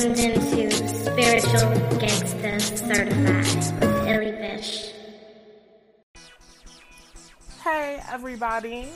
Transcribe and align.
tuned 0.00 0.18
into 0.18 0.70
Spiritual 0.94 1.72
Gangsta 1.98 2.78
Certified 2.78 3.80
with 3.80 4.08
Illy 4.08 4.32
Bish. 4.32 4.92
Hey, 7.62 8.02
everybody. 8.08 8.88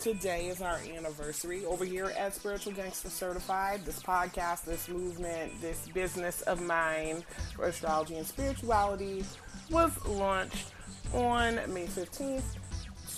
Today 0.00 0.46
is 0.46 0.62
our 0.62 0.78
anniversary 0.96 1.66
over 1.66 1.84
here 1.84 2.10
at 2.16 2.34
Spiritual 2.34 2.72
Gangster 2.72 3.10
Certified. 3.10 3.84
This 3.84 4.02
podcast, 4.02 4.64
this 4.64 4.88
movement, 4.88 5.60
this 5.60 5.88
business 5.88 6.40
of 6.42 6.62
mine 6.62 7.22
for 7.54 7.66
astrology 7.66 8.16
and 8.16 8.26
spirituality 8.26 9.26
was 9.70 9.92
launched 10.06 10.72
on 11.12 11.56
May 11.70 11.84
15th, 11.84 12.54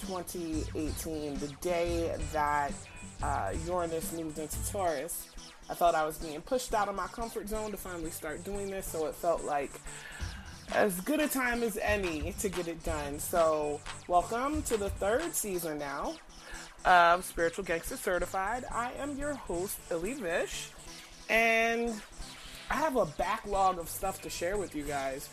2018, 0.09 1.39
the 1.39 1.49
day 1.61 2.17
that 2.33 2.73
uh, 3.23 3.53
Uranus 3.65 4.13
moved 4.13 4.41
into 4.41 4.73
Taurus. 4.73 5.29
I 5.71 5.75
thought 5.75 5.95
I 5.95 6.07
was 6.07 6.17
being 6.17 6.41
pushed 6.41 6.73
out 6.73 6.89
of 6.89 6.95
my 6.95 7.07
comfort 7.09 7.49
zone 7.49 7.71
to 7.73 7.77
finally 7.77 8.11
start 8.11 8.43
doing 8.43 8.71
this, 8.71 8.87
so 8.87 9.07
it 9.07 9.15
felt 9.15 9.45
like 9.45 9.71
as 10.75 10.99
good 11.03 11.21
a 11.21 11.29
time 11.29 11.63
as 11.63 11.77
any 11.79 12.33
to 12.41 12.49
get 12.49 12.69
it 12.69 12.83
done. 12.85 13.19
So, 13.19 13.81
welcome 14.07 14.63
to 14.63 14.79
the 14.79 14.89
third 14.89 15.35
season 15.35 15.79
now 15.79 16.15
of 16.87 17.25
Spiritual 17.27 17.65
Gangster 17.65 17.99
Certified. 17.99 18.65
I 18.73 18.93
am 18.99 19.19
your 19.19 19.35
host, 19.35 19.79
Illy 19.91 20.15
Vish, 20.15 20.71
and 21.29 21.93
I 22.71 22.75
have 22.75 22.97
a 22.97 23.05
backlog 23.05 23.79
of 23.79 23.91
stuff 23.91 24.23
to 24.23 24.31
share 24.31 24.57
with 24.57 24.75
you 24.75 24.85
guys. 24.85 25.29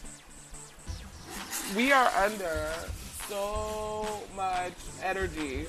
We 1.78 1.94
are 1.94 2.10
under 2.18 2.72
so 3.30 4.06
much 4.36 4.74
energy 5.02 5.66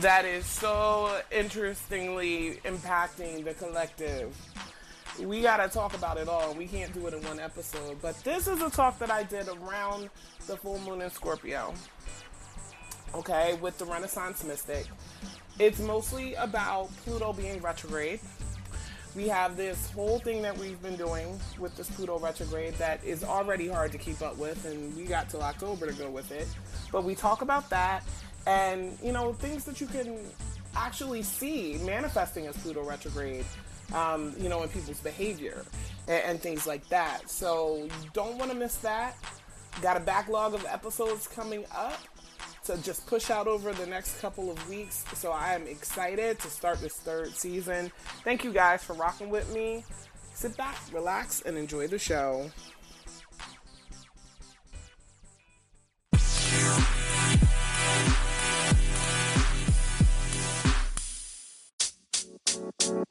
that 0.00 0.24
is 0.24 0.46
so 0.46 1.20
interestingly 1.32 2.60
impacting 2.64 3.44
the 3.44 3.54
collective. 3.54 4.36
We 5.20 5.42
got 5.42 5.56
to 5.56 5.68
talk 5.68 5.96
about 5.96 6.18
it 6.18 6.28
all. 6.28 6.54
We 6.54 6.66
can't 6.66 6.92
do 6.94 7.06
it 7.08 7.14
in 7.14 7.22
one 7.24 7.40
episode. 7.40 8.00
But 8.00 8.16
this 8.22 8.46
is 8.46 8.62
a 8.62 8.70
talk 8.70 9.00
that 9.00 9.10
I 9.10 9.24
did 9.24 9.48
around 9.48 10.10
the 10.46 10.56
full 10.56 10.78
moon 10.80 11.00
in 11.00 11.10
Scorpio. 11.10 11.74
Okay, 13.14 13.58
with 13.60 13.76
the 13.78 13.86
Renaissance 13.86 14.44
Mystic. 14.44 14.86
It's 15.58 15.80
mostly 15.80 16.34
about 16.34 16.94
Pluto 16.98 17.32
being 17.32 17.60
retrograde. 17.60 18.20
We 19.16 19.26
have 19.26 19.56
this 19.56 19.90
whole 19.90 20.20
thing 20.20 20.42
that 20.42 20.56
we've 20.56 20.80
been 20.80 20.96
doing 20.96 21.40
with 21.58 21.76
this 21.76 21.90
Pluto 21.90 22.20
retrograde 22.20 22.74
that 22.74 23.02
is 23.02 23.24
already 23.24 23.66
hard 23.66 23.90
to 23.92 23.98
keep 23.98 24.22
up 24.22 24.36
with, 24.36 24.64
and 24.64 24.94
we 24.96 25.04
got 25.04 25.28
till 25.28 25.42
October 25.42 25.90
to 25.90 25.92
go 25.94 26.08
with 26.08 26.30
it. 26.30 26.46
But 26.92 27.02
we 27.02 27.16
talk 27.16 27.42
about 27.42 27.68
that 27.70 28.04
and 28.46 28.96
you 29.02 29.12
know 29.12 29.32
things 29.32 29.64
that 29.64 29.80
you 29.80 29.86
can 29.86 30.18
actually 30.76 31.22
see 31.22 31.78
manifesting 31.84 32.46
as 32.46 32.56
Pluto 32.56 32.82
retrograde. 32.84 33.44
Um, 33.94 34.34
you 34.38 34.50
know, 34.50 34.62
in 34.62 34.68
people's 34.68 35.00
behavior 35.00 35.64
and, 36.08 36.22
and 36.24 36.40
things 36.42 36.66
like 36.66 36.86
that. 36.90 37.30
So 37.30 37.84
you 37.84 38.10
don't 38.12 38.36
want 38.36 38.50
to 38.50 38.54
miss 38.54 38.76
that. 38.78 39.16
Got 39.80 39.96
a 39.96 40.00
backlog 40.00 40.52
of 40.52 40.66
episodes 40.66 41.26
coming 41.26 41.64
up 41.74 41.98
to 42.68 42.76
just 42.82 43.06
push 43.06 43.30
out 43.30 43.46
over 43.46 43.72
the 43.72 43.86
next 43.86 44.20
couple 44.20 44.50
of 44.50 44.68
weeks. 44.68 45.06
So 45.14 45.32
I 45.32 45.54
am 45.54 45.66
excited 45.66 46.38
to 46.40 46.48
start 46.48 46.82
this 46.82 46.96
third 46.96 47.34
season. 47.34 47.90
Thank 48.24 48.44
you 48.44 48.52
guys 48.52 48.84
for 48.84 48.92
rocking 48.92 49.30
with 49.30 49.52
me. 49.54 49.84
Sit 50.34 50.54
back, 50.58 50.76
relax, 50.92 51.40
and 51.40 51.56
enjoy 51.56 51.88
the 51.88 51.98
show. 51.98 52.50
Welcome 62.88 63.04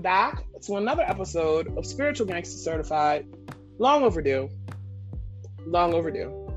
back 0.00 0.42
to 0.62 0.76
another 0.76 1.02
episode 1.02 1.78
of 1.78 1.86
Spiritual 1.86 2.26
Gangster 2.26 2.58
Certified. 2.58 3.28
Long 3.78 4.02
overdue. 4.02 4.48
Long 5.64 5.94
overdue. 5.94 6.50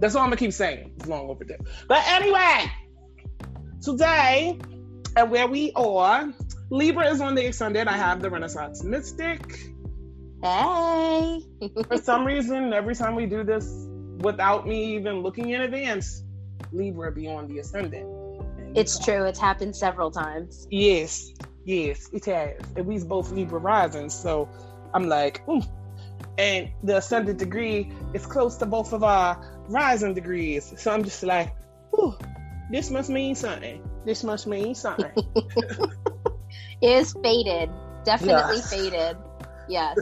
That's 0.00 0.16
all 0.16 0.22
I'm 0.22 0.30
gonna 0.30 0.38
keep 0.38 0.52
saying. 0.52 0.90
It's 0.96 1.06
long 1.06 1.30
overdue. 1.30 1.58
But 1.86 2.02
anyway, 2.08 2.64
today, 3.80 4.58
and 5.16 5.30
where 5.30 5.46
we 5.46 5.70
are, 5.76 6.32
Libra 6.70 7.08
is 7.08 7.20
on 7.20 7.34
the 7.34 7.46
ascendant. 7.46 7.88
I 7.88 7.96
have 7.96 8.20
the 8.20 8.30
Renaissance 8.30 8.82
Mystic. 8.82 9.40
Hey. 10.42 11.40
For 11.88 11.98
some 11.98 12.24
reason, 12.24 12.72
every 12.72 12.94
time 12.94 13.14
we 13.14 13.26
do 13.26 13.44
this 13.44 13.86
without 14.18 14.66
me 14.66 14.96
even 14.96 15.20
looking 15.22 15.50
in 15.50 15.60
advance, 15.60 16.24
Libra 16.72 17.12
be 17.12 17.28
on 17.28 17.46
the 17.46 17.60
ascendant. 17.60 18.08
It's 18.74 18.98
true. 18.98 19.24
It's 19.24 19.38
happened 19.38 19.76
several 19.76 20.10
times. 20.10 20.66
Yes, 20.70 21.32
yes, 21.64 22.10
it 22.12 22.24
has. 22.24 22.60
And 22.74 22.84
we's 22.84 23.04
both 23.04 23.30
Libra 23.30 23.60
rising, 23.60 24.10
so 24.10 24.48
I'm 24.92 25.08
like, 25.08 25.46
ooh. 25.48 25.62
And 26.36 26.70
the 26.82 26.98
ascendant 26.98 27.38
degree 27.38 27.92
is 28.12 28.26
close 28.26 28.56
to 28.56 28.66
both 28.66 28.92
of 28.92 29.04
our 29.04 29.40
rising 29.68 30.14
degrees. 30.14 30.74
So 30.76 30.90
I'm 30.90 31.04
just 31.04 31.22
like, 31.22 31.54
ooh, 31.98 32.14
this 32.70 32.90
must 32.90 33.08
mean 33.08 33.34
something. 33.34 33.88
This 34.04 34.24
must 34.24 34.46
mean 34.46 34.74
something. 34.74 35.12
Is 36.82 37.14
faded. 37.22 37.70
Definitely 38.04 38.60
faded. 38.60 39.16
Yes. 39.68 39.98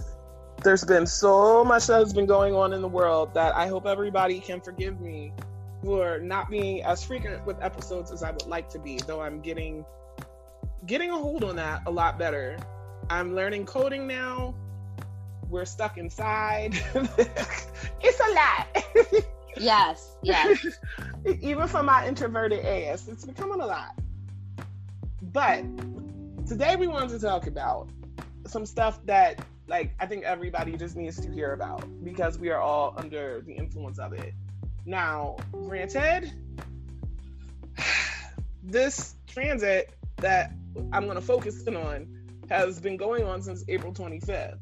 There's 0.62 0.85
been 0.85 1.07
so 1.07 1.65
much 1.65 1.87
that 1.87 2.01
has 2.01 2.12
been 2.12 2.27
going 2.27 2.55
on 2.55 2.73
in 2.73 2.83
the 2.83 2.89
world 2.89 3.35
that 3.35 3.55
I 3.55 3.67
hope 3.67 3.87
everybody 3.87 4.41
can 4.41 4.61
forgive 4.61 5.01
me 5.01 5.33
for 5.83 6.19
not 6.21 6.51
being 6.51 6.83
as 6.83 7.05
frequent 7.05 7.45
with 7.47 7.62
episodes 7.62 8.11
as 8.11 8.23
I 8.23 8.31
would 8.31 8.47
like 8.47 8.69
to 8.71 8.79
be, 8.79 8.99
though 9.07 9.21
I'm 9.21 9.41
getting 9.41 9.85
getting 10.87 11.11
a 11.11 11.17
hold 11.17 11.45
on 11.45 11.57
that 11.57 11.83
a 11.87 11.91
lot 11.91 12.19
better. 12.19 12.59
I'm 13.11 13.35
learning 13.35 13.67
coding 13.67 14.06
now. 14.06 14.55
We're 15.49 15.65
stuck 15.65 15.99
inside. 15.99 16.75
it's 16.95 18.21
a 18.21 18.35
lot. 18.35 19.25
Yes. 19.56 20.17
Yes. 20.23 20.67
Even 21.41 21.69
for 21.69 21.83
my 21.83 22.06
introverted 22.06 22.65
ass, 22.65 23.09
it's 23.09 23.25
becoming 23.25 23.61
a 23.61 23.67
lot. 23.67 23.95
But 25.23 25.65
today 26.47 26.77
we 26.77 26.87
wanted 26.87 27.09
to 27.09 27.19
talk 27.19 27.47
about 27.47 27.88
some 28.47 28.66
stuff 28.66 29.00
that 29.06 29.43
like 29.66 29.94
I 29.99 30.06
think 30.06 30.25
everybody 30.25 30.77
just 30.77 30.94
needs 30.94 31.19
to 31.21 31.32
hear 31.32 31.55
about 31.55 31.82
because 32.05 32.38
we 32.38 32.50
are 32.50 32.60
all 32.60 32.94
under 32.97 33.43
the 33.47 33.55
influence 33.55 33.99
of 33.99 34.12
it. 34.12 34.34
Now, 34.84 35.37
granted, 35.53 36.31
this 38.62 39.15
transit 39.27 39.91
that 40.19 40.53
I'm 40.93 41.05
going 41.05 41.16
to 41.16 41.22
focus 41.22 41.62
in 41.62 41.77
on 41.77 42.06
has 42.50 42.78
been 42.78 42.99
going 42.99 43.25
on 43.25 43.41
since 43.41 43.65
April 43.69 43.94
25th, 43.94 44.59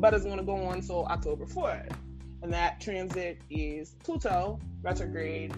but 0.00 0.14
it's 0.14 0.24
going 0.24 0.38
to 0.38 0.44
go 0.44 0.56
on 0.66 0.76
until 0.76 1.04
October 1.06 1.44
4th. 1.44 1.94
And 2.42 2.52
that 2.54 2.80
transit 2.80 3.38
is 3.50 3.94
Pluto 4.02 4.60
retrograde 4.82 5.52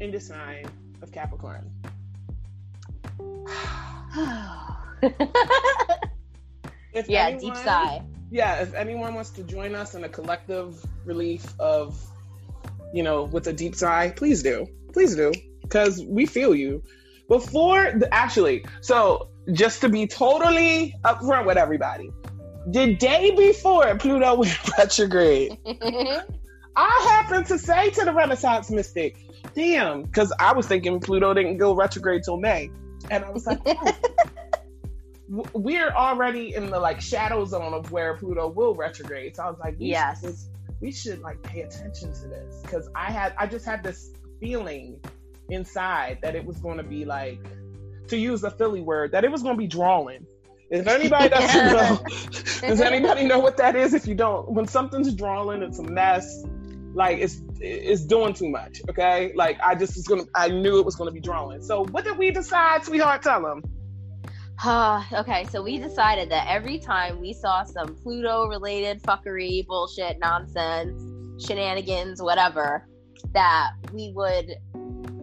in 0.00 0.10
the 0.10 0.18
sign 0.18 0.66
of 1.00 1.12
Capricorn. 1.12 1.70
Yeah. 7.06 7.30
Deep 7.38 7.56
sigh. 7.56 8.02
yeah, 8.30 8.62
if 8.62 8.74
anyone 8.74 9.14
wants 9.14 9.30
to 9.30 9.42
join 9.42 9.74
us 9.74 9.94
in 9.94 10.04
a 10.04 10.08
collective 10.08 10.84
relief 11.04 11.46
of, 11.58 12.00
you 12.92 13.02
know, 13.02 13.24
with 13.24 13.46
a 13.46 13.52
deep 13.52 13.74
sigh, 13.74 14.10
please 14.10 14.42
do. 14.42 14.66
Please 14.92 15.14
do. 15.14 15.32
Because 15.62 16.04
we 16.04 16.26
feel 16.26 16.54
you. 16.54 16.82
Before, 17.28 17.92
the, 17.92 18.12
actually, 18.12 18.64
so 18.80 19.28
just 19.52 19.80
to 19.82 19.88
be 19.88 20.06
totally 20.06 20.96
upfront 21.04 21.46
with 21.46 21.56
everybody, 21.56 22.10
the 22.66 22.94
day 22.94 23.34
before 23.36 23.94
Pluto 23.96 24.34
went 24.34 24.58
retrograde, 24.78 25.56
I 26.76 27.06
happened 27.08 27.46
to 27.46 27.58
say 27.58 27.90
to 27.90 28.04
the 28.04 28.12
Renaissance 28.12 28.70
Mystic, 28.70 29.16
damn, 29.54 30.02
because 30.02 30.32
I 30.38 30.52
was 30.52 30.66
thinking 30.66 30.98
Pluto 31.00 31.32
didn't 31.34 31.58
go 31.58 31.74
retrograde 31.74 32.22
till 32.24 32.36
May. 32.36 32.70
And 33.10 33.24
I 33.24 33.30
was 33.30 33.46
like, 33.46 33.60
oh. 33.64 33.92
W- 35.30 35.48
we're 35.54 35.90
already 35.90 36.54
in 36.54 36.70
the 36.70 36.78
like 36.78 37.00
shadow 37.00 37.44
zone 37.44 37.72
of 37.74 37.90
where 37.92 38.16
Pluto 38.16 38.48
will 38.48 38.74
retrograde. 38.74 39.36
So 39.36 39.44
I 39.44 39.50
was 39.50 39.58
like, 39.60 39.78
we 39.78 39.86
Yes. 39.86 40.20
should, 40.20 40.34
we 40.80 40.92
should 40.92 41.20
like 41.20 41.42
pay 41.42 41.62
attention 41.62 42.12
to 42.12 42.28
this 42.28 42.60
because 42.62 42.88
I 42.94 43.10
had 43.10 43.34
I 43.38 43.46
just 43.46 43.64
had 43.64 43.82
this 43.82 44.10
feeling 44.40 44.98
inside 45.48 46.18
that 46.22 46.34
it 46.34 46.44
was 46.44 46.58
going 46.58 46.76
to 46.78 46.82
be 46.84 47.04
like, 47.04 47.40
to 48.08 48.16
use 48.16 48.40
the 48.40 48.50
Philly 48.50 48.80
word, 48.80 49.12
that 49.12 49.24
it 49.24 49.30
was 49.30 49.42
going 49.42 49.54
to 49.54 49.58
be 49.58 49.66
drawing. 49.66 50.26
If 50.70 50.86
anybody 50.86 51.28
doesn't 51.28 51.66
know, 51.72 51.98
does 52.68 52.80
anybody 52.80 53.26
know 53.26 53.40
what 53.40 53.56
that 53.56 53.74
is? 53.76 53.92
If 53.94 54.06
you 54.06 54.14
don't, 54.14 54.50
when 54.52 54.66
something's 54.68 55.12
drawing, 55.14 55.62
it's 55.62 55.78
a 55.78 55.82
mess. 55.82 56.44
Like 56.94 57.18
it's 57.18 57.40
it's 57.60 58.04
doing 58.04 58.34
too 58.34 58.48
much. 58.48 58.80
Okay, 58.88 59.32
like 59.36 59.58
I 59.64 59.74
just 59.76 59.94
was 59.96 60.06
gonna, 60.08 60.24
I 60.34 60.48
knew 60.48 60.78
it 60.80 60.84
was 60.84 60.96
gonna 60.96 61.10
be 61.12 61.20
drawing. 61.20 61.62
So 61.62 61.84
what 61.86 62.04
did 62.04 62.18
we 62.18 62.30
decide, 62.32 62.84
sweetheart? 62.84 63.22
Tell 63.22 63.42
them. 63.42 63.62
okay, 64.66 65.46
so 65.50 65.62
we 65.62 65.78
decided 65.78 66.30
that 66.30 66.46
every 66.46 66.78
time 66.78 67.18
we 67.18 67.32
saw 67.32 67.64
some 67.64 67.94
Pluto 67.94 68.46
related 68.46 69.02
fuckery, 69.02 69.66
bullshit, 69.66 70.18
nonsense, 70.18 71.02
shenanigans, 71.42 72.20
whatever, 72.20 72.86
that 73.32 73.70
we 73.94 74.12
would, 74.14 74.50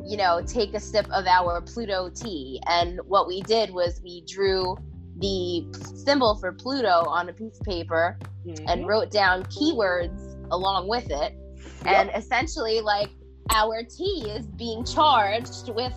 you 0.04 0.18
know, 0.18 0.42
take 0.48 0.74
a 0.74 0.80
sip 0.80 1.06
of 1.12 1.28
our 1.28 1.62
Pluto 1.62 2.10
tea. 2.10 2.60
And 2.68 3.00
what 3.06 3.28
we 3.28 3.42
did 3.42 3.72
was 3.72 4.02
we 4.04 4.24
drew 4.26 4.76
the 5.20 5.68
symbol 5.94 6.36
for 6.36 6.52
Pluto 6.52 7.04
on 7.08 7.30
a 7.30 7.34
piece 7.34 7.60
of 7.60 7.66
paper 7.66 8.18
Mhm. 8.48 8.64
and 8.68 8.88
wrote 8.88 9.12
down 9.12 9.44
keywords 9.44 10.36
along 10.52 10.88
with 10.88 11.12
it. 11.12 11.36
And 11.86 12.10
essentially, 12.16 12.82
like, 12.82 13.12
our 13.54 13.84
tea 13.84 14.30
is 14.30 14.48
being 14.48 14.84
charged 14.84 15.70
with 15.70 15.94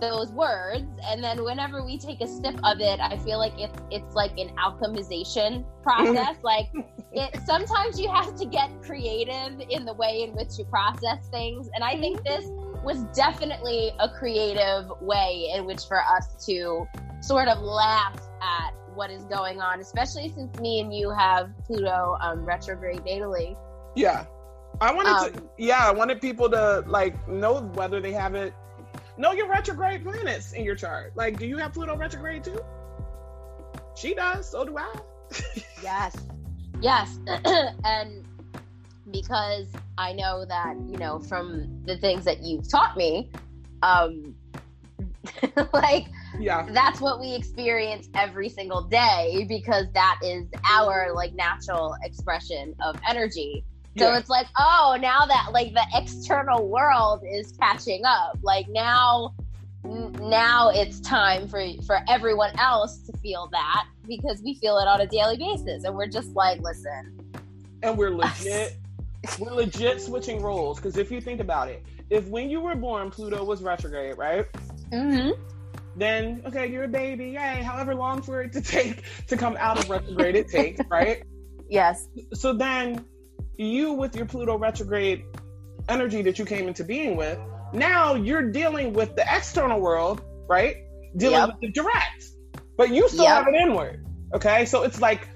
those 0.00 0.30
words 0.32 0.88
and 1.04 1.22
then 1.22 1.44
whenever 1.44 1.84
we 1.84 1.98
take 1.98 2.20
a 2.20 2.26
sip 2.26 2.54
of 2.64 2.80
it 2.80 2.98
i 3.00 3.16
feel 3.18 3.38
like 3.38 3.52
it's 3.58 3.78
it's 3.90 4.14
like 4.14 4.36
an 4.38 4.48
alchemization 4.56 5.64
process 5.82 6.36
like 6.42 6.68
it 7.12 7.38
sometimes 7.44 8.00
you 8.00 8.10
have 8.10 8.34
to 8.34 8.46
get 8.46 8.70
creative 8.82 9.60
in 9.68 9.84
the 9.84 9.94
way 9.94 10.22
in 10.22 10.34
which 10.34 10.58
you 10.58 10.64
process 10.64 11.28
things 11.30 11.68
and 11.74 11.84
i 11.84 11.98
think 11.98 12.22
this 12.24 12.46
was 12.82 13.02
definitely 13.14 13.92
a 14.00 14.08
creative 14.08 14.90
way 15.02 15.50
in 15.54 15.66
which 15.66 15.82
for 15.86 16.00
us 16.02 16.44
to 16.46 16.86
sort 17.20 17.48
of 17.48 17.60
laugh 17.60 18.18
at 18.42 18.72
what 18.94 19.10
is 19.10 19.24
going 19.24 19.60
on 19.60 19.80
especially 19.80 20.32
since 20.34 20.58
me 20.58 20.80
and 20.80 20.94
you 20.94 21.10
have 21.10 21.50
pluto 21.66 22.16
um, 22.20 22.44
retrograde 22.44 23.00
natally 23.00 23.56
Yeah. 23.94 24.24
I 24.80 24.92
wanted 24.92 25.32
to 25.32 25.38
Um, 25.38 25.48
yeah, 25.58 25.86
I 25.86 25.90
wanted 25.90 26.20
people 26.20 26.48
to 26.50 26.84
like 26.86 27.28
know 27.28 27.62
whether 27.74 28.00
they 28.00 28.12
have 28.12 28.34
it 28.34 28.54
know 29.20 29.32
your 29.32 29.48
retrograde 29.48 30.02
planets 30.02 30.52
in 30.52 30.64
your 30.64 30.74
chart. 30.74 31.12
Like, 31.14 31.38
do 31.38 31.46
you 31.46 31.58
have 31.58 31.72
Pluto 31.74 31.96
retrograde 31.96 32.42
too? 32.42 32.60
She 33.96 34.14
does, 34.14 34.50
so 34.50 34.64
do 34.64 34.78
I. 34.78 34.92
Yes. 35.82 36.16
Yes. 36.80 37.18
and 37.84 38.24
because 39.10 39.66
I 39.98 40.12
know 40.12 40.44
that, 40.44 40.74
you 40.88 40.98
know, 40.98 41.20
from 41.20 41.82
the 41.86 41.96
things 41.98 42.24
that 42.24 42.42
you've 42.42 42.68
taught 42.68 42.96
me, 42.96 43.30
um 43.82 44.34
like 45.72 46.06
Yeah. 46.38 46.66
that's 46.72 47.00
what 47.00 47.20
we 47.20 47.34
experience 47.34 48.08
every 48.14 48.48
single 48.48 48.82
day 48.82 49.46
because 49.48 49.86
that 49.94 50.18
is 50.22 50.46
our 50.70 51.12
like 51.14 51.34
natural 51.34 51.94
expression 52.02 52.74
of 52.82 52.96
energy. 53.08 53.64
So 53.98 54.08
yeah. 54.08 54.18
it's 54.18 54.28
like, 54.28 54.46
oh, 54.58 54.96
now 55.00 55.26
that 55.26 55.48
like 55.52 55.72
the 55.72 55.84
external 55.94 56.68
world 56.68 57.22
is 57.28 57.52
catching 57.58 58.04
up, 58.04 58.38
like 58.42 58.68
now 58.68 59.34
now 59.84 60.68
it's 60.68 61.00
time 61.00 61.48
for 61.48 61.64
for 61.86 62.00
everyone 62.08 62.56
else 62.58 62.98
to 63.06 63.16
feel 63.18 63.48
that 63.52 63.86
because 64.06 64.42
we 64.42 64.54
feel 64.54 64.78
it 64.78 64.86
on 64.86 65.00
a 65.00 65.06
daily 65.06 65.36
basis. 65.36 65.84
And 65.84 65.96
we're 65.96 66.08
just 66.08 66.34
like, 66.34 66.60
listen, 66.60 67.18
and 67.82 67.98
we're 67.98 68.10
legit 68.14 68.76
we're 69.38 69.52
legit 69.52 70.00
switching 70.00 70.40
roles. 70.40 70.78
Because 70.78 70.96
if 70.96 71.10
you 71.10 71.20
think 71.20 71.40
about 71.40 71.68
it 71.68 71.84
if 72.10 72.26
when 72.26 72.50
you 72.50 72.60
were 72.60 72.74
born 72.74 73.10
pluto 73.10 73.42
was 73.42 73.62
retrograde 73.62 74.18
right? 74.18 74.46
Mm-hmm. 74.92 75.40
then 75.96 76.42
okay 76.44 76.66
you're 76.66 76.84
a 76.84 76.88
baby 76.88 77.30
yay 77.30 77.62
however 77.62 77.94
long 77.94 78.20
for 78.22 78.42
it 78.42 78.52
to 78.52 78.60
take 78.76 79.04
to 79.28 79.36
come 79.36 79.56
out 79.58 79.78
of 79.78 79.88
retrograde 79.88 80.34
it 80.34 80.48
takes 80.48 80.80
right? 80.90 81.22
Yes, 81.72 82.08
so 82.34 82.52
then 82.52 83.04
you 83.64 83.92
with 83.92 84.16
your 84.16 84.26
pluto 84.26 84.56
retrograde 84.56 85.24
energy 85.88 86.22
that 86.22 86.38
you 86.38 86.44
came 86.44 86.68
into 86.68 86.84
being 86.84 87.16
with 87.16 87.38
now 87.72 88.14
you're 88.14 88.50
dealing 88.50 88.92
with 88.92 89.14
the 89.16 89.24
external 89.36 89.80
world 89.80 90.22
right? 90.48 90.76
Dealing 91.16 91.38
Yep. 91.38 91.48
with 91.48 91.60
the 91.60 91.70
direct. 91.72 92.24
But 92.76 92.90
you 92.90 93.08
still 93.08 93.24
Yep. 93.26 93.34
have 93.34 93.46
it 93.48 93.54
inward 93.54 94.04
okay? 94.34 94.64
So 94.64 94.82
it's 94.82 95.00
like 95.00 95.28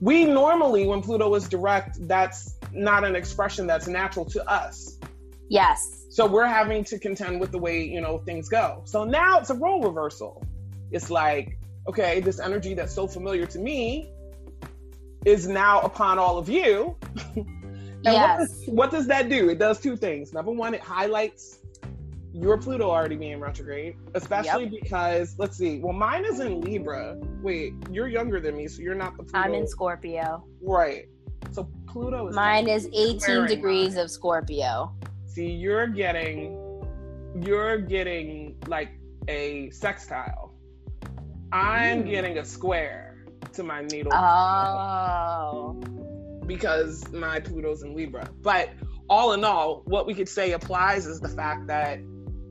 we 0.00 0.24
normally 0.24 0.86
when 0.86 1.02
pluto 1.02 1.34
is 1.34 1.48
direct 1.48 1.98
that's 2.08 2.54
not 2.72 3.04
an 3.04 3.16
expression 3.16 3.66
that's 3.66 3.88
natural 3.88 4.24
to 4.26 4.48
us. 4.50 4.96
Yes, 5.50 5.80
so 6.10 6.26
we're 6.26 6.46
having 6.46 6.84
to 6.84 6.98
contend 6.98 7.40
with 7.40 7.52
the 7.52 7.58
way 7.58 7.82
you 7.84 8.00
know 8.00 8.18
things 8.18 8.48
go. 8.48 8.82
So 8.86 9.04
now 9.04 9.38
it's 9.40 9.50
a 9.50 9.54
role 9.54 9.82
reversal. 9.82 10.42
It's 10.90 11.10
like 11.10 11.58
okay 11.88 12.20
this 12.20 12.38
energy 12.40 12.74
that's 12.74 12.94
so 12.94 13.06
familiar 13.06 13.46
to 13.46 13.58
me 13.58 14.12
is 15.24 15.48
now 15.48 15.80
upon 15.80 16.18
all 16.18 16.38
of 16.38 16.48
you 16.48 16.96
and 18.04 18.14
what, 18.14 18.14
yes, 18.14 18.38
does, 18.50 18.64
what 18.68 18.90
does 18.90 19.06
that 19.06 19.28
do 19.28 19.48
it 19.50 19.58
does 19.58 19.80
two 19.80 19.96
things 19.96 20.32
number 20.32 20.50
one 20.52 20.74
it 20.74 20.80
highlights 20.80 21.58
your 22.32 22.56
pluto 22.58 22.88
already 22.90 23.16
being 23.16 23.40
retrograde 23.40 23.96
especially 24.14 24.66
because 24.66 25.34
let's 25.38 25.56
see 25.56 25.80
well 25.80 25.92
mine 25.92 26.24
is 26.24 26.40
in 26.40 26.60
libra 26.60 27.16
wait 27.42 27.72
you're 27.90 28.06
younger 28.08 28.38
than 28.40 28.56
me 28.56 28.68
so 28.68 28.80
you're 28.82 28.94
not 28.94 29.16
the 29.16 29.22
pluto 29.24 29.38
I'm 29.38 29.54
in 29.54 29.66
Scorpio. 29.66 30.44
right 30.60 31.06
so 31.52 31.68
pluto 31.88 32.28
is 32.28 32.34
Mine 32.36 32.68
is 32.68 32.88
18 32.92 33.46
degrees 33.46 33.94
mine. 33.94 34.04
of 34.04 34.10
Scorpio. 34.10 34.92
See, 35.26 35.46
you're 35.46 35.86
getting, 35.86 36.58
you're 37.40 37.78
getting 37.78 38.56
like 38.66 38.90
a 39.28 39.70
sextile. 39.70 40.52
I'm 41.52 42.02
Mm. 42.02 42.10
getting 42.10 42.38
a 42.38 42.44
square 42.44 43.24
to 43.54 43.62
my 43.62 43.82
natal. 43.82 44.12
Oh, 44.14 45.80
because 46.48 47.08
my 47.12 47.38
Pluto's 47.38 47.82
in 47.82 47.94
Libra. 47.94 48.28
But 48.42 48.70
all 49.08 49.32
in 49.34 49.44
all, 49.44 49.82
what 49.84 50.06
we 50.06 50.14
could 50.14 50.28
say 50.28 50.52
applies 50.52 51.06
is 51.06 51.20
the 51.20 51.28
fact 51.28 51.68
that 51.68 52.00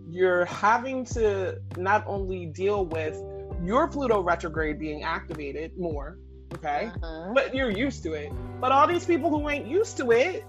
you're 0.10 0.46
having 0.46 1.04
to 1.06 1.60
not 1.76 2.06
only 2.08 2.46
deal 2.46 2.86
with 2.86 3.22
your 3.62 3.88
Pluto 3.90 4.22
retrograde 4.22 4.80
being 4.80 5.04
activated 5.04 5.78
more, 5.78 6.18
okay? 6.56 6.92
Uh-huh. 7.04 7.32
But 7.34 7.54
you're 7.54 7.72
used 7.72 8.04
to 8.04 8.14
it. 8.14 8.32
But 8.62 8.72
all 8.72 8.88
these 8.88 9.06
people 9.06 9.30
who 9.30 9.50
ain't 9.50 9.68
used 9.68 9.98
to 9.98 10.12
it, 10.12 10.46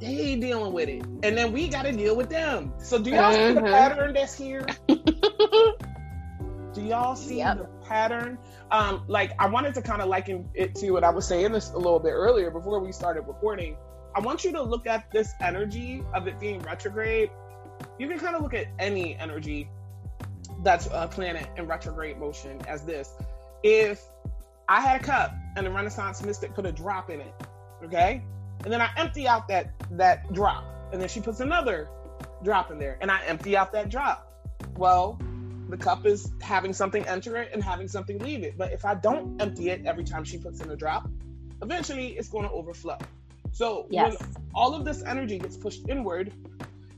they 0.00 0.36
dealing 0.36 0.72
with 0.72 0.88
it. 0.88 1.02
And 1.22 1.36
then 1.36 1.52
we 1.52 1.68
gotta 1.68 1.92
deal 1.92 2.16
with 2.16 2.28
them. 2.30 2.72
So 2.78 2.98
do 2.98 3.10
y'all 3.10 3.32
see 3.32 3.54
the 3.54 3.60
Mhm. 3.60 3.72
pattern 3.72 4.14
that's 4.14 4.34
here? 4.34 4.66
Do 6.74 6.82
y'all 6.82 7.16
see 7.16 7.38
Yep. 7.38 7.56
the 7.58 7.64
pattern? 7.88 8.38
Um, 8.70 9.04
like 9.06 9.32
I 9.38 9.46
wanted 9.46 9.74
to 9.74 9.82
kind 9.82 10.02
of 10.02 10.08
liken 10.08 10.48
it 10.54 10.74
to, 10.76 10.90
what 10.90 11.04
I 11.04 11.10
was 11.10 11.26
saying 11.26 11.52
this 11.52 11.70
a 11.70 11.76
little 11.76 12.00
bit 12.00 12.10
earlier 12.10 12.50
before 12.50 12.80
we 12.80 12.92
started 12.92 13.22
recording. 13.22 13.76
I 14.14 14.20
want 14.20 14.44
you 14.44 14.52
to 14.52 14.62
look 14.62 14.86
at 14.86 15.10
this 15.12 15.32
energy 15.40 16.02
of 16.14 16.26
it 16.26 16.40
being 16.40 16.60
retrograde. 16.60 17.30
You 17.98 18.08
can 18.08 18.18
kind 18.18 18.34
of 18.34 18.42
look 18.42 18.54
at 18.54 18.66
any 18.78 19.14
energy 19.16 19.68
that's 20.62 20.88
a 20.90 21.06
planet 21.06 21.46
in 21.56 21.66
retrograde 21.66 22.18
motion 22.18 22.60
as 22.66 22.82
this. 22.82 23.10
If 23.62 24.02
I 24.68 24.80
had 24.80 25.00
a 25.00 25.04
cup 25.04 25.34
and 25.56 25.66
the 25.66 25.70
Renaissance 25.70 26.22
mystic 26.22 26.54
put 26.54 26.66
a 26.66 26.72
drop 26.72 27.10
in 27.10 27.20
it, 27.20 27.34
okay, 27.84 28.22
and 28.64 28.72
then 28.72 28.80
I 28.80 28.90
empty 28.96 29.28
out 29.28 29.48
that 29.48 29.70
that 29.92 30.32
drop, 30.32 30.64
and 30.92 31.00
then 31.00 31.08
she 31.08 31.20
puts 31.20 31.40
another 31.40 31.88
drop 32.42 32.70
in 32.70 32.78
there, 32.78 32.98
and 33.00 33.10
I 33.10 33.22
empty 33.26 33.56
out 33.56 33.72
that 33.72 33.90
drop. 33.90 34.32
Well, 34.76 35.20
the 35.68 35.76
cup 35.76 36.06
is 36.06 36.32
having 36.40 36.72
something 36.72 37.06
enter 37.06 37.36
it 37.36 37.50
and 37.52 37.62
having 37.62 37.88
something 37.88 38.18
leave 38.18 38.42
it. 38.44 38.56
But 38.56 38.72
if 38.72 38.84
I 38.84 38.94
don't 38.94 39.40
empty 39.40 39.70
it 39.70 39.84
every 39.84 40.04
time 40.04 40.24
she 40.24 40.38
puts 40.38 40.60
in 40.60 40.70
a 40.70 40.76
drop, 40.76 41.08
eventually 41.62 42.08
it's 42.18 42.28
going 42.28 42.44
to 42.44 42.50
overflow. 42.52 42.98
So 43.52 43.86
Yes. 43.90 44.16
when 44.20 44.34
all 44.54 44.74
of 44.74 44.84
this 44.84 45.02
energy 45.02 45.38
gets 45.38 45.56
pushed 45.56 45.88
inward, 45.88 46.32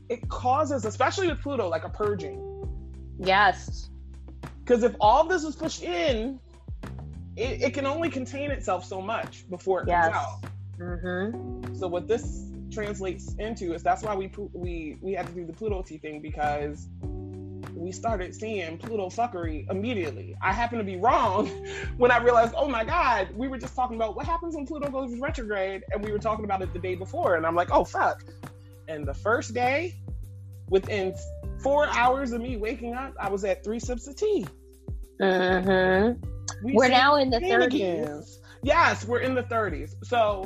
it 0.09 0.27
causes, 0.29 0.85
especially 0.85 1.27
with 1.29 1.41
Pluto, 1.41 1.67
like 1.69 1.83
a 1.83 1.89
purging. 1.89 2.45
yes, 3.19 3.89
Because 4.63 4.83
if 4.83 4.95
all 4.99 5.23
this 5.27 5.43
is 5.43 5.55
pushed 5.55 5.83
in, 5.83 6.39
it, 7.35 7.61
it 7.61 7.73
can 7.73 7.85
only 7.85 8.09
contain 8.09 8.51
itself 8.51 8.85
so 8.85 9.01
much 9.01 9.49
before 9.49 9.81
it 9.81 9.87
Yes. 9.87 10.13
comes 10.13 10.15
out. 10.15 10.51
mm-hmm. 10.79 11.73
So 11.75 11.87
what 11.87 12.07
this 12.07 12.51
translates 12.71 13.33
into 13.39 13.73
is 13.73 13.81
that's 13.81 14.03
why 14.03 14.13
we 14.15 14.29
we 14.53 14.97
we 15.01 15.13
had 15.13 15.25
to 15.27 15.33
do 15.33 15.45
the 15.45 15.53
Pluto 15.53 15.81
tea 15.81 15.97
thing 15.97 16.21
because 16.21 16.87
we 17.79 17.91
started 17.91 18.35
seeing 18.35 18.77
Pluto 18.77 19.09
fuckery 19.09 19.69
immediately. 19.71 20.35
I 20.41 20.53
happen 20.53 20.77
to 20.77 20.83
be 20.83 20.97
wrong 20.97 21.47
when 21.97 22.11
I 22.11 22.17
realized, 22.17 22.53
oh 22.57 22.67
my 22.67 22.83
God, 22.83 23.29
we 23.35 23.47
were 23.47 23.57
just 23.57 23.75
talking 23.75 23.95
about 23.95 24.15
what 24.15 24.25
happens 24.25 24.55
when 24.55 24.65
Pluto 24.65 24.89
goes 24.89 25.17
retrograde, 25.17 25.83
and 25.91 26.03
we 26.03 26.11
were 26.11 26.19
talking 26.19 26.45
about 26.45 26.61
it 26.61 26.73
the 26.73 26.79
day 26.79 26.95
before, 26.95 27.35
and 27.35 27.45
I'm 27.45 27.55
like, 27.55 27.71
oh 27.71 27.83
fuck. 27.83 28.23
And 28.87 29.07
the 29.07 29.13
first 29.13 29.53
day, 29.53 29.95
within 30.69 31.15
four 31.61 31.87
hours 31.87 32.31
of 32.31 32.41
me 32.41 32.57
waking 32.57 32.93
up, 32.93 33.13
I 33.19 33.29
was 33.29 33.43
at 33.43 33.63
three 33.63 33.79
sips 33.79 34.07
of 34.07 34.15
tea. 34.15 34.45
Mm-hmm. 35.21 36.21
We 36.63 36.73
We're 36.73 36.89
now 36.89 37.15
in 37.15 37.29
the 37.29 37.37
30s. 37.37 37.71
shenanigans. 37.71 38.39
Yes, 38.63 39.05
we're 39.05 39.19
in 39.19 39.35
the 39.35 39.43
30s. 39.43 39.93
So 40.03 40.45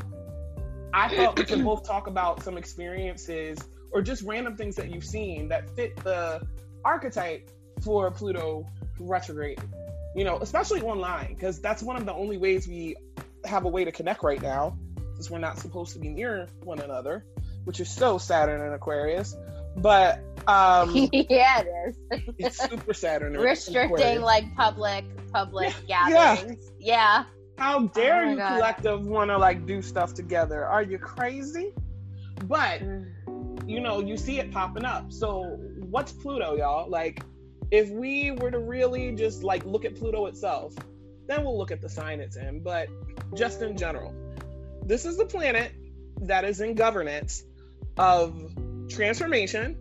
I 0.94 1.16
thought 1.16 1.38
we 1.38 1.46
could 1.46 1.64
both 1.64 1.88
talk 1.88 2.08
about 2.08 2.44
some 2.44 2.58
experiences 2.58 3.58
or 3.92 4.02
just 4.02 4.24
random 4.24 4.56
things 4.56 4.76
that 4.76 4.92
you've 4.92 5.06
seen 5.06 5.48
that 5.50 5.70
fit 5.76 5.96
the 6.04 6.46
archetype 6.86 7.50
for 7.84 8.10
Pluto 8.12 8.66
retrograde. 9.00 9.60
You 10.16 10.24
know, 10.24 10.38
especially 10.40 10.82
online, 10.82 11.34
because 11.34 11.60
that's 11.60 11.82
one 11.82 11.96
of 11.96 12.06
the 12.06 12.14
only 12.14 12.38
ways 12.38 12.68
we 12.68 12.96
have 13.46 13.66
a 13.66 13.70
way 13.70 13.84
to 13.84 13.92
connect 13.92 14.24
right 14.24 14.42
now, 14.42 14.78
since 15.16 15.30
we're 15.30 15.40
not 15.40 15.58
supposed 15.58 15.94
to 15.94 16.00
be 16.00 16.10
near 16.10 16.48
one 16.64 16.80
another, 16.80 17.26
which 17.66 17.80
is 17.80 17.90
so 17.90 18.18
Saturn 18.20 18.62
and 18.62 18.74
Aquarius. 18.76 19.36
But 19.76 20.20
um, 20.48 20.94
yeah, 21.12 21.62
it 21.66 21.96
is. 22.12 22.20
it's 22.38 22.70
super 22.70 22.94
Saturn. 22.94 23.34
Restricting 23.34 23.92
Aquarius. 23.96 24.22
like 24.22 24.56
public 24.56 25.04
public 25.32 25.74
Yeah. 25.88 26.10
gatherings. 26.10 26.70
Yeah. 26.80 27.24
How 27.58 27.88
dare 27.88 28.26
Oh 28.26 28.30
you 28.32 28.38
God. 28.38 28.56
collective 28.56 29.06
want 29.08 29.32
to 29.32 29.38
like 29.40 29.66
do 29.66 29.82
stuff 29.82 30.14
together? 30.14 30.64
Are 30.66 30.84
you 30.84 31.00
crazy? 31.00 31.74
But 32.44 32.82
you 33.66 33.80
know, 33.80 34.00
you 34.00 34.16
see 34.18 34.40
it 34.40 34.52
popping 34.52 34.86
up. 34.86 35.12
So 35.12 35.60
what's 35.94 36.12
Pluto, 36.12 36.56
y'all? 36.58 36.90
Like, 36.90 37.22
if 37.70 37.88
we 37.90 38.32
were 38.32 38.50
to 38.50 38.58
really 38.58 39.12
just 39.14 39.44
like 39.44 39.64
look 39.64 39.86
at 39.86 39.96
Pluto 39.96 40.26
itself, 40.26 40.74
then 41.28 41.44
we'll 41.44 41.56
look 41.56 41.70
at 41.70 41.82
the 41.82 41.90
sign 41.90 42.20
it's 42.20 42.36
in. 42.36 42.64
But 42.64 42.90
just 43.36 43.62
in 43.62 43.78
general, 43.78 44.12
this 44.84 45.06
is 45.06 45.18
the 45.18 45.26
planet 45.26 45.72
that 46.22 46.46
is 46.46 46.62
in 46.62 46.74
governance 46.74 47.44
of 47.96 48.56
transformation, 48.90 49.78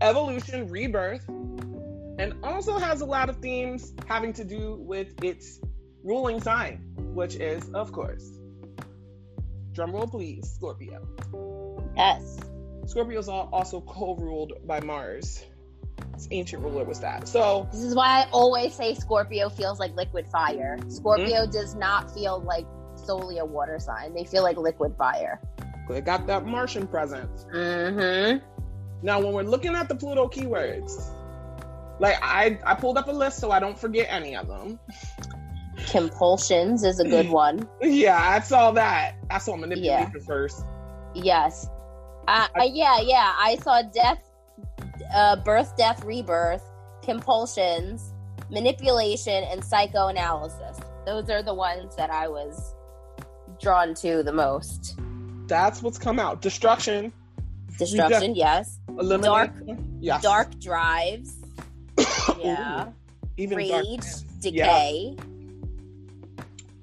evolution, 0.00 0.68
rebirth, 0.68 1.24
and 1.28 2.34
also 2.42 2.76
has 2.76 3.00
a 3.00 3.06
lot 3.06 3.28
of 3.28 3.36
themes 3.36 3.92
having 4.08 4.32
to 4.32 4.44
do 4.44 4.74
with 4.80 5.22
its 5.22 5.60
ruling 6.02 6.40
sign, 6.40 6.80
which 7.14 7.36
is, 7.36 7.68
of 7.70 7.92
course, 7.92 8.28
drumroll 9.72 10.10
please, 10.10 10.50
Scorpio. 10.50 11.06
Yes. 11.96 12.40
Scorpio's 12.86 13.28
al- 13.28 13.48
also 13.52 13.80
co-ruled 13.82 14.54
by 14.66 14.80
Mars. 14.80 15.44
Its 16.14 16.28
ancient 16.30 16.62
ruler 16.62 16.84
was 16.84 17.00
that. 17.00 17.26
So 17.28 17.68
This 17.72 17.82
is 17.82 17.94
why 17.94 18.22
I 18.22 18.28
always 18.30 18.74
say 18.74 18.94
Scorpio 18.94 19.48
feels 19.48 19.78
like 19.80 19.94
liquid 19.96 20.26
fire. 20.28 20.78
Scorpio 20.88 21.46
does 21.46 21.74
not 21.74 22.12
feel 22.14 22.40
like 22.40 22.66
solely 22.96 23.38
a 23.38 23.44
water 23.44 23.78
sign. 23.78 24.14
They 24.14 24.24
feel 24.24 24.42
like 24.42 24.56
liquid 24.56 24.94
fire. 24.96 25.40
they 25.88 26.00
got 26.00 26.26
that 26.28 26.46
Martian 26.46 26.86
presence. 26.86 27.46
Mm-hmm. 27.52 28.44
Now, 29.02 29.20
when 29.20 29.32
we're 29.34 29.42
looking 29.42 29.74
at 29.74 29.88
the 29.88 29.94
Pluto 29.94 30.28
keywords, 30.28 30.92
like 32.00 32.16
I, 32.22 32.58
I 32.64 32.74
pulled 32.74 32.96
up 32.96 33.08
a 33.08 33.12
list 33.12 33.38
so 33.38 33.50
I 33.50 33.58
don't 33.60 33.78
forget 33.78 34.06
any 34.10 34.34
of 34.36 34.46
them. 34.48 34.78
Compulsions 35.90 36.84
is 36.84 37.00
a 37.00 37.04
good 37.04 37.28
one. 37.44 37.68
Yeah, 37.82 38.18
I 38.18 38.40
saw 38.40 38.70
that. 38.72 39.16
I 39.30 39.38
saw 39.38 39.56
manipulation 39.56 40.20
first. 40.26 40.64
Yes. 41.14 41.68
Uh, 42.26 42.48
uh, 42.58 42.64
yeah, 42.64 43.00
yeah. 43.00 43.32
I 43.36 43.56
saw 43.62 43.82
death, 43.82 44.18
uh, 45.14 45.36
birth, 45.36 45.76
death, 45.76 46.02
rebirth, 46.04 46.62
compulsions, 47.02 48.12
manipulation, 48.50 49.44
and 49.44 49.62
psychoanalysis. 49.64 50.78
Those 51.06 51.28
are 51.28 51.42
the 51.42 51.54
ones 51.54 51.94
that 51.96 52.10
I 52.10 52.28
was 52.28 52.74
drawn 53.60 53.94
to 53.96 54.22
the 54.22 54.32
most. 54.32 54.96
That's 55.46 55.82
what's 55.82 55.98
come 55.98 56.18
out. 56.18 56.40
Destruction, 56.40 57.12
Destruction, 57.78 58.34
yes. 58.34 58.78
elimination, 58.98 59.98
yes. 60.00 60.22
Dark 60.22 60.58
drives, 60.60 61.36
yeah. 62.40 62.88
even 63.36 63.58
Rage, 63.58 64.04
decay, 64.40 65.16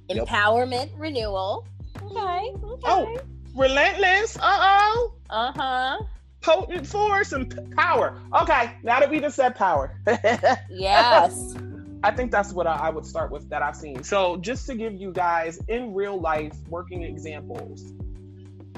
Yep. 0.10 0.28
empowerment, 0.28 0.90
renewal. 0.98 1.66
Okay. 2.04 2.52
Okay. 2.64 2.82
Oh. 2.84 3.18
Relentless. 3.56 4.38
Uh 4.38 4.42
oh. 4.44 5.14
Uh 5.32 5.52
huh. 5.56 5.98
Potent 6.42 6.86
force 6.88 7.32
and 7.34 7.76
power. 7.78 8.20
Okay, 8.42 8.72
now 8.84 9.00
that 9.00 9.10
we 9.10 9.20
just 9.20 9.36
said 9.36 9.56
power. 9.56 9.96
Yes. 10.70 11.56
I 12.04 12.10
think 12.12 12.32
that's 12.32 12.52
what 12.52 12.66
I, 12.66 12.74
I 12.76 12.90
would 12.90 13.06
start 13.06 13.32
with 13.32 13.48
that 13.50 13.62
I've 13.62 13.76
seen. 13.76 14.04
So, 14.04 14.38
just 14.38 14.66
to 14.68 14.76
give 14.76 14.94
you 14.96 15.12
guys 15.12 15.60
in 15.68 15.94
real 15.94 16.20
life 16.20 16.56
working 16.68 17.04
examples, 17.04 17.94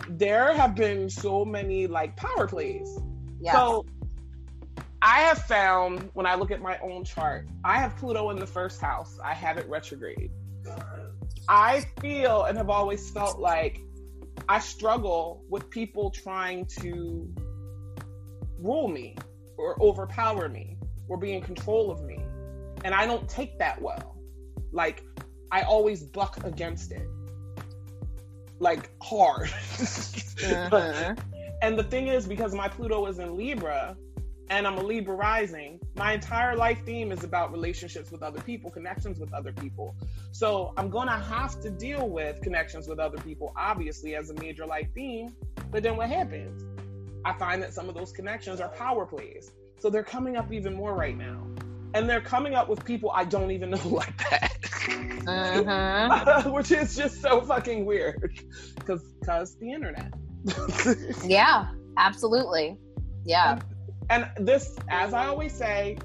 there 0.09 0.53
have 0.53 0.75
been 0.75 1.09
so 1.09 1.45
many 1.45 1.87
like 1.87 2.17
power 2.17 2.47
plays. 2.47 2.89
yes. 3.39 3.55
So, 3.55 3.85
I 5.01 5.19
have 5.21 5.39
found 5.39 6.09
when 6.13 6.25
I 6.25 6.35
look 6.35 6.51
at 6.51 6.61
my 6.61 6.77
own 6.79 7.03
chart, 7.05 7.47
I 7.63 7.77
have 7.79 7.95
Pluto 7.95 8.29
in 8.29 8.37
the 8.37 8.47
first 8.47 8.81
house, 8.81 9.17
I 9.23 9.33
have 9.33 9.57
it 9.57 9.67
retrograde. 9.67 10.31
I 11.47 11.85
feel 11.99 12.43
and 12.43 12.57
have 12.57 12.69
always 12.69 13.09
felt 13.09 13.39
like 13.39 13.79
I 14.49 14.59
struggle 14.59 15.43
with 15.49 15.69
people 15.69 16.11
trying 16.11 16.65
to 16.81 17.27
rule 18.59 18.87
me 18.87 19.15
or 19.57 19.81
overpower 19.81 20.49
me 20.49 20.77
or 21.07 21.17
be 21.17 21.33
in 21.33 21.41
control 21.41 21.91
of 21.91 22.03
me. 22.03 22.19
And 22.83 22.93
I 22.93 23.05
don't 23.05 23.27
take 23.29 23.59
that 23.59 23.81
well. 23.81 24.17
Like, 24.71 25.03
I 25.51 25.61
always 25.61 26.03
buck 26.03 26.43
against 26.43 26.91
it. 26.91 27.07
Like, 28.59 28.89
hard. 29.01 29.49
Mhm. 29.49 31.17
And 31.61 31.79
the 31.79 31.83
thing 31.83 32.09
is, 32.09 32.27
because 32.27 32.53
my 32.53 32.67
Pluto 32.67 33.05
is 33.05 33.19
in 33.19 33.37
Libra 33.37 33.95
and 34.49 34.67
I'm 34.67 34.77
a 34.77 34.83
Libra 34.83 35.15
rising, 35.15 35.79
my 35.95 36.13
entire 36.13 36.55
life 36.55 36.83
theme 36.85 37.11
is 37.11 37.23
about 37.23 37.51
relationships 37.51 38.11
with 38.11 38.21
other 38.23 38.41
people, 38.41 38.69
connections 38.69 39.19
with 39.19 39.33
other 39.33 39.51
people. 39.53 39.95
So 40.31 40.73
I'm 40.77 40.89
going 40.89 41.07
to 41.07 41.13
have 41.17 41.59
to 41.61 41.69
deal 41.69 42.09
with 42.09 42.41
connections 42.41 42.87
with 42.87 42.99
other 42.99 43.17
people, 43.17 43.53
obviously, 43.57 44.15
as 44.15 44.29
a 44.29 44.33
major 44.35 44.65
life 44.65 44.87
theme. 44.93 45.35
But 45.71 45.83
then 45.83 45.97
what 45.97 46.09
happens? 46.09 46.63
I 47.25 47.33
find 47.33 47.61
that 47.63 47.73
some 47.73 47.87
of 47.89 47.95
those 47.95 48.11
connections 48.11 48.59
are 48.59 48.69
power 48.69 49.05
plays. 49.05 49.51
So 49.79 49.89
they're 49.89 50.03
coming 50.03 50.35
up 50.37 50.51
even 50.51 50.73
more 50.73 50.93
right 50.93 51.17
now. 51.17 51.47
And 51.93 52.09
they're 52.09 52.21
coming 52.21 52.53
up 52.55 52.69
with 52.69 52.83
people 52.83 53.11
I 53.11 53.23
don't 53.23 53.51
even 53.51 53.69
know 53.71 53.87
like 53.87 54.17
that. 54.29 54.51
Mhm. 54.61 56.51
Which 56.53 56.71
is 56.71 56.95
just 56.95 57.21
so 57.21 57.41
fucking 57.41 57.85
weird. 57.85 58.39
Because 58.75 59.03
the 59.59 59.71
internet. 59.71 60.13
Yeah, 61.25 61.69
absolutely. 61.97 62.77
Yeah. 63.25 63.59
And 64.09 64.29
this, 64.37 64.75
as 64.89 65.13
I 65.13 65.27
always 65.27 65.53
say, 65.53 65.97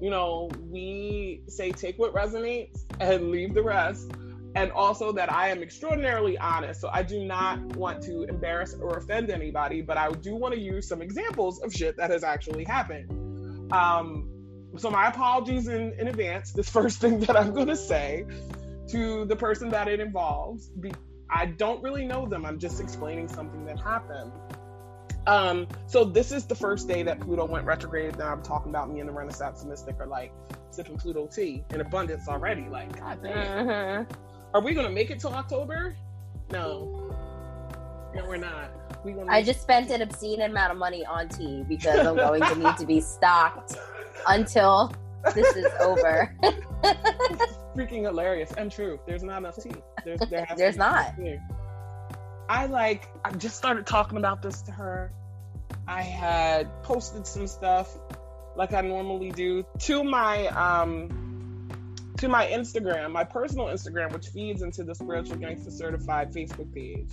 you 0.00 0.10
know, 0.10 0.50
we 0.70 1.42
say 1.48 1.72
take 1.72 1.98
what 1.98 2.14
resonates 2.14 2.84
and 3.00 3.30
leave 3.30 3.54
the 3.54 3.62
rest. 3.62 4.10
And 4.54 4.72
also 4.72 5.12
that 5.12 5.30
I 5.30 5.50
am 5.50 5.62
extraordinarily 5.62 6.38
honest. 6.38 6.80
So 6.80 6.88
I 6.90 7.02
do 7.02 7.24
not 7.24 7.76
want 7.76 8.02
to 8.04 8.22
embarrass 8.22 8.74
or 8.74 8.96
offend 8.96 9.30
anybody, 9.30 9.82
but 9.82 9.98
I 9.98 10.10
do 10.10 10.34
want 10.34 10.54
to 10.54 10.60
use 10.60 10.88
some 10.88 11.02
examples 11.02 11.60
of 11.60 11.74
shit 11.74 11.98
that 11.98 12.10
has 12.10 12.24
actually 12.24 12.64
happened. 12.64 13.70
Um, 13.70 14.30
so 14.78 14.90
my 14.90 15.08
apologies 15.08 15.68
in, 15.68 15.92
in 15.98 16.08
advance. 16.08 16.52
This 16.52 16.70
first 16.78 17.00
thing 17.00 17.20
that 17.20 17.36
I'm 17.36 17.52
going 17.52 17.68
to 17.68 17.76
say 17.76 18.24
to 18.88 19.24
the 19.26 19.36
person 19.36 19.70
that 19.70 19.88
it 19.88 20.00
involves, 20.00 20.68
be, 20.68 20.92
I 21.28 21.46
don't 21.46 21.82
really 21.82 22.06
know 22.06 22.26
them. 22.26 22.46
I'm 22.46 22.58
just 22.58 22.80
explaining 22.80 23.28
something 23.28 23.66
that 23.66 23.78
happened. 23.78 24.32
Um, 25.26 25.66
so 25.86 26.04
this 26.04 26.30
is 26.30 26.46
the 26.46 26.54
first 26.54 26.86
day 26.86 27.02
that 27.02 27.20
Pluto 27.20 27.44
went 27.46 27.66
retrograde. 27.66 28.16
Now 28.16 28.32
I'm 28.32 28.42
talking 28.42 28.70
about 28.70 28.90
me 28.92 29.00
and 29.00 29.08
the 29.08 29.12
Renaissance 29.12 29.64
mystic 29.64 29.96
are 30.00 30.06
like 30.06 30.32
sipping 30.70 30.96
Pluto 30.96 31.26
tea 31.26 31.64
in 31.70 31.80
abundance 31.80 32.28
already. 32.28 32.68
Like, 32.68 32.98
god 32.98 33.22
damn. 33.22 33.66
Mhm. 33.66 34.10
Are 34.54 34.60
we 34.60 34.72
gonna 34.74 34.90
make 34.90 35.10
it 35.10 35.18
till 35.18 35.34
October? 35.34 35.96
No. 36.52 37.12
No, 38.14 38.24
we're 38.26 38.36
not. 38.36 38.70
We 39.04 39.12
gonna 39.12 39.30
I 39.30 39.42
just 39.42 39.60
spent 39.60 39.90
an 39.90 40.00
obscene 40.02 40.42
amount 40.42 40.72
of 40.72 40.78
money 40.78 41.04
on 41.04 41.28
tea 41.28 41.64
because 41.68 42.06
I'm 42.06 42.16
going 42.16 42.42
to 42.42 42.54
need 42.56 42.76
to 42.78 42.86
be 42.86 43.00
stocked 43.16 43.76
until 44.28 44.92
this 45.34 45.56
is 45.56 45.66
over. 45.80 46.34
freaking 47.76 48.02
hilarious 48.04 48.52
and 48.52 48.70
true. 48.70 48.98
There's 49.06 49.22
not 49.22 49.38
enough 49.38 49.56
tea. 49.62 49.72
There's, 50.04 50.20
there 50.30 50.46
There's 50.56 50.76
not. 50.76 51.14
I 52.48 52.66
like. 52.66 53.08
I 53.24 53.32
just 53.32 53.56
started 53.56 53.86
talking 53.86 54.18
about 54.18 54.42
this 54.42 54.62
to 54.62 54.72
her. 54.72 55.12
I 55.86 56.02
had 56.02 56.82
posted 56.82 57.26
some 57.26 57.46
stuff 57.46 57.96
like 58.56 58.72
I 58.72 58.80
normally 58.80 59.30
do 59.30 59.64
to 59.80 60.02
my 60.02 60.46
um 60.48 61.26
to 62.18 62.28
my 62.28 62.46
Instagram, 62.46 63.12
my 63.12 63.24
personal 63.24 63.66
Instagram, 63.66 64.12
which 64.12 64.28
feeds 64.28 64.62
into 64.62 64.84
the 64.84 64.94
Spiritual 64.94 65.36
Gangster 65.36 65.70
Certified 65.70 66.32
Facebook 66.32 66.72
page. 66.72 67.10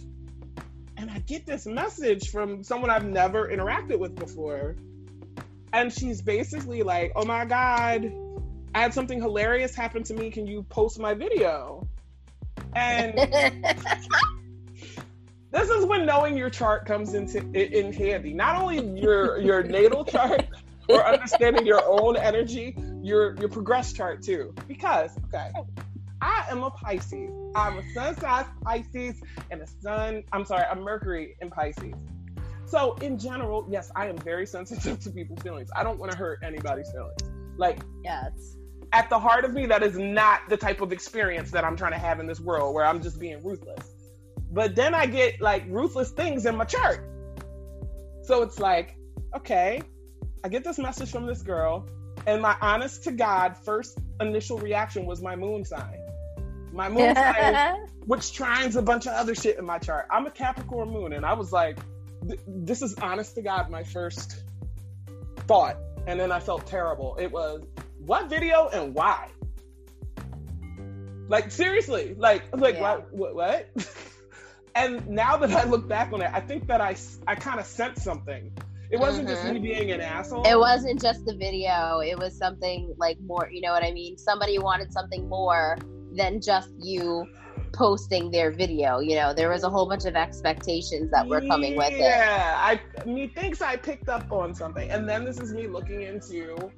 And 0.96 1.12
I 1.12 1.20
get 1.20 1.46
this 1.46 1.66
message 1.66 2.30
from 2.30 2.64
someone 2.64 2.90
I've 2.90 3.06
never 3.06 3.48
interacted 3.48 4.00
with 4.00 4.16
before. 4.16 4.76
And 5.74 5.92
she's 5.92 6.22
basically 6.22 6.84
like, 6.84 7.12
Oh 7.16 7.26
my 7.26 7.46
God, 7.46 8.12
I 8.74 8.82
had 8.82 8.94
something 8.94 9.20
hilarious 9.20 9.76
happen 9.76 10.04
to 10.04 10.14
me. 10.14 10.30
Can 10.30 10.48
you 10.48 10.64
post 10.64 11.00
my 11.00 11.14
video? 11.14 11.88
And 12.74 13.20
this 15.54 15.70
is 15.70 15.86
when 15.86 16.06
knowing 16.06 16.36
your 16.36 16.50
chart 16.50 16.86
comes 16.86 17.14
into 17.14 17.38
in, 17.54 17.94
handy. 17.94 18.34
Not 18.34 18.60
only 18.60 19.00
your 19.00 19.40
your 19.40 19.64
natal 19.64 20.04
chart 20.04 20.48
or 20.90 21.08
understanding 21.08 21.66
your 21.66 21.82
own 21.86 22.18
energy, 22.18 22.76
your 23.02 23.36
your 23.36 23.50
progress 23.50 23.94
chart 23.94 24.24
too. 24.24 24.54
Because 24.68 25.12
okay, 25.28 25.52
I 26.22 26.46
am 26.50 26.64
a 26.64 26.72
Pisces. 26.72 27.30
I'm 27.56 27.78
a 27.78 27.94
sun 27.94 28.20
sign 28.20 28.46
Pisces 28.64 29.22
and 29.52 29.62
a 29.62 29.68
sun. 29.68 30.24
I'm 30.34 30.44
sorry, 30.44 30.66
a 30.72 30.76
Mercury 30.76 31.36
in 31.40 31.52
Pisces. 31.52 31.94
So 32.66 32.96
in 33.02 33.20
general, 33.20 33.68
yes, 33.70 33.92
I 33.96 34.08
am 34.08 34.18
very 34.18 34.48
sensitive 34.48 35.00
to 35.02 35.12
people's 35.12 35.44
feelings. 35.44 35.70
I 35.76 35.84
don't 35.84 36.00
want 36.00 36.12
to 36.12 36.18
hurt 36.18 36.40
anybody's 36.42 36.92
feelings. 36.92 37.20
Like 37.58 37.78
yes. 38.04 38.58
at 38.92 39.08
the 39.12 39.20
heart 39.20 39.46
of 39.46 39.54
me, 39.54 39.68
that 39.68 39.84
is 39.84 40.00
not 40.00 40.42
the 40.50 40.58
type 40.58 40.82
of 40.82 40.92
experience 40.92 41.52
that 41.52 41.64
I'm 41.64 41.78
trying 41.78 41.92
to 41.92 42.00
have 42.00 42.20
in 42.20 42.26
this 42.26 42.40
world 42.40 42.74
where 42.74 42.86
I'm 42.86 43.04
just 43.04 43.20
being 43.20 43.44
ruthless. 43.44 43.93
But 44.54 44.76
then 44.76 44.94
I 44.94 45.08
get 45.08 45.42
like 45.42 45.66
ruthless 45.68 46.12
things 46.12 46.46
in 46.46 46.56
my 46.56 46.66
chart. 46.66 47.10
So 48.22 48.44
it's 48.44 48.60
like, 48.60 48.96
okay, 49.36 49.82
I 50.44 50.48
get 50.48 50.64
this 50.64 50.78
message 50.78 51.12
from 51.12 51.26
this 51.26 51.42
girl, 51.42 51.88
and 52.28 52.42
my 52.42 52.56
honest 52.62 53.04
to 53.06 53.12
God 53.12 53.58
first 53.58 53.98
initial 54.22 54.60
reaction 54.60 55.06
was 55.08 55.22
my 55.22 55.36
moon 55.36 55.66
sign. 55.66 55.98
My 56.72 56.88
moon 56.88 57.16
sign, 57.16 57.88
which 58.06 58.22
trines 58.22 58.76
a 58.76 58.82
bunch 58.82 59.08
of 59.08 59.14
other 59.14 59.34
shit 59.34 59.58
in 59.58 59.66
my 59.66 59.80
chart. 59.80 60.06
I'm 60.12 60.28
a 60.28 60.32
Capricorn 60.32 60.90
moon, 60.90 61.14
and 61.14 61.26
I 61.26 61.34
was 61.34 61.52
like, 61.52 61.80
this 62.46 62.84
is 62.84 62.94
honest 62.96 63.34
to 63.36 63.42
God 63.42 63.72
my 63.72 63.84
first 63.84 64.44
thought. 65.48 65.78
And 66.06 66.20
then 66.20 66.32
I 66.32 66.40
felt 66.40 66.68
terrible. 66.68 67.18
It 67.20 67.32
was, 67.32 67.66
what 68.06 68.30
video 68.30 68.70
and 68.70 68.94
why? 68.94 69.30
Like 71.28 71.50
seriously, 71.50 72.16
like 72.18 72.44
like 72.56 72.76
yeah. 72.76 72.82
what 72.82 73.14
what? 73.14 73.36
what? 73.36 73.70
And 74.76 75.08
now 75.08 75.38
that 75.38 75.52
I 75.52 75.64
look 75.66 75.88
back 75.88 76.14
on 76.14 76.22
it, 76.22 76.32
I 76.34 76.40
think 76.40 76.68
that 76.68 76.82
I 76.82 76.96
I 77.28 77.36
kind 77.36 77.60
of 77.60 77.66
sent 77.66 77.98
something. 77.98 78.52
It 78.92 79.00
wasn't 79.00 79.28
mm-hmm. 79.28 79.36
just 79.36 79.46
me 79.46 79.54
mm-hmm. 79.56 79.64
being 79.64 79.92
an 79.92 80.02
asshole. 80.02 80.44
It 80.44 80.58
wasn't 80.58 81.02
just 81.02 81.26
the 81.26 81.36
video. 81.36 82.00
It 82.00 82.18
was 82.18 82.38
something 82.38 82.94
like 82.98 83.18
more. 83.22 83.50
You 83.52 83.62
know 83.62 83.72
what 83.72 83.84
I 83.84 83.92
mean? 83.92 84.18
Somebody 84.18 84.60
wanted 84.60 84.94
something 84.94 85.28
more 85.28 85.78
than 86.16 86.42
just 86.42 86.70
you 86.80 87.26
posting 87.74 88.30
their 88.30 88.52
video. 88.52 89.00
You 89.00 89.16
know, 89.16 89.34
there 89.34 89.50
was 89.50 89.64
a 89.64 89.70
whole 89.70 89.88
bunch 89.88 90.06
of 90.06 90.16
expectations 90.16 91.12
that 91.12 91.28
were 91.28 91.42
coming 91.42 91.76
with 91.76 91.92
it. 91.92 92.00
Yeah, 92.00 92.56
I 92.58 92.80
methinks 93.06 93.62
I 93.62 93.76
picked 93.78 94.10
up 94.10 94.32
on 94.32 94.54
something, 94.54 94.90
and 94.90 95.10
then 95.10 95.26
this 95.26 95.40
is 95.40 95.54
me 95.54 95.68
looking 95.68 96.04
into 96.04 96.72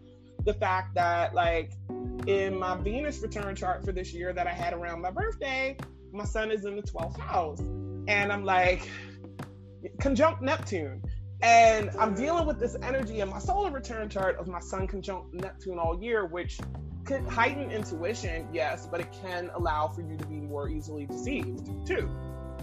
the 0.45 0.53
fact 0.53 0.95
that 0.95 1.33
like 1.33 1.71
in 2.27 2.57
my 2.57 2.77
Venus 2.77 3.19
return 3.19 3.55
chart 3.55 3.83
for 3.83 3.91
this 3.91 4.13
year 4.13 4.31
that 4.31 4.47
I 4.47 4.53
had 4.53 4.73
around 4.73 5.01
my 5.01 5.11
birthday, 5.11 5.77
my 6.15 6.25
sun 6.25 6.51
is 6.51 6.65
in 6.65 6.75
the 6.75 6.81
12th 6.81 7.19
house. 7.19 7.59
And 8.07 8.31
I'm 8.31 8.43
like, 8.43 8.89
conjunct 9.99 10.41
Neptune. 10.41 11.03
And 11.41 11.91
I'm 11.99 12.15
dealing 12.15 12.47
with 12.47 12.59
this 12.59 12.75
energy 12.81 13.19
in 13.19 13.29
my 13.29 13.39
solar 13.39 13.69
return 13.69 14.09
chart 14.09 14.37
of 14.37 14.47
my 14.47 14.59
sun 14.59 14.87
conjunct 14.87 15.33
Neptune 15.33 15.77
all 15.77 16.01
year, 16.01 16.25
which 16.25 16.59
could 17.05 17.27
heighten 17.27 17.69
intuition, 17.69 18.47
yes, 18.51 18.87
but 18.89 18.99
it 18.99 19.11
can 19.21 19.51
allow 19.53 19.87
for 19.87 20.01
you 20.01 20.17
to 20.17 20.25
be 20.25 20.35
more 20.35 20.69
easily 20.69 21.05
deceived 21.05 21.67
too. 21.85 22.09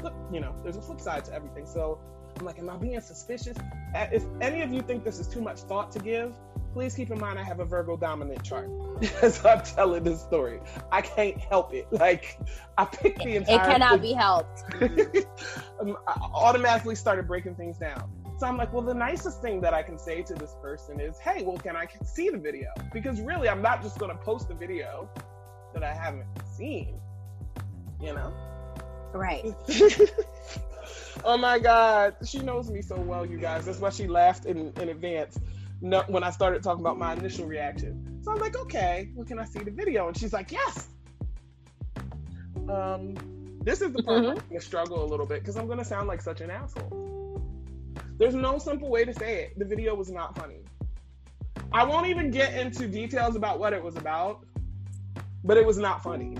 Look, 0.02 0.14
you 0.32 0.40
know, 0.40 0.54
there's 0.64 0.76
a 0.76 0.82
flip 0.82 1.00
side 1.00 1.25
to 1.26 1.32
everything. 1.32 1.66
So 1.66 2.00
I'm 2.39 2.47
like, 2.47 2.59
am 2.59 2.71
I 2.71 2.77
being 2.77 3.01
suspicious? 3.01 3.57
If 3.95 4.25
any 4.41 4.62
of 4.62 4.73
you 4.73 4.83
think 4.83 5.05
this 5.05 5.19
is 5.19 5.29
too 5.29 5.41
much 5.41 5.61
thought 5.61 5.93
to 5.93 5.99
give, 5.99 6.35
please 6.73 6.95
keep 6.95 7.11
in 7.11 7.19
mind 7.19 7.39
I 7.39 7.43
have 7.43 7.61
a 7.61 7.65
Virgo 7.65 7.97
dominant 7.97 8.43
chart 8.43 8.71
as 9.23 9.45
I'm 9.45 9.62
telling 9.62 10.05
this 10.05 10.21
story. 10.21 10.61
I 10.91 11.03
can't 11.03 11.39
help 11.39 11.75
it. 11.75 11.87
Like 11.93 12.39
I 12.79 12.85
picked 12.85 13.23
the 13.23 13.37
entire. 13.37 13.57
It 13.57 13.65
cannot 13.65 14.01
thing. 14.01 14.03
be 14.03 14.12
helped. 14.12 14.65
Um, 15.81 15.97
I 16.07 16.12
automatically 16.33 16.95
started 16.95 17.27
breaking 17.27 17.57
things 17.57 17.77
down. 17.77 18.09
So 18.39 18.47
I'm 18.47 18.57
like, 18.57 18.73
well, 18.73 18.83
the 18.83 18.95
nicest 18.95 19.43
thing 19.43 19.61
that 19.62 19.75
I 19.75 19.83
can 19.83 19.99
say 19.99 20.23
to 20.23 20.35
this 20.35 20.55
person 20.62 21.01
is, 21.01 21.19
hey, 21.19 21.43
well, 21.43 21.59
can 21.59 21.75
I 21.75 21.89
see 22.05 22.29
the 22.29 22.39
video? 22.39 22.69
Because 22.93 23.21
really, 23.21 23.49
I'm 23.49 23.62
not 23.62 23.83
just 23.83 23.99
going 23.99 24.17
to 24.17 24.23
post 24.23 24.49
a 24.51 24.55
video 24.55 25.09
that 25.75 25.83
I 25.83 25.93
haven't 25.93 26.27
seen. 26.57 27.01
You 28.01 28.15
know? 28.15 28.33
Right. 29.12 29.45
oh 31.25 31.37
my 31.37 31.59
God, 31.59 32.17
she 32.25 32.39
knows 32.41 32.71
me 32.71 32.83
so 32.83 32.97
well, 32.97 33.25
you 33.25 33.39
guys. 33.39 33.67
That's 33.67 33.79
why 33.79 33.91
she 33.91 34.07
laughed 34.07 34.47
in, 34.47 34.73
in 34.81 34.89
advance 34.89 35.39
no, 35.81 36.05
when 36.07 36.23
I 36.23 36.31
started 36.31 36.62
talking 36.62 36.81
about 36.81 36.99
my 36.99 37.12
initial 37.12 37.47
reaction. 37.47 38.21
So 38.23 38.31
I'm 38.31 38.39
like, 38.39 38.57
okay, 38.57 39.11
well, 39.15 39.27
can 39.27 39.39
I 39.39 39.45
see 39.45 39.61
the 39.61 39.71
video? 39.71 40.07
And 40.07 40.17
she's 40.17 40.33
like, 40.33 40.53
yes. 40.53 40.89
Um, 42.69 43.15
this 43.65 43.81
is 43.81 43.93
the 43.93 44.03
part 44.03 44.23
mm-hmm. 44.23 44.31
I'm 44.31 44.49
going 44.49 44.61
to 44.61 44.65
struggle 44.65 45.05
a 45.05 45.07
little 45.07 45.27
bit 45.27 45.41
because 45.41 45.57
I'm 45.57 45.67
going 45.67 45.79
to 45.79 45.85
sound 45.85 46.09
like 46.09 46.23
such 46.23 46.41
an 46.41 46.51
asshole. 46.51 47.43
There's 48.19 48.35
no 48.35 48.59
simple 48.59 48.91
way 48.91 49.05
to 49.05 49.12
say 49.12 49.43
it. 49.43 49.59
The 49.59 49.65
video 49.65 49.95
was 49.95 50.11
not 50.11 50.37
funny. 50.39 50.61
I 51.73 51.85
won't 51.85 52.07
even 52.07 52.31
get 52.31 52.55
into 52.55 52.87
details 52.87 53.35
about 53.35 53.59
what 53.59 53.73
it 53.73 53.83
was 53.83 53.97
about, 53.97 54.45
but 55.42 55.57
it 55.57 55.66
was 55.66 55.79
not 55.79 56.03
funny. 56.03 56.37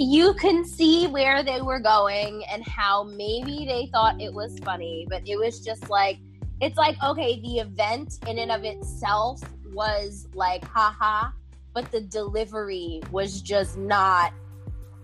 You 0.00 0.32
can 0.34 0.64
see 0.64 1.08
where 1.08 1.42
they 1.42 1.60
were 1.60 1.80
going 1.80 2.44
and 2.52 2.64
how 2.64 3.02
maybe 3.02 3.66
they 3.66 3.86
thought 3.92 4.20
it 4.20 4.32
was 4.32 4.56
funny, 4.60 5.04
but 5.10 5.22
it 5.26 5.36
was 5.36 5.58
just 5.58 5.90
like 5.90 6.18
it's 6.60 6.76
like 6.76 6.96
okay 7.02 7.40
the 7.40 7.58
event 7.58 8.14
in 8.28 8.38
and 8.38 8.52
of 8.52 8.62
itself 8.62 9.40
was 9.72 10.28
like 10.34 10.64
haha 10.64 11.30
but 11.74 11.90
the 11.90 12.00
delivery 12.00 13.00
was 13.10 13.42
just 13.42 13.76
not 13.76 14.32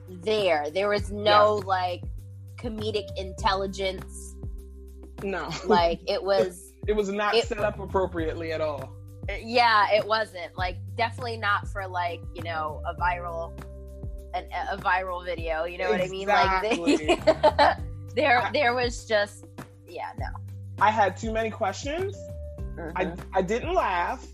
there. 0.09 0.71
There 0.71 0.89
was 0.89 1.11
no 1.11 1.59
yeah. 1.59 1.67
like 1.67 2.05
comedic 2.57 3.09
intelligence. 3.17 4.37
No. 5.25 5.51
Like 5.67 6.09
it 6.09 6.23
was 6.31 6.73
it 6.87 6.93
was 6.93 7.09
not 7.09 7.35
it, 7.35 7.47
set 7.47 7.59
up 7.59 7.81
appropriately 7.81 8.53
at 8.53 8.61
all. 8.61 8.93
Yeah 9.43 9.87
it 9.91 10.07
wasn't. 10.07 10.57
Like 10.57 10.77
definitely 10.97 11.37
not 11.37 11.67
for 11.67 11.85
like 11.89 12.21
you 12.33 12.45
know 12.45 12.81
a 12.87 12.95
viral 12.95 13.59
an, 14.35 14.47
a 14.71 14.77
viral 14.79 15.25
video 15.25 15.65
you 15.65 15.79
know 15.79 15.93
exactly. 15.93 16.79
what 16.79 17.01
i 17.01 17.05
mean 17.07 17.19
like 17.19 17.77
they, 17.77 18.15
there 18.15 18.51
there 18.53 18.75
was 18.75 19.05
just 19.05 19.45
yeah 19.89 20.11
no 20.19 20.27
I 20.81 20.91
had 20.91 21.17
too 21.17 21.33
many 21.33 21.51
questions. 21.51 22.17
Mm-hmm. 22.77 22.97
I, 22.97 23.13
I 23.39 23.43
didn't 23.43 23.75
laugh. 23.75 24.27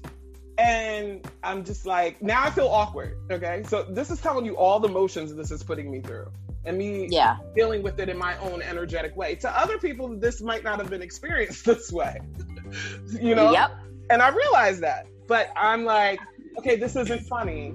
And 0.59 1.27
I'm 1.43 1.65
just 1.65 1.87
like, 1.87 2.21
now 2.21 2.43
I 2.43 2.51
feel 2.51 2.69
awkward. 2.69 3.17
Okay. 3.31 3.63
So 3.67 3.83
this 3.83 4.11
is 4.11 4.21
telling 4.21 4.45
you 4.45 4.57
all 4.57 4.79
the 4.79 4.89
motions 4.89 5.35
this 5.35 5.51
is 5.51 5.63
putting 5.63 5.91
me 5.91 6.01
through 6.01 6.31
and 6.67 6.77
me 6.77 7.09
yeah. 7.11 7.39
dealing 7.57 7.83
with 7.83 7.99
it 7.99 8.11
in 8.11 8.19
my 8.19 8.37
own 8.39 8.61
energetic 8.61 9.17
way. 9.17 9.35
To 9.37 9.59
other 9.59 9.79
people, 9.79 10.09
this 10.09 10.43
might 10.43 10.63
not 10.63 10.79
have 10.79 10.91
been 10.91 11.03
experienced 11.03 11.65
this 11.67 11.91
way. 11.91 12.21
you 13.21 13.35
know? 13.35 13.53
Yep. 13.53 13.71
And 14.11 14.21
I 14.21 14.29
realized 14.29 14.83
that. 14.83 15.07
But 15.27 15.51
I'm 15.57 15.85
like, 15.85 16.21
okay, 16.59 16.77
this 16.77 16.97
isn't 16.97 17.23
funny. 17.23 17.75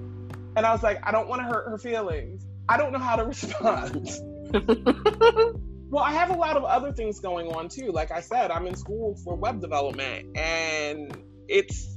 And 0.56 0.66
I 0.66 0.72
was 0.72 0.82
like, 0.82 0.98
I 1.02 1.12
don't 1.12 1.28
want 1.28 1.42
to 1.42 1.46
hurt 1.46 1.68
her 1.68 1.78
feelings. 1.78 2.46
I 2.68 2.76
don't 2.76 2.92
know 2.92 2.98
how 2.98 3.16
to 3.16 3.24
respond. 3.24 4.10
Well, 5.88 6.02
I 6.02 6.12
have 6.12 6.30
a 6.30 6.34
lot 6.34 6.56
of 6.56 6.64
other 6.64 6.92
things 6.92 7.20
going 7.20 7.46
on 7.48 7.68
too. 7.68 7.92
Like 7.92 8.10
I 8.10 8.20
said, 8.20 8.50
I'm 8.50 8.66
in 8.66 8.74
school 8.74 9.16
for 9.24 9.36
web 9.36 9.60
development 9.60 10.36
and 10.36 11.16
it's 11.48 11.96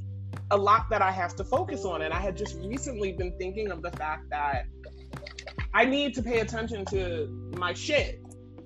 a 0.52 0.58
lot 0.58 0.90
that 0.92 1.02
I 1.02 1.12
have 1.12 1.36
to 1.38 1.44
focus 1.44 1.86
on. 1.86 2.04
And 2.04 2.14
I 2.14 2.20
had 2.20 2.38
just 2.38 2.56
recently 2.64 3.12
been 3.12 3.36
thinking 3.38 3.72
of 3.72 3.82
the 3.82 3.92
fact 3.92 4.30
that 4.30 4.68
I 5.74 5.86
need 5.86 6.14
to 6.16 6.24
pay 6.24 6.40
attention 6.40 6.86
to 6.86 7.52
my 7.58 7.74
shit. 7.74 8.22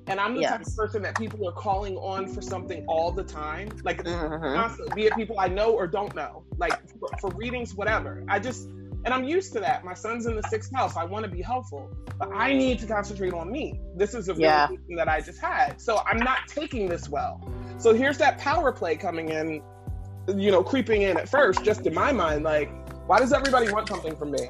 And 0.08 0.20
I'm 0.20 0.36
the 0.36 0.42
yes. 0.42 0.52
type 0.52 0.68
of 0.68 0.76
person 0.76 1.02
that 1.04 1.18
people 1.18 1.48
are 1.48 1.54
calling 1.54 1.96
on 1.96 2.28
for 2.28 2.42
something 2.42 2.86
all 2.88 3.14
the 3.14 3.24
time, 3.24 3.70
like 3.86 4.04
mm-hmm. 4.04 4.94
be 4.94 5.06
it 5.06 5.16
people 5.16 5.40
I 5.40 5.48
know 5.48 5.72
or 5.72 5.88
don't 5.88 6.14
know, 6.14 6.44
like 6.58 6.78
for, 7.00 7.10
for 7.22 7.30
readings, 7.38 7.74
whatever. 7.74 8.26
I 8.28 8.40
just 8.40 8.68
and 9.06 9.14
I'm 9.14 9.24
used 9.24 9.54
to 9.54 9.60
that. 9.60 9.84
My 9.84 9.94
sun's 9.94 10.26
in 10.26 10.36
the 10.36 10.44
sixth 10.44 10.74
house. 10.74 10.96
I 10.96 11.04
want 11.04 11.26
to 11.26 11.32
be 11.32 11.42
helpful, 11.42 11.90
but 12.18 12.30
I 12.34 12.54
need 12.54 12.80
to 12.80 12.88
concentrate 12.88 13.34
on 13.34 13.52
me. 13.52 13.80
This 13.96 14.14
is 14.14 14.30
a 14.30 14.34
yeah. 14.36 14.68
that 14.96 15.10
I 15.10 15.22
just 15.22 15.42
had. 15.42 15.82
So 15.82 16.02
I'm 16.06 16.20
not 16.20 16.48
taking 16.48 16.88
this 16.88 17.10
well. 17.10 17.42
So 17.78 17.94
here's 17.94 18.18
that 18.20 18.38
power 18.38 18.72
play 18.72 18.96
coming 18.96 19.30
in, 19.30 19.62
you 20.38 20.52
know, 20.52 20.64
creeping 20.64 21.02
in 21.02 21.18
at 21.18 21.28
first, 21.28 21.64
just 21.64 21.86
in 21.86 21.94
my 21.94 22.12
mind, 22.12 22.44
like, 22.44 22.72
why 23.08 23.20
does 23.20 23.34
everybody 23.34 23.70
want 23.72 23.90
something 23.90 24.16
from 24.16 24.32
me? 24.32 24.50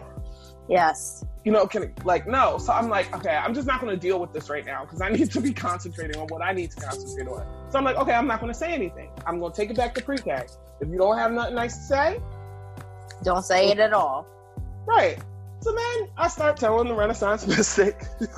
Yes. 0.69 1.25
You 1.43 1.51
know, 1.51 1.65
can 1.65 1.93
like 2.05 2.27
no. 2.27 2.57
So 2.57 2.71
I'm 2.71 2.89
like, 2.89 3.13
okay, 3.15 3.35
I'm 3.35 3.53
just 3.53 3.67
not 3.67 3.81
going 3.81 3.93
to 3.93 3.99
deal 3.99 4.19
with 4.19 4.31
this 4.31 4.49
right 4.49 4.65
now 4.65 4.85
because 4.85 5.01
I 5.01 5.09
need 5.09 5.31
to 5.31 5.41
be 5.41 5.51
concentrating 5.53 6.15
on 6.21 6.27
what 6.27 6.41
I 6.41 6.53
need 6.53 6.71
to 6.71 6.79
concentrate 6.79 7.27
on. 7.27 7.45
So 7.69 7.79
I'm 7.79 7.83
like, 7.83 7.97
okay, 7.97 8.13
I'm 8.13 8.27
not 8.27 8.39
going 8.39 8.53
to 8.53 8.57
say 8.57 8.71
anything. 8.71 9.09
I'm 9.25 9.39
going 9.39 9.51
to 9.51 9.57
take 9.57 9.71
it 9.71 9.75
back 9.75 9.95
to 9.95 10.03
pre-K. 10.03 10.43
If 10.79 10.89
you 10.89 10.97
don't 10.97 11.17
have 11.17 11.31
nothing 11.31 11.55
nice 11.55 11.75
to 11.75 11.83
say, 11.83 12.21
don't 13.23 13.43
say 13.43 13.69
it 13.69 13.79
at 13.79 13.93
all. 13.93 14.27
Right. 14.85 15.17
So 15.61 15.71
then 15.71 16.09
I 16.17 16.27
start 16.27 16.57
telling 16.57 16.89
the 16.89 16.93
Renaissance 16.93 17.47
mystic 17.47 18.03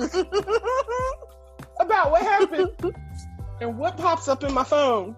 about 1.79 2.11
what 2.11 2.21
happened 2.21 2.95
and 3.61 3.77
what 3.77 3.97
pops 3.97 4.27
up 4.27 4.43
in 4.43 4.53
my 4.53 4.63
phone. 4.63 5.15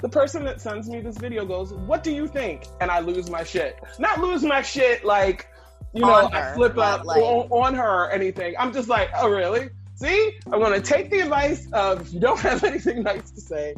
The 0.00 0.08
person 0.08 0.44
that 0.46 0.60
sends 0.60 0.88
me 0.88 1.00
this 1.00 1.18
video 1.18 1.46
goes, 1.46 1.72
What 1.72 2.02
do 2.02 2.10
you 2.10 2.26
think? 2.26 2.66
And 2.80 2.90
I 2.90 2.98
lose 2.98 3.30
my 3.30 3.44
shit. 3.44 3.78
Not 4.00 4.20
lose 4.20 4.42
my 4.42 4.60
shit 4.60 5.04
like, 5.04 5.46
you 5.94 6.00
know, 6.00 6.26
her, 6.26 6.36
I 6.36 6.54
flip 6.54 6.76
up 6.76 7.04
like... 7.04 7.22
on, 7.22 7.48
on 7.50 7.74
her 7.74 8.06
or 8.06 8.10
anything. 8.10 8.56
I'm 8.58 8.72
just 8.72 8.88
like, 8.88 9.10
Oh, 9.14 9.30
really? 9.30 9.70
See, 9.94 10.36
I'm 10.46 10.58
going 10.58 10.72
to 10.72 10.80
take 10.80 11.10
the 11.10 11.20
advice 11.20 11.68
of 11.72 12.00
if 12.00 12.12
you 12.12 12.18
don't 12.18 12.40
have 12.40 12.64
anything 12.72 13.04
nice 13.04 13.30
to 13.30 13.40
say, 13.40 13.76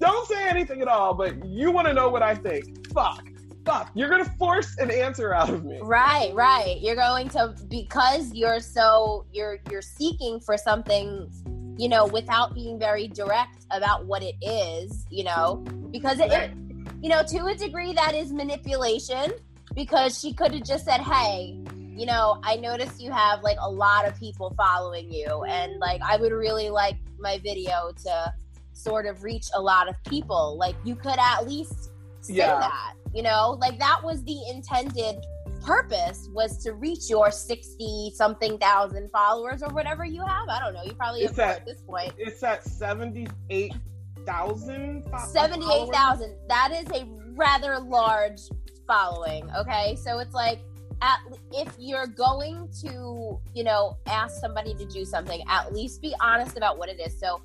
don't 0.00 0.28
say 0.28 0.46
anything 0.50 0.82
at 0.82 0.88
all, 0.88 1.14
but 1.14 1.46
you 1.46 1.70
want 1.70 1.86
to 1.88 1.94
know 1.94 2.10
what 2.10 2.22
I 2.22 2.34
think. 2.34 2.92
Fuck 2.92 3.31
fuck, 3.64 3.90
you're 3.94 4.08
gonna 4.08 4.32
force 4.38 4.76
an 4.78 4.90
answer 4.90 5.32
out 5.34 5.50
of 5.50 5.64
me. 5.64 5.78
Right, 5.82 6.32
right. 6.34 6.78
You're 6.80 6.96
going 6.96 7.28
to 7.30 7.54
because 7.68 8.32
you're 8.34 8.60
so 8.60 9.26
you're 9.32 9.58
you're 9.70 9.82
seeking 9.82 10.40
for 10.40 10.56
something, 10.56 11.30
you 11.78 11.88
know, 11.88 12.06
without 12.06 12.54
being 12.54 12.78
very 12.78 13.08
direct 13.08 13.66
about 13.70 14.06
what 14.06 14.22
it 14.22 14.34
is, 14.42 15.06
you 15.10 15.24
know, 15.24 15.56
because 15.90 16.18
it, 16.20 16.32
it 16.32 16.50
you 17.02 17.08
know, 17.08 17.22
to 17.22 17.46
a 17.46 17.54
degree 17.54 17.92
that 17.92 18.14
is 18.14 18.32
manipulation 18.32 19.32
because 19.74 20.18
she 20.18 20.32
could 20.32 20.52
have 20.54 20.64
just 20.64 20.84
said, 20.84 21.00
"Hey, 21.00 21.58
you 21.96 22.06
know, 22.06 22.40
I 22.42 22.56
noticed 22.56 23.00
you 23.00 23.12
have 23.12 23.42
like 23.42 23.58
a 23.60 23.70
lot 23.70 24.06
of 24.08 24.18
people 24.18 24.54
following 24.56 25.12
you 25.12 25.44
and 25.44 25.78
like 25.78 26.00
I 26.02 26.16
would 26.16 26.32
really 26.32 26.70
like 26.70 26.96
my 27.18 27.38
video 27.38 27.92
to 28.04 28.34
sort 28.72 29.06
of 29.06 29.22
reach 29.22 29.46
a 29.54 29.60
lot 29.60 29.88
of 29.88 29.94
people. 30.08 30.56
Like 30.58 30.74
you 30.84 30.96
could 30.96 31.18
at 31.18 31.46
least 31.46 31.90
say 32.20 32.36
Yeah. 32.36 32.58
that, 32.58 32.94
you 33.14 33.22
know, 33.22 33.58
like 33.60 33.78
that 33.78 34.02
was 34.02 34.22
the 34.24 34.38
intended 34.50 35.16
purpose 35.64 36.28
was 36.32 36.62
to 36.64 36.72
reach 36.72 37.08
your 37.08 37.30
60 37.30 38.12
something 38.14 38.58
thousand 38.58 39.10
followers 39.10 39.62
or 39.62 39.68
whatever 39.70 40.04
you 40.04 40.20
have. 40.24 40.48
I 40.48 40.58
don't 40.58 40.74
know. 40.74 40.82
You 40.82 40.94
probably 40.94 41.22
It's 41.22 41.38
at- 41.38 41.58
at 41.58 41.66
this 41.66 41.80
point. 41.82 42.12
It's 42.18 42.42
at 42.42 42.64
seventy-eight 42.64 43.74
thousand. 44.26 45.04
78,000. 45.32 46.36
That 46.48 46.70
is 46.72 46.86
a 47.00 47.06
rather 47.34 47.78
large 47.78 48.40
following, 48.86 49.48
okay? 49.56 49.96
So 49.96 50.18
it's 50.18 50.34
like 50.34 50.60
at 51.00 51.18
if 51.52 51.74
you're 51.78 52.06
going 52.06 52.68
to, 52.82 53.40
you 53.54 53.64
know, 53.64 53.96
ask 54.06 54.40
somebody 54.40 54.74
to 54.74 54.84
do 54.86 55.04
something, 55.04 55.42
at 55.48 55.72
least 55.72 56.00
be 56.02 56.14
honest 56.20 56.56
about 56.56 56.78
what 56.78 56.88
it 56.88 57.00
is. 57.00 57.18
So 57.18 57.40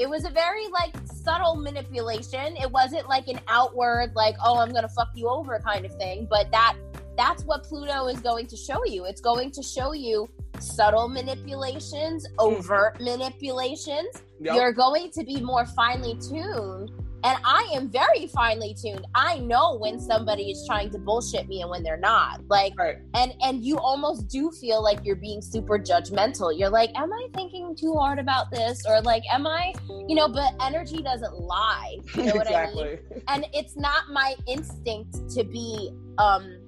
it 0.00 0.08
was 0.08 0.24
a 0.24 0.30
very 0.30 0.66
like 0.68 0.94
subtle 1.04 1.56
manipulation. 1.56 2.56
It 2.56 2.70
wasn't 2.70 3.08
like 3.08 3.28
an 3.28 3.40
outward 3.48 4.12
like, 4.16 4.34
"Oh, 4.44 4.58
I'm 4.58 4.70
going 4.70 4.82
to 4.82 4.88
fuck 4.88 5.10
you 5.14 5.28
over" 5.28 5.58
kind 5.60 5.84
of 5.84 5.94
thing, 5.96 6.26
but 6.28 6.50
that 6.50 6.74
that's 7.16 7.44
what 7.44 7.64
Pluto 7.64 8.06
is 8.06 8.20
going 8.20 8.46
to 8.48 8.56
show 8.56 8.84
you. 8.84 9.04
It's 9.04 9.20
going 9.20 9.50
to 9.52 9.62
show 9.62 9.92
you 9.92 10.28
subtle 10.58 11.08
manipulations, 11.08 12.26
mm-hmm. 12.26 12.56
overt 12.56 13.00
manipulations 13.00 14.22
Yep. 14.40 14.54
you're 14.54 14.72
going 14.72 15.10
to 15.10 15.24
be 15.24 15.40
more 15.40 15.66
finely 15.66 16.14
tuned. 16.14 16.90
And 17.22 17.38
I 17.44 17.68
am 17.74 17.90
very 17.90 18.26
finely 18.28 18.74
tuned. 18.74 19.06
I 19.14 19.38
know 19.38 19.76
when 19.76 20.00
somebody 20.00 20.50
is 20.50 20.64
trying 20.66 20.90
to 20.90 20.98
bullshit 20.98 21.48
me 21.48 21.60
and 21.60 21.70
when 21.70 21.82
they're 21.82 21.96
not. 21.98 22.40
Like 22.48 22.78
Right. 22.78 22.96
and 23.14 23.34
and 23.42 23.62
you 23.64 23.78
almost 23.78 24.28
do 24.28 24.50
feel 24.50 24.82
like 24.82 25.04
you're 25.04 25.16
being 25.16 25.42
super 25.42 25.78
judgmental. 25.78 26.56
You're 26.58 26.70
like, 26.70 26.90
am 26.96 27.12
I 27.12 27.28
thinking 27.34 27.74
too 27.76 27.94
hard 27.94 28.18
about 28.18 28.50
this? 28.50 28.84
Or 28.86 29.00
like, 29.02 29.22
am 29.32 29.46
I, 29.46 29.72
you 30.08 30.14
know, 30.14 30.28
but 30.28 30.54
energy 30.60 31.02
doesn't 31.02 31.34
lie. 31.38 31.98
You 32.14 32.24
know 32.26 32.34
what 32.34 32.54
I 32.54 32.66
mean? 32.74 32.86
exactly. 32.86 33.22
and 33.28 33.46
it's 33.52 33.76
not 33.76 34.10
my 34.12 34.34
instinct 34.46 35.30
to 35.30 35.44
be 35.44 35.90
um 36.18 36.58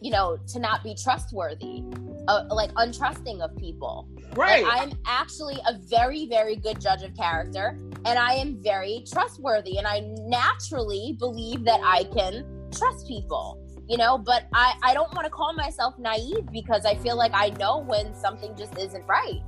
you 0.00 0.10
know 0.12 0.38
to 0.46 0.60
not 0.60 0.84
be 0.84 0.94
trustworthy 0.94 1.82
uh, 2.28 2.44
like 2.50 2.72
untrusting 2.74 3.40
of 3.40 3.56
people 3.56 4.08
Right. 4.38 4.64
like, 4.64 4.82
i'm 4.82 4.92
actually 5.06 5.58
a 5.66 5.78
very 5.78 6.26
very 6.26 6.56
good 6.56 6.80
judge 6.80 7.02
of 7.02 7.14
character 7.16 7.76
and 8.04 8.18
i 8.18 8.34
am 8.34 8.62
very 8.62 9.04
trustworthy 9.10 9.78
and 9.78 9.86
i 9.86 10.00
naturally 10.26 11.16
believe 11.18 11.64
that 11.64 11.80
i 11.82 12.04
can 12.04 12.46
trust 12.70 13.06
people 13.06 13.60
you 13.88 13.96
know 13.96 14.18
but 14.18 14.46
i 14.54 14.74
i 14.82 14.94
don't 14.94 15.12
want 15.14 15.24
to 15.24 15.30
call 15.30 15.52
myself 15.54 15.98
naive 15.98 16.46
because 16.52 16.84
i 16.84 16.94
feel 16.96 17.16
like 17.16 17.32
i 17.34 17.48
know 17.50 17.78
when 17.78 18.14
something 18.14 18.54
just 18.56 18.76
isn't 18.78 19.06
right 19.06 19.40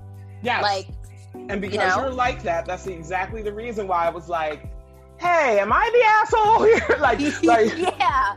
Yeah. 0.42 0.60
like 0.60 0.88
and 1.34 1.60
because 1.60 1.74
you 1.74 1.78
know? 1.78 2.06
you're 2.06 2.14
like 2.14 2.42
that, 2.42 2.64
that's 2.66 2.86
exactly 2.86 3.42
the 3.42 3.52
reason 3.52 3.86
why 3.86 4.06
I 4.06 4.10
was 4.10 4.28
like, 4.28 4.70
"Hey, 5.20 5.58
am 5.60 5.72
I 5.72 5.90
the 5.92 6.02
asshole 6.36 6.62
here?" 6.64 6.98
like, 7.00 7.20
like 7.42 7.76
yeah. 7.78 8.36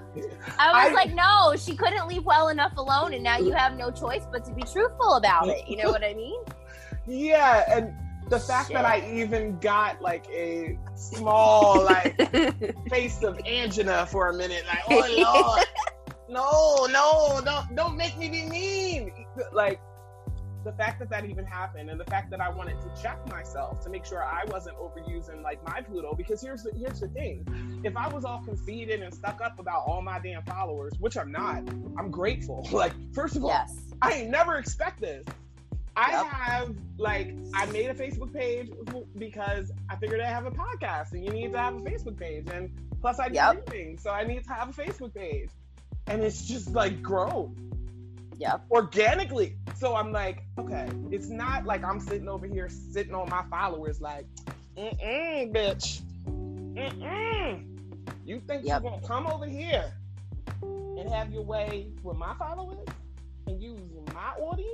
I 0.60 0.86
was 0.86 0.92
I- 0.92 0.94
like, 0.94 1.14
no, 1.14 1.56
she 1.58 1.76
couldn't 1.76 2.08
leave 2.08 2.26
well 2.26 2.50
enough 2.50 2.74
alone, 2.78 3.14
and 3.14 3.24
now 3.24 3.38
you 3.38 3.52
have 3.54 3.76
no 3.78 3.90
choice 3.92 4.24
but 4.32 4.44
to 4.46 4.54
be 4.54 4.62
truthful 4.64 5.14
about 5.16 5.48
it. 5.48 5.68
You 5.68 5.78
know 5.78 5.90
what 5.92 6.04
I 6.04 6.14
mean? 6.24 6.42
yeah. 7.08 7.64
And 7.76 7.94
the 8.30 8.40
fact 8.40 8.70
that 8.72 8.86
I 8.86 9.10
even 9.14 9.60
got 9.60 10.02
like 10.02 10.26
a 10.30 10.78
small 10.96 11.84
like 11.84 12.16
face 12.90 13.22
of 13.24 13.40
angina 13.46 14.06
for 14.08 14.30
a 14.30 14.34
minute, 14.34 14.64
like, 14.68 14.80
oh 14.90 15.56
lord, 15.58 15.68
no, 16.30 16.86
no, 16.92 17.42
don't 17.44 17.76
don't 17.76 17.98
make 17.98 18.18
me 18.18 18.30
be 18.30 18.46
mean. 18.46 19.26
Like 19.52 19.80
the 20.64 20.72
fact 20.74 21.00
that 21.00 21.10
that 21.10 21.26
even 21.26 21.46
happened, 21.46 21.90
and 21.90 22.00
the 22.00 22.06
fact 22.06 22.30
that 22.32 22.40
I 22.42 22.50
wanted 22.50 22.78
to 22.82 23.02
check 23.02 23.18
myself 23.30 23.82
to 23.82 23.90
make 23.90 24.06
sure 24.06 24.24
I 24.24 24.44
wasn't 24.48 24.78
overusing 24.78 25.42
like 25.44 25.64
my 25.68 25.82
Pluto. 25.82 26.14
Because 26.16 26.42
here's 26.42 26.64
the 26.64 26.72
here's 26.76 27.00
the 27.00 27.08
thing: 27.10 27.46
if 27.84 27.96
I 27.98 28.08
was 28.10 28.26
all 28.26 28.42
conceited 28.46 29.02
and 29.02 29.14
stuck 29.14 29.42
up 29.42 29.60
about 29.60 29.84
all 29.86 30.02
my 30.02 30.20
damn 30.20 30.44
followers, 30.44 30.94
which 31.00 31.18
I'm 31.18 31.32
not, 31.32 31.58
I'm 31.98 32.10
grateful. 32.12 32.68
Like 32.72 32.94
first 33.14 33.36
of 33.36 33.44
all, 33.44 33.50
yes. 33.50 33.76
I 34.02 34.14
ain't 34.14 34.30
never 34.30 34.58
expect 34.58 35.00
this. 35.00 35.26
I 35.96 36.12
Yep. 36.12 36.26
have 36.26 36.76
like 36.98 37.36
I 37.54 37.66
made 37.68 37.90
a 37.90 37.94
Facebook 37.94 38.34
page 38.34 38.72
because 39.18 39.72
I 39.90 39.96
figured 39.96 40.22
I 40.22 40.28
have 40.30 40.46
a 40.46 40.52
podcast 40.52 41.12
and 41.12 41.24
you 41.24 41.32
need 41.32 41.52
to 41.52 41.58
have 41.60 41.76
a 41.76 41.80
Facebook 41.80 42.18
page 42.18 42.48
and 42.52 42.70
plus 43.00 43.20
I 43.20 43.28
do 43.30 43.36
Yep. 43.36 43.70
reading, 43.72 43.98
so 44.00 44.10
I 44.10 44.24
need 44.24 44.44
to 44.44 44.54
have 44.54 44.70
a 44.70 44.74
Facebook 44.74 45.14
page. 45.14 45.50
And 46.08 46.22
it's 46.22 46.46
just 46.48 46.72
like 46.72 47.02
grown 47.02 47.73
Yep. 48.44 48.66
organically. 48.72 49.56
So 49.78 49.96
I'm 49.96 50.12
like, 50.12 50.44
okay, 50.60 50.88
it's 51.12 51.30
not 51.30 51.66
like 51.66 51.84
I'm 51.84 52.00
sitting 52.00 52.28
over 52.28 52.46
here 52.46 52.68
sitting 52.70 53.16
on 53.16 53.30
my 53.30 53.44
followers 53.50 54.02
like, 54.02 54.26
mm-mm, 54.78 55.54
bitch. 55.54 56.02
Mm-mm. 56.28 57.66
You 58.26 58.40
think 58.42 58.66
Yep. 58.66 58.82
you're 58.84 58.92
gonna 58.92 59.08
come 59.08 59.28
over 59.28 59.46
here 59.46 59.94
and 60.62 61.10
have 61.10 61.32
your 61.32 61.44
way 61.44 61.88
with 62.04 62.18
my 62.18 62.34
followers 62.36 62.88
and 63.48 63.62
use 63.62 63.80
my 64.14 64.32
audience? 64.42 64.70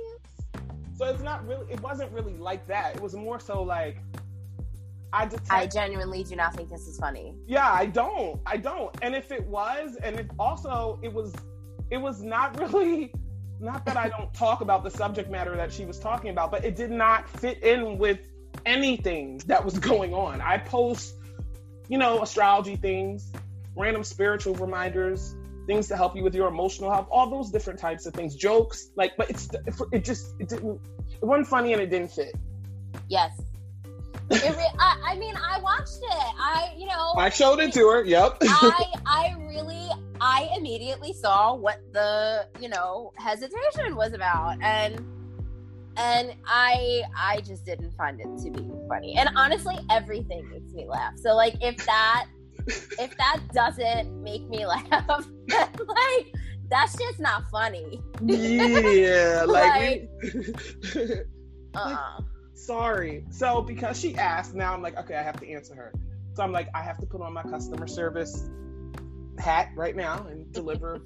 So 0.96 1.06
it's 1.06 1.22
not 1.22 1.46
really 1.46 1.66
it 1.72 1.80
wasn't 1.80 2.10
really 2.12 2.36
like 2.36 2.66
that. 2.66 2.96
It 2.96 3.00
was 3.00 3.14
more 3.14 3.38
so 3.38 3.62
like 3.62 3.98
I 5.12 5.26
detect 5.26 5.50
I 5.50 5.66
genuinely 5.66 6.22
do 6.24 6.36
not 6.36 6.54
think 6.54 6.70
this 6.70 6.86
is 6.86 6.98
funny. 6.98 7.34
yeah, 7.46 7.70
I 7.72 7.86
don't. 7.86 8.40
I 8.46 8.56
don't. 8.56 8.94
And 9.02 9.14
if 9.14 9.32
it 9.32 9.44
was, 9.46 9.96
and 10.04 10.20
it 10.20 10.30
also 10.38 11.00
it 11.02 11.12
was 11.12 11.32
it 11.90 11.96
was 11.98 12.22
not 12.22 12.58
really 12.74 13.12
not 13.60 13.84
that 13.84 13.96
I 13.96 14.08
don't 14.08 14.32
talk 14.32 14.60
about 14.60 14.82
the 14.84 14.90
subject 14.90 15.30
matter 15.30 15.54
that 15.56 15.72
she 15.72 15.84
was 15.84 15.98
talking 15.98 16.30
about, 16.30 16.50
but 16.50 16.64
it 16.64 16.76
did 16.76 16.90
not 16.90 17.28
fit 17.28 17.62
in 17.62 17.98
with 17.98 18.18
anything 18.64 19.38
that 19.46 19.64
was 19.64 19.78
going 19.78 20.14
on. 20.14 20.40
I 20.40 20.58
post, 20.58 21.14
you 21.88 21.98
know, 21.98 22.22
astrology 22.22 22.76
things, 22.76 23.32
random 23.76 24.04
spiritual 24.04 24.54
reminders, 24.54 25.34
things 25.66 25.88
to 25.88 25.96
help 25.96 26.16
you 26.16 26.24
with 26.24 26.34
your 26.34 26.48
emotional 26.48 26.90
health, 26.90 27.08
all 27.10 27.28
those 27.28 27.50
different 27.50 27.78
types 27.78 28.06
of 28.06 28.14
things, 28.14 28.34
jokes, 28.34 28.88
like 28.96 29.16
but 29.16 29.30
it's 29.30 29.48
it 29.92 30.04
just 30.04 30.34
it 30.38 30.48
didn't 30.48 30.80
it 31.20 31.24
wasn't 31.24 31.46
funny 31.46 31.72
and 31.72 31.82
it 31.82 31.90
didn't 31.90 32.10
fit. 32.10 32.34
Yes. 33.08 33.40
It 34.30 34.56
re- 34.56 34.78
I, 34.78 35.00
I 35.08 35.18
mean, 35.18 35.34
I 35.36 35.60
watched 35.60 35.98
it. 35.98 36.34
I, 36.38 36.72
you 36.76 36.86
know, 36.86 37.14
I 37.16 37.30
showed 37.30 37.58
it 37.58 37.72
to 37.74 37.80
her. 37.88 38.04
Yep. 38.04 38.38
I, 38.42 38.92
I 39.06 39.34
really, 39.38 39.88
I 40.20 40.48
immediately 40.56 41.12
saw 41.12 41.54
what 41.54 41.80
the, 41.92 42.46
you 42.60 42.68
know, 42.68 43.12
hesitation 43.16 43.96
was 43.96 44.12
about, 44.12 44.56
and, 44.62 44.96
and 45.96 46.34
I, 46.46 47.02
I 47.16 47.40
just 47.40 47.64
didn't 47.64 47.92
find 47.92 48.20
it 48.20 48.28
to 48.44 48.50
be 48.50 48.70
funny. 48.88 49.16
And 49.16 49.30
honestly, 49.36 49.76
everything 49.90 50.48
makes 50.50 50.72
me 50.72 50.86
laugh. 50.86 51.14
So, 51.16 51.34
like, 51.34 51.54
if 51.62 51.76
that, 51.86 52.26
if 52.66 53.16
that 53.16 53.40
doesn't 53.54 54.22
make 54.22 54.46
me 54.48 54.66
laugh, 54.66 55.26
like, 55.48 56.34
that's 56.68 56.96
just 56.96 57.18
not 57.18 57.50
funny. 57.50 58.00
yeah, 58.22 59.44
like, 59.48 60.08
we- 60.22 61.14
Uh-uh. 61.74 62.20
sorry. 62.54 63.24
So 63.30 63.62
because 63.62 63.98
she 63.98 64.16
asked, 64.16 64.54
now 64.54 64.74
I'm 64.74 64.82
like, 64.82 64.98
okay, 64.98 65.14
I 65.16 65.22
have 65.22 65.38
to 65.40 65.50
answer 65.50 65.74
her. 65.74 65.92
So 66.34 66.42
I'm 66.42 66.52
like, 66.52 66.68
I 66.74 66.82
have 66.82 66.98
to 66.98 67.06
put 67.06 67.20
on 67.22 67.32
my 67.32 67.42
customer 67.42 67.86
service 67.86 68.48
hat 69.40 69.70
right 69.74 69.96
now 69.96 70.26
and 70.28 70.52
deliver 70.52 71.00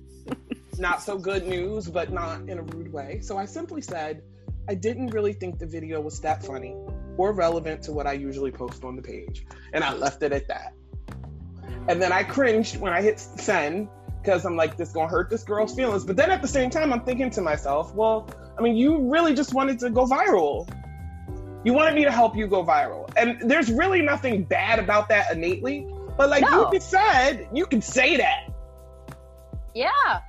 not 0.79 1.03
so 1.03 1.19
good 1.19 1.47
news, 1.47 1.89
but 1.89 2.13
not 2.13 2.49
in 2.49 2.59
a 2.59 2.63
rude 2.63 2.93
way. 2.93 3.21
So 3.23 3.39
I 3.39 3.45
simply 3.45 3.81
said, 3.81 4.23
I 4.69 4.75
didn't 4.75 5.09
really 5.09 5.33
think 5.33 5.59
the 5.59 5.67
video 5.67 6.01
was 6.01 6.21
that 6.21 6.45
funny 6.45 6.75
or 7.17 7.33
relevant 7.33 7.83
to 7.85 7.93
what 7.93 8.07
I 8.07 8.13
usually 8.13 8.51
post 8.51 8.85
on 8.85 8.97
the 8.97 9.03
page. 9.03 9.47
And 9.73 9.85
I 9.85 9.93
left 9.93 10.23
it 10.23 10.33
at 10.33 10.49
that. 10.49 10.73
And 11.89 12.01
then 12.01 12.13
I 12.13 12.23
cringed 12.23 12.81
when 12.81 12.93
I 12.93 13.03
hit 13.03 13.21
send 13.21 13.89
because 14.23 14.47
I'm 14.47 14.57
like, 14.57 14.77
this 14.77 14.93
gonna 14.93 15.09
hurt 15.09 15.29
this 15.29 15.45
girl's 15.45 15.75
feelings. 15.75 16.05
But 16.05 16.17
then 16.17 16.31
at 16.31 16.41
the 16.41 16.49
same 16.49 16.71
time, 16.71 16.93
I'm 16.93 17.05
thinking 17.05 17.31
to 17.31 17.43
myself, 17.43 17.95
well, 17.95 18.31
I 18.59 18.63
mean, 18.63 18.75
you 18.75 19.11
really 19.11 19.35
just 19.35 19.53
wanted 19.53 19.79
to 19.81 19.91
go 19.91 20.07
viral. 20.07 20.67
You 21.63 21.75
wanted 21.75 21.95
me 21.95 22.05
to 22.05 22.11
help 22.11 22.35
you 22.37 22.47
go 22.47 22.65
viral. 22.65 23.11
And 23.17 23.51
there's 23.51 23.71
really 23.71 24.01
nothing 24.01 24.45
bad 24.45 24.79
about 24.79 25.09
that 25.11 25.33
innately. 25.33 25.87
But 26.17 26.31
like 26.31 26.43
No. 26.43 26.71
you 26.73 26.81
said, 26.81 27.49
you 27.53 27.67
can 27.67 27.83
say 27.83 28.17
that. 28.17 28.51
Yeah. 29.75 30.21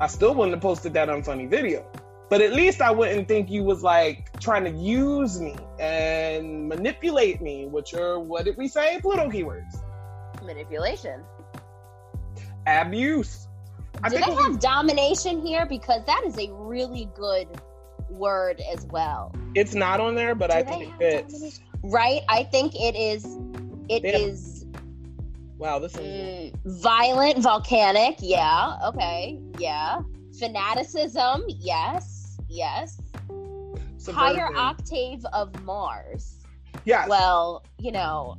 I 0.00 0.06
still 0.06 0.34
wouldn't 0.34 0.54
have 0.54 0.62
posted 0.62 0.92
that 0.94 1.08
unfunny 1.08 1.48
video. 1.48 1.84
But 2.28 2.40
at 2.42 2.52
least 2.52 2.80
I 2.80 2.90
wouldn't 2.90 3.26
think 3.26 3.50
you 3.50 3.64
was 3.64 3.82
like 3.82 4.38
trying 4.38 4.64
to 4.64 4.70
use 4.70 5.40
me 5.40 5.56
and 5.80 6.68
manipulate 6.68 7.40
me, 7.40 7.66
which 7.66 7.92
are 7.94 8.20
what 8.20 8.44
did 8.44 8.56
we 8.56 8.68
say? 8.68 9.00
Pluto 9.00 9.28
keywords. 9.28 9.82
Manipulation. 10.44 11.22
Abuse. 12.66 13.48
I 14.02 14.08
think 14.10 14.24
they 14.26 14.32
have 14.34 14.60
domination 14.60 15.44
here? 15.44 15.66
Because 15.66 16.04
that 16.06 16.22
is 16.24 16.38
a 16.38 16.50
really 16.52 17.08
good 17.14 17.48
word 18.08 18.60
as 18.72 18.86
well. 18.86 19.34
it's 19.54 19.74
not 19.74 20.00
on 20.00 20.14
there, 20.14 20.34
but 20.34 20.50
I 20.52 20.62
think 20.62 20.92
it 20.94 20.98
fits. 20.98 21.32
domination? 21.32 21.64
Right? 21.82 22.20
I 22.28 22.44
think 22.44 22.74
it 22.74 22.94
is. 22.96 23.24
It 23.88 24.02
They 24.02 24.14
is 24.14 24.59
Wow, 25.60 25.78
this 25.78 25.94
is 25.94 26.52
mm, 26.52 26.80
violent, 26.80 27.36
volcanic. 27.42 28.16
Yeah. 28.20 28.78
Okay. 28.86 29.38
Yeah. 29.58 30.00
Fanaticism. 30.38 31.44
Yes. 31.48 32.38
Yes. 32.48 32.98
Higher 34.08 34.48
octave 34.56 35.22
of 35.34 35.62
Mars. 35.62 36.36
Yes. 36.86 37.10
Well, 37.10 37.62
you 37.78 37.92
know, 37.92 38.38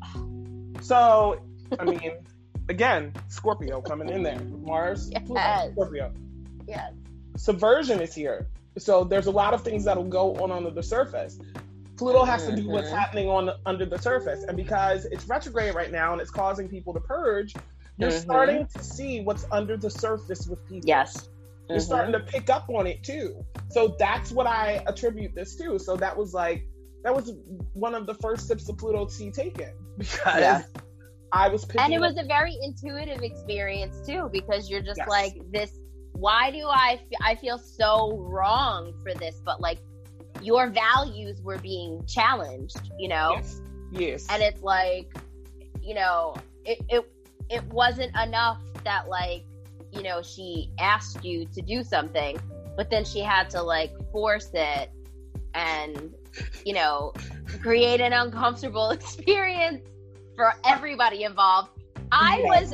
So, 0.81 1.39
I 1.79 1.85
mean, 1.85 2.11
again, 2.69 3.13
Scorpio 3.27 3.81
coming 3.81 4.09
in 4.09 4.23
there. 4.23 4.39
Mars, 4.39 5.11
Yes. 5.11 5.71
Scorpio. 5.73 6.11
Yes. 6.67 6.91
Subversion 7.37 8.01
is 8.01 8.15
here. 8.15 8.47
So 8.79 9.03
there's 9.03 9.27
a 9.27 9.31
lot 9.31 9.53
of 9.53 9.63
things 9.63 9.83
that'll 9.83 10.05
go 10.05 10.33
on 10.37 10.51
under 10.51 10.71
the 10.71 10.81
surface. 10.81 11.37
Pluto 12.01 12.23
has 12.25 12.47
to 12.47 12.55
do 12.55 12.67
what's 12.67 12.89
Mhm. 12.89 12.95
happening 12.97 13.27
on 13.29 13.51
under 13.67 13.85
the 13.85 13.99
surface, 13.99 14.43
and 14.43 14.57
because 14.57 15.05
it's 15.05 15.25
retrograde 15.27 15.75
right 15.75 15.91
now 15.91 16.13
and 16.13 16.19
it's 16.21 16.31
causing 16.31 16.67
people 16.67 16.93
to 16.95 16.99
purge, 16.99 17.53
you're 17.97 18.09
Mhm. 18.09 18.21
starting 18.21 18.65
to 18.75 18.83
see 18.83 19.21
what's 19.21 19.45
under 19.51 19.77
the 19.77 19.89
surface 19.89 20.47
with 20.47 20.59
people. 20.67 20.87
Yes. 20.87 21.29
you're 21.69 21.77
Mhm. 21.79 21.83
starting 21.85 22.11
to 22.11 22.19
pick 22.19 22.49
up 22.49 22.67
on 22.69 22.85
it 22.85 23.01
too. 23.01 23.45
So 23.69 23.95
that's 23.97 24.29
what 24.31 24.45
I 24.45 24.83
attribute 24.87 25.33
this 25.35 25.55
to. 25.57 25.79
So 25.79 25.95
that 25.95 26.17
was 26.17 26.33
like 26.33 26.67
that 27.03 27.15
was 27.15 27.31
one 27.73 27.95
of 27.95 28.05
the 28.07 28.13
first 28.15 28.47
sips 28.47 28.67
of 28.67 28.77
Pluto 28.77 29.05
to 29.05 29.17
tea 29.17 29.31
taken 29.31 29.71
because 29.97 30.41
Yeah. 30.41 30.63
I 31.31 31.47
was 31.47 31.63
picking 31.63 31.81
and 31.81 31.93
it 31.93 31.97
up- 31.97 32.01
was 32.01 32.17
a 32.17 32.23
very 32.27 32.57
intuitive 32.61 33.21
experience 33.23 34.05
too 34.05 34.27
because 34.33 34.69
you're 34.69 34.81
just 34.81 34.97
Yes. 34.97 35.07
like 35.07 35.33
this 35.51 35.71
why 36.13 36.51
do 36.51 36.67
I 36.67 36.99
I 37.23 37.35
feel 37.35 37.57
so 37.57 38.17
wrong 38.17 38.93
for 39.03 39.13
this 39.13 39.39
but 39.45 39.61
like 39.61 39.79
your 40.41 40.69
values 40.69 41.41
were 41.41 41.57
being 41.57 42.03
challenged 42.05 42.91
you 42.97 43.07
know? 43.07 43.33
Yes, 43.35 43.61
yes. 43.91 44.27
and 44.29 44.41
it's 44.41 44.61
like 44.61 45.15
you 45.81 45.95
know 45.95 46.35
it, 46.65 46.79
it 46.89 47.11
it 47.49 47.63
wasn't 47.65 48.15
enough 48.21 48.61
that 48.83 49.09
like 49.09 49.43
you 49.91 50.03
know 50.03 50.21
she 50.21 50.71
asked 50.79 51.23
you 51.23 51.45
to 51.53 51.61
do 51.61 51.83
something 51.83 52.39
but 52.77 52.89
then 52.89 53.03
she 53.03 53.19
had 53.19 53.49
to 53.49 53.61
like 53.61 53.91
force 54.11 54.49
it 54.53 54.89
and 55.53 56.13
you 56.65 56.73
know 56.73 57.13
create 57.61 57.99
an 57.99 58.13
uncomfortable 58.13 58.89
experience 58.91 59.81
for 60.35 60.53
everybody 60.65 61.23
involved. 61.23 61.69
I 62.11 62.41
was 62.45 62.73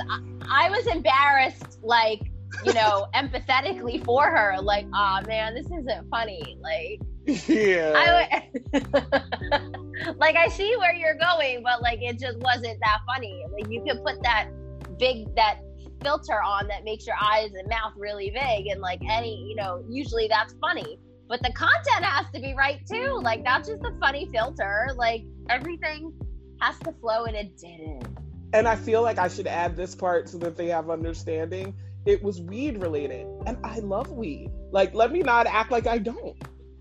i 0.49 0.69
was 0.69 0.87
embarrassed 0.87 1.77
like 1.83 2.31
you 2.63 2.73
know 2.73 3.07
empathetically 3.15 4.03
for 4.03 4.25
her 4.25 4.55
like 4.61 4.87
oh 4.93 5.19
man 5.27 5.53
this 5.53 5.65
isn't 5.65 6.09
funny 6.09 6.57
like 6.61 7.01
yeah. 7.27 7.93
I 7.95 8.49
like 10.17 10.35
I 10.35 10.47
see 10.49 10.75
where 10.77 10.93
you're 10.93 11.17
going, 11.17 11.61
but 11.63 11.81
like 11.81 11.99
it 12.01 12.19
just 12.19 12.37
wasn't 12.39 12.79
that 12.79 12.99
funny. 13.05 13.43
Like 13.51 13.71
you 13.71 13.83
could 13.83 14.03
put 14.03 14.21
that 14.23 14.49
big 14.97 15.33
that 15.35 15.59
filter 16.01 16.41
on 16.41 16.67
that 16.67 16.83
makes 16.83 17.05
your 17.05 17.15
eyes 17.21 17.49
and 17.53 17.67
mouth 17.69 17.93
really 17.97 18.29
big, 18.31 18.67
and 18.67 18.81
like 18.81 19.01
any 19.09 19.35
you 19.47 19.55
know 19.55 19.83
usually 19.89 20.27
that's 20.27 20.55
funny. 20.61 20.99
But 21.27 21.41
the 21.43 21.51
content 21.51 22.05
has 22.05 22.25
to 22.33 22.39
be 22.39 22.53
right 22.57 22.79
too. 22.89 23.19
Like 23.21 23.43
not 23.43 23.65
just 23.65 23.83
a 23.83 23.91
funny 23.99 24.29
filter. 24.31 24.89
Like 24.95 25.23
everything 25.49 26.13
has 26.61 26.79
to 26.79 26.93
flow, 27.01 27.25
and 27.25 27.35
it 27.35 27.57
didn't. 27.57 28.07
and 28.53 28.67
I 28.67 28.75
feel 28.75 29.01
like 29.01 29.19
I 29.19 29.27
should 29.27 29.47
add 29.47 29.75
this 29.75 29.93
part 29.95 30.29
so 30.29 30.37
that 30.39 30.55
they 30.55 30.67
have 30.67 30.89
understanding. 30.89 31.75
It 32.05 32.23
was 32.23 32.41
weed 32.41 32.81
related, 32.81 33.27
and 33.45 33.57
I 33.65 33.79
love 33.79 34.09
weed. 34.11 34.49
Like, 34.71 34.93
let 34.93 35.11
me 35.11 35.19
not 35.19 35.45
act 35.45 35.71
like 35.71 35.87
I 35.87 35.97
don't. 35.97 36.37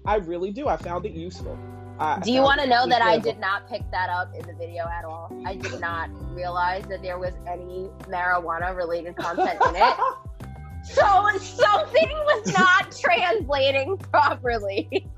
I 0.06 0.16
really 0.16 0.52
do. 0.52 0.68
I 0.68 0.76
found 0.76 1.06
it 1.06 1.12
useful. 1.12 1.58
I 1.98 2.20
Do 2.20 2.30
you 2.30 2.42
want 2.42 2.60
to 2.60 2.66
know 2.66 2.86
that 2.86 3.02
I 3.02 3.18
did 3.18 3.38
not 3.38 3.68
pick 3.68 3.82
that 3.90 4.10
up 4.10 4.34
in 4.34 4.46
the 4.46 4.52
video 4.52 4.84
at 4.86 5.04
all? 5.04 5.32
I 5.46 5.56
did 5.56 5.80
not 5.80 6.10
realize 6.34 6.84
that 6.88 7.02
there 7.02 7.18
was 7.18 7.34
any 7.48 7.88
marijuana 8.02 8.76
related 8.76 9.16
content 9.16 9.58
in 9.68 9.76
it. 9.76 9.96
So 10.88 11.02
something 11.38 12.08
was 12.08 12.52
not 12.52 12.96
translating 13.00 13.96
properly. 13.98 15.08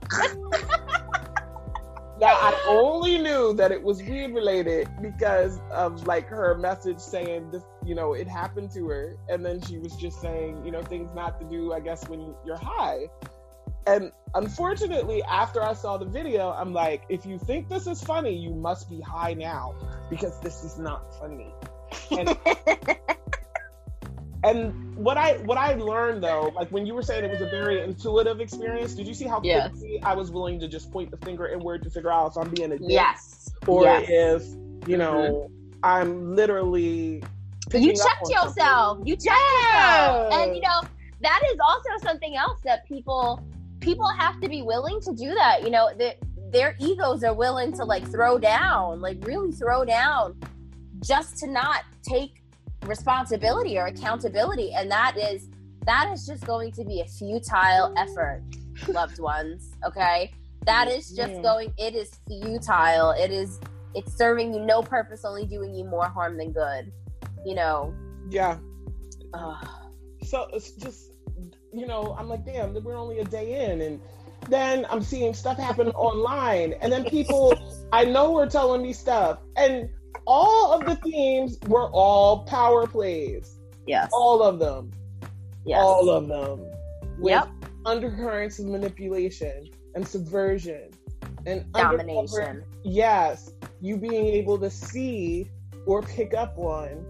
Yeah, 2.21 2.29
I 2.33 2.65
only 2.67 3.19
knew 3.19 3.53
that 3.55 3.71
it 3.71 3.81
was 3.81 4.03
weed 4.03 4.35
related 4.35 4.89
because 5.01 5.61
of 5.71 6.05
like 6.07 6.27
her 6.29 6.57
message 6.57 6.99
saying 6.99 7.53
this, 7.53 7.63
you 7.85 7.95
know, 7.95 8.15
it 8.15 8.27
happened 8.27 8.73
to 8.73 8.89
her. 8.89 9.17
And 9.29 9.45
then 9.45 9.61
she 9.61 9.79
was 9.79 9.95
just 9.95 10.21
saying, 10.21 10.65
you 10.65 10.73
know, 10.73 10.83
things 10.83 11.11
not 11.15 11.39
to 11.39 11.47
do, 11.47 11.73
I 11.73 11.79
guess, 11.79 12.09
when 12.09 12.35
you're 12.45 12.57
high. 12.57 13.09
And 13.87 14.13
unfortunately, 14.35 15.23
after 15.23 15.63
I 15.63 15.73
saw 15.73 15.97
the 15.97 16.05
video, 16.05 16.51
I'm 16.51 16.73
like, 16.73 17.05
if 17.09 17.25
you 17.25 17.39
think 17.39 17.69
this 17.69 17.87
is 17.87 18.03
funny, 18.03 18.37
you 18.37 18.51
must 18.51 18.91
be 18.91 19.01
high 19.01 19.35
now 19.35 19.75
because 20.11 20.39
this 20.41 20.63
is 20.63 20.79
not 20.79 21.19
funny. 21.19 21.53
And, 22.11 22.37
and 24.45 24.97
what 24.97 25.17
I 25.17 25.39
what 25.39 25.59
I 25.59 25.75
learned 25.75 26.23
though, 26.23 26.53
like 26.55 26.71
when 26.71 26.87
you 26.87 26.95
were 26.95 27.03
saying 27.03 27.25
it 27.25 27.31
was 27.31 27.41
a 27.41 27.51
very 27.51 27.83
intuitive 27.83 28.41
experience, 28.41 28.95
did 28.95 29.07
you 29.07 29.15
see 29.15 29.27
how 29.27 29.41
Yes. 29.43 29.71
quickly 29.71 30.01
I 30.03 30.15
was 30.15 30.31
willing 30.31 30.61
to 30.61 30.69
just 30.69 30.93
point 30.93 31.11
the 31.11 31.17
finger 31.19 31.49
inward 31.49 31.83
to 31.85 31.91
figure 31.91 32.13
out 32.13 32.33
if 32.33 32.37
I'm 32.37 32.51
being 32.51 32.73
a 32.73 32.79
dick 32.79 32.89
yes. 32.91 33.51
or 33.67 33.85
yes. 33.85 34.05
if 34.09 34.89
you 34.89 34.97
know 34.97 35.49
mm-hmm. 35.49 35.55
I'm 35.83 36.35
literally 36.35 37.23
You 37.73 37.93
checked 37.93 38.01
on 38.01 38.27
something. 38.27 38.31
yourself. 38.33 38.99
You 39.05 39.15
checked 39.15 39.27
yourself. 39.27 40.35
And 40.35 40.55
you 40.55 40.63
know, 40.63 40.83
that 41.21 41.41
is 41.53 41.59
also 41.65 41.89
something 42.03 42.37
else 42.37 42.61
that 42.65 42.87
people 42.87 43.43
people 43.81 44.09
have 44.09 44.41
to 44.41 44.49
be 44.49 44.63
willing 44.63 45.01
to 45.03 45.13
do 45.15 45.35
that. 45.35 45.63
You 45.63 45.71
know, 45.71 45.91
that 45.99 46.17
their 46.51 46.77
egos 46.79 47.23
are 47.25 47.35
willing 47.35 47.73
to 47.75 47.85
like 47.85 48.07
throw 48.11 48.39
down, 48.39 49.01
like 49.01 49.19
really 49.23 49.53
throw 49.53 49.85
down 49.85 50.39
just 51.05 51.37
to 51.39 51.47
not 51.47 51.83
take 52.03 52.43
responsibility 52.87 53.79
or 53.79 53.87
accountability. 53.87 54.73
And 54.73 54.91
that 54.91 55.17
is 55.17 55.49
that 55.87 56.11
is 56.13 56.27
just 56.27 56.47
going 56.47 56.73
to 56.73 56.85
be 56.85 57.01
a 57.01 57.07
futile 57.07 57.95
effort, 57.97 58.43
loved 58.89 59.21
ones. 59.21 59.71
Okay. 59.87 60.33
That 60.67 60.89
is 60.89 61.11
just 61.11 61.35
Yeah. 61.35 61.43
going 61.43 61.73
it 61.79 61.95
is 61.95 62.11
futile. 62.27 63.11
It 63.11 63.31
is 63.31 63.61
it's 63.95 64.15
serving 64.17 64.53
you 64.55 64.61
no 64.61 64.83
purpose, 64.83 65.25
only 65.25 65.47
doing 65.47 65.75
you 65.75 65.85
more 65.85 66.09
harm 66.09 66.37
than 66.37 66.53
good. 66.53 66.93
You 67.45 67.55
know. 67.55 67.95
Yeah. 68.31 68.59
Ugh. 69.35 69.69
So 70.25 70.49
it's 70.53 70.73
just 70.73 71.13
you 71.73 71.87
know 71.87 72.15
I'm 72.19 72.29
like, 72.29 72.45
damn, 72.45 72.75
we're 72.83 72.97
only 72.97 73.19
a 73.19 73.25
day 73.25 73.65
in, 73.71 73.81
and 73.81 74.01
then 74.49 74.87
I'm 74.91 75.03
seeing 75.03 75.35
stuff 75.35 75.59
happen 75.59 75.89
online, 75.91 76.75
and 76.81 76.93
then 76.93 77.05
people 77.05 77.61
I 77.93 78.05
know 78.05 78.33
were 78.33 78.47
telling 78.47 78.83
me 78.83 78.93
stuff, 78.93 79.39
and 79.57 79.89
all 80.27 80.73
of 80.73 80.87
the 80.87 80.97
themes 80.97 81.59
were 81.67 81.91
all 81.91 82.45
power 82.45 82.87
plays, 82.87 83.57
Yes. 83.87 84.11
all 84.13 84.43
of 84.43 84.59
them, 84.59 84.93
yes. 85.65 85.81
all 85.83 86.11
of 86.11 86.29
them, 86.29 86.67
with 87.19 87.33
Yep. 87.33 87.49
undercurrents 87.87 88.59
of 88.59 88.67
manipulation 88.67 89.69
and 89.95 90.07
subversion 90.07 90.91
and 91.47 91.71
Domination. 91.73 92.63
Yes, 92.85 93.51
you 93.81 93.97
being 93.97 94.27
able 94.27 94.59
to 94.59 94.71
see 94.71 95.51
or 95.87 96.03
pick 96.03 96.35
up 96.35 96.59
on 96.59 97.05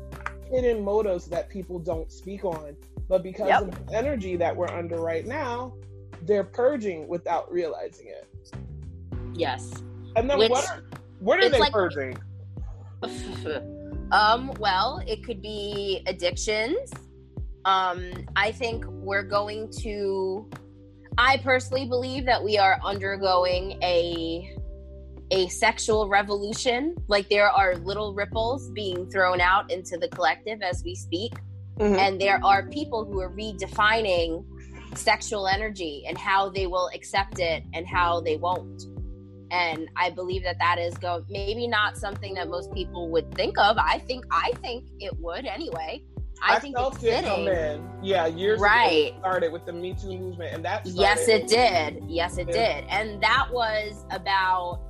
hidden 0.50 0.84
motives 0.84 1.26
that 1.26 1.48
people 1.48 1.78
don't 1.78 2.10
speak 2.12 2.44
on. 2.44 2.76
But 3.08 3.22
because 3.22 3.48
Yep. 3.48 3.62
of 3.62 3.86
the 3.86 3.94
energy 3.96 4.36
that 4.36 4.54
we're 4.54 4.68
under 4.68 4.96
right 4.96 5.26
now, 5.26 5.74
they're 6.22 6.44
purging 6.44 7.08
without 7.08 7.50
realizing 7.50 8.08
it. 8.08 8.28
Yes. 9.34 9.72
And 10.16 10.28
then 10.28 10.38
Which- 10.38 10.50
what 10.50 10.68
are 10.68 10.82
what 11.20 11.42
are 11.42 11.48
they 11.48 11.58
like- 11.58 11.72
purging? 11.72 12.16
um, 14.12 14.52
well, 14.60 15.00
it 15.06 15.24
could 15.24 15.40
be 15.42 16.02
addictions. 16.06 16.90
Um, 17.64 18.26
I 18.36 18.52
think 18.52 18.84
we're 18.86 19.22
going 19.22 19.70
to 19.82 20.48
I 21.20 21.38
personally 21.38 21.84
believe 21.86 22.24
that 22.26 22.42
we 22.42 22.58
are 22.58 22.78
undergoing 22.84 23.72
a 23.82 24.54
a 25.30 25.48
sexual 25.48 26.08
revolution. 26.08 26.96
Like 27.08 27.28
there 27.28 27.48
are 27.50 27.74
little 27.76 28.14
ripples 28.14 28.70
being 28.70 29.10
thrown 29.10 29.40
out 29.40 29.70
into 29.70 29.98
the 29.98 30.08
collective 30.08 30.62
as 30.62 30.82
we 30.84 30.94
speak. 30.94 31.32
Mhm. 31.78 31.96
and 31.98 32.20
there 32.20 32.40
are 32.44 32.66
people 32.68 33.04
who 33.04 33.20
are 33.20 33.30
redefining 33.30 34.44
sexual 34.94 35.46
energy 35.46 36.04
and 36.08 36.16
how 36.18 36.48
they 36.48 36.66
will 36.66 36.88
accept 36.94 37.38
it 37.38 37.62
and 37.74 37.86
how 37.86 38.20
they 38.20 38.36
won't 38.36 38.82
and 39.50 39.88
i 39.96 40.10
believe 40.10 40.42
that 40.42 40.58
that 40.58 40.78
is 40.78 40.94
go 40.98 41.24
maybe 41.28 41.66
not 41.66 41.96
something 41.96 42.34
that 42.34 42.48
most 42.48 42.72
people 42.74 43.08
would 43.10 43.32
think 43.34 43.56
of 43.58 43.76
i 43.78 43.98
think 43.98 44.24
i 44.30 44.50
think 44.60 44.84
it 44.98 45.12
would 45.20 45.46
anyway 45.46 46.02
i, 46.42 46.58
think 46.58 46.76
felt 46.76 46.94
it's 46.96 47.04
it 47.04 47.24
come 47.24 47.48
in. 47.48 47.88
Yeah, 48.02 48.26
years 48.26 48.58
ago 48.60 48.64
Right. 48.68 49.12
it 49.14 49.18
started 49.20 49.52
with 49.52 49.64
the 49.66 49.72
Me 49.72 49.94
Too 49.94 50.16
movement, 50.18 50.54
and 50.54 50.64
that 50.64 50.84
yes 50.86 51.28
it 51.28 51.48
did 51.48 52.02
yes 52.06 52.38
it 52.38 52.48
Yeah. 52.48 52.80
did 52.80 52.84
and 52.90 53.20
that 53.22 53.48
was 53.52 54.04
about 54.10 54.80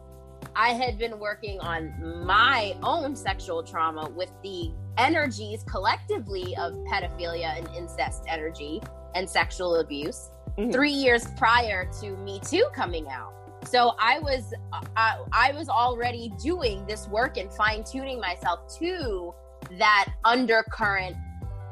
i 0.56 0.70
had 0.70 0.98
been 0.98 1.18
working 1.18 1.58
on 1.60 1.92
my 2.24 2.74
own 2.82 3.14
sexual 3.16 3.62
trauma 3.62 4.08
with 4.10 4.30
the 4.42 4.70
energies 4.96 5.62
collectively 5.64 6.56
of 6.56 6.72
pedophilia 6.90 7.56
and 7.56 7.68
incest 7.76 8.24
energy 8.28 8.80
and 9.14 9.28
sexual 9.28 9.76
abuse 9.76 10.30
Mhm. 10.56 10.72
three 10.72 10.90
years 10.90 11.24
prior 11.36 11.88
to 12.00 12.16
me 12.16 12.40
too 12.40 12.66
coming 12.74 13.08
out. 13.08 13.32
So 13.64 13.94
i 14.00 14.18
was 14.18 14.52
I, 14.96 15.18
I 15.32 15.52
was 15.52 15.68
already 15.68 16.32
doing 16.42 16.84
this 16.86 17.06
work 17.08 17.36
and 17.36 17.52
fine-tuning 17.52 18.18
myself 18.20 18.60
to 18.78 19.32
that 19.78 20.06
undercurrent 20.24 21.16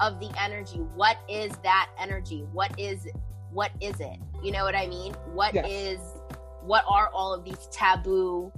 of 0.01 0.21
the 0.21 0.31
energy. 0.41 0.79
What 0.95 1.17
is 1.29 1.53
that 1.65 1.89
energy? 1.99 2.47
What 2.53 2.79
is 2.79 3.09
what 3.51 3.73
is 3.81 3.99
it? 4.01 4.19
You 4.43 4.53
know 4.53 4.63
what 4.65 4.77
i 4.77 4.87
mean? 4.87 5.15
What 5.35 5.55
is 5.57 5.99
Yes. 5.99 6.16
What 6.67 6.85
are 6.89 7.11
all 7.15 7.33
of 7.33 7.45
these 7.45 7.69
taboo 7.71 8.53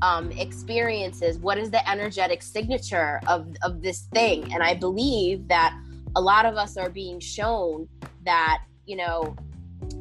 um, 0.00 0.30
experiences? 0.32 1.38
What 1.38 1.58
is 1.58 1.70
the 1.70 1.88
energetic 1.88 2.42
signature 2.42 3.20
of 3.26 3.48
of 3.62 3.82
this 3.82 4.08
thing? 4.12 4.52
And 4.52 4.62
i 4.62 4.74
believe 4.74 5.48
that 5.48 5.78
a 6.16 6.20
lot 6.20 6.46
of 6.46 6.56
us 6.56 6.76
are 6.76 6.90
being 6.90 7.20
shown 7.20 7.88
that 8.24 8.62
you 8.86 8.96
know 8.96 9.36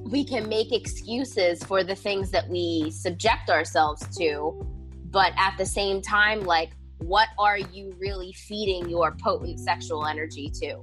we 0.05 0.23
can 0.23 0.47
make 0.47 0.71
excuses 0.71 1.63
for 1.63 1.83
the 1.83 1.95
things 1.95 2.31
that 2.31 2.47
we 2.49 2.89
subject 2.91 3.49
ourselves 3.49 4.01
to 4.17 4.65
but 5.11 5.33
at 5.37 5.55
the 5.57 5.65
same 5.65 6.01
time 6.01 6.41
like 6.41 6.71
what 6.99 7.29
are 7.37 7.57
you 7.57 7.95
really 7.99 8.33
feeding 8.33 8.89
your 8.89 9.15
potent 9.21 9.59
sexual 9.59 10.05
energy 10.05 10.51
to? 10.61 10.77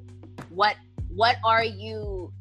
What 0.49 0.77
what 1.09 1.37
are 1.45 1.65
you 1.65 2.33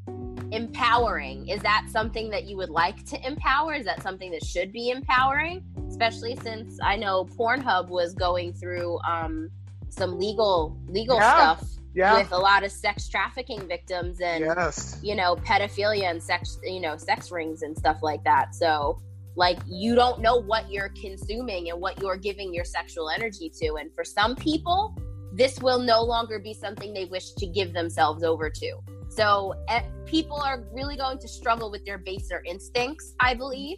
empowering 0.53 1.47
is 1.47 1.61
that 1.61 1.85
something 1.89 2.29
that 2.29 2.45
you 2.45 2.55
would 2.57 2.69
like 2.69 3.03
to 3.05 3.17
empower 3.25 3.73
is 3.73 3.85
that 3.85 4.01
something 4.03 4.31
that 4.31 4.43
should 4.45 4.71
be 4.71 4.89
empowering 4.89 5.63
especially 5.89 6.35
since 6.37 6.77
i 6.83 6.95
know 6.95 7.25
pornhub 7.37 7.89
was 7.89 8.13
going 8.13 8.53
through 8.53 8.99
um, 9.01 9.49
some 9.89 10.17
legal 10.19 10.77
legal 10.87 11.17
Yeah. 11.17 11.55
stuff 11.55 11.69
Yeah. 11.93 12.17
with 12.17 12.31
a 12.31 12.37
lot 12.37 12.63
of 12.63 12.71
sex 12.71 13.07
trafficking 13.09 13.67
victims 13.67 14.21
and 14.21 14.43
yes. 14.43 14.99
you 15.03 15.15
know 15.15 15.35
pedophilia 15.37 16.09
and 16.09 16.21
sex 16.21 16.59
you 16.63 16.79
know 16.79 16.97
sex 16.97 17.31
rings 17.31 17.61
and 17.63 17.77
stuff 17.77 17.99
like 18.01 18.23
that 18.23 18.55
so 18.55 18.99
like 19.35 19.57
you 19.67 19.95
don't 19.95 20.21
know 20.21 20.37
what 20.41 20.71
you're 20.71 20.89
consuming 21.01 21.69
and 21.71 21.79
what 21.81 21.99
you're 22.01 22.17
giving 22.17 22.53
your 22.53 22.65
sexual 22.65 23.09
energy 23.09 23.49
to 23.61 23.75
and 23.75 23.89
for 23.95 24.03
some 24.03 24.35
people 24.35 24.95
this 25.35 25.59
will 25.59 25.79
no 25.79 26.01
longer 26.03 26.37
be 26.37 26.53
something 26.53 26.93
they 26.93 27.05
wish 27.05 27.31
to 27.33 27.47
give 27.47 27.73
themselves 27.73 28.23
over 28.23 28.49
to 28.49 28.77
so 29.15 29.53
eh, 29.67 29.81
people 30.05 30.37
are 30.37 30.63
really 30.71 30.97
going 30.97 31.17
to 31.19 31.27
struggle 31.27 31.69
with 31.71 31.85
their 31.85 31.97
baser 31.97 32.41
instincts 32.45 33.13
i 33.19 33.33
believe 33.33 33.77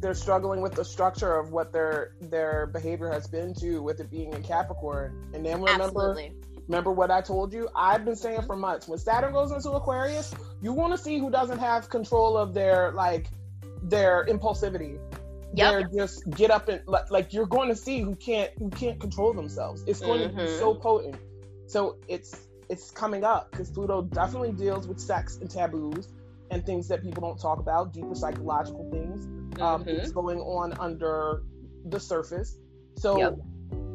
They're 0.00 0.14
struggling 0.14 0.60
with 0.60 0.74
the 0.74 0.84
structure 0.84 1.36
of 1.36 1.50
what 1.50 1.72
their 1.72 2.14
their 2.20 2.66
behavior 2.66 3.10
has 3.10 3.26
been 3.26 3.54
to 3.54 3.82
with 3.82 3.98
it 3.98 4.10
being 4.10 4.32
in 4.32 4.42
Capricorn. 4.44 5.10
And 5.34 5.44
then 5.44 5.60
remember 5.60 5.84
absolutely 5.84 6.32
remember 6.68 6.92
what 6.92 7.10
I 7.10 7.20
told 7.20 7.52
you? 7.52 7.68
I've 7.74 8.04
been 8.04 8.14
saying 8.16 8.42
for 8.42 8.56
months 8.56 8.86
when 8.86 8.98
Saturn 8.98 9.32
goes 9.32 9.50
into 9.50 9.70
Aquarius, 9.70 10.34
you 10.62 10.72
want 10.72 10.92
to 10.92 10.98
see 10.98 11.18
who 11.18 11.30
doesn't 11.30 11.58
have 11.58 11.88
control 11.88 12.36
of 12.36 12.54
their 12.54 12.92
like 12.92 13.26
their 13.82 14.24
impulsivity. 14.26 14.98
Yep. 15.54 15.72
They're 15.72 16.04
just 16.04 16.30
get 16.30 16.50
up 16.50 16.68
and 16.68 16.80
like, 16.86 17.32
you're 17.32 17.46
going 17.46 17.70
to 17.70 17.76
see 17.76 18.00
who 18.00 18.14
can't 18.14 18.50
who 18.58 18.70
can't 18.70 19.00
control 19.00 19.32
themselves. 19.32 19.82
It's 19.86 20.00
going 20.00 20.28
to 20.28 20.34
be 20.36 20.46
so 20.46 20.74
potent. 20.74 21.16
So 21.66 21.96
it's 22.06 22.47
it's 22.68 22.90
coming 22.90 23.24
up 23.24 23.50
because 23.50 23.70
Pluto 23.70 24.02
definitely 24.02 24.52
deals 24.52 24.86
with 24.86 25.00
sex 25.00 25.38
and 25.40 25.50
taboos 25.50 26.08
and 26.50 26.64
things 26.64 26.88
that 26.88 27.02
people 27.02 27.20
don't 27.22 27.38
talk 27.38 27.58
about, 27.58 27.92
deeper 27.92 28.14
psychological 28.14 28.88
things. 28.90 29.26
Um, 29.60 29.82
Mhm. 29.82 29.84
Things 29.84 30.12
going 30.12 30.40
on 30.40 30.72
under 30.78 31.42
the 31.86 31.98
surface. 32.00 32.58
So 32.96 33.18
Yep. 33.18 33.38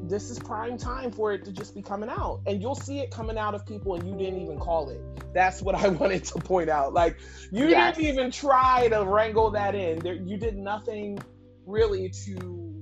this 0.09 0.29
is 0.29 0.39
prime 0.39 0.77
time 0.77 1.11
for 1.11 1.31
it 1.33 1.45
to 1.45 1.51
just 1.51 1.73
be 1.73 1.81
coming 1.81 2.09
out, 2.09 2.41
and 2.45 2.61
you'll 2.61 2.75
see 2.75 2.99
it 2.99 3.11
coming 3.11 3.37
out 3.37 3.55
of 3.55 3.65
people, 3.65 3.95
and 3.95 4.07
you 4.07 4.15
didn't 4.15 4.41
even 4.41 4.59
call 4.59 4.89
it. 4.89 5.01
That's 5.33 5.61
what 5.61 5.75
I 5.75 5.87
wanted 6.01 6.25
to 6.25 6.39
point 6.39 6.69
out. 6.69 6.93
Like 6.93 7.17
you 7.51 7.69
Yes. 7.69 7.95
didn't 7.95 8.09
even 8.09 8.31
try 8.31 8.87
to 8.89 9.03
wrangle 9.05 9.51
that 9.51 9.75
in. 9.75 9.99
There, 9.99 10.13
you 10.13 10.37
did 10.37 10.57
nothing 10.57 11.19
really 11.65 12.09
to, 12.25 12.81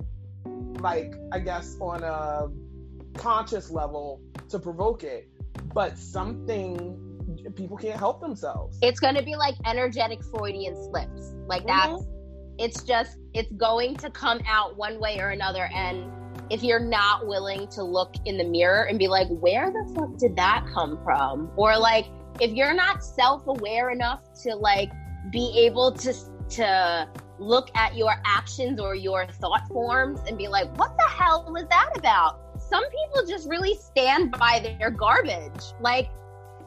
like, 0.80 1.14
I 1.32 1.40
guess 1.40 1.78
on 1.80 2.04
a 2.04 2.50
conscious 3.18 3.70
level 3.70 4.22
to 4.50 4.60
provoke 4.60 5.04
it, 5.04 5.30
but 5.74 5.98
something 5.98 6.98
people 7.56 7.78
can't 7.78 7.98
help 7.98 8.22
themselves. 8.22 8.78
it's 8.82 9.00
going 9.00 9.16
to 9.16 9.24
be 9.24 9.36
like 9.36 9.56
energetic 9.66 10.24
freudian 10.24 10.76
slips. 10.76 11.34
Like 11.48 11.64
mm-hmm. 11.66 11.94
that's 11.94 12.08
it's 12.58 12.84
just 12.84 13.18
it's 13.34 13.52
going 13.54 13.96
to 13.98 14.10
come 14.10 14.40
out 14.48 14.78
one 14.78 15.00
way 15.00 15.20
or 15.20 15.30
another. 15.30 15.70
And 15.74 16.12
if 16.50 16.64
you're 16.64 16.80
not 16.80 17.28
willing 17.28 17.68
to 17.70 17.84
look 17.84 18.14
in 18.26 18.38
the 18.38 18.44
mirror 18.44 18.84
and 18.84 19.00
be 19.00 19.08
like 19.08 19.28
where 19.30 19.72
the 19.72 19.94
fuck 19.96 20.18
did 20.18 20.36
that 20.36 20.66
come 20.74 21.00
from? 21.04 21.50
Or 21.56 21.78
like 21.78 22.08
if 22.40 22.52
you're 22.52 22.74
not 22.74 23.04
self-aware 23.04 23.90
enough 23.90 24.22
to 24.44 24.56
like 24.56 24.92
be 25.32 25.54
able 25.66 25.92
to 25.94 26.14
to 26.50 27.10
look 27.40 27.70
at 27.76 27.96
your 27.96 28.14
actions 28.26 28.80
or 28.80 28.94
your 28.94 29.26
thought 29.26 29.68
forms 29.68 30.20
and 30.28 30.38
be 30.38 30.48
like 30.48 30.68
what 30.78 30.96
the 30.98 31.08
hell 31.08 31.46
was 31.52 31.66
that 31.70 31.90
about 31.96 32.51
some 32.72 32.84
people 32.90 33.28
just 33.28 33.50
really 33.50 33.76
stand 33.76 34.32
by 34.32 34.60
their 34.80 34.90
garbage 34.92 35.64
like 35.82 36.10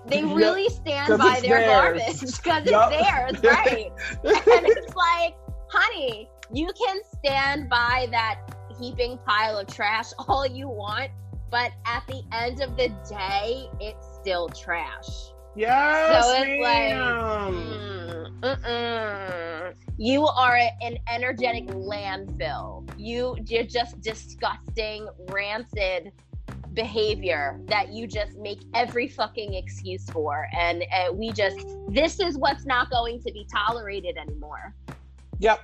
they 0.06 0.22
Yep, 0.36 0.36
really 0.36 0.68
stand 0.68 1.18
by 1.18 1.40
their 1.40 1.60
theirs. 1.60 1.66
garbage 1.66 2.20
because 2.20 2.66
Yup. 2.66 2.92
it's 2.92 3.40
theirs 3.40 3.44
right 3.44 3.90
and 4.24 4.66
it's 4.66 4.94
like, 4.94 5.34
honey, 5.68 6.28
you 6.52 6.70
can 6.78 6.98
stand 7.18 7.68
by 7.70 8.06
that 8.10 8.38
heaping 8.78 9.18
pile 9.26 9.58
of 9.58 9.66
trash 9.66 10.10
all 10.28 10.46
you 10.46 10.68
want, 10.68 11.10
but 11.50 11.72
at 11.86 12.04
the 12.06 12.22
end 12.32 12.60
of 12.60 12.76
the 12.76 12.88
day, 13.08 13.66
it's 13.80 14.06
still 14.20 14.48
trash. 14.48 15.32
Yes, 15.56 16.24
So 16.24 16.42
it's 16.42 16.62
ma'am. 16.62 17.54
Mm, 18.40 18.40
mm-mm. 18.40 19.74
You 19.96 20.26
are 20.26 20.58
an 20.82 20.98
energetic 21.08 21.66
landfill. 21.68 22.88
You, 22.98 23.36
you're 23.46 23.62
just 23.64 24.00
disgusting, 24.00 25.08
rancid 25.30 26.12
behavior 26.72 27.60
that 27.66 27.92
you 27.92 28.08
just 28.08 28.36
make 28.36 28.58
every 28.74 29.06
fucking 29.06 29.54
excuse 29.54 30.04
for. 30.10 30.48
And 30.58 30.84
uh, 30.92 31.12
we 31.12 31.30
just, 31.30 31.64
this 31.88 32.18
is 32.18 32.36
what's 32.36 32.66
not 32.66 32.90
going 32.90 33.22
to 33.22 33.32
be 33.32 33.46
tolerated 33.52 34.16
anymore. 34.16 34.74
Yep, 35.38 35.60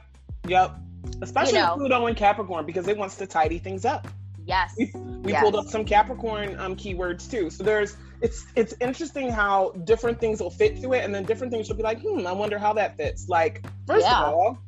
yep. 0.46 0.76
Especially 1.22 1.59
You 1.59 1.64
know. 1.64 1.74
Pluto 1.76 2.07
and 2.07 2.16
Capricorn 2.16 2.64
because 2.66 2.87
it 2.87 2.96
wants 2.96 3.16
to 3.16 3.26
tidy 3.26 3.59
things 3.59 3.85
up. 3.85 4.07
Yes. 4.46 4.74
We 4.79 5.33
Yes. 5.33 5.42
pulled 5.42 5.57
up 5.57 5.66
some 5.66 5.85
Capricorn 5.85 6.59
um, 6.59 6.76
keywords 6.76 7.31
too. 7.31 7.50
So 7.50 7.62
there's 7.64 7.96
it's 8.22 8.46
it's 8.56 8.74
interesting 8.80 9.30
how 9.30 9.70
different 9.85 10.20
things 10.20 10.40
will 10.40 10.50
fit 10.50 10.80
to 10.83 10.92
it, 10.92 11.04
and 11.04 11.14
then 11.14 11.24
different 11.24 11.52
things 11.52 11.68
will 11.68 11.76
be 11.76 11.83
like, 11.83 12.00
hmm, 12.00 12.26
I 12.26 12.33
wonder 12.33 12.59
how 12.59 12.72
that 12.74 12.96
fits. 12.96 13.28
Like 13.28 13.64
first 13.87 14.06
Yeah. 14.06 14.22
of 14.22 14.35
all, 14.35 14.59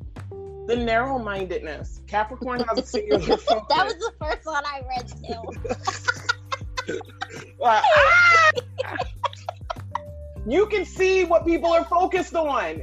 the 0.67 0.77
narrow-mindedness. 0.77 2.03
Capricorn 2.07 2.61
has 2.69 2.79
a 2.79 2.87
singular 2.87 3.21
focus. 3.39 3.65
that 3.69 3.85
was 3.85 3.95
the 3.95 4.13
first 4.21 4.47
one 4.47 4.65
I 4.65 4.83
read 4.89 5.09
too. 5.09 6.99
Like, 7.61 7.83
ah! 7.97 8.51
you 10.47 10.67
can 10.67 10.85
see 10.85 11.25
what 11.25 11.47
people 11.47 11.73
are 11.73 11.85
focused 11.85 12.35
on. 12.35 12.83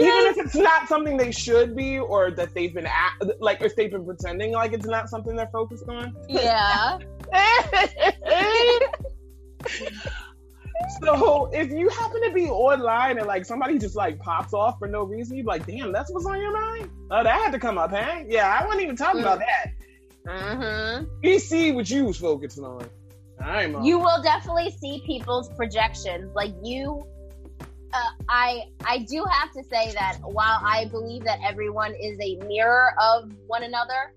Even 0.00 0.26
if 0.26 0.36
it's 0.38 0.56
not 0.56 0.88
something 0.88 1.16
they 1.16 1.30
should 1.30 1.76
be, 1.76 1.98
or 2.00 2.32
that 2.32 2.52
they've 2.54 2.74
been 2.74 2.86
at, 2.86 3.12
like, 3.40 3.62
if 3.62 3.76
they've 3.76 3.90
been 3.90 4.04
pretending 4.04 4.50
like 4.52 4.72
it's 4.72 4.86
not 4.86 5.08
something 5.08 5.36
they're 5.36 5.46
focused 5.52 5.88
on. 5.88 6.12
yeah. 6.28 6.98
So 11.02 11.50
if 11.52 11.70
you 11.70 11.88
happen 11.88 12.22
to 12.22 12.30
be 12.32 12.48
online 12.48 13.18
and 13.18 13.26
like 13.26 13.44
somebody 13.44 13.78
just 13.78 13.96
like 13.96 14.18
pops 14.18 14.52
off 14.52 14.78
for 14.78 14.88
no 14.88 15.02
reason, 15.02 15.36
you're 15.36 15.46
like, 15.46 15.66
damn, 15.66 15.92
that's 15.92 16.12
what's 16.12 16.26
on 16.26 16.40
your 16.40 16.52
mind. 16.52 16.90
Oh, 17.10 17.22
that 17.22 17.40
had 17.40 17.52
to 17.52 17.58
come 17.58 17.78
up, 17.78 17.90
huh? 17.90 18.24
Yeah, 18.26 18.58
I 18.60 18.64
wasn't 18.64 18.84
even 18.84 18.96
talking 18.96 19.20
about 19.20 19.40
that. 19.40 19.72
Mm-hmm. 20.26 21.06
You 21.22 21.38
see 21.38 21.72
what 21.72 21.88
you 21.88 22.06
was 22.06 22.18
focusing 22.18 22.64
on. 22.64 22.88
I'm 23.40 23.82
You 23.84 23.98
will 23.98 24.22
definitely 24.22 24.70
see 24.80 25.02
people's 25.06 25.48
projections. 25.50 26.34
Like 26.34 26.52
you, 26.62 27.06
uh, 27.92 27.98
I 28.28 28.64
I 28.84 28.98
do 29.08 29.24
have 29.30 29.52
to 29.52 29.62
say 29.64 29.92
that 29.92 30.18
while 30.22 30.60
I 30.62 30.86
believe 30.86 31.24
that 31.24 31.38
everyone 31.44 31.94
is 31.94 32.18
a 32.20 32.36
mirror 32.46 32.92
of 33.00 33.30
one 33.46 33.62
another, 33.62 34.12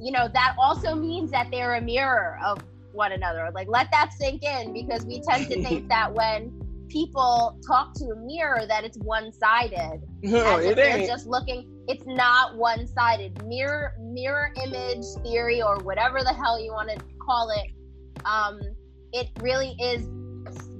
you 0.00 0.10
know 0.10 0.28
that 0.32 0.56
also 0.58 0.94
means 0.94 1.30
that 1.30 1.50
they're 1.50 1.74
a 1.74 1.80
mirror 1.80 2.38
of 2.44 2.62
one 2.94 3.12
another. 3.12 3.48
Like 3.54 3.68
let 3.68 3.90
that 3.92 4.12
sink 4.18 4.42
in 4.42 4.72
because 4.72 5.04
we 5.06 5.20
tend 5.28 5.46
to 5.48 5.62
think 5.62 5.88
that 5.96 6.12
when 6.12 6.52
people 6.88 7.58
talk 7.66 7.94
to 7.94 8.04
a 8.06 8.16
mirror 8.16 8.66
that 8.68 8.84
it's 8.84 8.98
one-sided 8.98 10.00
no, 10.22 10.58
as 10.58 10.64
if 10.66 10.72
it 10.72 10.76
they're 10.76 10.98
ain't. 10.98 11.06
just 11.08 11.26
looking 11.26 11.66
it's 11.88 12.04
not 12.06 12.56
one-sided 12.58 13.42
mirror 13.46 13.94
mirror 13.98 14.52
image 14.62 15.02
theory 15.22 15.62
or 15.62 15.78
whatever 15.84 16.18
the 16.22 16.34
hell 16.34 16.62
you 16.62 16.70
want 16.70 16.90
to 16.90 17.02
call 17.26 17.48
it 17.50 17.66
um 18.26 18.60
it 19.14 19.28
really 19.40 19.74
is 19.80 20.06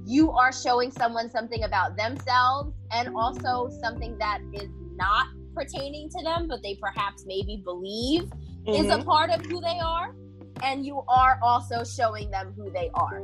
you 0.07 0.31
are 0.33 0.53
showing 0.53 0.91
someone 0.91 1.31
something 1.31 1.65
about 1.65 1.97
themselves 1.97 2.75
and 2.91 3.09
also 3.17 3.71
something 3.83 4.17
that 4.19 4.41
is 4.53 4.69
not 4.97 5.27
pertaining 5.55 6.11
to 6.11 6.23
them 6.23 6.47
but 6.47 6.63
they 6.63 6.77
perhaps 6.83 7.25
maybe 7.27 7.63
believe 7.65 8.25
is 8.69 8.91
a 8.91 8.99
Mhm. 8.99 9.05
part 9.07 9.31
of 9.31 9.41
who 9.47 9.61
they 9.63 9.79
are 9.83 10.15
and 10.63 10.87
you 10.87 11.03
are 11.09 11.39
also 11.43 11.85
showing 11.85 12.31
them 12.31 12.53
who 12.57 12.71
they 12.71 12.91
are 12.95 13.23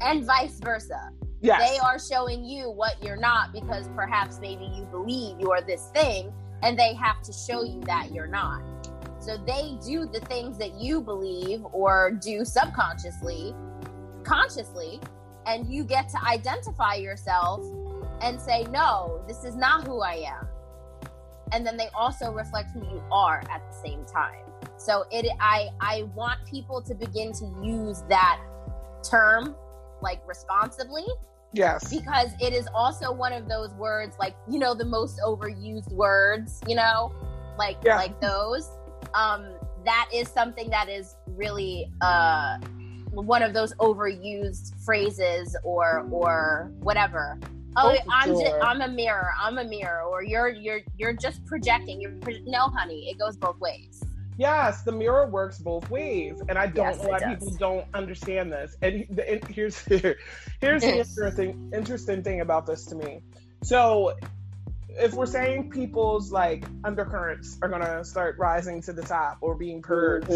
and 0.00 0.24
vice 0.24 0.60
versa 0.60 1.10
yes. 1.40 1.70
they 1.70 1.78
are 1.78 1.98
showing 1.98 2.44
you 2.44 2.70
what 2.70 3.02
you're 3.02 3.16
not 3.16 3.52
because 3.52 3.88
perhaps 3.94 4.38
maybe 4.40 4.64
you 4.64 4.84
believe 4.90 5.40
you're 5.40 5.60
this 5.60 5.90
thing 5.94 6.32
and 6.62 6.78
they 6.78 6.94
have 6.94 7.22
to 7.22 7.32
show 7.32 7.62
you 7.62 7.80
that 7.82 8.12
you're 8.12 8.26
not. 8.26 8.62
So 9.20 9.36
they 9.36 9.78
do 9.84 10.06
the 10.06 10.20
things 10.20 10.58
that 10.58 10.74
you 10.74 11.00
believe 11.00 11.64
or 11.72 12.12
do 12.12 12.44
subconsciously, 12.44 13.54
consciously, 14.22 15.00
and 15.46 15.72
you 15.72 15.84
get 15.84 16.08
to 16.10 16.24
identify 16.24 16.94
yourself 16.94 17.64
and 18.22 18.40
say, 18.40 18.64
no, 18.70 19.22
this 19.26 19.44
is 19.44 19.54
not 19.56 19.86
who 19.86 20.00
I 20.00 20.24
am. 20.26 20.48
And 21.52 21.66
then 21.66 21.76
they 21.76 21.88
also 21.94 22.30
reflect 22.32 22.70
who 22.72 22.80
you 22.80 23.02
are 23.10 23.42
at 23.50 23.62
the 23.70 23.76
same 23.88 24.04
time. 24.04 24.44
So 24.78 25.04
it 25.10 25.26
I 25.40 25.68
I 25.80 26.04
want 26.14 26.38
people 26.46 26.80
to 26.82 26.94
begin 26.94 27.32
to 27.34 27.44
use 27.62 28.02
that 28.08 28.40
term 29.08 29.54
like 30.02 30.20
responsibly. 30.26 31.04
Yes. 31.54 31.88
because 31.88 32.30
it 32.42 32.52
is 32.52 32.68
also 32.74 33.10
one 33.10 33.32
of 33.32 33.48
those 33.48 33.72
words 33.74 34.14
like 34.20 34.36
you 34.50 34.58
know 34.58 34.74
the 34.74 34.84
most 34.84 35.18
overused 35.24 35.90
words 35.92 36.60
you 36.68 36.74
know? 36.74 37.12
Like 37.58 37.78
Yeah. 37.84 37.96
like 37.96 38.20
those. 38.20 38.68
Um 39.14 39.54
that 39.84 40.10
is 40.12 40.28
something 40.28 40.68
that 40.70 40.88
is 40.88 41.16
really 41.28 41.90
uh 42.02 42.58
one 43.12 43.42
of 43.42 43.54
those 43.54 43.72
overused 43.76 44.74
phrases 44.84 45.56
or 45.64 46.06
or 46.10 46.70
whatever. 46.80 47.38
Oh 47.76 47.94
Oh, 47.94 47.96
i'm 48.10 48.30
just 48.30 48.54
i'm 48.60 48.80
a 48.80 48.88
mirror 48.88 49.30
i'm 49.40 49.58
a 49.58 49.64
mirror 49.64 50.02
or 50.02 50.22
you're 50.24 50.48
you're 50.48 50.80
you're 50.96 51.12
just 51.12 51.44
projecting 51.46 52.00
you're 52.00 52.12
pro- 52.12 52.34
no 52.46 52.68
honey 52.68 53.08
it 53.10 53.18
goes 53.18 53.36
both 53.36 53.58
ways 53.60 54.02
Yes, 54.38 54.82
the 54.82 54.92
mirror 54.92 55.26
works 55.26 55.58
both 55.58 55.90
ways, 55.90 56.40
and 56.48 56.56
I 56.56 56.68
don't 56.68 56.86
Yes, 56.86 57.02
know 57.02 57.08
why 57.08 57.18
people 57.18 57.50
don't 57.58 57.86
understand 57.92 58.52
this. 58.52 58.76
And, 58.80 59.04
the, 59.10 59.28
and 59.28 59.44
here's 59.48 59.76
here's 60.60 60.82
the 60.82 60.98
interesting 60.98 61.72
interesting 61.74 62.22
thing 62.22 62.40
about 62.40 62.64
this 62.64 62.86
to 62.86 62.94
me. 62.94 63.20
So, 63.64 64.14
if 64.90 65.12
we're 65.12 65.26
saying 65.26 65.70
people's 65.70 66.30
like 66.30 66.64
undercurrents 66.84 67.58
are 67.62 67.68
gonna 67.68 68.04
start 68.04 68.38
rising 68.38 68.80
to 68.82 68.92
the 68.92 69.02
top 69.02 69.38
or 69.40 69.56
being 69.56 69.82
purged, 69.82 70.28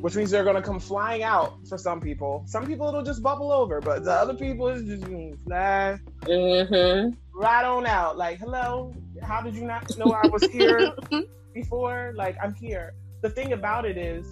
which 0.00 0.14
means 0.14 0.30
they're 0.30 0.44
gonna 0.44 0.62
come 0.62 0.78
flying 0.78 1.24
out 1.24 1.66
for 1.66 1.76
some 1.76 2.00
people. 2.00 2.44
Some 2.46 2.66
people 2.66 2.86
it'll 2.86 3.02
just 3.02 3.20
bubble 3.20 3.50
over, 3.50 3.80
but 3.80 4.04
the 4.04 4.12
other 4.12 4.34
people 4.34 4.68
is 4.68 4.84
just 4.84 5.02
gonna 5.02 5.36
fly 5.44 5.98
mm-hmm. 6.22 7.10
right 7.36 7.64
on 7.64 7.84
out. 7.84 8.16
Like, 8.16 8.38
hello, 8.38 8.94
how 9.20 9.40
did 9.40 9.56
you 9.56 9.64
not 9.64 9.98
know 9.98 10.12
I 10.12 10.28
was 10.28 10.44
here 10.44 10.92
before? 11.52 12.12
Like, 12.14 12.36
I'm 12.40 12.54
here. 12.54 12.94
The 13.22 13.30
thing 13.30 13.52
about 13.52 13.84
it 13.84 13.96
is, 13.96 14.26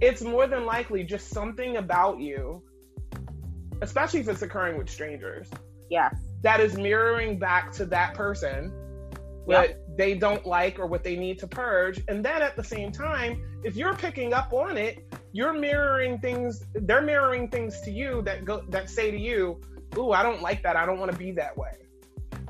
it's 0.00 0.22
more 0.22 0.46
than 0.46 0.64
likely 0.64 1.04
just 1.04 1.28
something 1.28 1.76
about 1.76 2.20
you, 2.20 2.62
especially 3.82 4.20
if 4.20 4.28
it's 4.28 4.42
occurring 4.42 4.78
with 4.78 4.88
strangers, 4.88 5.50
Yeah. 5.90 6.10
that 6.42 6.60
is 6.60 6.76
mirroring 6.76 7.38
back 7.38 7.72
to 7.72 7.86
that 7.86 8.14
person 8.14 8.72
what 9.44 9.78
they 9.96 10.14
don't 10.14 10.44
like 10.44 10.78
or 10.78 10.86
what 10.86 11.02
they 11.02 11.16
need 11.16 11.38
to 11.38 11.46
purge. 11.46 12.02
And 12.06 12.22
then 12.22 12.42
at 12.42 12.54
the 12.54 12.62
same 12.62 12.92
time, 12.92 13.60
if 13.64 13.76
you're 13.76 13.94
picking 13.94 14.34
up 14.34 14.52
on 14.52 14.76
it, 14.76 14.98
you're 15.32 15.54
mirroring 15.54 16.18
things, 16.18 16.62
they're 16.74 17.00
mirroring 17.00 17.48
things 17.48 17.80
to 17.82 17.90
you 17.90 18.20
that 18.22 18.44
go 18.44 18.62
that 18.68 18.90
say 18.90 19.10
to 19.10 19.18
you, 19.18 19.58
Ooh, 19.96 20.12
I 20.12 20.22
don't 20.22 20.42
like 20.42 20.62
that. 20.64 20.76
I 20.76 20.84
don't 20.84 20.98
want 20.98 21.12
to 21.12 21.16
be 21.18 21.32
that 21.32 21.56
way. 21.56 21.72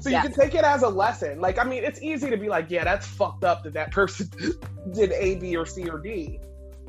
So 0.00 0.10
Yeah. 0.10 0.22
you 0.22 0.28
can 0.28 0.38
take 0.38 0.54
it 0.54 0.64
as 0.64 0.82
a 0.82 0.88
lesson. 0.88 1.40
Like, 1.40 1.58
I 1.58 1.64
mean, 1.64 1.84
it's 1.84 2.00
easy 2.02 2.30
to 2.30 2.36
be 2.36 2.48
like, 2.48 2.70
yeah, 2.70 2.84
that's 2.84 3.06
fucked 3.06 3.44
up 3.44 3.64
that 3.64 3.74
that 3.74 3.90
person 3.90 4.30
did 4.92 5.12
A, 5.12 5.36
B, 5.36 5.56
or 5.56 5.66
C, 5.66 5.88
or 5.88 5.98
D. 5.98 6.40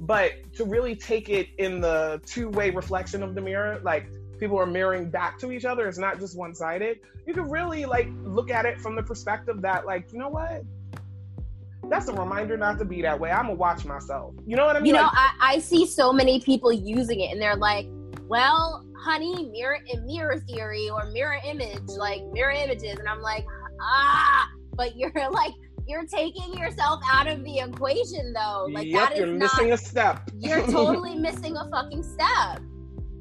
But 0.01 0.33
to 0.55 0.65
really 0.65 0.95
take 0.95 1.29
it 1.29 1.47
in 1.57 1.81
the 1.81 2.21
two 2.25 2.49
way 2.49 2.69
reflection 2.69 3.21
of 3.23 3.35
the 3.35 3.41
mirror, 3.41 3.81
like 3.83 4.07
people 4.39 4.57
are 4.57 4.65
mirroring 4.65 5.09
back 5.09 5.37
to 5.39 5.51
each 5.51 5.65
other, 5.65 5.87
it's 5.87 5.97
not 5.97 6.19
just 6.19 6.37
one 6.37 6.55
sided. 6.55 6.99
You 7.27 7.33
can 7.33 7.49
really 7.49 7.85
like 7.85 8.09
look 8.23 8.49
at 8.49 8.65
it 8.65 8.79
from 8.79 8.95
the 8.95 9.03
perspective 9.03 9.61
that, 9.61 9.85
like, 9.85 10.13
you 10.13 10.19
know 10.19 10.29
what? 10.29 10.63
That's 11.89 12.07
a 12.07 12.13
reminder 12.13 12.55
not 12.55 12.77
to 12.79 12.85
be 12.85 13.01
that 13.01 13.19
way. 13.19 13.31
I'm 13.31 13.45
gonna 13.45 13.55
watch 13.55 13.83
myself. 13.83 14.35
You 14.45 14.55
know 14.55 14.65
what 14.65 14.75
I 14.75 14.79
mean? 14.79 14.87
you 14.87 14.93
know 14.93 15.01
Like, 15.01 15.11
I, 15.13 15.55
I 15.55 15.59
see 15.59 15.85
so 15.85 16.13
many 16.13 16.39
people 16.39 16.71
using 16.71 17.19
it 17.19 17.31
and 17.31 17.41
they're 17.41 17.55
like 17.55 17.87
well 18.27 18.85
honey 18.97 19.49
mirror 19.51 19.79
mirror 20.03 20.39
theory 20.47 20.89
or 20.89 21.05
mirror 21.11 21.39
image 21.45 21.79
like 21.97 22.21
mirror 22.31 22.51
images. 22.51 22.97
And 22.99 23.07
i'm 23.07 23.21
like 23.21 23.45
ah 23.81 24.47
but 24.75 24.95
you're 24.95 25.11
like 25.31 25.53
you're 25.87 26.05
taking 26.05 26.53
yourself 26.53 27.01
out 27.11 27.27
of 27.27 27.43
the 27.43 27.59
equation 27.59 28.31
though. 28.33 28.67
Like 28.71 28.87
yep, 28.87 29.09
that 29.09 29.17
you're 29.17 29.33
is 29.33 29.39
missing 29.39 29.73
a 29.73 29.77
step. 29.77 30.29
you're 30.37 30.65
totally 30.71 31.15
missing 31.15 31.57
a 31.57 31.67
fucking 31.69 32.03
step. 32.03 32.61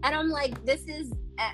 And 0.05 0.14
i'm 0.14 0.28
like 0.28 0.64
this 0.64 0.86
is 0.86 1.12
uh, 1.39 1.51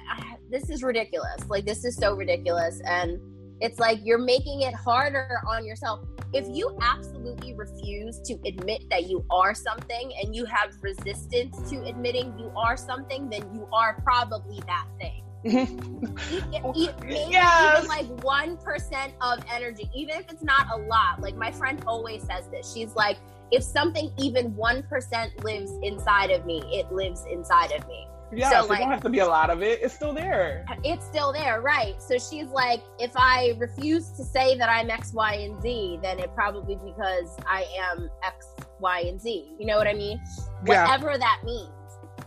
this 0.50 0.70
is 0.70 0.82
ridiculous. 0.82 1.48
Like 1.48 1.64
this 1.64 1.84
is 1.84 1.96
so 1.96 2.14
ridiculous. 2.14 2.80
And 2.86 3.20
it's 3.64 3.78
like 3.78 3.98
you're 4.04 4.18
making 4.18 4.60
it 4.60 4.74
harder 4.74 5.40
on 5.48 5.64
yourself 5.64 6.06
if 6.32 6.46
you 6.50 6.76
absolutely 6.82 7.54
refuse 7.54 8.20
to 8.20 8.34
admit 8.46 8.82
that 8.90 9.08
you 9.08 9.24
are 9.30 9.54
something 9.54 10.12
and 10.22 10.36
you 10.36 10.44
have 10.44 10.70
resistance 10.82 11.70
to 11.70 11.82
admitting 11.84 12.38
you 12.38 12.52
are 12.56 12.76
something 12.76 13.28
then 13.30 13.42
you 13.54 13.66
are 13.72 14.00
probably 14.04 14.60
that 14.66 14.86
thing 15.00 15.24
maybe 15.44 16.88
Yes. 17.30 17.76
even 17.76 17.88
like 17.88 18.06
one 18.24 18.56
percent 18.56 19.12
of 19.20 19.40
energy, 19.52 19.90
even 19.94 20.16
if 20.16 20.32
it's 20.32 20.42
not 20.42 20.66
a 20.72 20.78
lot. 20.78 21.20
Like 21.20 21.36
my 21.36 21.52
friend 21.52 21.82
always 21.86 22.22
says 22.22 22.48
this. 22.48 22.72
She's 22.72 22.94
like, 22.94 23.18
if 23.50 23.62
something 23.62 24.10
even 24.18 24.56
one 24.56 24.82
percent 24.84 25.44
lives 25.44 25.70
inside 25.82 26.30
of 26.30 26.46
me, 26.46 26.62
it 26.72 26.90
lives 26.90 27.26
inside 27.30 27.72
of 27.72 27.86
me. 27.86 28.06
Yeah, 28.36 28.50
So, 28.50 28.62
so, 28.62 28.66
like- 28.68 28.80
don't 28.80 28.90
have 28.90 29.02
to 29.02 29.08
be 29.10 29.18
a 29.20 29.26
lot 29.26 29.50
of 29.50 29.62
it. 29.62 29.80
It's 29.82 29.94
still 29.94 30.12
there. 30.12 30.64
It's 30.84 31.04
still 31.06 31.32
there, 31.32 31.60
right? 31.60 32.00
So 32.02 32.18
she's 32.18 32.48
like, 32.48 32.82
if 32.98 33.12
I 33.16 33.54
refuse 33.58 34.10
to 34.12 34.24
say 34.24 34.56
that 34.58 34.68
I'm 34.68 34.90
X, 34.90 35.12
Y, 35.12 35.34
and 35.34 35.60
Z, 35.62 35.98
then 36.02 36.18
it 36.18 36.34
probably 36.34 36.76
because 36.76 37.36
I 37.46 37.66
am 37.92 38.10
X, 38.22 38.46
Y, 38.80 39.00
and 39.06 39.20
Z. 39.20 39.54
You 39.58 39.66
know 39.66 39.76
what 39.78 39.86
I 39.86 39.94
mean? 39.94 40.20
Yeah. 40.66 40.84
whatever 40.84 41.16
that 41.18 41.40
means. 41.44 41.70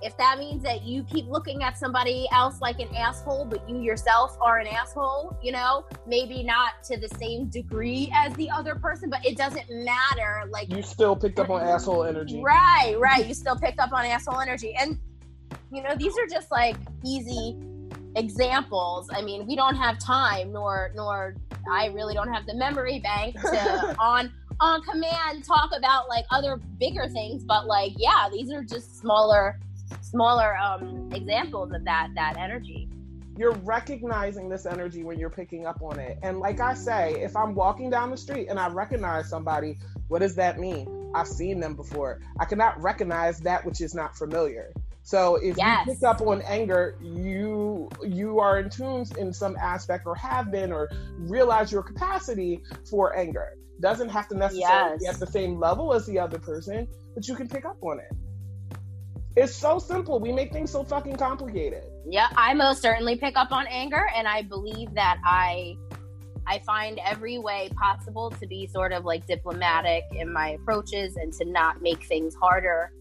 If 0.04 0.16
that 0.18 0.38
means 0.38 0.62
that 0.62 0.84
you 0.84 1.04
keep 1.06 1.26
looking 1.28 1.64
at 1.64 1.76
somebody 1.76 2.28
else 2.32 2.62
like 2.62 2.80
an 2.80 2.96
asshole, 2.96 3.46
but 3.46 3.68
you 3.68 3.82
yourself 3.82 4.38
are 4.42 4.60
an 4.60 4.68
asshole, 4.68 5.36
you 5.42 5.52
know, 5.52 5.86
maybe 6.06 6.44
not 6.44 6.84
to 6.84 6.98
the 6.98 7.08
same 7.18 7.50
degree 7.50 8.12
as 8.14 8.32
the 8.36 8.48
other 8.52 8.76
person, 8.76 9.10
but 9.10 9.26
it 9.26 9.36
doesn't 9.38 9.66
matter. 9.72 10.44
Like, 10.52 10.72
You 10.72 10.84
still 10.84 11.16
picked 11.16 11.40
up 11.40 11.50
on 11.50 11.64
asshole 11.64 12.04
energy. 12.04 12.44
right, 12.44 12.96
right. 13.00 13.26
You 13.26 13.34
still 13.34 13.56
picked 13.58 13.80
up 13.80 13.92
on 13.92 14.06
asshole 14.06 14.40
energy. 14.40 14.76
And, 14.80 15.00
you 15.72 15.82
know, 15.84 15.96
these 15.96 16.18
are 16.18 16.28
just 16.28 16.52
like 16.52 16.76
easy 17.06 17.58
examples. 18.16 19.10
I 19.12 19.22
mean, 19.22 19.46
we 19.46 19.56
don't 19.56 19.76
have 19.76 20.00
time, 20.00 20.52
nor, 20.52 20.92
nor 20.96 21.36
I 21.72 21.88
really 21.88 22.14
don't 22.14 22.32
have 22.34 22.46
the 22.46 22.56
memory 22.56 23.00
bank 23.00 23.36
to 23.42 23.96
on 24.00 24.32
on 24.60 24.82
command 24.82 25.44
talk 25.44 25.70
about 25.78 26.10
like 26.10 26.26
other 26.32 26.58
bigger 26.80 27.08
things 27.08 27.44
but 27.44 27.68
like 27.68 27.94
yeah 27.98 28.28
these 28.32 28.52
are 28.52 28.64
just 28.64 28.98
smaller 29.00 29.60
smaller 30.02 30.58
um 30.58 31.10
examples 31.14 31.72
of 31.72 31.86
that 31.86 32.10
that 32.16 32.36
energy 32.38 32.90
You're 33.38 33.54
recognizing 33.64 34.50
this 34.50 34.66
energy 34.66 35.04
when 35.04 35.20
you're 35.20 35.30
picking 35.30 35.68
up 35.68 35.84
on 35.84 36.00
it. 36.00 36.18
And 36.24 36.40
like 36.40 36.60
I 36.60 36.74
say, 36.74 37.22
if 37.22 37.36
I'm 37.36 37.54
walking 37.54 37.92
down 37.92 38.10
the 38.10 38.18
street 38.18 38.48
and 38.50 38.58
I 38.60 38.68
recognize 38.70 39.30
somebody, 39.30 39.78
what 40.08 40.20
does 40.20 40.34
that 40.36 40.58
mean? 40.58 41.12
I've 41.14 41.28
seen 41.28 41.60
them 41.60 41.76
before. 41.76 42.20
I 42.40 42.46
cannot 42.46 42.82
recognize 42.82 43.38
that 43.42 43.64
which 43.64 43.80
is 43.80 43.94
not 43.94 44.18
familiar. 44.18 44.74
So 45.08 45.38
if 45.38 45.56
Yes. 45.58 45.88
you 45.88 45.94
pick 45.94 46.04
up 46.04 46.20
on 46.20 46.42
anger, 46.42 46.98
you 47.02 47.88
you 48.04 48.40
are 48.40 48.60
in 48.60 48.70
tune 48.70 49.06
in 49.18 49.32
some 49.32 49.56
aspect 49.56 50.06
or 50.06 50.16
have 50.16 50.52
been 50.52 50.74
or 50.74 50.90
realize 51.18 51.72
your 51.72 51.82
capacity 51.82 52.62
for 52.90 53.16
anger. 53.16 53.54
Doesn't 53.80 54.10
have 54.10 54.28
to 54.28 54.36
necessarily 54.36 54.98
be 55.00 55.06
at 55.08 55.18
the 55.18 55.28
same 55.28 55.60
level 55.62 55.94
as 55.94 56.06
the 56.08 56.20
other 56.20 56.38
person, 56.40 56.90
but 57.16 57.26
you 57.26 57.36
can 57.36 57.48
pick 57.48 57.64
up 57.64 57.78
on 57.82 58.02
it. 58.02 58.12
It's 59.38 59.56
so 59.56 59.80
simple. 59.80 60.20
We 60.20 60.34
make 60.34 60.52
things 60.52 60.72
so 60.72 60.84
fucking 60.84 61.16
complicated. 61.16 61.84
yeah 62.10 62.28
i 62.36 62.54
most 62.54 62.82
certainly 62.82 63.16
pick 63.16 63.38
up 63.38 63.52
on 63.54 63.66
anger 63.68 64.04
and 64.16 64.28
i 64.28 64.42
believe 64.42 64.94
that 64.94 65.18
i 65.24 65.76
i 66.48 66.60
find 66.60 67.00
every 67.06 67.38
way 67.38 67.70
possible 67.86 68.30
to 68.42 68.46
be 68.48 68.68
sort 68.68 68.92
of 68.92 69.06
like 69.06 69.26
diplomatic 69.28 70.04
in 70.12 70.32
my 70.32 70.50
approaches 70.60 71.16
and 71.16 71.32
to 71.34 71.46
not 71.46 71.82
make 71.82 72.04
things 72.14 72.34
harder 72.36 72.92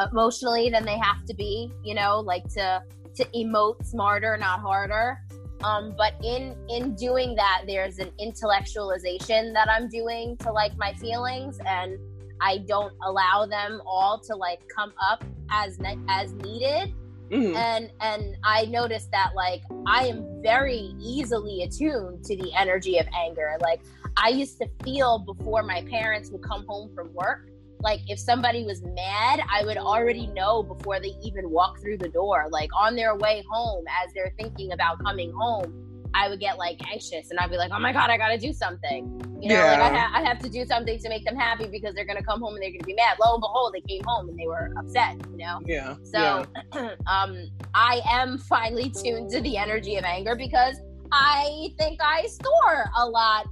emotionally 0.00 0.68
than 0.70 0.84
they 0.84 0.98
have 0.98 1.24
to 1.26 1.34
be 1.34 1.70
you 1.82 1.94
know 1.94 2.20
like 2.20 2.46
to 2.48 2.82
to 3.14 3.24
emote 3.34 3.84
smarter 3.84 4.36
not 4.36 4.60
harder. 4.60 5.18
Um 5.64 5.94
but 5.96 6.12
in 6.22 6.54
in 6.68 6.94
doing 6.94 7.34
that 7.36 7.62
there's 7.66 7.98
an 7.98 8.10
intellectualization 8.20 9.52
that 9.54 9.68
i'm 9.70 9.88
doing 9.88 10.36
to 10.38 10.52
like 10.52 10.76
my 10.76 10.92
feelings 10.94 11.58
and 11.66 11.98
i 12.42 12.58
don't 12.58 12.92
allow 13.04 13.46
them 13.46 13.80
all 13.86 14.20
to 14.20 14.36
like 14.36 14.60
come 14.74 14.92
up 15.10 15.24
as 15.50 15.78
ne- 15.78 15.98
as 16.08 16.32
needed. 16.34 16.92
Mhm. 17.30 17.56
and 17.56 17.90
and 18.00 18.36
i 18.44 18.66
noticed 18.66 19.10
that 19.10 19.30
like 19.34 19.62
i 19.86 20.06
am 20.06 20.24
very 20.42 20.94
easily 21.00 21.62
attuned 21.62 22.22
to 22.24 22.36
the 22.36 22.52
energy 22.54 22.98
of 22.98 23.06
anger. 23.14 23.56
Like 23.60 23.80
i 24.16 24.28
used 24.28 24.58
to 24.58 24.68
feel 24.84 25.18
before 25.18 25.62
my 25.62 25.82
parents 25.90 26.30
would 26.30 26.42
come 26.42 26.64
home 26.68 26.94
from 26.94 27.12
work 27.14 27.48
like 27.80 28.00
if 28.08 28.18
somebody 28.18 28.64
was 28.64 28.82
mad 28.82 29.40
i 29.50 29.64
would 29.64 29.76
already 29.76 30.26
know 30.28 30.62
before 30.62 31.00
they 31.00 31.14
even 31.22 31.50
walk 31.50 31.78
through 31.80 31.98
the 31.98 32.08
door. 32.08 32.46
Like 32.50 32.70
on 32.76 32.96
their 32.96 33.16
way 33.16 33.44
home 33.50 33.84
as 34.04 34.12
they're 34.14 34.32
thinking 34.38 34.72
about 34.72 35.02
coming 35.04 35.32
home 35.32 35.82
i 36.14 36.28
would 36.28 36.40
get 36.40 36.56
like 36.56 36.78
anxious 36.90 37.30
and 37.30 37.38
i'd 37.40 37.50
be 37.50 37.56
like 37.56 37.70
oh 37.74 37.78
my 37.78 37.92
god 37.92 38.10
i 38.10 38.16
gotta 38.16 38.38
do 38.38 38.52
something. 38.52 39.20
You 39.40 39.50
know 39.50 39.56
like 39.56 39.80
I, 39.80 39.98
ha- 39.98 40.12
I 40.14 40.22
have 40.22 40.38
to 40.40 40.48
do 40.48 40.64
something 40.64 40.98
to 40.98 41.08
make 41.08 41.24
them 41.24 41.36
happy 41.36 41.66
because 41.66 41.94
they're 41.94 42.06
gonna 42.06 42.24
come 42.24 42.40
home 42.40 42.54
and 42.54 42.62
they're 42.62 42.72
gonna 42.72 42.84
be 42.84 42.94
mad. 42.94 43.18
Lo 43.22 43.34
and 43.34 43.40
behold 43.40 43.74
they 43.74 43.82
came 43.82 44.02
home 44.04 44.28
and 44.28 44.38
they 44.38 44.46
were 44.46 44.72
upset 44.78 45.16
you 45.30 45.44
know? 45.44 45.60
Yeah. 45.66 45.96
so 46.02 46.44
um, 47.06 47.48
I 47.74 48.00
am 48.08 48.38
finally 48.38 48.90
tuned 48.90 49.30
to 49.30 49.40
the 49.40 49.56
energy 49.56 49.96
of 49.96 50.04
anger 50.04 50.34
because 50.34 50.76
I 51.12 51.68
think 51.78 52.00
I 52.02 52.26
store 52.26 52.90
a 52.98 53.06
lot 53.06 53.46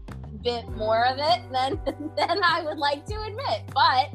bit 0.45 0.69
more 0.71 1.07
of 1.07 1.19
it 1.19 1.41
than 1.51 1.81
than 2.17 2.43
I 2.45 2.63
would 2.63 2.79
like 2.79 3.05
to 3.07 3.21
admit. 3.23 3.63
But 3.73 4.11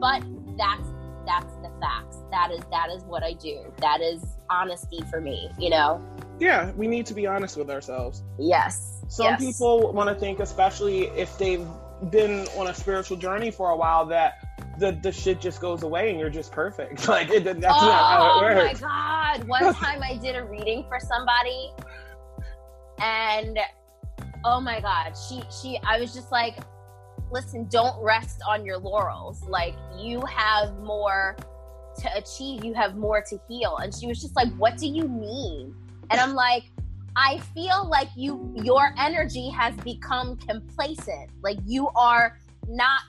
but 0.00 0.22
that's 0.56 0.88
that's 1.26 1.54
the 1.56 1.70
facts. 1.80 2.18
That 2.30 2.50
is 2.52 2.62
that 2.70 2.90
is 2.90 3.02
what 3.04 3.22
I 3.22 3.34
do. 3.34 3.72
That 3.80 4.00
is 4.00 4.24
honesty 4.48 5.02
for 5.10 5.20
me, 5.20 5.50
you 5.58 5.70
know. 5.70 6.02
Yeah, 6.38 6.72
we 6.72 6.86
need 6.86 7.06
to 7.06 7.14
be 7.14 7.26
honest 7.26 7.56
with 7.56 7.70
ourselves. 7.70 8.22
Yes. 8.38 9.02
Some 9.08 9.26
yes. 9.26 9.40
people 9.40 9.92
want 9.92 10.08
to 10.08 10.14
think, 10.14 10.40
especially 10.40 11.06
if 11.08 11.36
they've 11.38 11.66
been 12.10 12.46
on 12.56 12.68
a 12.68 12.74
spiritual 12.74 13.16
journey 13.16 13.50
for 13.50 13.70
a 13.70 13.76
while, 13.76 14.06
that 14.06 14.38
the 14.78 14.92
the 15.02 15.12
shit 15.12 15.40
just 15.40 15.60
goes 15.60 15.82
away 15.82 16.10
and 16.10 16.18
you're 16.18 16.30
just 16.30 16.52
perfect. 16.52 17.08
Like 17.14 17.30
it, 17.30 17.44
that's 17.44 17.58
oh, 17.58 17.86
not 17.86 18.18
how 18.18 18.38
it 18.38 18.42
works. 18.42 18.82
Oh 18.82 18.86
my 18.86 19.38
god! 19.38 19.48
One 19.48 19.74
time 19.84 20.02
I 20.02 20.16
did 20.16 20.36
a 20.36 20.44
reading 20.44 20.84
for 20.88 20.98
somebody, 21.00 21.70
and 22.98 23.58
oh 24.44 24.60
my 24.60 24.80
god, 24.80 25.14
she 25.16 25.42
she 25.50 25.78
I 25.84 25.98
was 25.98 26.12
just 26.12 26.30
like, 26.30 26.58
listen, 27.30 27.66
don't 27.68 28.00
rest 28.02 28.40
on 28.48 28.64
your 28.64 28.78
laurels. 28.78 29.42
Like 29.48 29.74
you 29.98 30.20
have 30.22 30.76
more 30.78 31.36
to 31.98 32.16
achieve. 32.16 32.64
You 32.64 32.74
have 32.74 32.96
more 32.96 33.22
to 33.22 33.38
heal. 33.48 33.76
And 33.78 33.94
she 33.94 34.06
was 34.06 34.20
just 34.20 34.36
like, 34.36 34.52
what 34.56 34.76
do 34.76 34.86
you 34.86 35.08
mean? 35.08 35.74
And 36.10 36.20
I'm 36.20 36.34
like. 36.34 36.64
I 37.16 37.38
feel 37.54 37.88
like 37.88 38.08
you 38.16 38.52
your 38.56 38.92
energy 38.98 39.48
has 39.50 39.72
become 39.84 40.36
complacent. 40.36 41.30
Like 41.44 41.58
you 41.64 41.88
are 41.94 42.36
not 42.66 43.02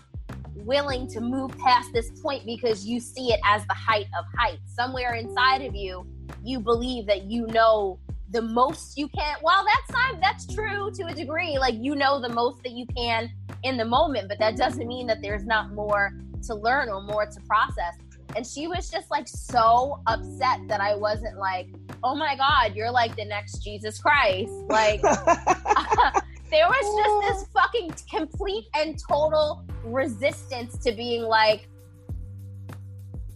willing 0.55 1.07
to 1.07 1.21
move 1.21 1.57
past 1.57 1.91
this 1.93 2.11
point 2.21 2.45
because 2.45 2.86
you 2.86 2.99
see 2.99 3.33
it 3.33 3.39
as 3.43 3.65
the 3.67 3.73
height 3.73 4.05
of 4.17 4.25
height. 4.38 4.59
Somewhere 4.65 5.15
inside 5.15 5.61
of 5.63 5.75
you, 5.75 6.05
you 6.43 6.59
believe 6.59 7.07
that 7.07 7.23
you 7.23 7.47
know 7.47 7.99
the 8.32 8.41
most 8.41 8.97
you 8.97 9.07
can. 9.09 9.36
Well, 9.41 9.65
that's 9.65 9.91
not 9.91 10.21
that's 10.21 10.53
true 10.53 10.91
to 10.91 11.05
a 11.05 11.13
degree. 11.13 11.57
Like 11.57 11.76
you 11.78 11.95
know 11.95 12.19
the 12.19 12.30
most 12.30 12.63
that 12.63 12.71
you 12.71 12.86
can 12.95 13.32
in 13.63 13.78
the 13.78 13.86
moment, 13.86 14.28
but 14.28 14.39
that 14.39 14.57
doesn't 14.57 14.88
mean 14.88 15.07
that 15.07 15.21
there's 15.21 15.45
not 15.45 15.73
more 15.73 16.11
to 16.43 16.55
learn 16.55 16.89
or 16.89 17.01
more 17.01 17.26
to 17.26 17.39
process. 17.41 17.95
And 18.36 18.45
she 18.45 18.67
was 18.67 18.89
just 18.89 19.09
like 19.09 19.28
so 19.28 20.01
upset 20.07 20.67
that 20.67 20.82
I 20.82 20.95
wasn't 20.95 21.38
like, 21.38 21.67
oh 22.03 22.15
my 22.15 22.36
God, 22.36 22.76
you're 22.76 22.91
like 22.91 23.15
the 23.15 23.26
next 23.26 23.63
Jesus 23.63 23.99
Christ. 23.99 24.51
Like, 24.67 25.01
there 26.51 26.67
was 26.67 27.23
just 27.23 27.39
this 27.39 27.47
fucking 27.53 27.93
complete 28.09 28.65
and 28.76 28.99
total 29.09 29.65
resistance 29.84 30.78
to 30.80 30.91
being 30.91 31.23
like, 31.23 31.69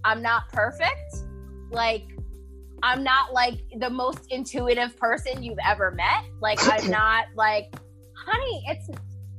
I'm 0.04 0.22
not 0.22 0.50
perfect. 0.50 1.24
Like, 1.72 2.19
I'm 2.84 3.04
not 3.04 3.34
like 3.34 3.62
the 3.78 3.90
most 3.90 4.32
intuitive 4.32 4.96
person 4.98 5.44
you've 5.44 5.60
ever 5.66 5.92
met. 5.92 6.26
Like, 6.42 6.60
I'm 6.62 6.90
not 6.92 7.26
like, 7.36 7.74
honey, 8.16 8.64
it's. 8.68 8.90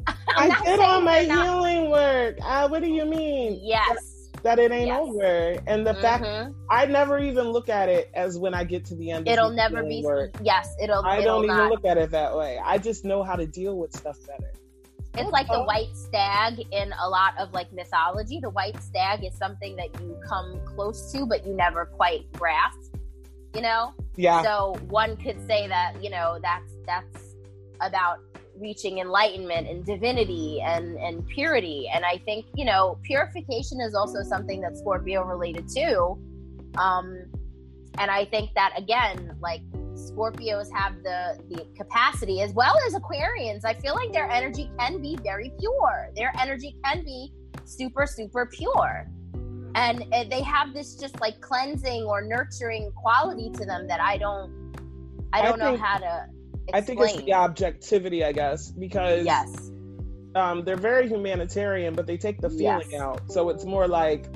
I'm 0.28 0.50
i 0.50 0.64
did 0.64 0.80
all 0.80 1.00
my 1.00 1.20
healing 1.20 1.90
work. 1.90 2.38
Uh, 2.42 2.68
what 2.68 2.82
do 2.82 2.88
you 2.88 3.04
mean? 3.04 3.60
Yes 3.62 4.20
that 4.42 4.58
it 4.58 4.72
ain't 4.72 4.88
yes. 4.88 5.00
over. 5.00 5.56
And 5.66 5.86
the 5.86 5.92
mm-hmm. 5.92 6.00
fact 6.00 6.54
I 6.70 6.86
never 6.86 7.18
even 7.18 7.50
look 7.50 7.68
at 7.68 7.88
it 7.88 8.10
as 8.14 8.38
when 8.38 8.54
I 8.54 8.64
get 8.64 8.84
to 8.86 8.94
the 8.96 9.10
end. 9.10 9.28
It'll 9.28 9.50
never 9.50 9.82
be. 9.82 10.02
Work. 10.02 10.36
Yes, 10.42 10.74
it'll. 10.82 11.04
I 11.04 11.18
it'll 11.18 11.42
don't 11.42 11.48
not. 11.48 11.56
even 11.58 11.70
look 11.70 11.84
at 11.84 11.98
it 11.98 12.10
that 12.10 12.36
way. 12.36 12.58
I 12.64 12.78
just 12.78 13.04
know 13.04 13.22
how 13.22 13.36
to 13.36 13.46
deal 13.46 13.76
with 13.76 13.92
stuff 13.94 14.16
better. 14.26 14.52
It's 15.16 15.30
like 15.32 15.48
the 15.48 15.64
white 15.64 15.94
stag 15.94 16.60
in 16.70 16.94
a 17.02 17.08
lot 17.08 17.34
of 17.38 17.52
like 17.52 17.72
mythology. 17.72 18.38
The 18.40 18.50
white 18.50 18.80
stag 18.82 19.24
is 19.24 19.36
something 19.36 19.74
that 19.76 20.00
you 20.00 20.16
come 20.26 20.60
close 20.64 21.12
to, 21.12 21.26
but 21.26 21.44
you 21.44 21.54
never 21.54 21.86
quite 21.86 22.30
grasp. 22.32 22.94
You 23.54 23.62
know. 23.62 23.94
Yeah. 24.16 24.42
So 24.42 24.76
one 24.88 25.16
could 25.16 25.44
say 25.46 25.66
that 25.68 26.02
you 26.02 26.10
know 26.10 26.38
that's 26.42 26.72
that's 26.86 27.34
about 27.80 28.18
reaching 28.58 28.98
enlightenment 28.98 29.66
and 29.66 29.84
divinity 29.84 30.60
and 30.60 30.96
and 30.98 31.26
purity. 31.28 31.88
And 31.92 32.04
i 32.04 32.18
think 32.18 32.46
you 32.54 32.64
know 32.64 32.98
purification 33.02 33.80
is 33.80 33.94
also 33.94 34.22
something 34.22 34.60
that 34.60 34.76
scorpio 34.76 35.24
related 35.24 35.66
to 35.68 36.18
um 36.76 37.24
and 37.98 38.10
i 38.10 38.24
think 38.24 38.50
that 38.54 38.72
again 38.76 39.36
like 39.40 39.62
scorpios 39.94 40.70
have 40.72 41.02
the 41.02 41.38
the 41.50 41.66
capacity 41.76 42.40
as 42.40 42.52
well 42.52 42.74
as 42.86 42.94
aquarians. 42.94 43.64
I 43.64 43.74
feel 43.74 43.94
like 43.94 44.12
their 44.12 44.30
energy 44.30 44.70
can 44.78 45.00
be 45.00 45.18
very 45.22 45.52
pure. 45.58 46.10
Their 46.16 46.32
energy 46.40 46.76
can 46.84 47.04
be 47.04 47.32
super 47.64 48.06
super 48.06 48.46
pure 48.46 49.08
and 49.74 50.04
they 50.30 50.42
have 50.42 50.74
this 50.74 50.94
just 50.96 51.20
like 51.20 51.40
cleansing 51.40 52.04
or 52.04 52.22
nurturing 52.22 52.90
quality 52.92 53.50
to 53.50 53.64
them 53.64 53.86
that 53.86 54.00
i 54.00 54.16
don't 54.16 54.50
i 55.32 55.42
don't 55.42 55.60
I 55.60 55.72
know 55.72 55.76
how 55.76 55.98
to 55.98 56.26
I 56.72 56.80
think 56.80 57.00
it's 57.00 57.16
the 57.16 57.34
objectivity, 57.34 58.24
I 58.24 58.32
guess, 58.32 58.70
because 58.70 59.24
yes, 59.24 59.70
um, 60.34 60.64
they're 60.64 60.76
very 60.76 61.08
humanitarian, 61.08 61.94
but 61.94 62.06
they 62.06 62.16
take 62.16 62.40
the 62.40 62.50
feeling 62.50 62.90
yes. 62.90 63.00
out. 63.00 63.30
So 63.30 63.48
it's 63.50 63.64
more 63.64 63.88
like 63.88 64.26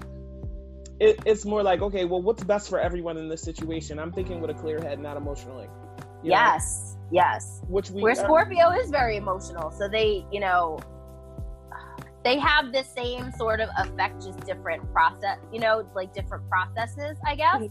it, 1.00 1.20
it's 1.26 1.44
more 1.44 1.62
like 1.62 1.80
okay, 1.82 2.04
well, 2.04 2.22
what's 2.22 2.44
best 2.44 2.68
for 2.68 2.80
everyone 2.80 3.16
in 3.16 3.28
this 3.28 3.42
situation? 3.42 3.98
I'm 3.98 4.12
thinking 4.12 4.40
with 4.40 4.50
a 4.50 4.54
clear 4.54 4.80
head, 4.80 4.98
not 4.98 5.16
emotionally. 5.16 5.68
Yes, 6.22 6.94
know? 6.94 7.08
yes. 7.12 7.60
Which 7.68 7.90
we 7.90 8.02
where 8.02 8.14
Scorpio 8.14 8.70
is 8.70 8.90
very 8.90 9.16
emotional, 9.16 9.70
so 9.70 9.88
they, 9.88 10.24
you 10.32 10.40
know, 10.40 10.78
they 12.24 12.38
have 12.38 12.72
the 12.72 12.82
same 12.82 13.30
sort 13.32 13.60
of 13.60 13.68
effect, 13.78 14.24
just 14.24 14.40
different 14.40 14.90
process. 14.92 15.38
You 15.52 15.60
know, 15.60 15.86
like 15.94 16.12
different 16.12 16.48
processes, 16.48 17.16
I 17.26 17.36
guess. 17.36 17.68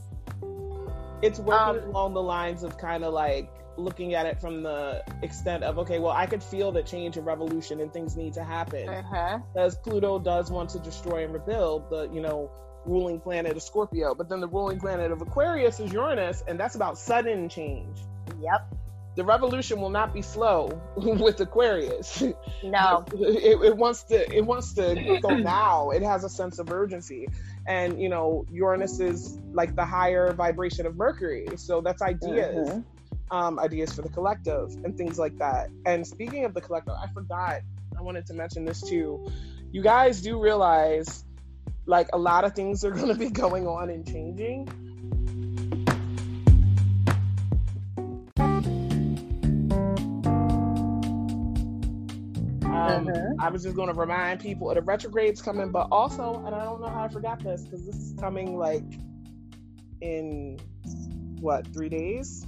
It's 1.21 1.39
working 1.39 1.83
um, 1.83 1.89
along 1.89 2.13
the 2.13 2.21
lines 2.21 2.63
of 2.63 2.77
kind 2.77 3.03
of 3.03 3.13
like 3.13 3.51
looking 3.77 4.13
at 4.13 4.25
it 4.25 4.39
from 4.39 4.61
the 4.61 5.03
extent 5.23 5.63
of 5.63 5.79
okay 5.79 5.97
well 5.97 6.11
i 6.11 6.27
could 6.27 6.43
feel 6.43 6.71
that 6.71 6.85
change 6.85 7.17
and 7.17 7.25
revolution 7.25 7.81
and 7.81 7.91
things 7.91 8.15
need 8.15 8.31
to 8.31 8.43
happen 8.43 8.87
uh-huh. 8.87 9.39
as 9.55 9.75
pluto 9.77 10.19
does 10.19 10.51
want 10.51 10.69
to 10.69 10.77
destroy 10.77 11.23
and 11.23 11.33
rebuild 11.33 11.89
the 11.89 12.07
you 12.13 12.21
know 12.21 12.51
ruling 12.85 13.19
planet 13.19 13.55
of 13.55 13.63
scorpio 13.63 14.13
but 14.13 14.29
then 14.29 14.39
the 14.39 14.47
ruling 14.47 14.79
planet 14.79 15.11
of 15.11 15.23
aquarius 15.23 15.79
is 15.79 15.91
uranus 15.91 16.43
and 16.47 16.59
that's 16.59 16.75
about 16.75 16.99
sudden 16.99 17.49
change 17.49 17.97
yep 18.39 18.71
the 19.15 19.23
revolution 19.23 19.79
will 19.79 19.89
not 19.89 20.13
be 20.13 20.21
slow 20.21 20.81
with 20.95 21.39
aquarius 21.39 22.21
no 22.63 23.05
it, 23.13 23.61
it 23.63 23.77
wants 23.77 24.03
to 24.03 24.35
it 24.35 24.45
wants 24.45 24.73
to 24.73 25.19
go 25.21 25.29
now 25.37 25.91
it 25.91 26.01
has 26.01 26.23
a 26.23 26.29
sense 26.29 26.59
of 26.59 26.71
urgency 26.71 27.27
and 27.67 28.01
you 28.01 28.09
know 28.09 28.45
uranus 28.51 28.99
is 28.99 29.39
like 29.51 29.75
the 29.75 29.85
higher 29.85 30.33
vibration 30.33 30.85
of 30.85 30.95
mercury 30.95 31.45
so 31.55 31.81
that's 31.81 32.01
ideas 32.01 32.69
uh-huh 32.69 32.79
um, 33.33 33.59
ideas 33.59 33.91
for 33.93 34.03
the 34.03 34.09
collective 34.09 34.69
and 34.83 34.95
things 34.95 35.17
like 35.17 35.37
that. 35.39 35.69
And 35.85 36.05
speaking 36.05 36.45
of 36.45 36.53
the 36.53 36.61
collective, 36.61 36.93
I 36.93 37.07
forgot, 37.13 37.61
I 37.97 38.01
wanted 38.01 38.27
to 38.27 38.33
mention 38.35 38.63
this 38.63 38.81
too. 38.81 39.25
You 39.71 39.81
guys 39.81 40.21
do 40.21 40.39
realize 40.39 41.25
like 41.87 42.09
a 42.13 42.17
lot 42.17 42.43
of 42.43 42.53
things 42.53 42.85
are 42.85 42.91
going 42.99 43.07
to 43.07 43.15
be 43.15 43.29
going 43.29 43.67
on 43.67 43.89
and 43.89 44.07
changing. 44.07 44.69
Um, 52.93 53.07
uh-huh. 53.07 53.33
I 53.39 53.49
was 53.49 53.63
just 53.63 53.75
going 53.75 53.89
to 53.89 53.93
remind 53.93 54.39
people 54.39 54.69
of 54.69 54.75
the 54.75 54.81
retrogrades 54.81 55.41
coming, 55.41 55.71
but 55.71 55.87
also, 55.91 56.43
and 56.45 56.55
I 56.55 56.63
don't 56.63 56.81
know 56.81 56.89
how 56.89 57.03
I 57.03 57.07
forgot 57.07 57.43
this 57.43 57.63
because 57.63 57.85
this 57.85 57.95
is 57.95 58.13
coming 58.19 58.57
like 58.57 58.83
in 60.01 60.59
what 61.39 61.67
three 61.73 61.89
days 61.89 62.45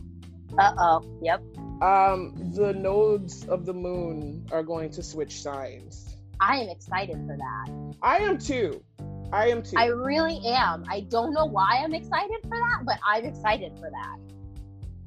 uh 0.57 0.73
oh. 0.77 1.19
Yep. 1.21 1.41
Um, 1.81 2.33
the 2.53 2.73
nodes 2.73 3.45
of 3.45 3.65
the 3.65 3.73
moon 3.73 4.45
are 4.51 4.63
going 4.63 4.89
to 4.91 5.03
switch 5.03 5.41
signs. 5.41 6.17
I 6.39 6.57
am 6.57 6.69
excited 6.69 7.17
for 7.27 7.35
that. 7.37 7.95
I 8.01 8.17
am 8.17 8.37
too. 8.37 8.83
I 9.31 9.49
am 9.49 9.63
too. 9.63 9.77
I 9.77 9.87
really 9.87 10.39
am. 10.45 10.85
I 10.89 11.01
don't 11.01 11.33
know 11.33 11.45
why 11.45 11.81
I'm 11.83 11.93
excited 11.93 12.37
for 12.43 12.57
that, 12.57 12.85
but 12.85 12.99
I'm 13.05 13.25
excited 13.25 13.73
for 13.79 13.89
that. 13.89 14.17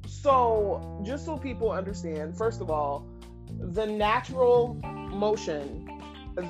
So, 0.07 1.01
just 1.03 1.25
so 1.25 1.37
people 1.37 1.71
understand, 1.71 2.37
first 2.37 2.61
of 2.61 2.69
all, 2.69 3.05
the 3.59 3.85
natural 3.85 4.75
motion 5.11 5.85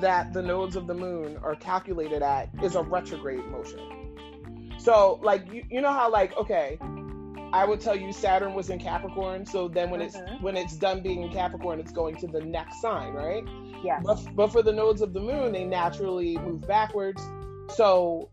that 0.00 0.32
the 0.32 0.42
nodes 0.42 0.76
of 0.76 0.86
the 0.86 0.94
moon 0.94 1.36
are 1.42 1.56
calculated 1.56 2.22
at 2.22 2.48
is 2.62 2.76
a 2.76 2.82
retrograde 2.82 3.44
motion. 3.46 3.80
So, 4.78 5.20
like, 5.22 5.52
you, 5.52 5.64
you 5.70 5.80
know 5.80 5.92
how, 5.92 6.10
like, 6.10 6.36
okay, 6.36 6.78
I 7.52 7.64
would 7.64 7.80
tell 7.80 7.96
you 7.96 8.12
Saturn 8.12 8.54
was 8.54 8.70
in 8.70 8.78
Capricorn, 8.78 9.44
so 9.44 9.68
then 9.68 9.90
when 9.90 10.00
it's 10.00 10.16
mm-hmm. 10.16 10.42
when 10.42 10.56
it's 10.56 10.76
done 10.76 11.02
being 11.02 11.22
in 11.22 11.30
Capricorn, 11.30 11.80
it's 11.80 11.92
going 11.92 12.16
to 12.16 12.28
the 12.28 12.40
next 12.40 12.80
sign, 12.80 13.12
right? 13.12 13.42
Yeah. 13.84 14.00
But, 14.02 14.24
but 14.36 14.52
for 14.52 14.62
the 14.62 14.72
nodes 14.72 15.02
of 15.02 15.12
the 15.12 15.20
moon, 15.20 15.52
they 15.52 15.64
naturally 15.64 16.38
move 16.38 16.66
backwards. 16.66 17.20
So 17.74 18.30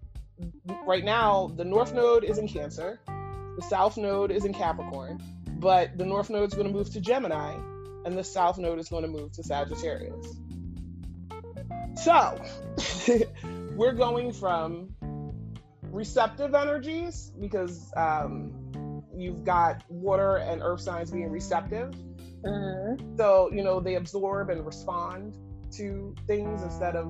right 0.85 1.03
now, 1.03 1.51
the 1.55 1.65
North 1.65 1.93
Node 1.93 2.23
is 2.23 2.37
in 2.37 2.47
Cancer, 2.47 2.99
the 3.07 3.63
South 3.67 3.97
Node 3.97 4.31
is 4.31 4.45
in 4.45 4.53
Capricorn, 4.53 5.21
but 5.59 5.97
the 5.97 6.05
North 6.05 6.29
Node 6.29 6.49
is 6.49 6.53
going 6.53 6.67
to 6.67 6.73
move 6.73 6.91
to 6.91 7.01
Gemini, 7.01 7.57
and 8.07 8.17
the 8.17 8.23
South 8.23 8.57
Node 8.57 8.79
is 8.79 8.87
going 8.87 9.03
to 9.03 9.09
move 9.09 9.33
to 9.33 9.43
Sagittarius. 9.43 10.37
So 12.01 12.41
we're 13.75 13.93
going 13.93 14.31
from 14.31 14.95
receptive 15.83 16.55
energies 16.55 17.33
because 17.37 17.91
um, 17.97 19.03
you've 19.13 19.43
got 19.43 19.83
water 19.89 20.37
and 20.37 20.61
earth 20.63 20.81
signs 20.81 21.11
being 21.11 21.29
receptive. 21.29 21.93
Mm-hmm. 22.43 23.17
So, 23.17 23.51
you 23.51 23.63
know, 23.63 23.81
they 23.81 23.95
absorb 23.95 24.49
and 24.51 24.65
respond 24.65 25.37
to 25.73 26.15
things 26.27 26.63
instead 26.63 26.95
of, 26.95 27.07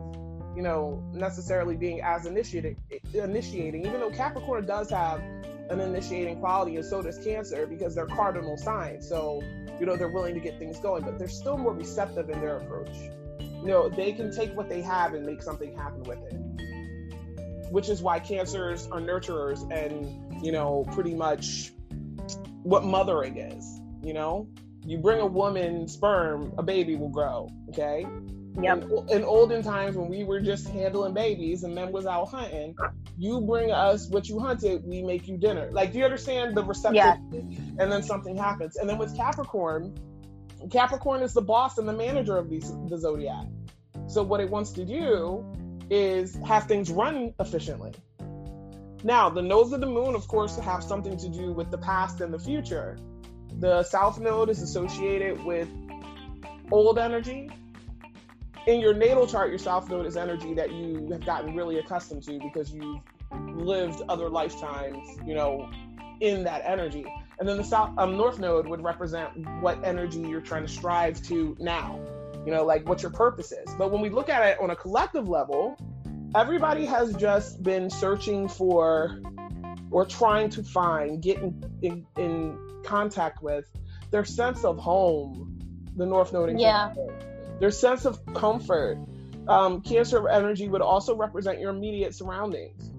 you 0.56 0.64
know, 0.64 1.04
necessarily 1.14 1.76
being 1.76 2.02
as 2.02 2.26
initiating, 2.26 2.78
initiating, 3.14 3.86
even 3.86 4.00
though 4.00 4.10
Capricorn 4.10 4.66
does 4.66 4.90
have 4.90 5.22
an 5.70 5.80
initiating 5.80 6.40
quality, 6.40 6.76
and 6.76 6.86
so 6.86 7.02
does 7.02 7.18
Cancer 7.18 7.68
because 7.68 7.96
they're 7.96 8.08
cardinal 8.08 8.58
signs. 8.58 9.08
So, 9.08 9.42
you 9.80 9.86
know, 9.86 9.96
they're 9.96 10.08
willing 10.08 10.34
to 10.34 10.40
get 10.40 10.58
things 10.60 10.80
going, 10.80 11.04
but 11.04 11.20
they're 11.20 11.28
still 11.28 11.58
more 11.58 11.74
receptive 11.74 12.30
in 12.30 12.40
their 12.40 12.58
approach. 12.58 12.96
You 13.40 13.68
know, 13.68 13.90
they 13.90 14.14
can 14.14 14.32
take 14.32 14.56
what 14.56 14.70
they 14.70 14.82
have 14.82 15.14
and 15.14 15.26
make 15.26 15.42
something 15.42 15.76
happen 15.76 16.04
with 16.04 16.20
it, 16.20 17.72
which 17.72 17.90
is 17.90 18.02
why 18.02 18.20
Cancers 18.20 18.88
are 18.92 19.02
nurturers 19.02 19.70
and, 19.72 20.46
you 20.46 20.52
know, 20.52 20.86
pretty 20.94 21.14
much 21.14 21.72
what 22.64 22.84
mothering 22.84 23.38
is, 23.38 23.82
you 24.02 24.14
know? 24.14 24.48
You 24.86 25.00
bring 25.00 25.20
a 25.20 25.26
woman 25.26 25.88
sperm, 25.88 26.54
a 26.58 26.64
baby 26.64 26.96
will 26.96 27.10
grow, 27.10 27.50
okay? 27.70 28.06
Yep. 28.62 28.84
In, 28.84 29.10
in 29.10 29.24
olden 29.24 29.62
times 29.62 29.96
when 29.96 30.10
we 30.10 30.24
were 30.24 30.40
just 30.40 30.68
handling 30.68 31.14
babies 31.14 31.64
and 31.64 31.76
men 31.76 31.92
was 31.92 32.06
out 32.06 32.30
hunting, 32.30 32.76
you 33.18 33.42
bring 33.42 33.72
us 33.72 34.10
what 34.10 34.28
you 34.28 34.40
hunted, 34.40 34.84
we 34.86 35.04
make 35.04 35.28
you 35.28 35.38
dinner. 35.38 35.70
Like, 35.72 35.92
do 35.92 36.00
you 36.00 36.06
understand 36.06 36.56
the 36.56 36.64
receptivity? 36.64 37.22
Yeah. 37.32 37.60
And 37.80 37.92
then 37.92 38.02
something 38.02 38.36
happens. 38.36 38.76
And 38.78 38.90
then 38.90 38.98
with 38.98 39.16
Capricorn, 39.16 39.96
Capricorn 40.72 41.22
is 41.22 41.34
the 41.34 41.42
boss 41.42 41.78
and 41.78 41.88
the 41.88 41.94
manager 41.94 42.38
of 42.38 42.50
these 42.50 42.72
the 42.88 42.98
zodiac. 42.98 43.46
So 44.08 44.24
what 44.24 44.40
it 44.40 44.50
wants 44.50 44.72
to 44.74 44.86
do 44.86 45.46
is 45.90 46.36
have 46.46 46.66
things 46.66 46.90
run 46.90 47.34
efficiently. 47.40 47.94
Now, 49.04 49.30
the 49.30 49.42
nodes 49.42 49.72
of 49.74 49.82
the 49.82 49.88
moon, 49.88 50.16
of 50.16 50.28
course, 50.28 50.58
have 50.58 50.84
something 50.84 51.16
to 51.18 51.30
do 51.30 51.54
with 51.54 51.70
the 51.70 51.78
past 51.78 52.22
and 52.22 52.34
the 52.34 52.40
future. 52.40 52.98
The 53.60 53.84
south 53.84 54.20
node 54.20 54.50
is 54.50 54.62
associated 54.62 55.44
with 55.46 55.70
old 56.72 56.98
energy, 56.98 57.50
in 58.68 58.82
your 58.82 58.94
natal 58.94 59.26
chart, 59.26 59.50
your 59.50 59.58
south 59.58 59.90
node 59.90 60.06
is 60.06 60.18
energy 60.18 60.54
that 60.54 60.72
you 60.72 61.10
have 61.12 61.26
gotten 61.26 61.56
really 61.56 61.80
accustomed 61.80 62.22
to 62.24 62.38
because 62.40 62.72
you've 62.72 63.02
lived 63.32 64.02
other 64.10 64.30
lifetimes, 64.30 64.98
you 65.26 65.34
know, 65.34 65.70
in 66.20 66.44
that 66.44 66.62
energy. 66.66 67.06
And 67.40 67.48
then 67.48 67.58
the 67.58 67.64
south 67.64 67.98
um, 67.98 68.18
north 68.18 68.40
node 68.40 68.68
would 68.68 68.84
represent 68.84 69.30
what 69.62 69.84
energy 69.86 70.20
you're 70.20 70.42
trying 70.42 70.66
to 70.66 70.72
strive 70.72 71.22
to 71.24 71.56
now, 71.60 72.00
you 72.46 72.52
know, 72.52 72.66
like 72.66 72.88
what 72.88 73.02
your 73.02 73.12
purpose 73.12 73.54
is. 73.54 73.74
But 73.78 73.92
when 73.92 74.02
we 74.02 74.10
look 74.10 74.28
at 74.28 74.46
it 74.46 74.60
on 74.60 74.70
a 74.70 74.76
collective 74.76 75.30
level, 75.30 75.78
everybody 76.36 76.86
has 76.86 77.14
just 77.16 77.64
been 77.64 77.90
searching 77.90 78.50
for 78.50 79.22
or 79.92 80.06
trying 80.06 80.50
to 80.50 80.64
find, 80.64 81.22
get 81.22 81.38
in, 81.38 81.64
in, 81.82 82.06
in 82.18 82.82
contact 82.84 83.42
with 83.42 83.66
their 84.12 84.26
sense 84.26 84.66
of 84.66 84.78
home, 84.78 85.58
the 85.96 86.06
north 86.06 86.34
node 86.34 86.50
and 86.50 86.60
Yeah. 86.60 86.94
Their 87.60 87.72
sense 87.72 88.06
of 88.06 88.20
comfort. 88.34 88.98
Um, 89.48 89.82
cancer 89.82 90.28
energy 90.28 90.68
would 90.68 90.82
also 90.82 91.16
represent 91.16 91.60
your 91.60 91.70
immediate 91.70 92.14
surroundings, 92.14 92.92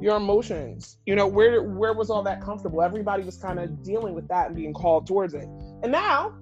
your 0.00 0.16
emotions. 0.16 0.96
You 1.06 1.16
know, 1.16 1.26
where 1.26 1.62
where 1.62 1.92
was 1.92 2.08
all 2.08 2.22
that 2.22 2.40
comfortable? 2.40 2.82
Everybody 2.82 3.24
was 3.24 3.36
kind 3.36 3.58
of 3.58 3.82
dealing 3.82 4.14
with 4.14 4.28
that 4.28 4.46
and 4.46 4.56
being 4.56 4.72
called 4.72 5.06
towards 5.08 5.34
it. 5.34 5.48
And 5.82 5.90
now 5.90 6.34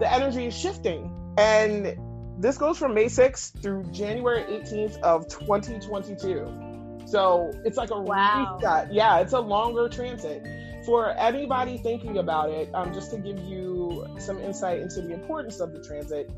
the 0.00 0.12
energy 0.12 0.46
is 0.46 0.54
shifting. 0.58 1.10
And 1.38 1.96
this 2.38 2.58
goes 2.58 2.76
from 2.78 2.94
May 2.94 3.06
6th 3.06 3.62
through 3.62 3.84
January 3.90 4.42
18th 4.42 5.00
of 5.00 5.26
2022. 5.28 7.02
So 7.06 7.52
it's 7.64 7.76
like 7.76 7.90
a 7.90 8.00
Wow. 8.00 8.56
reset. 8.60 8.92
Yeah, 8.92 9.20
it's 9.20 9.32
a 9.32 9.40
longer 9.40 9.88
transit. 9.88 10.42
For 10.84 11.10
anybody 11.12 11.78
thinking 11.78 12.18
about 12.18 12.50
it, 12.50 12.70
um, 12.74 12.92
just 12.92 13.10
to 13.12 13.18
give 13.18 13.38
you 13.40 14.06
some 14.18 14.38
insight 14.40 14.80
into 14.80 15.00
the 15.00 15.12
importance 15.12 15.60
of 15.60 15.72
the 15.72 15.82
transit, 15.82 16.30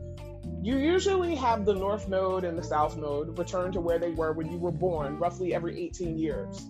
you 0.63 0.79
usually 0.79 1.35
have 1.35 1.65
the 1.65 1.75
North 1.75 2.09
Node 2.09 2.45
and 2.45 2.57
the 2.57 2.63
South 2.63 2.97
Node 2.97 3.39
return 3.39 3.73
to 3.73 3.81
where 3.81 3.99
they 3.99 4.11
were 4.11 4.33
when 4.33 4.51
you 4.51 4.59
were 4.59 4.73
born, 4.73 5.19
roughly 5.19 5.55
every 5.55 5.81
18 5.81 6.19
years. 6.19 6.65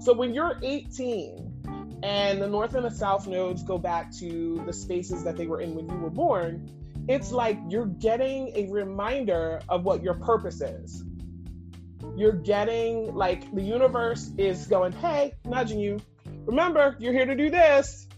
So 0.00 0.14
when 0.14 0.32
you're 0.32 0.58
18 0.62 2.00
and 2.02 2.40
the 2.40 2.46
North 2.46 2.74
and 2.74 2.84
the 2.84 2.90
South 2.90 3.26
nodes 3.26 3.62
go 3.62 3.76
back 3.76 4.12
to 4.18 4.62
the 4.64 4.72
spaces 4.72 5.24
that 5.24 5.36
they 5.36 5.46
were 5.46 5.60
in 5.60 5.74
when 5.74 5.88
you 5.88 5.96
were 5.96 6.10
born, 6.10 6.70
it's 7.08 7.32
like 7.32 7.58
you're 7.68 7.86
getting 7.86 8.52
a 8.54 8.70
reminder 8.70 9.60
of 9.68 9.84
what 9.84 10.02
your 10.02 10.14
purpose 10.14 10.60
is. 10.60 11.02
You're 12.16 12.32
getting 12.32 13.14
like 13.14 13.52
the 13.54 13.62
universe 13.62 14.30
is 14.38 14.66
going, 14.66 14.92
hey, 14.92 15.34
nudging 15.44 15.80
you. 15.80 16.00
Remember, 16.48 16.96
you're 16.98 17.12
here 17.12 17.26
to 17.26 17.36
do 17.36 17.50
this. 17.50 18.08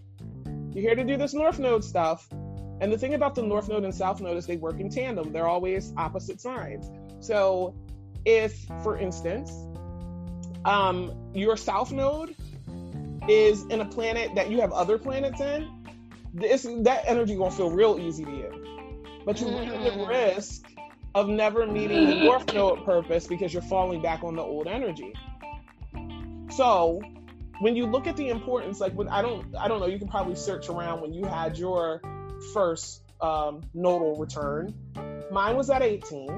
You're 0.72 0.82
here 0.82 0.94
to 0.94 1.02
do 1.02 1.16
this 1.16 1.34
North 1.34 1.58
Node 1.58 1.82
stuff. 1.82 2.28
And 2.80 2.92
the 2.92 2.96
thing 2.96 3.14
about 3.14 3.34
the 3.34 3.42
North 3.42 3.68
Node 3.68 3.82
and 3.82 3.92
South 3.92 4.20
Node 4.20 4.36
is 4.36 4.46
they 4.46 4.56
work 4.56 4.78
in 4.78 4.88
tandem. 4.88 5.32
They're 5.32 5.48
always 5.48 5.92
opposite 5.96 6.40
signs. 6.40 6.88
So 7.18 7.74
if, 8.24 8.56
for 8.84 8.96
instance, 8.96 9.52
um, 10.64 11.12
your 11.34 11.56
South 11.56 11.90
Node 11.90 12.36
is 13.28 13.64
in 13.66 13.80
a 13.80 13.84
planet 13.84 14.36
that 14.36 14.48
you 14.48 14.60
have 14.60 14.70
other 14.70 14.96
planets 14.96 15.40
in, 15.40 15.68
this 16.32 16.62
that 16.62 17.02
energy 17.06 17.34
gonna 17.34 17.50
feel 17.50 17.72
real 17.72 17.98
easy 17.98 18.24
to 18.24 18.30
you. 18.30 18.92
But 19.26 19.40
you 19.40 19.48
run 19.48 19.68
the 19.68 20.06
risk 20.08 20.66
of 21.16 21.28
never 21.28 21.66
meeting 21.66 22.08
the 22.08 22.24
North 22.24 22.54
Node 22.54 22.84
purpose 22.84 23.26
because 23.26 23.52
you're 23.52 23.60
falling 23.62 24.00
back 24.00 24.22
on 24.22 24.36
the 24.36 24.42
old 24.42 24.68
energy. 24.68 25.14
So 26.50 27.02
when 27.60 27.76
you 27.76 27.86
look 27.86 28.06
at 28.06 28.16
the 28.16 28.28
importance, 28.28 28.80
like 28.80 28.94
when 28.94 29.08
I 29.08 29.22
don't 29.22 29.54
I 29.56 29.68
don't 29.68 29.80
know, 29.80 29.86
you 29.86 29.98
can 29.98 30.08
probably 30.08 30.34
search 30.34 30.68
around 30.68 31.02
when 31.02 31.12
you 31.12 31.24
had 31.24 31.56
your 31.56 32.02
first 32.52 33.02
um, 33.20 33.60
nodal 33.74 34.16
return. 34.16 34.74
Mine 35.30 35.56
was 35.56 35.70
at 35.70 35.82
18. 35.82 36.28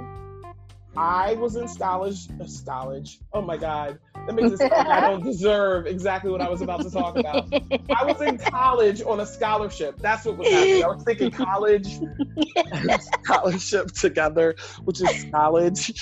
I 0.95 1.35
was 1.35 1.57
in 1.57 1.67
college. 1.69 2.29
Uh, 2.39 2.45
college. 2.67 3.19
Oh 3.33 3.41
my 3.41 3.57
God. 3.57 3.99
That 4.27 4.35
makes 4.35 4.53
it 4.53 4.59
sound 4.59 4.73
like 4.73 4.87
I 4.87 5.01
don't 5.01 5.25
deserve 5.25 5.87
exactly 5.87 6.31
what 6.31 6.41
I 6.41 6.51
was 6.51 6.61
about 6.61 6.83
to 6.83 6.91
talk 6.91 7.17
about. 7.17 7.53
I 7.53 8.05
was 8.05 8.21
in 8.21 8.39
college 8.39 9.01
on 9.03 9.19
a 9.21 9.27
scholarship. 9.27 9.99
That's 9.99 10.25
what 10.25 10.37
was 10.37 10.49
happening. 10.49 10.85
I 10.85 10.89
was 10.89 11.03
thinking 11.03 11.31
college, 11.31 11.99
scholarship 13.25 13.93
together, 13.93 14.55
which 14.85 15.01
is 15.01 15.27
college. 15.33 15.93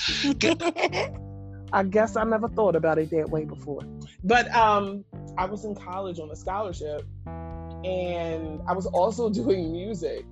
I 1.73 1.83
guess 1.83 2.17
I 2.17 2.23
never 2.25 2.49
thought 2.49 2.75
about 2.75 2.97
it 2.97 3.11
that 3.11 3.29
way 3.29 3.45
before. 3.45 3.81
But 4.23 4.53
um, 4.53 5.05
I 5.37 5.45
was 5.45 5.65
in 5.65 5.75
college 5.75 6.19
on 6.19 6.29
a 6.29 6.35
scholarship, 6.35 7.05
and 7.25 8.61
I 8.67 8.73
was 8.73 8.85
also 8.87 9.29
doing 9.41 9.71
music. 9.71 10.25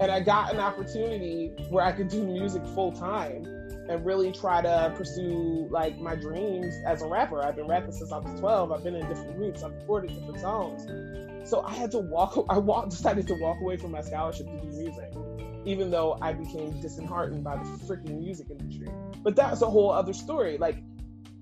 And 0.00 0.12
I 0.12 0.20
got 0.20 0.54
an 0.54 0.60
opportunity 0.60 1.50
where 1.70 1.84
I 1.84 1.90
could 1.90 2.08
do 2.08 2.24
music 2.24 2.64
full 2.66 2.92
time 2.92 3.44
and 3.88 4.04
really 4.06 4.30
try 4.30 4.62
to 4.62 4.92
pursue 4.96 5.66
like 5.70 5.98
my 5.98 6.14
dreams 6.14 6.72
as 6.86 7.02
a 7.02 7.08
rapper. 7.08 7.42
I've 7.42 7.56
been 7.56 7.66
rapping 7.66 7.90
since 7.90 8.12
I 8.12 8.18
was 8.18 8.38
12. 8.38 8.70
I've 8.70 8.84
been 8.84 8.94
in 8.94 9.08
different 9.08 9.36
groups. 9.36 9.64
I've 9.64 9.72
recorded 9.72 10.14
different 10.14 10.40
songs. 10.40 10.86
So 11.50 11.62
I 11.62 11.74
had 11.74 11.90
to 11.92 11.98
walk. 11.98 12.38
I 12.50 12.88
decided 12.88 13.26
to 13.28 13.34
walk 13.34 13.60
away 13.60 13.76
from 13.76 13.90
my 13.90 14.02
scholarship 14.02 14.46
to 14.46 14.60
do 14.60 14.68
music, 14.68 15.12
even 15.64 15.90
though 15.90 16.18
I 16.20 16.32
became 16.32 16.80
disheartened 16.80 17.42
by 17.42 17.56
the 17.56 17.64
freaking 17.86 18.20
music 18.20 18.50
industry. 18.50 18.88
But 19.22 19.34
that's 19.34 19.62
a 19.62 19.66
whole 19.66 19.90
other 19.90 20.12
story. 20.12 20.58
Like 20.58 20.76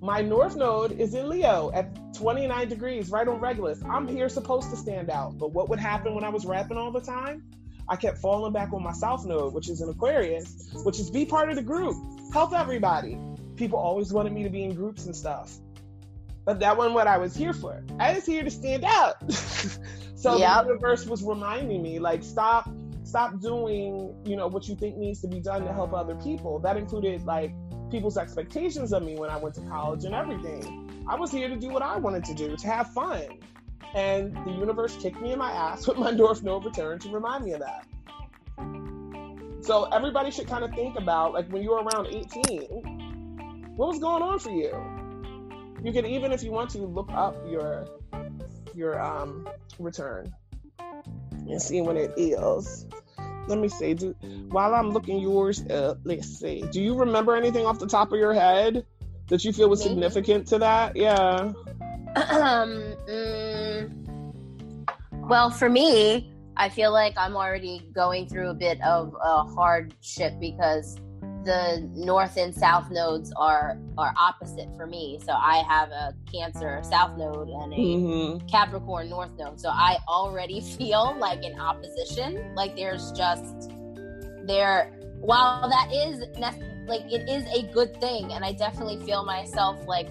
my 0.00 0.20
North 0.20 0.56
Node 0.56 0.92
is 0.92 1.14
in 1.14 1.28
Leo 1.28 1.70
at 1.74 2.14
29 2.14 2.68
degrees, 2.68 3.10
right 3.10 3.26
on 3.26 3.40
Regulus. 3.40 3.82
I'm 3.88 4.06
here 4.06 4.28
supposed 4.28 4.70
to 4.70 4.76
stand 4.76 5.10
out. 5.10 5.38
But 5.38 5.52
what 5.52 5.68
would 5.68 5.78
happen 5.78 6.14
when 6.14 6.24
I 6.24 6.28
was 6.28 6.44
rapping 6.44 6.76
all 6.76 6.90
the 6.92 7.00
time? 7.00 7.44
I 7.88 7.96
kept 7.96 8.18
falling 8.18 8.52
back 8.52 8.72
on 8.72 8.82
my 8.82 8.92
South 8.92 9.24
Node, 9.24 9.54
which 9.54 9.68
is 9.68 9.80
an 9.80 9.88
Aquarius, 9.88 10.70
which 10.84 10.98
is 10.98 11.10
be 11.10 11.24
part 11.24 11.50
of 11.50 11.56
the 11.56 11.62
group, 11.62 11.96
help 12.32 12.52
everybody. 12.52 13.18
People 13.56 13.78
always 13.78 14.12
wanted 14.12 14.32
me 14.32 14.42
to 14.42 14.50
be 14.50 14.64
in 14.64 14.74
groups 14.74 15.06
and 15.06 15.14
stuff. 15.14 15.52
But 16.44 16.60
that 16.60 16.76
wasn't 16.76 16.94
what 16.94 17.06
I 17.06 17.18
was 17.18 17.34
here 17.34 17.52
for. 17.52 17.82
I 17.98 18.14
was 18.14 18.26
here 18.26 18.42
to 18.42 18.50
stand 18.50 18.84
out. 18.84 19.32
so 20.14 20.36
Yep. 20.36 20.64
the 20.64 20.68
universe 20.68 21.06
was 21.06 21.22
reminding 21.22 21.82
me, 21.82 21.98
like, 21.98 22.22
stop, 22.22 22.68
stop 23.04 23.40
doing, 23.40 24.14
you 24.24 24.36
know, 24.36 24.46
what 24.46 24.68
you 24.68 24.76
think 24.76 24.96
needs 24.96 25.20
to 25.22 25.28
be 25.28 25.40
done 25.40 25.64
to 25.64 25.72
help 25.72 25.92
other 25.92 26.14
people. 26.16 26.58
That 26.60 26.76
included 26.76 27.24
like 27.24 27.52
people's 27.90 28.16
expectations 28.16 28.92
of 28.92 29.02
me 29.02 29.16
when 29.16 29.30
I 29.30 29.36
went 29.36 29.54
to 29.56 29.60
college 29.62 30.04
and 30.04 30.14
everything. 30.14 31.04
I 31.08 31.16
was 31.16 31.30
here 31.30 31.48
to 31.48 31.56
do 31.56 31.68
what 31.68 31.82
I 31.82 31.96
wanted 31.96 32.24
to 32.24 32.34
do, 32.34 32.56
to 32.56 32.66
have 32.66 32.92
fun. 32.92 33.22
And 33.94 34.36
the 34.44 34.50
universe 34.50 34.96
kicked 35.00 35.20
me 35.20 35.32
in 35.32 35.38
my 35.38 35.50
ass 35.50 35.86
with 35.86 35.96
my 35.96 36.10
North 36.10 36.42
Node 36.42 36.64
return 36.64 36.98
to 37.00 37.08
remind 37.10 37.44
me 37.44 37.52
of 37.52 37.60
that. 37.60 37.86
So 39.62 39.84
everybody 39.84 40.30
should 40.30 40.46
kind 40.46 40.64
of 40.64 40.70
think 40.74 40.96
about 40.96 41.32
like 41.32 41.48
when 41.48 41.62
you 41.62 41.70
were 41.70 41.82
around 41.82 42.06
18, 42.08 43.72
what 43.76 43.88
was 43.88 43.98
going 43.98 44.22
on 44.22 44.38
for 44.38 44.50
you? 44.50 44.72
You 45.82 45.92
can 45.92 46.06
even 46.06 46.32
if 46.32 46.42
you 46.42 46.52
want 46.52 46.70
to 46.70 46.78
look 46.78 47.10
up 47.12 47.36
your 47.48 47.86
your 48.74 49.00
um 49.02 49.48
return 49.78 50.32
and 50.78 51.60
see 51.60 51.80
when 51.80 51.96
it 51.96 52.12
is. 52.16 52.86
Let 53.46 53.58
me 53.58 53.68
see. 53.68 53.94
Do, 53.94 54.14
while 54.48 54.74
I'm 54.74 54.90
looking 54.90 55.20
yours 55.20 55.64
up, 55.68 55.98
let's 56.04 56.28
see. 56.28 56.64
Do 56.70 56.80
you 56.80 56.94
remember 56.94 57.36
anything 57.36 57.66
off 57.66 57.78
the 57.78 57.86
top 57.86 58.12
of 58.12 58.18
your 58.18 58.34
head 58.34 58.84
that 59.28 59.44
you 59.44 59.52
feel 59.52 59.68
was 59.68 59.82
significant 59.82 60.46
to 60.48 60.58
that? 60.58 60.96
Yeah. 60.96 61.52
um, 62.16 62.94
mm, 63.08 63.90
well, 65.28 65.50
for 65.50 65.68
me, 65.68 66.32
I 66.56 66.68
feel 66.68 66.92
like 66.92 67.14
I'm 67.16 67.36
already 67.36 67.88
going 67.94 68.28
through 68.28 68.48
a 68.48 68.54
bit 68.54 68.80
of 68.82 69.14
a 69.22 69.44
hardship 69.44 70.34
because 70.40 70.96
the 71.46 71.88
north 71.94 72.36
and 72.36 72.54
south 72.54 72.90
nodes 72.90 73.32
are 73.36 73.78
are 73.96 74.12
opposite 74.20 74.68
for 74.76 74.86
me. 74.86 75.18
So 75.24 75.32
I 75.32 75.62
have 75.68 75.90
a 75.90 76.12
Cancer 76.30 76.80
south 76.82 77.16
node 77.16 77.48
and 77.48 77.72
a 77.72 77.76
Mm-hmm. 77.76 78.46
Capricorn 78.48 79.08
north 79.08 79.30
node. 79.38 79.58
So 79.60 79.70
I 79.70 79.96
already 80.08 80.60
feel 80.78 81.16
like 81.18 81.44
in 81.44 81.58
opposition. 81.58 82.54
Like 82.54 82.76
there's 82.76 83.12
just 83.12 83.70
there 84.44 84.92
while 85.20 85.68
that 85.68 85.90
is 85.92 86.20
like 86.86 87.02
it 87.10 87.28
is 87.28 87.44
a 87.52 87.62
good 87.72 87.98
thing 88.00 88.32
and 88.32 88.44
I 88.44 88.52
definitely 88.52 89.04
feel 89.06 89.24
myself 89.24 89.76
like 89.86 90.08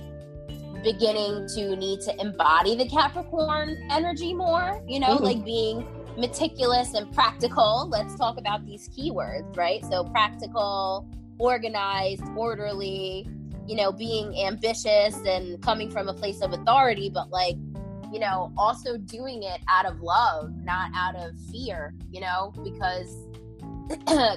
beginning 0.83 1.47
to 1.55 1.75
need 1.75 2.01
to 2.01 2.19
embody 2.21 2.75
the 2.75 2.88
Capricorn 2.88 3.77
energy 3.89 4.33
more, 4.33 4.81
you 4.88 4.99
know, 4.99 5.17
Mhm. 5.17 5.21
like 5.21 5.43
being 5.45 5.88
meticulous 6.17 6.93
and 6.93 7.11
practical. 7.11 7.88
Let's 7.89 8.15
talk 8.15 8.38
about 8.38 8.65
these 8.65 8.88
keywords, 8.89 9.55
right? 9.57 9.83
So 9.86 10.03
practical, 10.05 11.07
organized, 11.38 12.23
orderly, 12.36 13.27
you 13.67 13.75
know, 13.75 13.91
being 13.91 14.38
ambitious 14.39 15.15
and 15.25 15.61
coming 15.61 15.89
from 15.89 16.07
a 16.07 16.13
place 16.13 16.41
of 16.41 16.53
authority, 16.53 17.09
but 17.09 17.29
like, 17.29 17.55
you 18.11 18.19
know, 18.19 18.53
also 18.57 18.97
doing 18.97 19.43
it 19.43 19.61
out 19.67 19.86
of 19.86 20.01
love, 20.01 20.53
not 20.63 20.91
out 20.95 21.15
of 21.15 21.38
fear, 21.51 21.93
you 22.11 22.21
know, 22.21 22.53
because 22.63 23.27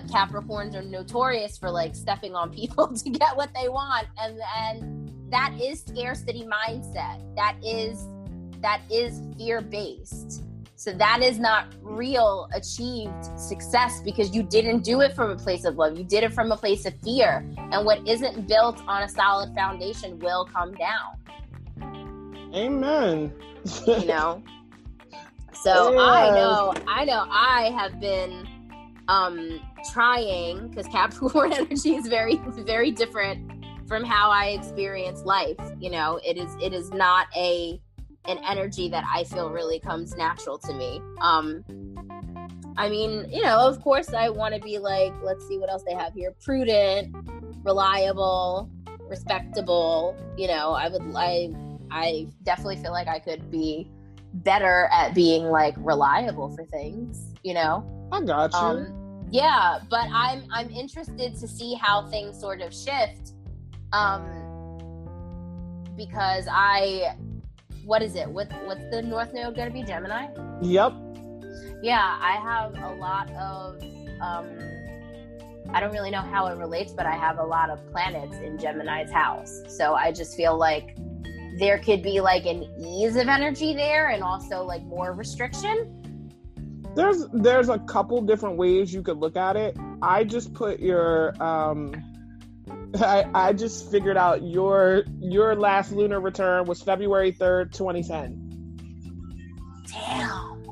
Capricorns 0.09 0.75
are 0.75 0.83
notorious 0.83 1.57
for 1.57 1.71
like 1.71 1.95
stepping 1.95 2.35
on 2.35 2.51
people 2.51 2.89
to 2.97 3.11
get 3.11 3.37
what 3.37 3.51
they 3.55 3.69
want 3.69 4.07
and 4.21 4.39
and 4.57 5.09
that 5.31 5.53
is 5.61 5.81
scarcity 5.81 6.47
mindset. 6.47 7.23
That 7.37 7.57
is 7.63 8.07
that 8.61 8.81
is 8.91 9.23
fear 9.37 9.61
based. 9.61 10.45
So 10.79 10.93
that 10.93 11.23
is 11.25 11.41
not 11.41 11.75
real 11.83 12.49
achieved 12.55 13.37
success 13.37 14.01
because 14.01 14.33
you 14.33 14.45
didn't 14.45 14.85
do 14.85 15.01
it 15.01 15.13
from 15.13 15.31
a 15.31 15.37
place 15.37 15.65
of 15.65 15.75
love. 15.75 15.99
You 15.99 16.05
did 16.05 16.23
it 16.23 16.33
from 16.33 16.53
a 16.53 16.57
place 16.57 16.87
of 16.87 16.95
fear. 17.03 17.45
And 17.73 17.85
what 17.85 18.07
isn't 18.07 18.47
built 18.47 18.81
on 18.87 19.03
a 19.03 19.09
solid 19.09 19.53
foundation 19.57 20.21
will 20.21 20.45
come 20.45 20.75
down, 20.75 22.55
Amen. 22.55 23.33
you 23.87 24.05
know? 24.05 24.43
So 25.61 25.99
I 25.99 26.31
know, 26.31 26.73
I 26.87 27.05
know 27.05 27.27
I 27.29 27.73
have 27.77 27.99
been 27.99 28.47
um 29.09 29.59
trying 29.93 30.69
because 30.69 30.87
Capricorn 30.87 31.53
energy 31.55 31.97
is 31.97 32.07
very 32.07 32.37
very 32.59 32.93
different 32.93 33.51
from 33.89 34.05
how 34.05 34.31
I 34.31 34.51
experience 34.51 35.25
life. 35.25 35.59
You 35.81 35.91
know, 35.91 36.21
it 36.25 36.37
is 36.37 36.55
it 36.63 36.73
is 36.73 36.93
not 36.93 37.27
a 37.35 37.81
an 38.27 38.39
energy 38.47 38.89
that 38.89 39.05
I 39.13 39.25
feel 39.25 39.51
really 39.51 39.81
comes 39.81 40.17
natural 40.17 40.59
to 40.59 40.75
me. 40.75 41.01
Um 41.21 41.65
I 42.77 42.89
mean, 42.89 43.27
you 43.31 43.43
know, 43.43 43.59
of 43.67 43.81
course 43.83 44.13
I 44.15 44.29
want 44.29 44.55
to 44.55 44.61
be 44.61 44.79
like, 44.79 45.13
let's 45.23 45.47
see 45.49 45.59
what 45.59 45.71
else 45.71 45.83
they 45.85 45.95
have 45.95 46.15
here. 46.15 46.33
Prudent, 46.45 47.15
reliable, 47.65 48.71
respectable, 49.09 50.17
you 50.37 50.47
know, 50.47 50.73
I 50.73 50.89
would 50.89 51.03
I 51.15 51.53
I 51.91 52.29
definitely 52.43 52.77
feel 52.77 52.93
like 52.93 53.09
I 53.09 53.19
could 53.19 53.51
be 53.51 53.91
better 54.35 54.89
at 54.93 55.15
being 55.15 55.45
like 55.45 55.75
reliable 55.79 56.55
for 56.55 56.65
things, 56.67 57.35
you 57.43 57.55
know. 57.55 57.85
I 58.13 58.23
got 58.23 58.53
you. 58.53 58.59
Um, 58.59 59.27
yeah, 59.31 59.81
but 59.91 60.07
I'm 60.13 60.45
I'm 60.51 60.71
interested 60.71 61.35
to 61.35 61.49
see 61.49 61.75
how 61.75 62.07
things 62.09 62.39
sort 62.39 62.61
of 62.61 62.73
shift, 62.73 63.33
um, 63.93 64.25
because 65.97 66.47
I, 66.51 67.17
what 67.89 68.03
is 68.03 68.17
it? 68.17 68.29
What 68.29 68.53
what's 68.67 68.85
the 68.91 69.01
North 69.01 69.33
Node 69.33 69.57
going 69.57 69.69
to 69.69 69.73
be? 69.73 69.83
Gemini. 69.83 70.29
yep. 70.61 70.93
Yeah, 71.83 72.19
I 72.21 72.33
have 72.33 72.75
a 72.75 72.95
lot 72.97 73.31
of. 73.31 73.83
Um, 74.21 74.47
I 75.73 75.81
don't 75.81 75.93
really 75.93 76.11
know 76.11 76.21
how 76.21 76.47
it 76.49 76.59
relates, 76.59 76.93
but 76.93 77.07
I 77.07 77.13
have 77.13 77.39
a 77.39 77.45
lot 77.45 77.71
of 77.71 77.91
planets 77.91 78.37
in 78.37 78.59
Gemini's 78.59 79.11
house, 79.11 79.63
so 79.69 79.95
I 79.95 80.13
just 80.13 80.37
feel 80.37 80.57
like 80.57 80.97
there 81.59 81.79
could 81.79 82.03
be 82.03 82.21
like 82.21 82.47
an 82.47 82.63
ease 82.79 83.17
of 83.17 83.29
energy 83.29 83.75
there, 83.75 84.11
and 84.11 84.23
also 84.23 84.63
like 84.63 84.83
more 84.85 85.15
restriction. 85.15 85.95
There's 86.95 87.27
there's 87.33 87.71
a 87.71 87.79
couple 87.79 88.21
different 88.21 88.59
ways 88.59 88.93
you 88.93 89.03
could 89.03 89.17
look 89.17 89.37
at 89.37 89.57
it. 89.57 89.79
I 90.03 90.25
just 90.25 90.53
put 90.53 90.79
your 90.79 91.43
um 91.43 91.95
I, 92.97 93.25
I 93.35 93.53
just 93.53 93.91
figured 93.91 94.17
out 94.17 94.43
your 94.43 95.05
your 95.21 95.55
last 95.55 95.93
lunar 95.93 96.21
return 96.21 96.65
was 96.67 96.83
February 96.83 97.33
3rd, 97.33 97.73
2010. 97.73 98.45
Damn. 99.93 100.65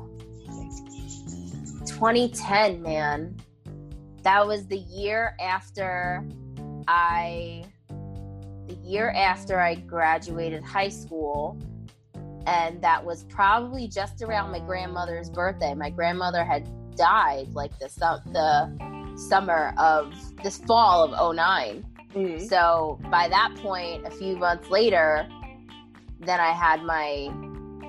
2010, 1.85 2.81
man. 2.81 3.37
That 4.23 4.47
was 4.47 4.65
the 4.67 4.77
year 4.77 5.35
after 5.39 6.27
I 6.87 7.65
the 8.67 8.75
year 8.83 9.11
after 9.11 9.59
I 9.59 9.75
graduated 9.75 10.63
high 10.63 10.89
school 10.89 11.57
and 12.47 12.81
that 12.81 13.03
was 13.03 13.25
probably 13.25 13.87
just 13.87 14.21
around 14.21 14.51
my 14.51 14.59
grandmother's 14.59 15.29
birthday. 15.29 15.73
My 15.73 15.89
grandmother 15.89 16.43
had 16.43 16.67
died 16.95 17.49
like 17.53 17.77
the 17.79 17.89
the 18.31 19.17
summer 19.17 19.73
of 19.77 20.13
this 20.43 20.57
fall 20.59 21.13
of 21.13 21.35
9 21.35 21.85
Mm. 22.17 22.49
so 22.49 22.99
by 23.11 23.29
that 23.29 23.55
point, 23.57 24.05
a 24.05 24.09
few 24.09 24.37
months 24.37 24.69
later, 24.69 25.27
then 26.19 26.39
I 26.39 26.51
had 26.51 26.83
my 26.83 27.29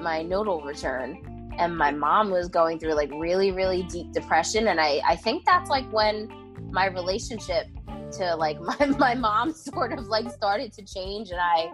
my 0.01 0.23
nodal 0.23 0.61
return, 0.63 1.53
and 1.59 1.77
my 1.77 1.91
mom 1.91 2.31
was 2.31 2.49
going 2.49 2.79
through 2.79 2.95
like 2.95 3.11
really 3.13 3.51
really 3.53 3.83
deep 3.85 4.13
depression, 4.13 4.69
and 4.69 4.81
I 4.81 5.01
I 5.07 5.17
think 5.17 5.45
that's 5.45 5.71
like 5.71 5.91
when 5.93 6.29
my 6.71 6.87
relationship 6.87 7.67
to 8.13 8.37
like 8.37 8.61
my 8.79 8.87
my 8.99 9.15
mom 9.15 9.53
sort 9.53 9.93
of 9.93 10.07
like 10.07 10.31
started 10.31 10.73
to 10.75 10.85
change, 10.85 11.31
and 11.31 11.41
I 11.41 11.71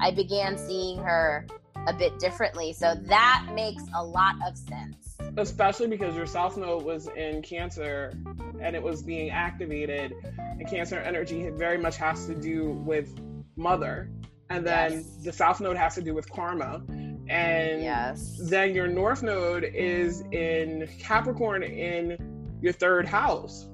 I 0.00 0.10
began 0.10 0.56
seeing 0.56 0.98
her 0.98 1.46
a 1.86 1.92
bit 1.92 2.18
differently. 2.18 2.72
So 2.72 2.94
that 3.04 3.46
makes 3.54 3.82
a 3.94 4.04
lot 4.04 4.34
of 4.46 4.56
sense. 4.56 5.05
Especially 5.36 5.86
because 5.88 6.14
your 6.16 6.26
South 6.26 6.56
Node 6.56 6.82
was 6.82 7.08
in 7.16 7.42
Cancer 7.42 8.12
and 8.60 8.74
it 8.74 8.82
was 8.82 9.02
being 9.02 9.30
activated, 9.30 10.12
and 10.38 10.66
Cancer 10.68 10.98
energy 10.98 11.50
very 11.50 11.78
much 11.78 11.96
has 11.96 12.26
to 12.26 12.34
do 12.34 12.70
with 12.70 13.14
mother, 13.56 14.10
and 14.50 14.66
then 14.66 14.92
Yes. 14.92 15.16
the 15.24 15.32
South 15.32 15.60
Node 15.60 15.76
has 15.76 15.94
to 15.96 16.02
do 16.02 16.14
with 16.14 16.30
karma, 16.30 16.82
and 17.28 17.82
Yes. 17.82 18.38
then 18.42 18.74
your 18.74 18.86
North 18.86 19.22
Node 19.22 19.64
is 19.64 20.22
in 20.32 20.88
Capricorn 21.00 21.62
in 21.62 22.58
your 22.62 22.72
third 22.72 23.06
house. 23.06 23.68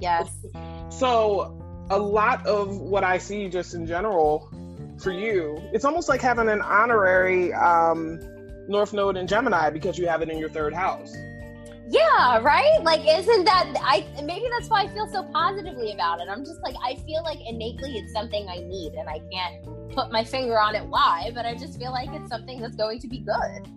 Yes. 0.00 0.28
So 0.90 1.60
a 1.90 1.98
lot 1.98 2.46
of 2.46 2.78
what 2.78 3.02
I 3.04 3.18
see 3.18 3.48
just 3.48 3.74
in 3.74 3.86
general 3.86 4.48
for 5.00 5.10
you, 5.10 5.58
it's 5.72 5.84
almost 5.84 6.08
like 6.08 6.20
having 6.20 6.48
an 6.48 6.60
honorary 6.60 7.52
um, 7.52 8.20
North 8.68 8.92
Node 8.92 9.16
in 9.16 9.26
Gemini 9.26 9.70
because 9.70 9.98
you 9.98 10.06
have 10.06 10.22
it 10.22 10.28
in 10.28 10.38
your 10.38 10.50
third 10.50 10.74
house. 10.74 11.16
Yeah, 11.90 12.38
right? 12.40 12.82
Like 12.82 13.00
isn't 13.06 13.44
that 13.44 13.72
I 13.80 14.06
maybe 14.22 14.46
that's 14.50 14.68
why 14.68 14.82
I 14.82 14.88
feel 14.88 15.08
so 15.10 15.22
positively 15.32 15.92
about 15.92 16.20
it. 16.20 16.28
I'm 16.28 16.44
just 16.44 16.60
like 16.62 16.74
I 16.84 16.96
feel 16.96 17.22
like 17.24 17.38
innately 17.46 17.96
it's 17.96 18.12
something 18.12 18.46
I 18.48 18.58
need 18.58 18.92
and 18.92 19.08
I 19.08 19.20
can't 19.32 19.94
put 19.94 20.12
my 20.12 20.22
finger 20.22 20.58
on 20.58 20.74
it 20.74 20.86
why, 20.86 21.30
but 21.34 21.46
I 21.46 21.54
just 21.54 21.78
feel 21.78 21.90
like 21.90 22.10
it's 22.12 22.28
something 22.28 22.60
that's 22.60 22.76
going 22.76 23.00
to 23.00 23.08
be 23.08 23.20
good. 23.20 23.68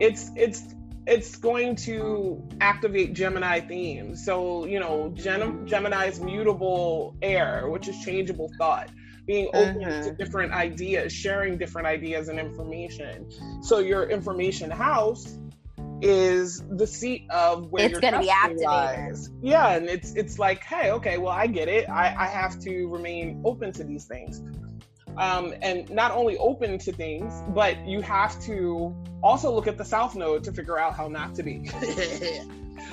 It's 0.00 0.30
it's 0.36 0.74
it's 1.06 1.36
going 1.36 1.76
to 1.76 2.46
activate 2.60 3.14
Gemini 3.14 3.60
themes. 3.60 4.22
So 4.22 4.66
you 4.66 4.78
know, 4.78 5.12
Gem- 5.14 5.66
Gemini's 5.66 6.20
mutable 6.20 7.16
air, 7.22 7.70
which 7.70 7.88
is 7.88 7.98
changeable 8.04 8.50
thought. 8.58 8.90
Being 9.26 9.48
open 9.54 9.80
to 9.80 9.86
Mhm. 9.88 10.18
different 10.18 10.52
ideas, 10.52 11.12
sharing 11.12 11.58
different 11.58 11.86
ideas 11.88 12.28
and 12.28 12.38
information. 12.38 13.26
So 13.62 13.78
your 13.80 14.08
information 14.08 14.70
house 14.70 15.38
is 16.00 16.62
the 16.70 16.86
seat 16.86 17.26
of 17.30 17.70
where 17.72 17.84
It's 17.86 17.92
your 17.92 18.00
gonna 18.00 18.20
be 18.20 18.30
activated. 18.30 18.66
lies. 18.66 19.30
Yeah, 19.42 19.70
and 19.74 19.88
it's 19.88 20.12
it's 20.14 20.38
like, 20.38 20.62
hey, 20.62 20.90
okay, 20.92 21.18
well, 21.18 21.32
I 21.32 21.46
get 21.46 21.68
it. 21.68 21.88
I, 21.88 22.14
I 22.16 22.26
have 22.26 22.60
to 22.60 22.86
remain 22.88 23.40
open 23.44 23.72
to 23.72 23.82
these 23.84 24.04
things, 24.04 24.42
um, 25.16 25.54
and 25.62 25.88
not 25.90 26.12
only 26.12 26.36
open 26.38 26.78
to 26.78 26.92
things, 26.92 27.32
but 27.48 27.84
you 27.86 28.02
have 28.02 28.40
to 28.42 28.94
also 29.22 29.50
look 29.52 29.66
at 29.66 29.76
the 29.78 29.84
South 29.84 30.14
Node 30.14 30.44
to 30.44 30.52
figure 30.52 30.78
out 30.78 30.94
how 30.94 31.08
not 31.08 31.34
to 31.36 31.42
be. 31.42 31.68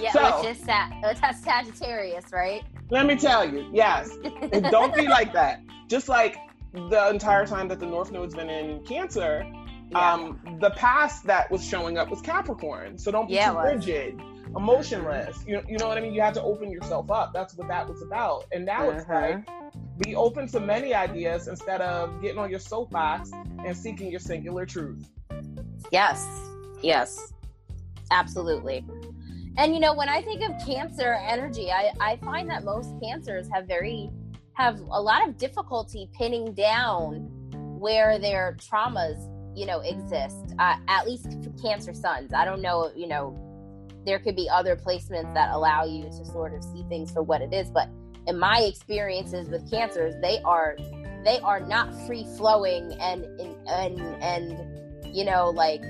Yeah, 0.01 0.11
So- 0.13 0.41
which 0.41 0.57
is 0.57 0.63
Sag- 0.63 1.35
Sagittarius, 1.43 2.31
right? 2.31 2.63
Let 2.89 3.05
me 3.05 3.15
tell 3.15 3.47
you, 3.47 3.69
yes, 3.73 4.09
and 4.51 4.63
don't 4.65 4.93
be 4.95 5.07
like 5.07 5.33
that. 5.41 5.61
Just 5.87 6.09
like 6.09 6.37
the 6.73 7.09
entire 7.09 7.45
time 7.45 7.67
that 7.69 7.79
the 7.79 7.85
North 7.85 8.11
Node's 8.11 8.35
been 8.35 8.49
in 8.49 8.83
Cancer, 8.83 9.45
Yeah. 9.91 10.13
um, 10.13 10.57
the 10.59 10.71
past 10.71 11.25
that 11.25 11.49
was 11.51 11.63
showing 11.67 11.97
up 11.97 12.09
was 12.09 12.21
Capricorn. 12.21 12.97
So 12.97 13.11
don't 13.11 13.27
be 13.27 13.35
Yeah, 13.35 13.51
too 13.51 13.59
rigid, 13.59 14.21
emotionless. 14.55 15.43
You, 15.47 15.61
you 15.67 15.77
know 15.77 15.87
what 15.87 15.97
I 15.97 16.01
mean? 16.01 16.13
You 16.13 16.21
have 16.21 16.33
to 16.33 16.41
open 16.43 16.71
yourself 16.71 17.09
up. 17.11 17.31
That's 17.33 17.55
what 17.55 17.67
that 17.67 17.87
was 17.87 18.01
about. 18.01 18.45
And 18.51 18.65
now 18.65 18.89
it's 18.89 19.05
Mhm. 19.05 19.45
like 19.47 19.47
be 19.99 20.15
open 20.15 20.47
to 20.47 20.59
many 20.59 20.93
ideas 20.93 21.47
instead 21.47 21.81
of 21.81 22.21
getting 22.21 22.39
on 22.39 22.49
your 22.49 22.59
soapbox 22.59 23.31
and 23.65 23.75
seeking 23.77 24.09
your 24.09 24.19
singular 24.19 24.65
truth. 24.65 25.07
Yes, 25.91 26.25
yes, 26.81 27.31
absolutely. 28.09 28.83
And 29.57 29.73
you 29.73 29.79
know, 29.79 29.93
when 29.93 30.09
I 30.09 30.21
think 30.21 30.41
of 30.41 30.51
cancer 30.65 31.13
energy, 31.13 31.71
I, 31.71 31.91
I 31.99 32.17
find 32.17 32.49
that 32.49 32.63
most 32.63 32.89
cancers 33.01 33.47
have 33.53 33.67
very 33.67 34.09
have 34.53 34.79
a 34.79 35.01
lot 35.01 35.27
of 35.27 35.37
difficulty 35.37 36.09
pinning 36.13 36.53
down 36.53 37.29
where 37.79 38.19
their 38.19 38.55
traumas, 38.59 39.17
you 39.57 39.65
know, 39.65 39.79
exist. 39.81 40.53
Uh, 40.59 40.75
at 40.87 41.07
least 41.07 41.25
for 41.43 41.49
Cancer 41.61 41.93
Suns. 41.93 42.33
I 42.33 42.45
don't 42.45 42.61
know, 42.61 42.91
you 42.95 43.07
know, 43.07 43.37
there 44.05 44.19
could 44.19 44.35
be 44.35 44.49
other 44.49 44.75
placements 44.75 45.33
that 45.33 45.51
allow 45.51 45.85
you 45.85 46.03
to 46.03 46.25
sort 46.25 46.53
of 46.53 46.63
see 46.63 46.83
things 46.89 47.11
for 47.11 47.23
what 47.23 47.41
it 47.41 47.53
is, 47.53 47.69
but 47.69 47.89
in 48.27 48.37
my 48.37 48.59
experiences 48.59 49.49
with 49.49 49.69
cancers, 49.69 50.15
they 50.21 50.39
are 50.43 50.77
they 51.23 51.39
are 51.39 51.59
not 51.59 51.93
free 52.05 52.25
flowing 52.37 52.93
and 52.99 53.23
and 53.67 53.99
and 54.21 55.15
you 55.15 55.23
know 55.23 55.49
like 55.49 55.81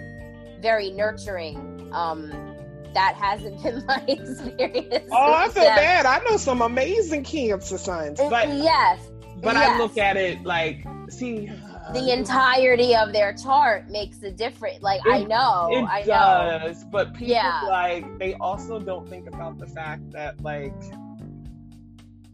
very 0.61 0.91
nurturing. 0.91 1.89
Um, 1.93 2.52
that 2.93 3.15
hasn't 3.15 3.61
been 3.63 3.83
my 3.87 4.03
experience. 4.07 5.09
Oh, 5.11 5.33
I 5.33 5.49
feel 5.49 5.63
bad. 5.63 6.05
I 6.05 6.19
know 6.29 6.37
some 6.37 6.61
amazing 6.61 7.23
cancer 7.23 7.77
signs, 7.77 8.19
but 8.19 8.47
yes, 8.49 8.99
but 9.41 9.55
yes. 9.55 9.69
I 9.69 9.77
look 9.77 9.97
at 9.97 10.17
it 10.17 10.43
like, 10.43 10.85
see, 11.09 11.49
the 11.93 11.99
uh, 11.99 12.13
entirety 12.15 12.95
of 12.95 13.11
their 13.11 13.33
chart 13.33 13.89
makes 13.89 14.21
a 14.23 14.31
difference. 14.31 14.81
Like 14.81 15.01
It- 15.05 15.11
I 15.11 15.23
know, 15.23 15.69
it 15.71 15.83
I 15.83 15.99
know. 16.01 16.59
does, 16.67 16.83
but 16.85 17.13
people 17.13 17.27
Yeah. 17.33 17.61
like 17.67 18.17
they 18.19 18.35
also 18.35 18.79
don't 18.79 19.07
think 19.09 19.27
about 19.27 19.57
the 19.59 19.67
fact 19.67 20.11
that 20.11 20.41
like 20.41 20.73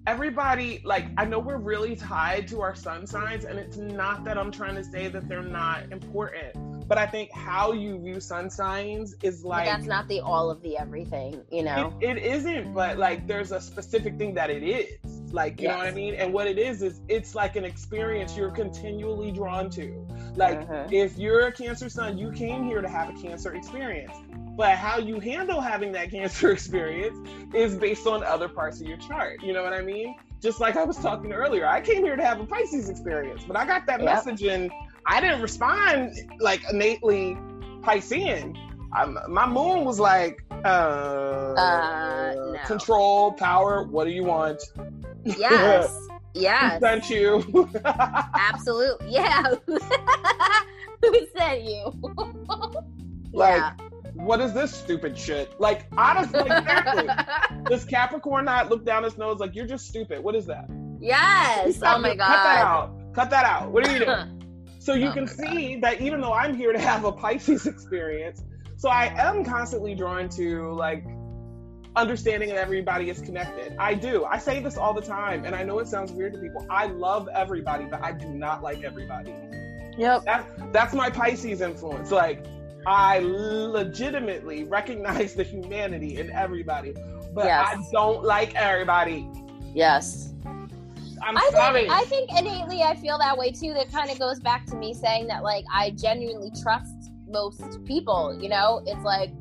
everybody 0.10 0.82
like 0.84 1.06
I 1.18 1.26
know 1.26 1.38
we're 1.38 1.58
really 1.58 1.96
tied 1.96 2.48
to 2.48 2.62
our 2.62 2.74
sun 2.74 3.06
signs, 3.06 3.46
and 3.46 3.60
it's 3.60 3.78
not 3.78 4.24
that 4.26 4.40
I'm 4.40 4.52
trying 4.52 4.74
to 4.76 4.84
say 4.84 5.08
that 5.08 5.30
they're 5.30 5.44
not 5.44 5.92
important, 5.92 6.88
but 6.88 6.98
I 6.98 7.06
think 7.06 7.32
how 7.32 7.74
you 7.74 8.00
view 8.00 8.20
sun 8.20 8.50
signs 8.50 9.16
is 9.22 9.44
But 9.44 9.50
like 9.50 9.66
that's 9.68 9.86
not 9.86 10.08
the 10.08 10.22
all 10.22 10.50
of 10.50 10.64
the 10.64 10.78
everything, 10.80 11.44
you 11.52 11.62
know. 11.62 11.96
it, 12.02 12.18
it 12.18 12.24
isn't, 12.24 12.74
but 12.74 12.98
like 12.98 13.28
there's 13.28 13.52
a 13.52 13.62
specific 13.62 14.18
thing 14.18 14.34
that 14.34 14.50
it 14.50 14.64
is. 14.64 15.19
Like, 15.32 15.62
you 15.62 15.68
know 15.68 15.78
what 15.78 15.88
I 15.88 15.92
mean? 15.92 16.16
And 16.16 16.34
what 16.34 16.48
it 16.48 16.58
is 16.58 16.82
is 16.82 17.02
it's 17.08 17.36
like 17.36 17.56
an 17.56 17.64
experience 17.66 18.36
you're 18.36 18.52
continually 18.52 19.32
drawn 19.32 19.70
to. 19.72 20.08
Like 20.36 20.68
Mhm. 20.68 20.92
if 20.92 21.18
you're 21.18 21.48
a 21.48 21.52
cancer 21.52 21.90
sun, 21.90 22.18
you 22.18 22.32
came 22.32 22.64
here 22.66 22.82
to 22.82 22.88
have 22.90 23.10
a 23.10 23.14
cancer 23.14 23.54
experience. 23.54 24.16
But 24.58 24.76
how 24.76 24.98
you 24.98 25.20
handle 25.20 25.62
having 25.62 25.92
that 25.94 26.12
cancer 26.12 26.52
experience 26.52 27.18
is 27.54 27.76
based 27.76 28.06
on 28.08 28.24
other 28.24 28.50
parts 28.50 28.82
of 28.82 28.88
your 28.88 28.98
chart. 28.98 29.42
You 29.44 29.54
know 29.54 29.64
what 29.64 29.74
I 29.74 29.82
mean? 29.82 30.16
Just 30.42 30.60
like 30.60 30.78
I 30.78 30.84
was 30.84 30.98
talking 30.98 31.34
earlier, 31.34 31.68
I 31.68 31.82
came 31.82 32.04
here 32.04 32.16
to 32.16 32.24
have 32.26 32.40
a 32.40 32.46
Pisces 32.46 32.90
experience, 32.90 33.44
but 33.46 33.58
I 33.58 33.66
got 33.66 33.86
that 33.88 34.02
Yep. 34.02 34.06
message 34.06 34.44
and 34.44 34.72
I 35.06 35.20
didn't 35.22 35.42
respond 35.42 36.14
like 36.40 36.62
innately 36.72 37.36
Piscean. 37.82 38.56
I'm, 38.94 39.18
my 39.28 39.46
moon 39.48 39.86
was 39.86 40.00
like, 40.00 40.44
uh, 40.66 40.68
Uh, 40.68 42.34
no. 42.54 42.60
control, 42.66 43.34
power. 43.34 43.84
What 43.84 44.06
do 44.06 44.12
you 44.12 44.24
want? 44.24 44.62
Yes, 45.38 45.96
Who 46.34 46.42
yes, 46.42 46.82
sent 46.82 47.10
you? 47.10 47.70
absolutely. 47.86 49.12
Yeah. 49.12 49.44
Who 51.02 51.28
sent 51.38 51.64
you? 51.64 51.92
like, 53.34 53.62
yeah. 53.62 53.74
what 54.14 54.42
is 54.42 54.54
this 54.54 54.74
stupid 54.74 55.18
shit? 55.18 55.60
Like, 55.60 55.88
honestly, 55.98 56.42
exactly. 56.42 57.08
This 57.70 57.86
Capricorn 57.86 58.46
not 58.46 58.70
look 58.70 58.86
down 58.86 59.04
his 59.04 59.18
nose 59.18 59.40
like 59.40 59.56
you're 59.56 59.68
just 59.68 59.88
stupid. 59.88 60.24
What 60.24 60.36
is 60.36 60.46
that? 60.48 60.66
yes. 61.00 61.78
Stop 61.78 61.98
Oh 61.98 62.02
my 62.02 62.10
it. 62.10 62.18
Cut 62.20 62.44
that 62.44 62.66
out. 62.66 63.14
Cut 63.14 63.30
that 63.30 63.46
out. 63.46 63.72
What 63.72 63.88
are 63.88 63.92
you 63.92 64.06
doing? 64.06 64.40
So 64.80 64.94
you 64.94 65.10
Oh 65.10 65.14
can 65.14 65.28
see 65.28 65.78
that 65.82 66.02
even 66.02 66.22
though 66.22 66.34
I'm 66.34 66.56
here 66.56 66.72
to 66.72 66.80
have 66.80 67.04
a 67.04 67.12
Pisces 67.12 67.68
experience, 67.68 68.42
so 68.78 68.90
I 68.90 69.14
am 69.18 69.44
constantly 69.44 69.94
drawn 69.94 70.30
to 70.30 70.72
like 70.74 71.04
understanding 71.96 72.50
that 72.50 72.58
everybody 72.58 73.10
is 73.10 73.22
connected. 73.22 73.76
I 73.78 73.94
do. 73.94 74.26
I 74.26 74.38
say 74.38 74.62
this 74.62 74.78
all 74.78 74.94
the 74.94 75.02
time, 75.02 75.46
and 75.46 75.56
I 75.56 75.64
know 75.64 75.80
it 75.80 75.88
sounds 75.88 76.12
weird 76.12 76.34
to 76.34 76.40
people. 76.40 76.66
I 76.70 76.86
love 76.88 77.28
everybody, 77.34 77.86
but 77.86 78.04
I 78.04 78.12
do 78.12 78.28
not 78.30 78.62
like 78.62 78.84
everybody. 78.84 79.34
Yep. 79.98 80.26
That, 80.26 80.72
that's 80.72 80.94
my 80.94 81.10
Pisces 81.10 81.62
influence. 81.62 82.12
Like, 82.12 82.46
I 82.88 83.20
legitimately 83.20 84.64
recognize 84.64 85.34
the 85.34 85.44
humanity 85.44 86.18
in 86.18 86.32
everybody, 86.32 86.94
but 87.34 87.46
Yes. 87.46 87.68
I 87.68 87.84
don't 87.92 88.24
like 88.24 88.56
everybody. 88.56 89.30
Yes. 89.74 90.34
I'm 91.22 91.38
I 91.38 91.50
sorry. 91.52 91.82
think 91.82 91.92
I 91.92 92.04
think 92.06 92.30
innately 92.32 92.82
I 92.82 92.96
feel 92.96 93.18
that 93.18 93.38
way 93.38 93.52
too. 93.52 93.74
That 93.74 93.92
kind 93.92 94.10
of 94.10 94.18
goes 94.18 94.40
back 94.40 94.66
to 94.68 94.76
me 94.78 94.94
saying 94.94 95.28
that 95.28 95.44
like 95.44 95.66
I 95.74 95.90
genuinely 95.92 96.50
trust 96.62 97.12
most 97.28 97.84
people. 97.84 98.38
You 98.42 98.48
know, 98.48 98.82
it's 98.86 99.04
like 99.04 99.32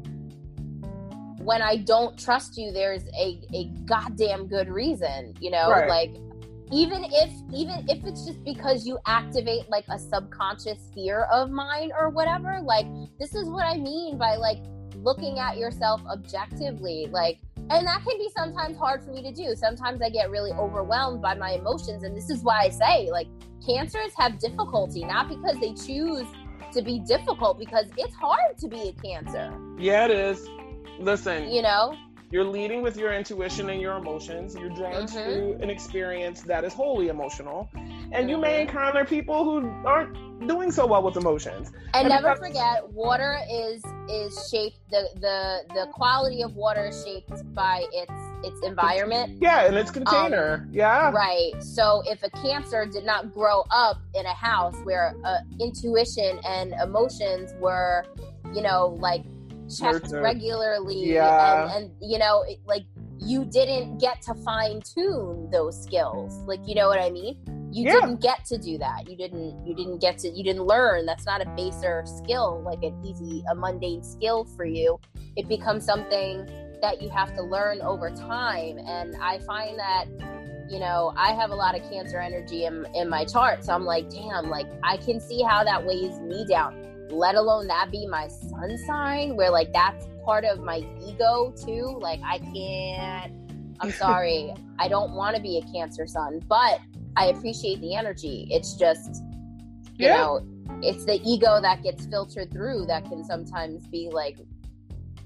when 1.48 1.62
I 1.62 1.76
don't 1.76 2.18
trust 2.18 2.58
you, 2.58 2.70
there's 2.72 3.04
a 3.18 3.40
a 3.54 3.64
goddamn 3.86 4.48
good 4.48 4.68
reason. 4.68 5.32
You 5.40 5.50
know, 5.50 5.70
Right. 5.70 5.88
like 5.88 6.10
even 6.70 7.06
if 7.10 7.30
even 7.54 7.86
if 7.88 8.04
it's 8.04 8.26
just 8.26 8.44
because 8.44 8.86
you 8.86 8.98
activate 9.06 9.66
like 9.70 9.86
a 9.88 9.98
subconscious 9.98 10.90
fear 10.94 11.22
of 11.32 11.50
mine 11.50 11.90
or 11.98 12.10
whatever. 12.10 12.60
Like 12.60 12.86
this 13.18 13.34
is 13.34 13.48
what 13.48 13.64
I 13.64 13.78
mean 13.78 14.18
by 14.18 14.36
like 14.36 14.58
looking 14.96 15.38
at 15.38 15.56
yourself 15.56 16.02
objectively. 16.12 17.08
Like 17.10 17.38
and 17.70 17.86
that 17.86 18.04
can 18.04 18.18
be 18.18 18.28
sometimes 18.36 18.76
hard 18.76 19.02
for 19.02 19.12
me 19.12 19.20
to 19.20 19.30
do 19.30 19.54
sometimes 19.54 20.00
i 20.00 20.08
get 20.08 20.30
really 20.30 20.52
overwhelmed 20.52 21.20
by 21.20 21.34
my 21.34 21.50
emotions 21.50 22.02
and 22.02 22.16
this 22.16 22.30
is 22.30 22.42
why 22.42 22.60
i 22.60 22.70
say 22.70 23.10
like 23.10 23.26
cancers 23.66 24.12
have 24.16 24.38
difficulty 24.38 25.04
not 25.04 25.28
because 25.28 25.58
they 25.60 25.74
choose 25.74 26.26
to 26.72 26.80
be 26.80 26.98
difficult 27.00 27.58
because 27.58 27.84
it's 27.98 28.14
hard 28.14 28.56
to 28.56 28.68
be 28.68 28.88
a 28.88 28.92
cancer 29.02 29.52
yeah, 29.78 30.06
it 30.06 30.10
is. 30.10 30.48
Listen, 30.98 31.50
you 31.50 31.62
know 31.62 31.94
you're 32.30 32.44
leading 32.44 32.82
with 32.82 32.98
your 32.98 33.14
intuition 33.14 33.70
and 33.70 33.80
your 33.80 33.96
emotions. 33.96 34.54
You're 34.54 34.68
drawn 34.68 35.06
Mhm. 35.06 35.12
to 35.14 35.62
an 35.62 35.70
experience 35.70 36.42
that 36.42 36.62
is 36.62 36.74
wholly 36.74 37.08
emotional. 37.08 37.70
And 38.12 38.28
you 38.28 38.36
may 38.36 38.58
Mhm. 38.58 38.60
encounter 38.68 39.06
people 39.06 39.44
who 39.44 39.66
aren't 39.86 40.46
doing 40.46 40.70
so 40.70 40.86
well 40.86 41.02
with 41.02 41.16
emotions. 41.16 41.72
and 41.94 42.04
And 42.04 42.08
never 42.10 42.34
because- 42.34 42.48
forget 42.48 42.86
water 42.92 43.38
is 43.50 43.82
is 44.10 44.48
shaped 44.50 44.78
the 44.90 45.08
the 45.16 45.60
the 45.74 45.86
quality 45.92 46.42
of 46.42 46.54
water 46.54 46.86
is 46.88 47.02
shaped 47.04 47.42
by 47.54 47.86
its 47.92 48.12
its 48.44 48.60
environment 48.62 49.38
Yeah, 49.40 49.64
and 49.64 49.74
its 49.76 49.90
container. 49.90 50.68
yeah. 50.70 51.10
Right. 51.10 51.52
So 51.62 52.02
if 52.06 52.22
a 52.22 52.30
cancer 52.30 52.84
did 52.86 53.04
not 53.06 53.32
grow 53.32 53.64
up 53.70 53.96
in 54.14 54.26
a 54.26 54.34
house 54.34 54.76
where 54.84 55.14
uh, 55.24 55.38
intuition 55.58 56.38
and 56.44 56.74
emotions 56.74 57.54
were, 57.58 58.04
you 58.54 58.60
know, 58.62 58.96
like 59.00 59.24
checked 59.68 60.10
regularly, 60.12 61.12
Yeah. 61.12 61.74
and, 61.76 61.84
and 61.84 61.92
you 62.00 62.18
know, 62.18 62.42
it, 62.46 62.58
like 62.66 62.84
you 63.20 63.44
didn't 63.44 63.98
get 63.98 64.22
to 64.22 64.34
fine 64.34 64.80
tune 64.80 65.50
those 65.50 65.80
skills. 65.82 66.32
Like, 66.46 66.60
you 66.66 66.74
know 66.74 66.88
what 66.88 67.00
I 67.00 67.10
mean? 67.10 67.36
You 67.72 67.84
Yeah. 67.86 67.94
didn't 68.00 68.20
get 68.20 68.44
to 68.46 68.58
do 68.58 68.78
that. 68.78 69.08
You 69.08 69.16
didn't. 69.16 69.66
You 69.66 69.74
didn't 69.74 69.98
get 69.98 70.18
to. 70.18 70.28
You 70.28 70.42
didn't 70.44 70.64
learn. 70.64 71.04
That's 71.04 71.26
not 71.26 71.42
a 71.42 71.46
baser 71.56 72.04
skill, 72.06 72.62
like 72.64 72.82
an 72.82 72.98
easy, 73.04 73.42
a 73.50 73.54
mundane 73.54 74.02
skill 74.02 74.44
for 74.56 74.64
you. 74.64 74.98
It 75.36 75.48
becomes 75.48 75.84
something 75.84 76.46
that 76.80 77.02
you 77.02 77.08
have 77.10 77.34
to 77.34 77.42
learn 77.42 77.80
over 77.82 78.10
time. 78.10 78.78
And 78.78 79.16
I 79.20 79.40
find 79.40 79.78
that 79.78 80.06
you 80.70 80.78
know, 80.78 81.14
I 81.16 81.32
have 81.32 81.50
a 81.50 81.54
lot 81.54 81.74
of 81.74 81.90
cancer 81.90 82.20
energy 82.20 82.66
in, 82.66 82.86
in 82.94 83.08
my 83.08 83.24
chart. 83.24 83.64
So 83.64 83.72
I'm 83.72 83.84
like, 83.86 84.10
damn, 84.10 84.50
like 84.50 84.66
I 84.82 84.98
can 84.98 85.18
see 85.18 85.42
how 85.42 85.64
that 85.64 85.84
weighs 85.86 86.20
me 86.20 86.44
down, 86.46 86.74
let 87.10 87.34
alone 87.34 87.66
that 87.68 87.90
be 87.90 88.06
my 88.06 88.28
sun 88.28 88.76
sign, 88.86 89.36
where 89.36 89.50
like 89.50 89.72
that's 89.72 90.06
part 90.24 90.44
of 90.44 90.60
my 90.60 90.78
ego 91.06 91.52
too. 91.64 91.98
Like 92.00 92.20
I 92.24 92.38
can't, 92.38 93.32
I'm 93.80 93.90
sorry, 94.04 94.52
I 94.78 94.88
don't 94.88 95.12
want 95.14 95.36
to 95.36 95.42
be 95.42 95.58
a 95.58 95.72
cancer 95.72 96.06
sun, 96.06 96.40
but 96.48 96.80
I 97.16 97.26
appreciate 97.26 97.80
the 97.80 97.94
energy. 97.94 98.46
It's 98.50 98.74
just, 98.74 99.22
you 99.96 100.06
Yeah. 100.06 100.16
know, 100.16 100.46
it's 100.82 101.04
the 101.04 101.20
ego 101.24 101.60
that 101.60 101.82
gets 101.82 102.06
filtered 102.06 102.52
through 102.52 102.86
that 102.86 103.04
can 103.04 103.24
sometimes 103.24 103.86
be 103.86 104.08
like, 104.12 104.38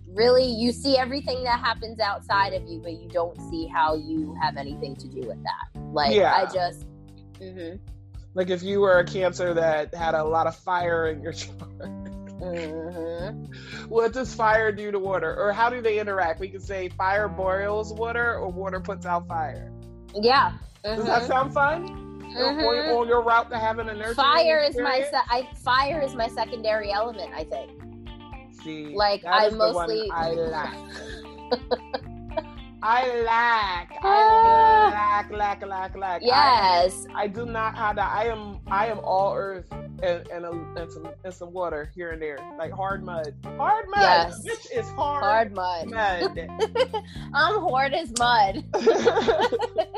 really 0.09 0.45
you 0.45 0.72
see 0.72 0.99
everything 0.99 1.43
that 1.45 1.59
happens 1.59 1.99
outside 1.99 2.53
of 2.53 2.62
you 2.68 2.78
but 2.80 2.93
you 2.93 3.09
don't 3.09 3.41
see 3.51 3.66
how 3.66 3.95
you 3.95 4.37
have 4.43 4.59
anything 4.59 4.95
to 4.95 5.09
do 5.09 5.26
with 5.26 5.43
that 5.43 5.80
like 5.93 6.12
Yeah. 6.14 6.35
i 6.35 6.45
just 6.53 6.85
mhm, 7.41 7.80
Like 8.35 8.51
if 8.51 8.62
you 8.62 8.80
were 8.80 8.99
a 8.99 9.05
cancer 9.05 9.53
that 9.55 9.95
had 9.95 10.14
a 10.14 10.24
lot 10.24 10.47
of 10.47 10.57
fire 10.57 11.09
in 11.09 11.20
your 11.22 11.33
chart. 11.41 11.59
mhm. 12.41 13.49
what 13.89 14.12
does 14.12 14.35
fire 14.35 14.72
do 14.72 14.91
to 14.91 14.99
water? 14.99 15.35
Or 15.39 15.53
how 15.53 15.68
do 15.70 15.80
they 15.80 15.99
interact? 15.99 16.41
We 16.41 16.49
could 16.49 16.62
say 16.62 16.89
fire 16.89 17.28
boils 17.28 17.93
water 17.93 18.37
or 18.37 18.49
water 18.49 18.80
puts 18.80 19.07
out 19.07 19.28
fire. 19.28 19.70
yeah 20.14 20.53
Does 20.85 21.05
that 21.05 21.22
mhm, 21.22 21.26
sound 21.26 21.53
fun? 21.55 21.85
On- 21.85 22.57
mhm. 22.57 22.99
On 23.01 23.07
your 23.09 23.22
route 23.22 23.51
to 23.51 23.59
having 23.59 23.89
a 23.91 23.95
nurturing 23.95 24.14
fire 24.14 24.59
is 24.66 24.76
my 24.78 25.03
se- 25.03 25.26
I, 25.28 25.47
fire 25.62 26.01
is 26.01 26.14
my 26.14 26.28
secondary 26.28 26.91
element 26.91 27.30
i 27.35 27.45
think 27.45 27.70
See, 28.62 28.95
Like, 28.95 29.24
I 29.26 29.47
is 29.47 29.53
the 29.55 29.59
one 29.59 29.89
mostly- 29.89 30.09
I. 30.12 30.28
I 32.83 33.22
lack. 33.22 33.99
Ah. 34.03 34.89
I 34.89 34.91
lack, 34.91 35.30
lack, 35.33 35.66
lack, 35.66 35.97
lack. 35.97 36.22
I- 36.22 36.26
yes 36.26 37.07
I, 37.14 37.26
do 37.28 37.47
not 37.47 37.76
have 37.76 37.97
that. 37.97 38.11
I 38.11 38.26
am. 38.26 38.59
I 38.66 38.87
am 38.89 38.99
all 39.05 39.35
earth 39.35 39.66
and 40.03 40.26
and, 40.28 40.45
a, 40.45 40.51
and 40.51 40.91
some 40.93 41.09
and 41.24 41.33
some 41.33 41.53
water 41.53 41.91
here 41.95 42.11
and 42.11 42.20
there, 42.20 42.39
like 42.59 42.72
hard 42.72 43.05
mud. 43.05 43.35
Hard 43.57 43.87
mud. 43.89 44.01
Yes. 44.01 44.43
Which 44.45 44.70
is 44.72 44.89
hard, 44.91 45.22
hard 45.22 45.55
mud 45.55 45.91
mud. 45.91 46.39
i'm 47.35 47.61
hard 47.61 47.95
as 47.95 48.12
mud 48.18 48.64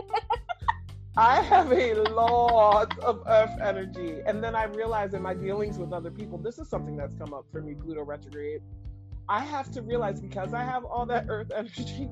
I 1.17 1.41
have 1.43 1.71
a 1.73 1.95
lot 1.95 2.99
of 2.99 3.23
Earth 3.27 3.57
energy, 3.63 4.17
and 4.27 4.43
then 4.43 4.57
I 4.57 4.65
realize 4.65 5.15
in 5.15 5.23
my 5.23 5.33
dealings 5.33 5.79
with 5.79 5.93
other 5.93 6.11
people, 6.11 6.39
this 6.39 6.59
is 6.59 6.69
something 6.69 6.97
that's 6.97 7.15
come 7.15 7.33
up 7.33 7.47
for 7.53 7.63
me, 7.63 7.75
Pluto 7.75 8.03
retrograde. 8.03 8.63
I 9.29 9.41
have 9.41 9.71
to 9.73 9.83
realize 9.83 10.21
because 10.21 10.53
I 10.53 10.65
have 10.65 10.85
all 10.85 11.07
that 11.07 11.27
Earth 11.29 11.53
energy, 11.57 12.09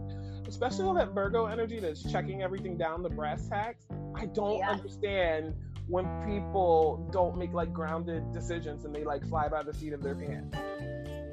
especially 0.53 0.85
all 0.85 0.93
that 0.93 1.15
Virgo 1.15 1.47
energy 1.47 1.81
that's 1.81 2.03
checking 2.13 2.43
everything 2.43 2.77
down 2.77 3.03
the 3.03 3.09
brass 3.09 3.49
tacks. 3.49 3.87
I 4.15 4.27
don't 4.27 4.59
Yeah. 4.59 4.69
understand 4.73 5.55
when 5.89 6.05
people 6.27 7.09
don't 7.11 7.39
make 7.39 7.55
like 7.55 7.73
grounded 7.73 8.33
decisions 8.35 8.85
and 8.85 8.95
they 8.95 9.03
like 9.03 9.27
fly 9.29 9.49
by 9.49 9.63
the 9.63 9.73
seat 9.73 9.95
of 9.95 10.03
their 10.03 10.15
pants. 10.15 10.55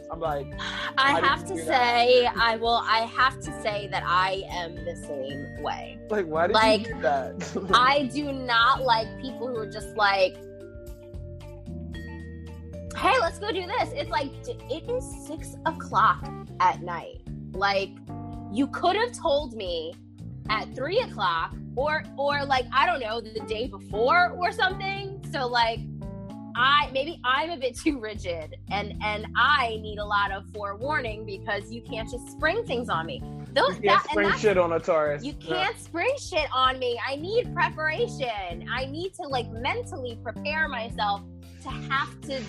I'm 0.09 0.22
like, 0.22 0.47
I 0.97 1.20
have 1.20 1.45
to 1.47 1.53
do 1.53 1.65
that? 1.65 1.67
say, 1.67 2.26
I 2.28 2.55
will. 2.55 2.82
I 2.86 2.99
have 3.01 3.41
to 3.41 3.61
say 3.61 3.89
that 3.91 4.03
I 4.07 4.43
am 4.49 4.74
the 4.86 4.95
same 4.95 5.61
way. 5.61 5.99
like 6.09 6.26
why 6.26 6.47
did 6.47 6.53
Like, 6.53 6.88
you 6.88 6.95
do 6.95 7.01
that? 7.01 7.70
I 7.74 8.03
do 8.13 8.32
not 8.32 8.84
like 8.84 9.07
people 9.22 9.47
who 9.47 9.57
are 9.57 9.70
just 9.70 9.95
like, 9.97 10.36
"Hey, 12.95 13.20
let's 13.20 13.38
go 13.38 13.51
do 13.51 13.67
this." 13.67 13.89
It's 13.93 14.09
like 14.09 14.32
it 14.47 14.89
is 14.89 15.28
six 15.28 15.55
o'clock 15.65 16.26
at 16.61 16.82
night. 16.82 17.22
Like, 17.51 17.91
you 18.52 18.68
could 18.68 18.95
have 18.95 19.12
told 19.12 19.54
me 19.54 19.93
at 20.50 20.74
three 20.76 21.00
o'clock, 21.00 21.56
or 21.76 22.04
or 22.18 22.45
like 22.45 22.66
I 22.74 22.86
don't 22.86 23.00
know, 23.00 23.22
the 23.22 23.39
day 23.41 23.68
before 23.68 24.32
or 24.32 24.52
something. 24.52 25.24
So 25.32 25.47
like. 25.47 25.80
I 26.56 26.89
maybe 26.91 27.22
I'm 27.24 27.52
a 27.52 27.58
bit 27.58 27.78
too 27.78 28.00
rigid 28.00 28.58
and 28.70 28.93
and 29.02 29.28
I 29.38 29.78
need 29.82 29.97
a 29.97 30.04
lot 30.04 30.32
of 30.32 30.43
forewarning 30.52 31.26
because 31.26 31.72
you 31.72 31.82
can't 31.82 32.10
just 32.10 32.30
spring 32.32 32.66
things 32.66 32.89
on 32.89 33.06
me. 33.06 33.22
Those 33.54 33.76
you 33.76 33.84
can't 33.84 34.04
that, 34.04 34.08
spring 34.10 34.32
shit 34.38 34.58
on 34.58 34.74
a 34.74 34.80
Taurus. 34.80 35.24
you 35.24 35.34
can't 35.34 35.80
spring 35.80 36.14
shit 36.20 36.50
on 36.54 36.78
me. 36.78 37.00
I 37.08 37.16
need 37.16 37.54
preparation. 37.54 38.68
I 38.70 38.88
need 38.88 39.14
to 39.14 39.28
like 39.28 39.50
mentally 39.52 40.20
prepare 40.22 40.68
myself 40.68 41.22
to 41.62 41.70
have 41.70 42.20
to 42.22 42.41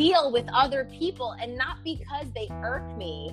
deal 0.00 0.32
with 0.32 0.46
other 0.54 0.86
people 0.86 1.32
and 1.42 1.58
not 1.58 1.76
because 1.84 2.26
they 2.34 2.48
irk 2.62 2.96
me, 2.96 3.30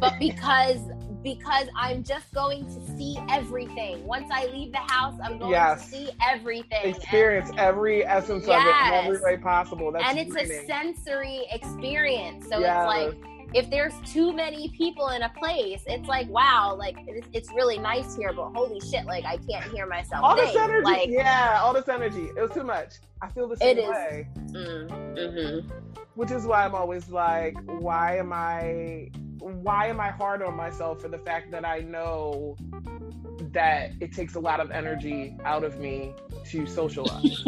but 0.00 0.14
because 0.20 0.78
because 1.24 1.66
I'm 1.76 2.04
just 2.04 2.32
going 2.32 2.66
to 2.66 2.96
see 2.96 3.18
everything. 3.30 4.04
Once 4.06 4.28
I 4.32 4.46
leave 4.46 4.70
the 4.72 4.78
house, 4.78 5.18
I'm 5.24 5.38
going 5.38 5.50
Yes. 5.50 5.86
to 5.86 5.90
see 5.90 6.10
everything. 6.22 6.84
And- 6.84 6.96
experience 6.96 7.50
every 7.56 8.06
essence 8.06 8.44
of 8.44 8.50
it 8.50 8.86
in 8.86 8.92
every 8.92 9.20
way 9.22 9.36
possible. 9.38 9.90
That's 9.90 10.04
and 10.06 10.18
it's 10.18 10.36
a 10.36 10.66
sensory 10.66 11.46
experience. 11.50 12.46
So 12.48 12.60
Yes. 12.60 12.76
it's 12.76 12.86
like 12.86 13.30
if 13.54 13.70
there's 13.70 13.94
too 14.04 14.32
many 14.32 14.68
people 14.70 15.08
in 15.10 15.22
a 15.22 15.28
place, 15.30 15.82
it's 15.86 16.06
like 16.08 16.28
wow, 16.28 16.76
like 16.78 16.96
it's, 17.08 17.26
it's 17.32 17.48
really 17.54 17.78
nice 17.78 18.14
here, 18.16 18.32
but 18.32 18.50
holy 18.52 18.80
shit, 18.80 19.04
like 19.06 19.24
I 19.24 19.38
can't 19.48 19.64
hear 19.72 19.86
myself. 19.86 20.22
all 20.24 20.36
this 20.36 20.54
energy. 20.54 20.84
Like, 20.84 21.08
yeah, 21.08 21.60
all 21.62 21.72
this 21.72 21.88
energy. 21.88 22.26
It 22.36 22.40
was 22.40 22.50
too 22.52 22.64
much. 22.64 22.94
I 23.22 23.28
feel 23.30 23.48
the 23.48 23.54
It 23.54 23.60
same 23.60 23.78
is. 23.78 23.88
way. 23.88 24.28
mm, 24.52 24.88
mhm. 25.16 25.70
Which 26.14 26.30
is 26.30 26.46
why 26.46 26.64
I'm 26.64 26.74
always 26.74 27.08
like, 27.08 27.56
why 27.80 28.16
am 28.16 28.32
I 28.32 29.10
why 29.40 29.88
am 29.88 30.00
I 30.00 30.10
hard 30.10 30.42
on 30.42 30.56
myself 30.56 31.02
for 31.02 31.08
the 31.08 31.18
fact 31.18 31.50
that 31.50 31.64
I 31.66 31.80
know 31.80 32.56
that 33.52 33.92
it 34.00 34.12
takes 34.12 34.34
a 34.34 34.40
lot 34.40 34.60
of 34.60 34.70
energy 34.70 35.36
out 35.44 35.64
of 35.64 35.78
me 35.78 36.14
to 36.46 36.66
socialize. 36.66 37.44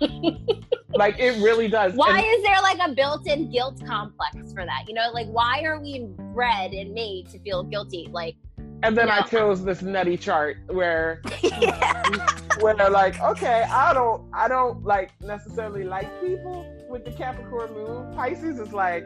like 0.94 1.18
it 1.18 1.42
really 1.42 1.68
does. 1.68 1.94
Why 1.94 2.18
And- 2.18 2.38
is 2.38 2.42
there 2.42 2.60
like 2.62 2.78
a 2.78 2.92
built-in 2.94 3.50
guilt 3.50 3.84
complex 3.86 4.52
for 4.52 4.64
that? 4.64 4.84
You 4.88 4.94
know, 4.94 5.10
like 5.12 5.28
why 5.28 5.62
are 5.64 5.80
we 5.80 6.06
bred 6.34 6.72
and 6.72 6.92
made 6.94 7.28
to 7.30 7.38
feel 7.40 7.62
guilty? 7.62 8.08
Like, 8.10 8.36
And 8.82 8.96
then 8.96 9.10
I 9.10 9.20
chose 9.22 9.64
this 9.64 9.82
nutty 9.82 10.16
chart 10.16 10.58
where 10.66 11.22
when 12.60 12.76
they're 12.76 12.90
like, 12.90 13.20
okay, 13.20 13.62
I 13.68 13.92
don't 13.92 14.28
I 14.32 14.48
don't 14.48 14.84
like 14.84 15.10
necessarily 15.20 15.84
like 15.84 16.08
people 16.20 16.66
with 16.88 17.04
the 17.04 17.12
Capricorn 17.12 17.72
moon. 17.74 18.14
Pisces 18.14 18.58
is 18.58 18.72
like, 18.72 19.04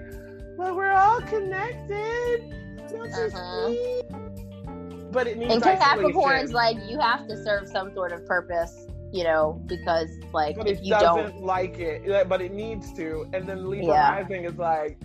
well, 0.56 0.74
we're 0.76 0.92
all 0.92 1.20
connected. 1.22 2.54
Uh-huh. 2.92 3.72
But 5.12 5.26
it 5.26 5.38
needs 5.38 5.52
and. 5.54 5.62
Capricorn's 5.62 6.52
like 6.52 6.76
you 6.88 6.98
have 7.00 7.26
to 7.28 7.36
serve 7.42 7.68
some 7.68 7.92
sort 7.94 8.12
of 8.12 8.24
purpose, 8.26 8.86
you 9.12 9.24
know, 9.24 9.60
because 9.66 10.08
like 10.32 10.56
but 10.56 10.66
if 10.68 10.78
it 10.78 10.84
you 10.84 10.90
doesn't 10.90 11.32
don't, 11.36 11.42
like 11.42 11.78
it. 11.78 12.28
But 12.28 12.40
it 12.40 12.52
needs 12.52 12.92
to. 12.94 13.28
And 13.32 13.48
then 13.48 13.68
Libra 13.68 13.86
Yeah. 13.94 14.10
rising 14.20 14.44
is 14.44 14.56
like, 14.56 14.98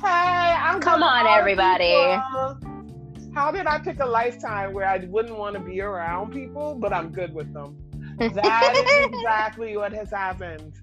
hey, 0.00 0.06
I'm 0.08 0.80
Come 0.80 1.02
on, 1.02 1.24
with 1.24 1.30
all 1.30 1.34
the 1.34 1.40
everybody. 1.40 1.84
people. 1.84 3.32
How 3.34 3.50
did 3.50 3.66
I 3.66 3.78
pick 3.78 3.98
a 4.00 4.06
lifetime 4.06 4.72
where 4.74 4.86
I 4.86 4.98
wouldn't 4.98 5.38
want 5.38 5.54
to 5.54 5.60
be 5.60 5.80
around 5.80 6.32
people, 6.32 6.74
but 6.74 6.92
I'm 6.92 7.10
good 7.10 7.34
with 7.34 7.52
them? 7.52 7.78
That 8.18 8.74
is 8.76 9.06
exactly 9.06 9.76
what 9.76 9.92
has 9.92 10.10
happened. 10.10 10.74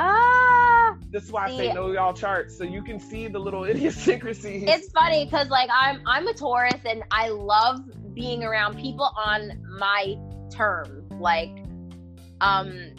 Ah, 0.00 0.96
This 1.10 1.24
is 1.24 1.32
why 1.32 1.44
I 1.46 1.56
say 1.56 1.72
know 1.72 1.92
y'all 1.92 2.12
charts, 2.14 2.56
so 2.56 2.64
you 2.64 2.82
can 2.82 2.98
see 2.98 3.28
the 3.28 3.38
little 3.38 3.64
idiosyncrasies. 3.72 4.64
it's 4.68 4.90
funny 4.92 5.24
because 5.26 5.48
like 5.50 5.68
I'm 5.72 6.00
I'm 6.06 6.26
a 6.26 6.34
Taurus 6.34 6.80
and 6.84 7.02
I 7.10 7.28
love 7.28 7.80
being 8.14 8.42
around 8.44 8.78
people 8.78 9.10
on 9.16 9.40
my 9.78 10.16
terms. 10.50 11.10
Like, 11.20 11.50
um, 12.40 12.90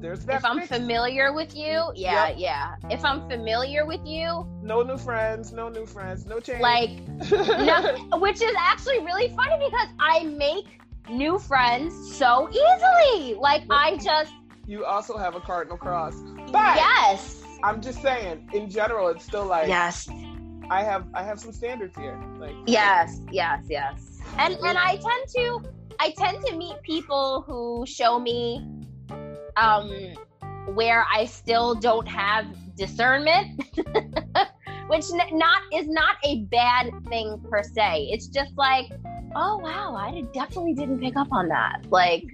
There's 0.00 0.24
that 0.24 0.36
if 0.36 0.44
I'm 0.44 0.58
fix. 0.60 0.68
familiar 0.68 1.32
with 1.32 1.54
you, 1.54 1.92
yeah, 1.94 2.28
Yep. 2.28 2.34
yeah. 2.38 2.74
If 2.90 3.04
I'm 3.04 3.28
familiar 3.28 3.84
with 3.86 4.00
you, 4.04 4.46
no 4.62 4.82
new 4.82 4.96
friends, 4.96 5.52
no 5.52 5.68
new 5.68 5.86
friends, 5.86 6.26
no 6.26 6.40
change. 6.40 6.60
like 6.60 6.90
no, 7.30 8.18
which 8.18 8.40
is 8.42 8.54
actually 8.58 9.00
really 9.00 9.28
funny 9.36 9.62
because 9.70 9.88
I 9.98 10.24
make 10.24 10.66
new 11.10 11.38
friends 11.38 11.92
so 12.16 12.48
easily. 12.50 13.34
Like 13.34 13.62
I 13.70 13.96
just 13.98 14.32
you 14.70 14.84
also 14.84 15.18
have 15.18 15.34
a 15.34 15.40
cardinal 15.40 15.76
cross. 15.76 16.14
But 16.52 16.76
yes, 16.76 17.42
I'm 17.64 17.82
just 17.82 18.00
saying, 18.00 18.48
in 18.52 18.70
general, 18.70 19.08
it's 19.08 19.24
still 19.24 19.44
like 19.44 19.66
yes, 19.66 20.08
I 20.70 20.84
have 20.84 21.06
I 21.12 21.24
have 21.24 21.40
some 21.40 21.52
standards 21.52 21.96
here. 21.98 22.22
Like 22.38 22.54
yes, 22.66 23.20
yes, 23.32 23.64
yes. 23.68 24.20
And 24.38 24.54
and 24.54 24.78
I 24.78 24.92
tend 24.92 25.26
to 25.34 25.60
I 25.98 26.14
tend 26.16 26.46
to 26.46 26.56
meet 26.56 26.80
people 26.82 27.42
who 27.46 27.84
show 27.84 28.20
me 28.20 28.64
um 29.56 29.90
where 30.74 31.04
I 31.12 31.24
still 31.24 31.74
don't 31.74 32.06
have 32.06 32.46
discernment. 32.76 33.60
Which 34.86 35.04
n- 35.12 35.38
not 35.38 35.62
is 35.72 35.86
not 35.88 36.16
a 36.24 36.42
bad 36.46 36.90
thing 37.08 37.40
per 37.48 37.62
se. 37.62 38.08
It's 38.10 38.26
just 38.26 38.52
like, 38.56 38.86
oh 39.36 39.58
wow, 39.58 39.94
I 39.96 40.12
did, 40.12 40.32
definitely 40.32 40.74
didn't 40.74 41.00
pick 41.00 41.16
up 41.16 41.28
on 41.30 41.48
that. 41.48 41.86
Like, 41.90 42.24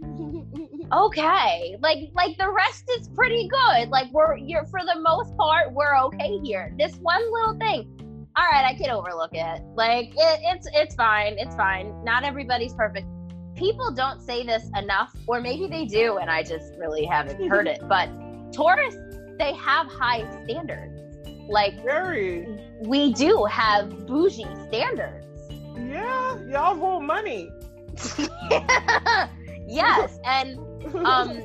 okay 0.92 1.76
like 1.80 2.10
like 2.14 2.36
the 2.38 2.50
rest 2.50 2.84
is 2.98 3.08
pretty 3.08 3.48
good. 3.48 3.88
Like 3.88 4.12
we're 4.12 4.36
you're 4.36 4.66
for 4.66 4.80
the 4.80 5.00
most 5.00 5.36
part 5.36 5.72
we're 5.72 5.96
okay 6.06 6.38
here. 6.42 6.74
This 6.78 6.96
one 6.96 7.22
little 7.32 7.58
thing 7.58 7.92
all 8.36 8.44
right 8.52 8.66
i 8.66 8.74
can 8.74 8.90
overlook 8.90 9.30
it. 9.32 9.62
Like 9.74 10.08
it, 10.10 10.40
it's 10.42 10.68
it's 10.72 10.94
fine 10.94 11.36
it's 11.38 11.54
fine. 11.56 12.04
Not 12.04 12.24
everybody's 12.24 12.74
perfect. 12.74 13.06
People 13.54 13.90
don't 13.90 14.20
say 14.20 14.44
this 14.44 14.68
enough 14.76 15.14
or 15.26 15.40
maybe 15.40 15.66
they 15.66 15.86
do 15.86 16.18
and 16.18 16.30
i 16.30 16.42
just 16.42 16.74
really 16.78 17.04
haven't 17.04 17.48
heard 17.48 17.66
it 17.66 17.80
but 17.88 18.08
taurus 18.52 18.96
they 19.38 19.54
have 19.54 19.86
high 19.86 20.24
standards. 20.44 21.02
Like 21.48 21.82
very. 21.84 22.46
we 22.80 23.12
do 23.12 23.44
have 23.44 24.06
bougie 24.06 24.46
standards. 24.66 25.26
Yeah, 25.76 26.38
y'all 26.48 26.76
want 26.76 27.06
money. 27.06 27.50
yes 29.68 30.18
and 30.24 30.58
um 31.04 31.42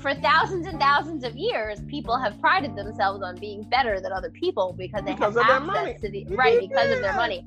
for 0.00 0.14
thousands 0.16 0.66
and 0.66 0.78
thousands 0.78 1.24
of 1.24 1.34
years 1.36 1.80
people 1.88 2.18
have 2.18 2.38
prided 2.40 2.74
themselves 2.76 3.22
on 3.22 3.36
being 3.36 3.62
better 3.64 4.00
than 4.00 4.12
other 4.12 4.30
people 4.30 4.74
because 4.76 5.02
they 5.04 5.12
Because 5.12 5.36
have 5.36 5.48
access 5.48 5.66
money. 5.66 5.94
to 6.02 6.10
the 6.10 6.26
right 6.36 6.58
because 6.60 6.90
of 6.92 7.00
their 7.00 7.14
money. 7.14 7.46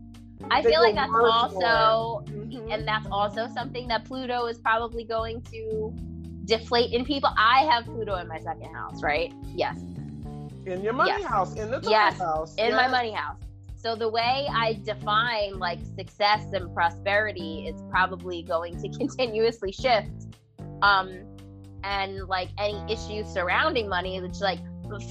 I 0.52 0.62
They 0.62 0.70
feel 0.72 0.82
like 0.82 0.96
that's 0.96 1.14
also 1.14 2.24
Mhm. 2.28 2.74
and 2.74 2.88
that's 2.88 3.08
also 3.12 3.48
something 3.48 3.88
that 3.90 4.06
pluto 4.06 4.46
is 4.46 4.58
probably 4.60 5.04
going 5.04 5.42
to 5.54 5.94
deflate 6.46 6.92
in 6.94 7.06
people. 7.06 7.30
I 7.38 7.62
have 7.66 7.86
pluto 7.86 8.16
in 8.16 8.28
my 8.28 8.40
second 8.40 8.74
house 8.74 9.02
right? 9.04 9.34
Yes. 9.54 9.78
In 10.66 10.82
your 10.82 10.94
money 10.94 11.12
Yes. 11.12 11.24
house, 11.26 11.56
in 11.56 11.70
the 11.72 11.80
Yes, 11.88 12.18
house, 12.20 12.56
in 12.58 12.76
my 12.76 12.88
money 12.88 13.12
house. 13.12 13.38
So 13.76 13.96
the 13.96 14.10
way 14.10 14.48
i 14.52 14.74
define 14.84 15.60
like 15.60 15.80
success 15.96 16.44
and 16.54 16.74
prosperity 16.74 17.68
is 17.68 17.80
probably 17.92 18.42
going 18.42 18.76
to 18.82 18.90
continuously 18.98 19.72
shift 19.72 20.10
um 20.82 21.26
and 21.84 22.28
like 22.28 22.50
any 22.58 22.84
issues 22.92 23.28
surrounding 23.28 23.88
money 23.88 24.20
which 24.20 24.42
like 24.42 24.60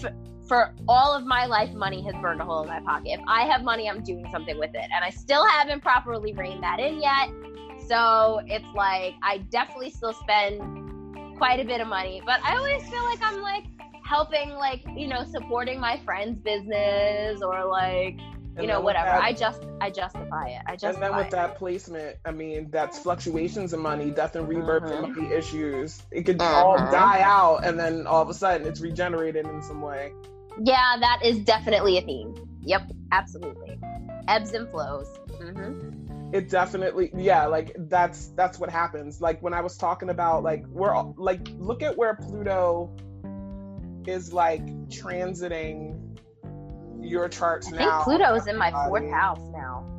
for, 0.00 0.12
for 0.46 0.74
all 0.88 1.14
of 1.14 1.24
my 1.24 1.46
life 1.46 1.72
money 1.72 2.02
has 2.02 2.14
burned 2.20 2.40
a 2.40 2.44
hole 2.44 2.62
in 2.62 2.68
my 2.68 2.80
pocket. 2.80 3.12
If 3.12 3.20
i 3.26 3.42
have 3.42 3.62
money 3.62 3.88
i'm 3.88 4.02
doing 4.02 4.26
something 4.32 4.58
with 4.58 4.70
it. 4.74 4.88
And 4.94 5.04
i 5.04 5.10
still 5.10 5.46
haven't 5.46 5.80
properly 5.80 6.32
reined 6.32 6.62
that 6.62 6.80
in 6.80 7.00
yet. 7.00 7.30
So 7.88 8.40
it's 8.46 8.66
like 8.74 9.14
i 9.22 9.38
definitely 9.50 9.90
still 9.90 10.12
spend 10.12 10.60
quite 11.36 11.60
a 11.60 11.64
bit 11.64 11.80
of 11.80 11.88
money. 11.88 12.22
But 12.24 12.42
i 12.44 12.56
always 12.56 12.82
feel 12.88 13.04
like 13.04 13.20
i'm 13.22 13.40
like 13.40 13.64
helping 14.04 14.50
like 14.50 14.84
you 14.94 15.08
know 15.08 15.24
supporting 15.24 15.80
my 15.80 15.98
friend's 16.04 16.38
business 16.40 17.40
or 17.42 17.64
like 17.64 18.18
you 18.61 18.66
know, 18.68 18.80
whatever. 18.80 19.07
that- 19.07 19.22
I 19.22 19.32
just 19.32 19.62
I 19.80 19.90
justify 19.90 20.48
it. 20.48 20.62
I 20.66 20.76
just 20.76 20.94
and 20.94 21.02
then 21.02 21.16
with 21.16 21.26
it. 21.26 21.30
that 21.32 21.57
placement, 21.57 22.16
I 22.24 22.30
mean, 22.30 22.70
that's 22.70 22.98
fluctuations 22.98 23.72
in 23.72 23.80
money, 23.80 24.11
death 24.11 24.36
and 24.36 24.48
rebirth 24.48 24.84
Mhm. 24.84 24.92
and 25.05 25.14
money 25.14 25.32
issues. 25.32 26.00
It 26.11 26.22
could 26.24 26.40
all 26.40 26.76
Mhm. 26.78 26.90
die 26.92 27.20
out, 27.22 27.64
and 27.64 27.78
then 27.78 28.07
all 28.07 28.22
of 28.22 28.28
a 28.28 28.34
sudden, 28.34 28.66
it's 28.66 28.80
regenerated 28.80 29.46
in 29.46 29.62
some 29.62 29.80
way. 29.82 30.12
Yeah, 30.62 30.96
that 31.00 31.20
is 31.24 31.38
definitely 31.40 31.98
a 31.98 32.02
theme. 32.02 32.34
Yep, 32.62 32.92
absolutely. 33.12 33.78
Ebbs 34.28 34.52
and 34.52 34.68
flows. 34.70 35.09
hmm 35.40 35.90
It 36.32 36.48
definitely, 36.48 37.12
yeah, 37.16 37.46
like 37.46 37.74
that's 37.76 38.26
that's 38.36 38.59
what 38.59 38.70
happens. 38.70 39.20
Like 39.20 39.40
when 39.42 39.52
I 39.55 39.61
was 39.61 39.76
talking 39.76 40.09
about, 40.11 40.42
like 40.42 40.64
we're 40.68 40.92
all, 40.92 41.14
like 41.16 41.46
look 41.59 41.82
at 41.82 41.96
where 41.96 42.14
Pluto 42.14 42.90
is 44.07 44.32
like 44.32 44.64
transiting 44.88 45.93
your 47.05 47.28
charts 47.28 47.72
I 47.72 47.76
now. 47.76 48.05
think 48.05 48.18
Pluto's 48.18 48.46
in 48.46 48.57
my 48.57 48.70
fourth 48.70 49.11
house 49.11 49.40
now. 49.52 49.90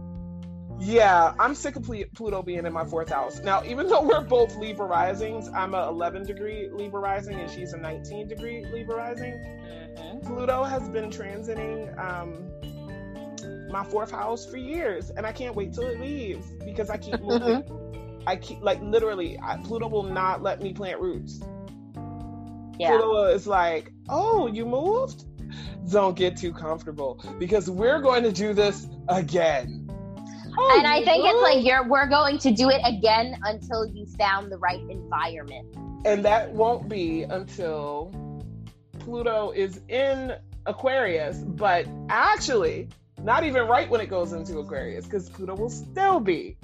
Yeah, 0.80 1.34
I'm 1.40 1.56
sick 1.56 1.78
of 1.78 1.84
Pluto 1.84 2.42
being 2.42 2.66
in 2.66 2.74
my 2.74 2.86
fourth 2.86 3.10
house. 3.10 3.40
Now, 3.40 3.64
even 3.64 3.88
though 3.88 4.02
we're 4.02 4.22
both 4.22 4.56
Libra 4.58 4.86
risings, 4.86 5.48
I'm 5.50 5.74
a 5.74 5.88
11 5.88 6.26
degree 6.26 6.70
Libra 6.70 7.00
rising 7.00 7.40
and 7.40 7.50
she's 7.50 7.74
a 7.74 7.78
19 7.78 8.28
degree 8.28 8.66
Libra 8.66 8.98
rising. 8.98 9.40
Pluto 10.26 10.64
has 10.64 10.90
been 10.90 11.10
transiting 11.10 11.98
um, 11.98 12.52
my 13.70 13.86
fourth 13.86 14.12
house 14.12 14.46
for 14.46 14.58
years, 14.58 15.12
and 15.12 15.26
I 15.26 15.32
can't 15.32 15.56
wait 15.56 15.74
till 15.74 15.84
it 15.84 16.00
leaves 16.00 16.52
because 16.66 16.90
I 16.90 16.98
keep 16.98 17.22
moving. 17.22 17.64
I 18.28 18.36
keep 18.36 18.62
like 18.62 18.82
literally, 18.82 19.40
I, 19.42 19.58
Pluto 19.58 19.88
will 19.88 20.04
not 20.04 20.42
let 20.42 20.62
me 20.62 20.74
plant 20.74 21.00
roots. 21.00 21.40
Yeah. 22.80 22.90
Pluto 22.90 23.26
is 23.26 23.48
like, 23.48 23.92
"Oh, 24.10 24.48
you 24.48 24.66
moved? 24.66 25.26
Don't 25.92 26.16
get 26.16 26.38
too 26.38 26.52
comfortable 26.54 27.24
because 27.40 27.70
we're 27.70 28.02
going 28.02 28.24
to 28.24 28.32
do 28.32 28.54
this 28.54 28.88
again." 29.10 29.82
Oh, 30.58 30.76
And 30.78 30.88
I 30.88 30.98
you 31.00 31.06
think 31.06 31.26
it's 31.26 31.42
like 31.42 31.66
you're 31.66 31.88
we're 31.88 32.08
going 32.08 32.38
to 32.40 32.52
do 32.52 32.70
it 32.70 32.82
again 32.86 33.38
until 33.44 33.86
you 33.86 34.06
found 34.18 34.52
the 34.52 34.58
right 34.58 34.80
environment. 34.90 35.68
and 36.06 36.24
that 36.24 36.52
won't 36.54 36.88
be 36.88 37.24
until 37.24 38.12
Pluto 39.00 39.52
is 39.52 39.82
in 39.90 40.34
Aquarius, 40.66 41.38
but 41.40 41.86
actually, 42.10 42.88
not 43.22 43.44
even 43.44 43.68
right 43.68 43.90
when 43.90 44.02
it 44.02 44.10
goes 44.10 44.32
into 44.34 44.60
Aquarius, 44.60 45.06
because 45.06 45.30
Pluto 45.30 45.56
will 45.56 45.70
still 45.70 46.20
be 46.20 46.58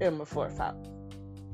in 0.00 0.18
the 0.18 0.24
fourth 0.26 0.58
house, 0.58 0.76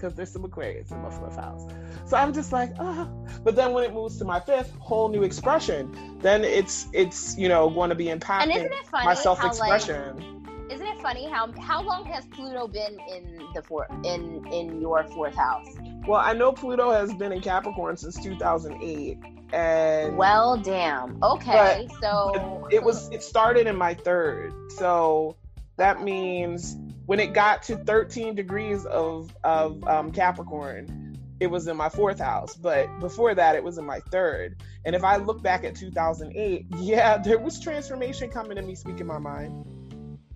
because 0.01 0.15
there's 0.15 0.31
some 0.31 0.45
Aquarius 0.45 0.91
in 0.91 1.03
my 1.03 1.11
fourth 1.11 1.37
house. 1.37 1.67
So 2.07 2.17
I'm 2.17 2.33
just 2.33 2.53
like, 2.53 2.71
ah. 2.79 3.09
But 3.45 3.55
then 3.57 3.73
when 3.73 3.85
it 3.85 3.93
moves 3.93 4.19
to 4.19 4.25
my 4.25 4.41
fifth, 4.41 4.75
whole 4.79 5.09
new 5.09 5.23
expression. 5.23 6.19
Then 6.21 6.45
it's 6.45 6.89
it's 6.93 7.37
you 7.37 7.49
know 7.49 7.69
going 7.71 7.91
to 7.91 7.95
be 7.97 8.09
And 8.09 8.23
impacting 8.23 8.57
isn't 8.57 8.73
it 8.73 8.87
funny 8.87 9.05
my 9.05 9.15
how 9.15 9.21
self-expression. 9.21 10.17
like 10.17 10.73
isn't 10.73 10.87
it 10.87 11.01
funny 11.01 11.29
how 11.29 11.53
how 11.61 11.83
long 11.83 12.05
has 12.07 12.25
Pluto 12.27 12.69
been 12.69 12.99
in 13.13 13.39
the 13.55 13.63
fourth 13.63 13.91
in 14.05 14.47
in 14.53 14.81
your 14.81 15.05
fourth 15.05 15.35
house? 15.35 15.67
well, 16.07 16.21
I 16.21 16.33
know 16.33 16.53
Pluto 16.53 16.91
has 16.91 17.13
been 17.13 17.33
in 17.33 17.41
Capricorn 17.41 17.97
since 17.97 18.23
2008, 18.23 19.19
and 19.53 20.17
Well, 20.17 20.57
damn. 20.57 21.23
Okay, 21.23 21.89
so 22.01 22.69
it 22.71 22.83
was 22.83 23.11
it 23.11 23.23
started 23.23 23.67
in 23.67 23.77
my 23.77 23.95
third 23.95 24.53
so 24.71 25.37
that 25.77 26.03
means 26.03 26.77
when 27.11 27.19
it 27.19 27.33
got 27.33 27.61
to 27.61 27.77
13 27.77 28.37
degrees 28.37 28.87
of 28.87 29.35
of 29.43 29.83
um, 29.89 30.13
capricorn 30.13 31.19
it 31.41 31.49
was 31.49 31.67
in 31.67 31.77
my 31.77 31.89
fourth 31.89 32.21
house 32.21 32.55
but 32.55 32.87
before 33.01 33.35
that 33.35 33.57
it 33.57 33.65
was 33.65 33.79
in 33.79 33.85
my 33.85 33.99
third 34.13 34.63
and 34.85 34.95
if 34.95 35.03
i 35.03 35.17
look 35.17 35.43
back 35.43 35.65
at 35.65 35.75
2008 35.75 36.67
yeah 36.79 37.19
there 37.19 37.41
was 37.41 37.59
transformation 37.59 38.31
coming 38.31 38.55
to 38.57 38.63
me 38.63 38.77
speaking 38.77 39.07
my 39.09 39.19
mind 39.19 39.53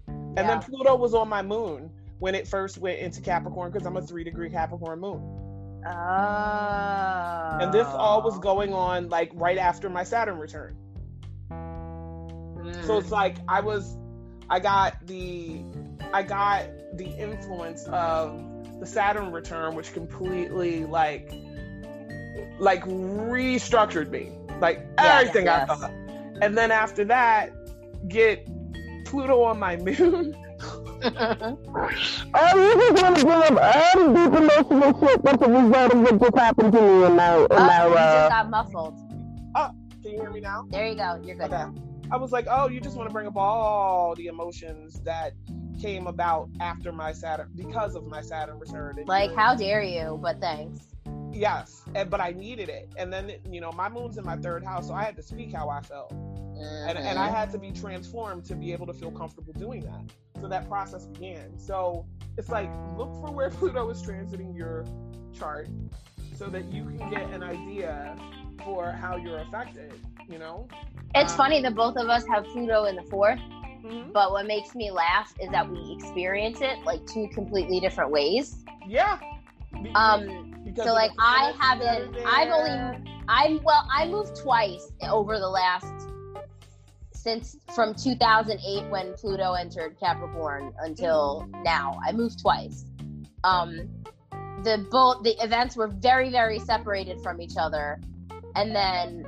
and 0.09 0.35
Yeah. 0.37 0.49
then 0.49 0.63
pluto 0.63 0.97
was 0.97 1.15
on 1.15 1.29
my 1.29 1.43
moon 1.43 1.93
when 2.19 2.35
it 2.35 2.49
first 2.49 2.79
went 2.79 2.99
into 2.99 3.21
capricorn 3.21 3.71
because 3.71 3.87
i'm 3.87 3.97
a 3.97 4.03
three 4.03 4.25
degree 4.25 4.51
capricorn 4.51 4.99
moon 4.99 5.23
Oh. 5.87 7.59
and 7.61 7.73
this 7.73 7.87
all 7.87 8.21
was 8.23 8.37
going 8.41 8.75
on 8.75 9.09
like 9.11 9.31
right 9.35 9.59
after 9.59 9.89
my 9.89 10.03
saturn 10.03 10.39
return 10.39 10.77
Mm. 12.65 12.87
So 12.87 12.97
it's 12.97 13.11
like 13.11 13.37
I 13.47 13.61
was, 13.61 13.97
I 14.51 14.61
got 14.61 15.07
the, 15.07 15.63
I 16.13 16.23
got 16.23 16.67
the 16.95 17.07
influence 17.19 17.87
of 17.89 18.43
the 18.81 18.87
Saturn 18.87 19.33
return, 19.33 19.75
which 19.75 19.93
completely 19.93 20.85
like, 20.85 21.33
like 22.59 22.85
restructured 22.85 24.11
me, 24.11 24.33
like 24.61 24.87
Yes, 24.99 25.29
everything 25.29 25.47
yes. 25.47 25.71
I 25.71 25.75
thought. 25.75 25.91
And 26.43 26.57
then 26.57 26.71
after 26.71 27.05
that, 27.05 27.53
get 28.09 28.49
Pluto 29.05 29.43
on 29.43 29.59
my 29.59 29.77
moon. 29.79 30.37
Oh, 31.05 31.59
you 32.55 32.93
just 32.93 33.03
want 33.03 33.17
to 33.19 33.25
bring 33.25 33.43
up 33.43 33.59
all 33.61 34.07
the 34.07 34.15
deep 34.15 34.39
emotional 34.41 35.09
shit 35.09 35.23
that's 35.23 35.43
a 35.43 35.49
result 35.51 35.93
of 35.93 36.01
what 36.01 36.21
just 36.21 36.37
happened 36.37 36.73
to 36.73 36.81
me 36.81 37.05
in 37.05 37.17
my, 37.17 37.37
in 37.37 37.47
oh, 37.51 37.57
my, 37.59 37.87
you 37.87 37.95
just 37.95 37.99
uh, 37.99 38.29
got 38.31 38.51
muffled. 38.51 38.95
Oh, 39.55 39.71
Can 40.03 40.13
you 40.13 40.21
hear 40.21 40.31
me 40.31 40.41
now? 40.41 40.65
There 40.71 40.87
you 40.87 40.95
go. 40.95 41.21
You're 41.23 41.37
good. 41.37 41.53
Okay. 41.53 41.65
I 42.11 42.17
was 42.17 42.33
like, 42.33 42.47
oh, 42.51 42.69
you 42.69 42.81
just 42.81 42.97
want 42.97 43.09
to 43.09 43.13
bring 43.13 43.27
up 43.27 43.37
all 43.37 44.15
the 44.15 44.27
emotions 44.27 45.01
that 45.05 45.33
came 45.81 46.07
about 46.07 46.49
after 46.61 46.93
my 46.93 47.13
Saturn 47.13 47.51
because 47.55 47.95
of 47.95 48.07
my 48.07 48.21
Saturn 48.21 48.59
return. 48.59 48.97
Like, 49.07 49.35
how 49.35 49.55
dare 49.55 49.83
you? 49.83 50.19
But 50.23 50.41
thanks. 50.41 50.81
Yes, 51.33 51.83
and, 51.95 52.09
but 52.09 52.21
I 52.21 52.31
needed 52.31 52.69
it, 52.69 52.89
and 52.97 53.13
then 53.13 53.33
you 53.51 53.61
know 53.61 53.73
my 53.73 53.89
moon's 53.89 54.19
in 54.19 54.25
my 54.25 54.37
third 54.37 54.65
house, 54.65 54.87
so 54.87 54.95
I 54.95 55.03
had 55.03 55.17
to 55.17 55.23
speak 55.23 55.53
how 55.53 55.69
I 55.69 55.81
felt, 55.81 56.13
and 56.13 56.97
and 56.97 57.19
I 57.19 57.29
Mhm. 57.29 57.35
had 57.35 57.51
to 57.53 57.59
be 57.59 57.73
transformed 57.73 58.45
to 58.45 58.55
be 58.55 58.73
able 58.73 58.87
to 58.87 58.93
feel 58.93 59.11
comfortable 59.11 59.53
doing 59.55 59.81
that. 59.81 60.13
So 60.41 60.47
that 60.49 60.69
process 60.69 61.07
began. 61.07 61.59
So 61.59 62.07
it's 62.39 62.51
like 62.51 62.71
look 62.97 63.13
for 63.17 63.33
where 63.33 63.51
Pluto 63.59 63.91
is 63.91 64.01
transiting 64.01 64.57
your 64.57 64.85
chart, 65.33 65.69
so 66.37 66.49
that 66.51 66.73
you 66.73 66.85
can 66.85 67.11
get 67.11 67.29
an 67.31 67.43
idea 67.43 68.17
for 68.65 68.93
how 68.93 69.17
you're 69.17 69.39
affected. 69.39 69.93
You 70.29 70.39
know. 70.39 70.69
It's 71.15 71.33
Um, 71.33 71.39
funny 71.39 71.63
that 71.63 71.75
both 71.75 71.97
of 71.97 72.09
us 72.09 72.25
have 72.27 72.45
Pluto 72.47 72.85
in 72.85 72.97
the 72.97 73.03
fourth, 73.05 73.39
Mhm. 73.85 74.13
but 74.13 74.33
what 74.33 74.47
makes 74.47 74.75
me 74.75 74.91
laugh 74.91 75.33
is 75.39 75.49
that 75.51 75.69
we 75.71 75.93
experience 75.93 76.61
it 76.61 76.83
like 76.85 77.05
two 77.07 77.29
completely 77.29 77.81
different 77.81 78.11
ways. 78.11 78.65
Yeah. 78.87 79.19
Um, 79.95 80.55
because 80.65 80.87
so 80.87 80.93
like 80.93 81.11
I 81.19 81.53
haven't, 81.59 82.17
I've 82.27 82.51
only, 82.51 83.05
I'm 83.29 83.63
well, 83.63 83.87
I 83.93 84.07
moved 84.09 84.37
twice 84.37 84.93
over 85.03 85.39
the 85.39 85.49
last 85.49 85.93
since 87.13 87.57
from 87.75 87.95
2008 87.95 88.89
when 88.91 89.15
Pluto 89.15 89.53
entered 89.55 89.99
Capricorn 89.99 90.73
until 90.81 91.47
now. 91.63 91.99
I 92.07 92.13
moved 92.13 92.41
twice. 92.41 92.85
Um, 93.45 93.89
the 94.63 94.87
both 94.91 95.23
the 95.23 95.33
events 95.43 95.77
were 95.77 95.89
very 95.89 96.31
very 96.31 96.59
separated 96.59 97.21
from 97.21 97.41
each 97.41 97.57
other, 97.59 98.01
and 98.55 98.75
then 98.75 99.27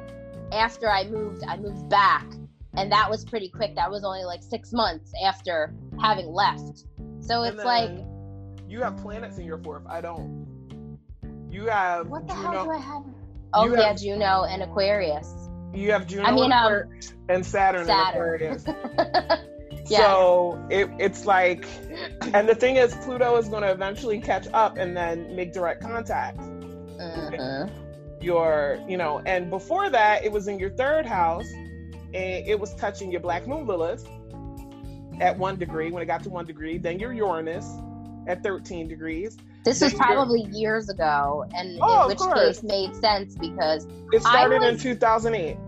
after 0.53 0.89
I 0.91 1.05
moved, 1.05 1.43
I 1.47 1.57
moved 1.57 1.89
back, 1.89 2.27
and 2.75 2.91
that 2.93 3.11
was 3.11 3.25
pretty 3.25 3.49
quick. 3.49 3.75
That 3.77 3.91
was 3.91 4.05
only 4.05 4.25
like 4.25 4.43
six 4.43 4.73
months 4.73 5.13
after 5.25 5.75
having 6.01 6.27
left. 6.27 6.85
So 7.21 7.43
it's 7.43 7.65
like, 7.65 7.91
you 8.69 8.81
have 8.83 8.97
planets 8.99 9.39
in 9.39 9.45
your 9.47 9.59
fourth. 9.59 9.83
I 9.89 10.01
don't. 10.01 10.47
You 11.51 11.67
have 11.67 12.09
what 12.09 12.27
the 12.27 12.35
Juno. 12.35 12.51
hell 12.53 12.65
do 12.65 12.71
I 12.71 12.79
have? 12.79 13.03
Oh 13.55 13.65
You 13.67 13.77
yeah, 13.77 13.89
have- 13.89 13.99
Juno 13.99 14.45
and 14.45 14.63
Aquarius. 14.63 15.33
You 15.75 15.93
have 15.93 16.07
Juno 16.07 16.25
I 16.25 16.33
mean, 16.33 16.53
um, 16.53 16.83
and 17.29 17.45
Saturn, 17.45 17.87
Saturn. 17.87 18.35
Aquarius. 18.35 18.65
Yeah. 19.89 19.99
So 19.99 20.67
it, 20.69 20.91
it's 20.99 21.27
like, 21.27 21.65
and 22.35 22.49
the 22.49 22.57
thing 22.57 22.75
is, 22.75 22.93
Pluto 23.05 23.37
is 23.37 23.49
going 23.49 23.63
to 23.63 23.71
eventually 23.71 24.21
catch 24.21 24.49
up 24.53 24.79
and 24.79 24.97
then 24.97 25.37
make 25.37 25.53
direct 25.53 25.81
contact. 25.81 26.39
Mhm. 26.39 27.71
Your, 28.21 28.79
you 28.89 28.97
know, 28.97 29.21
and 29.27 29.51
before 29.51 29.91
that, 29.91 30.25
it 30.25 30.33
was 30.33 30.49
in 30.49 30.59
your 30.59 30.71
third 30.71 31.05
house, 31.07 31.47
and 31.53 32.47
it 32.47 32.59
was 32.59 32.75
touching 32.75 33.11
your 33.11 33.21
Black 33.21 33.47
Moon 33.47 33.67
Lilith 33.67 34.09
at 35.21 35.37
one 35.39 35.57
degree. 35.57 35.91
When 35.91 36.03
it 36.03 36.07
got 36.07 36.23
to 36.25 36.31
one 36.31 36.47
degree, 36.47 36.79
then 36.79 36.99
your 36.99 37.13
Uranus 37.13 37.67
at 38.27 38.43
thirteen 38.43 38.89
degrees. 38.89 39.37
This 39.65 39.81
was 39.81 39.95
probably 39.95 40.43
years 40.53 40.89
ago, 40.89 41.45
and 41.55 41.79
Oh, 41.83 42.03
in 42.03 42.09
which 42.09 42.19
course. 42.19 42.61
case 42.61 42.63
made 42.63 42.95
sense 42.97 43.35
because 43.37 43.87
It 44.13 44.23
started 44.23 44.63
in 44.63 44.79
two 44.79 44.95
thousand 44.95 45.35
eight, 45.35 45.59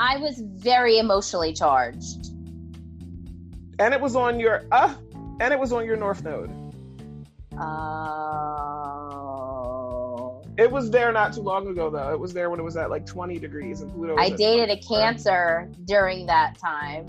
I 0.00 0.18
was 0.18 0.40
very 0.44 0.98
emotionally 0.98 1.52
charged. 1.52 2.26
and 3.78 3.94
it 3.94 4.00
was 4.00 4.16
on 4.16 4.38
your 4.40 4.64
uh, 4.70 4.94
and 5.40 5.52
it 5.52 5.58
was 5.58 5.72
on 5.72 5.84
your 5.86 5.96
North 5.96 6.22
Node. 6.24 6.50
Oh. 7.58 8.45
It 10.58 10.70
was 10.70 10.90
there 10.90 11.12
not 11.12 11.34
too 11.34 11.42
long 11.42 11.68
ago, 11.68 11.90
though. 11.90 12.12
It 12.12 12.18
was 12.18 12.32
there 12.32 12.48
when 12.50 12.58
it 12.58 12.62
was 12.62 12.76
at 12.76 12.90
like 12.90 13.06
20 13.06 13.38
degrees, 13.38 13.82
and 13.82 13.92
Pluto. 13.92 14.16
I 14.16 14.30
dated 14.30 14.70
a 14.70 14.76
Cancer 14.80 15.70
during 15.84 16.26
that 16.26 16.58
time. 16.58 17.06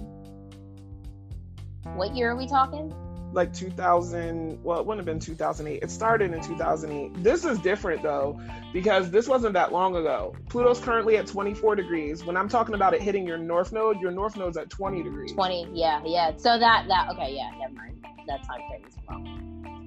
What 1.95 2.15
year 2.15 2.31
are 2.31 2.35
we 2.35 2.47
talking? 2.47 2.93
like 3.33 3.53
2000 3.53 4.63
well 4.63 4.79
it 4.79 4.85
wouldn't 4.85 4.99
have 4.99 5.05
been 5.05 5.19
2008 5.19 5.83
it 5.83 5.91
started 5.91 6.33
in 6.33 6.41
2008 6.41 7.23
this 7.23 7.43
is 7.45 7.59
different 7.59 8.01
though 8.01 8.39
because 8.73 9.11
this 9.11 9.27
wasn't 9.27 9.53
that 9.53 9.71
long 9.71 9.95
ago 9.95 10.33
pluto's 10.49 10.79
currently 10.79 11.17
at 11.17 11.27
24 11.27 11.75
degrees 11.75 12.23
when 12.23 12.37
i'm 12.37 12.47
talking 12.47 12.73
about 12.73 12.93
it 12.93 13.01
hitting 13.01 13.27
your 13.27 13.37
north 13.37 13.71
node 13.71 13.99
your 13.99 14.11
north 14.11 14.37
node's 14.37 14.57
at 14.57 14.69
20 14.69 15.03
degrees 15.03 15.33
20 15.33 15.69
yeah 15.73 16.01
yeah 16.05 16.31
so 16.37 16.57
that 16.57 16.85
that 16.87 17.09
okay 17.11 17.35
yeah 17.35 17.51
never 17.59 17.73
mind 17.73 18.03
that 18.27 18.43
time 18.43 18.61
frame 18.69 18.81
is 18.87 18.95
well 19.07 19.21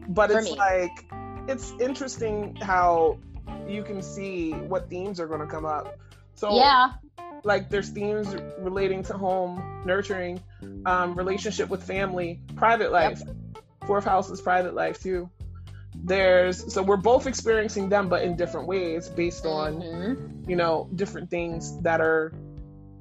but 0.09 0.31
For 0.31 0.39
it's 0.39 0.51
me. 0.51 0.57
like 0.57 1.11
it's 1.49 1.73
interesting 1.81 2.55
how 2.57 3.19
you 3.69 3.83
can 3.83 4.03
see 4.03 4.53
what 4.53 4.89
themes 4.89 5.21
are 5.21 5.27
going 5.27 5.41
to 5.41 5.47
come 5.47 5.65
up. 5.65 5.97
So 6.35 6.57
yeah. 6.57 6.93
like 7.45 7.71
there's 7.71 7.91
themes 7.91 8.35
relating 8.59 9.03
to 9.05 9.13
home 9.15 9.83
nurturing 9.85 10.41
um, 10.87 11.15
relationship 11.15 11.69
with 11.69 11.83
family 11.83 12.41
private 12.57 12.93
life. 12.93 13.23
Fourth 13.87 14.05
house 14.05 14.31
is 14.31 14.41
private 14.41 14.75
life 14.75 15.03
too. 15.03 15.29
There's 15.95 16.73
so 16.73 16.83
we're 16.83 16.97
both 16.97 17.27
experiencing 17.27 17.89
them 17.89 18.09
but 18.09 18.23
in 18.23 18.37
different 18.37 18.67
ways 18.69 19.09
based 19.09 19.45
on 19.45 19.83
Mhm. 19.83 20.49
you 20.49 20.57
know 20.57 20.89
different 20.95 21.31
things 21.31 21.81
that 21.83 22.01
are 22.01 22.33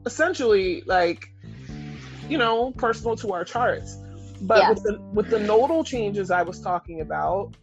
essentially 0.06 0.82
like 0.86 1.30
you 2.28 2.38
know 2.38 2.72
personal 2.72 3.16
to 3.18 3.32
our 3.34 3.44
charts. 3.44 3.98
But 4.42 4.58
Yes. 4.60 4.70
with 4.70 4.84
the 4.84 5.02
with 5.14 5.30
the 5.30 5.40
nodal 5.40 5.84
changes 5.84 6.32
i 6.32 6.42
was 6.44 6.60
talking 6.62 7.02
about 7.02 7.56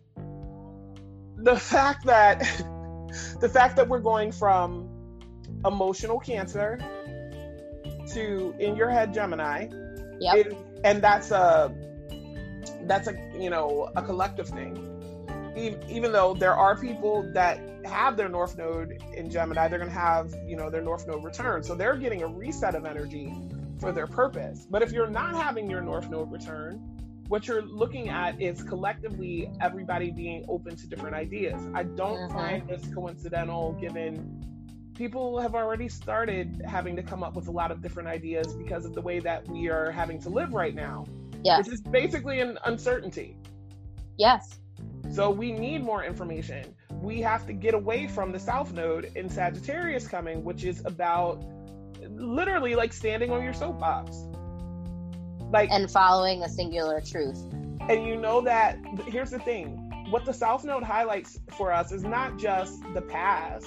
the 1.46 1.56
fact 1.56 2.04
that 2.06 2.40
the 3.40 3.48
fact 3.48 3.76
that 3.76 3.88
we're 3.88 4.00
going 4.00 4.32
from 4.32 4.88
emotional 5.64 6.18
cancer 6.18 6.76
to 8.12 8.54
in 8.58 8.76
your 8.76 8.90
head 8.90 9.14
gemini. 9.14 9.68
Yep. 10.18 10.46
is- 10.46 10.54
and 10.84 11.02
that's 11.02 11.30
a 11.30 11.72
that's 12.82 13.08
a 13.08 13.14
you 13.38 13.48
know 13.48 13.90
a 13.96 14.02
collective 14.02 14.48
thing. 14.48 14.74
E- 15.56 15.76
even 15.88 16.12
though 16.12 16.34
there 16.34 16.54
are 16.54 16.76
people 16.76 17.22
that 17.32 17.60
have 17.84 18.16
their 18.16 18.28
north 18.28 18.58
node 18.58 19.00
in 19.14 19.30
gemini 19.30 19.68
they're 19.68 19.78
going 19.78 19.90
to 19.90 19.98
have 19.98 20.34
you 20.46 20.56
know 20.56 20.68
their 20.68 20.82
north 20.82 21.06
node 21.06 21.22
return. 21.24 21.62
So 21.62 21.76
they're 21.76 21.96
getting 21.96 22.22
a 22.22 22.26
reset 22.26 22.74
of 22.74 22.84
energy 22.84 23.32
for 23.78 23.92
their 23.92 24.08
purpose. 24.08 24.66
But 24.68 24.82
if 24.82 24.90
you're 24.90 25.10
not 25.10 25.34
having 25.36 25.70
your 25.70 25.80
north 25.80 26.10
node 26.10 26.32
return 26.32 26.95
what 27.28 27.46
you're 27.48 27.62
looking 27.62 28.08
at 28.08 28.40
is 28.40 28.62
collectively 28.62 29.50
everybody 29.60 30.10
being 30.10 30.44
open 30.48 30.76
to 30.76 30.86
different 30.86 31.14
ideas 31.14 31.60
i 31.74 31.82
don't 31.82 32.30
Mhm. 32.30 32.32
find 32.32 32.68
this 32.68 32.86
coincidental 32.94 33.72
given 33.80 34.42
people 34.94 35.38
have 35.38 35.54
already 35.54 35.88
started 35.88 36.62
having 36.66 36.96
to 36.96 37.02
come 37.02 37.22
up 37.22 37.34
with 37.36 37.48
a 37.48 37.52
lot 37.52 37.70
of 37.70 37.82
different 37.82 38.08
ideas 38.08 38.54
because 38.54 38.84
of 38.86 38.94
the 38.94 39.02
way 39.02 39.18
that 39.20 39.46
we 39.48 39.68
are 39.68 39.90
having 39.90 40.18
to 40.20 40.28
live 40.28 40.52
right 40.54 40.74
now 40.74 41.04
yes 41.44 41.58
which 41.64 41.74
is 41.74 41.80
basically 41.82 42.40
an 42.40 42.58
uncertainty 42.64 43.36
yes 44.16 44.58
so 45.12 45.30
we 45.30 45.52
need 45.52 45.84
more 45.84 46.04
information. 46.04 46.74
We 46.90 47.20
have 47.20 47.46
to 47.46 47.52
get 47.52 47.74
away 47.74 48.06
from 48.06 48.32
the 48.32 48.38
South 48.38 48.72
Node 48.72 49.12
in 49.14 49.28
Sagittarius 49.28 50.08
coming, 50.08 50.44
which 50.44 50.64
is 50.64 50.84
about 50.84 51.44
literally 52.10 52.74
like 52.74 52.92
standing 52.92 53.30
on 53.30 53.42
your 53.42 53.52
soapbox. 53.52 54.16
Like, 55.52 55.70
and, 55.70 55.90
following 55.90 56.42
a 56.42 56.48
singular 56.48 57.00
truth. 57.00 57.40
And 57.88 58.06
you 58.06 58.16
know 58.16 58.40
that 58.42 58.78
here's 59.06 59.30
the 59.30 59.38
thing. 59.38 59.82
What 60.10 60.24
the 60.24 60.32
South 60.32 60.64
Node 60.64 60.82
highlights 60.82 61.38
for 61.56 61.72
us 61.72 61.92
is 61.92 62.02
not 62.02 62.38
just 62.38 62.82
the 62.94 63.02
past, 63.02 63.66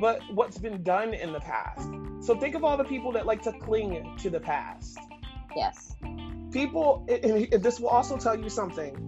but 0.00 0.20
what's 0.32 0.58
been 0.58 0.82
done 0.82 1.14
in 1.14 1.32
the 1.32 1.40
past. 1.40 1.88
So 2.20 2.38
think 2.38 2.54
of 2.54 2.64
all 2.64 2.76
the 2.76 2.84
people 2.84 3.12
that 3.12 3.26
like 3.26 3.42
to 3.42 3.52
cling 3.52 4.16
to 4.18 4.30
the 4.30 4.40
past. 4.40 4.98
yes. 5.54 5.94
People 6.52 7.06
and 7.08 7.62
this 7.62 7.78
will 7.80 7.88
also 7.88 8.16
tell 8.16 8.38
you 8.38 8.48
something. 8.48 9.02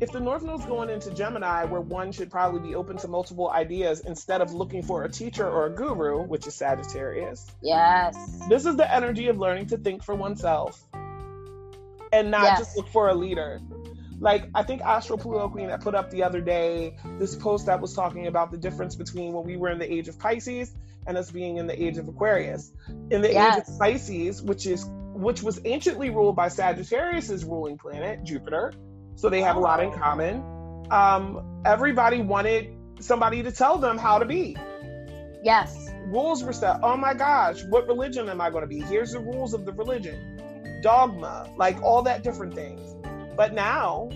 If 0.00 0.12
the 0.12 0.20
north 0.20 0.44
node's 0.44 0.64
going 0.64 0.90
into 0.90 1.10
gemini 1.12 1.64
where 1.64 1.80
one 1.80 2.12
should 2.12 2.30
probably 2.30 2.60
be 2.60 2.74
open 2.76 2.96
to 2.98 3.08
multiple 3.08 3.50
ideas 3.50 4.00
instead 4.00 4.40
of 4.40 4.54
looking 4.54 4.82
for 4.82 5.04
a 5.04 5.10
teacher 5.10 5.48
or 5.48 5.66
a 5.66 5.70
guru 5.70 6.22
which 6.22 6.46
is 6.46 6.54
sagittarius 6.54 7.50
yes. 7.62 8.16
this 8.48 8.64
is 8.64 8.76
the 8.76 8.94
energy 8.94 9.26
of 9.26 9.38
learning 9.38 9.66
to 9.66 9.76
think 9.76 10.04
for 10.04 10.14
oneself 10.14 10.80
and 12.12 12.30
not 12.30 12.44
Yes. 12.44 12.58
just 12.58 12.76
look 12.76 12.88
for 12.88 13.08
a 13.08 13.14
leader 13.14 13.60
like 14.20 14.48
i 14.54 14.62
think 14.62 14.80
astro 14.82 15.16
pluto 15.16 15.48
queen 15.48 15.68
that 15.68 15.80
put 15.80 15.94
up 15.94 16.10
the 16.10 16.22
other 16.22 16.40
day 16.40 16.96
this 17.18 17.36
post 17.36 17.66
that 17.66 17.80
was 17.80 17.94
talking 17.94 18.26
about 18.26 18.50
the 18.50 18.56
difference 18.56 18.96
between 18.96 19.32
when 19.32 19.44
we 19.44 19.56
were 19.56 19.70
in 19.70 19.78
the 19.78 19.92
age 19.92 20.08
of 20.08 20.18
pisces 20.18 20.72
and 21.06 21.16
us 21.16 21.30
being 21.30 21.56
in 21.56 21.66
the 21.66 21.82
age 21.82 21.98
of 21.98 22.08
aquarius 22.08 22.72
in 23.10 23.22
the 23.22 23.30
age 23.30 23.56
of 23.56 23.78
pisces 23.78 24.42
which 24.42 24.66
is 24.66 24.84
which 25.14 25.42
was 25.42 25.60
anciently 25.64 26.10
ruled 26.10 26.36
by 26.36 26.48
sagittarius's 26.48 27.44
ruling 27.44 27.78
planet 27.78 28.24
jupiter 28.24 28.72
so 29.14 29.28
they 29.28 29.40
have 29.40 29.56
a 29.56 29.60
lot 29.60 29.80
in 29.82 29.92
common 29.92 30.42
um 30.90 31.62
everybody 31.64 32.20
wanted 32.20 32.74
somebody 33.00 33.42
to 33.44 33.52
tell 33.52 33.78
them 33.78 33.98
how 33.98 34.18
to 34.18 34.24
be 34.24 34.56
yes 35.44 35.88
rules 36.08 36.42
were 36.42 36.52
set. 36.52 36.80
Oh 36.82 36.96
my 36.96 37.14
gosh, 37.14 37.62
what 37.64 37.86
religion 37.86 38.28
am 38.28 38.40
I 38.40 38.50
going 38.50 38.62
to 38.62 38.66
be? 38.66 38.80
Here's 38.80 39.12
the 39.12 39.20
rules 39.20 39.54
of 39.54 39.64
the 39.64 39.72
religion, 39.72 40.40
dogma, 40.82 41.50
like 41.56 41.80
all 41.82 42.02
that 42.02 42.22
different 42.22 42.54
things. 42.54 42.94
But 43.36 43.54
now, 43.54 44.08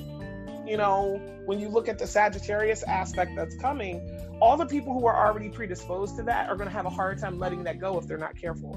you 0.66 0.76
know, 0.76 1.20
when 1.46 1.58
you 1.60 1.68
look 1.68 1.88
at 1.88 1.98
the 1.98 2.06
Sagittarius 2.06 2.82
aspect 2.84 3.32
that's 3.36 3.56
coming, 3.56 4.00
all 4.40 4.56
the 4.56 4.66
people 4.66 4.92
who 4.92 5.06
are 5.06 5.26
already 5.26 5.48
predisposed 5.48 6.16
to 6.16 6.22
that 6.24 6.48
are 6.48 6.56
going 6.56 6.68
to 6.68 6.74
have 6.74 6.86
a 6.86 6.90
hard 6.90 7.18
time 7.18 7.38
letting 7.38 7.64
that 7.64 7.78
go 7.78 7.98
if 7.98 8.06
they're 8.06 8.18
not 8.18 8.36
careful. 8.36 8.76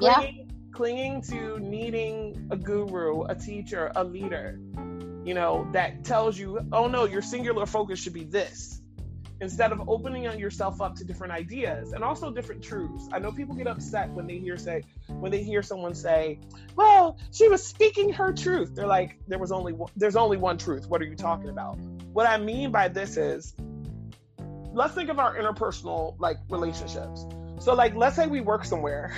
Yeah. 0.00 0.14
Clinging, 0.14 0.50
clinging 0.72 1.22
to 1.22 1.58
needing 1.58 2.48
a 2.50 2.56
guru, 2.56 3.24
a 3.24 3.34
teacher, 3.34 3.92
a 3.96 4.04
leader, 4.04 4.60
you 5.24 5.34
know, 5.34 5.68
that 5.72 6.04
tells 6.04 6.38
you, 6.38 6.60
oh 6.72 6.86
no, 6.86 7.04
your 7.04 7.22
singular 7.22 7.66
focus 7.66 7.98
should 7.98 8.12
be 8.12 8.24
this 8.24 8.75
instead 9.40 9.72
of 9.72 9.88
opening 9.88 10.22
yourself 10.22 10.80
up 10.80 10.94
to 10.96 11.04
different 11.04 11.32
ideas 11.32 11.92
and 11.92 12.02
also 12.02 12.30
different 12.30 12.62
truths. 12.62 13.08
I 13.12 13.18
know 13.18 13.32
people 13.32 13.54
get 13.54 13.66
upset 13.66 14.10
when 14.10 14.26
they 14.26 14.38
hear 14.38 14.56
say 14.56 14.82
when 15.08 15.30
they 15.30 15.42
hear 15.42 15.62
someone 15.62 15.94
say, 15.94 16.40
"Well, 16.74 17.18
she 17.32 17.48
was 17.48 17.64
speaking 17.64 18.12
her 18.14 18.32
truth." 18.32 18.74
They're 18.74 18.86
like, 18.86 19.18
"There 19.28 19.38
was 19.38 19.52
only 19.52 19.72
one, 19.72 19.90
there's 19.96 20.16
only 20.16 20.36
one 20.36 20.58
truth. 20.58 20.88
What 20.88 21.02
are 21.02 21.06
you 21.06 21.16
talking 21.16 21.50
about?" 21.50 21.76
What 22.12 22.26
I 22.26 22.38
mean 22.38 22.70
by 22.70 22.88
this 22.88 23.16
is 23.16 23.54
let's 24.72 24.94
think 24.94 25.10
of 25.10 25.18
our 25.18 25.36
interpersonal 25.36 26.16
like 26.18 26.38
relationships. 26.48 27.26
So 27.58 27.74
like 27.74 27.94
let's 27.94 28.16
say 28.16 28.26
we 28.26 28.40
work 28.40 28.64
somewhere 28.64 29.14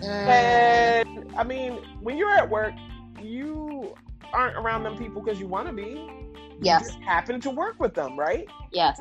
Mm, 0.00 0.28
and 0.28 1.34
I 1.36 1.44
mean, 1.44 1.74
when 2.00 2.16
you're 2.16 2.30
at 2.30 2.48
work, 2.48 2.74
you 3.22 3.94
aren't 4.32 4.56
around 4.56 4.82
them 4.82 4.96
people 4.98 5.22
because 5.22 5.40
you 5.40 5.46
want 5.46 5.66
to 5.68 5.72
be. 5.72 6.10
You 6.60 6.64
Yes. 6.66 6.84
just 6.84 6.98
happen 7.06 7.40
to 7.42 7.50
work 7.50 7.76
with 7.80 7.94
them, 7.94 8.18
right? 8.18 8.46
yes 8.72 9.00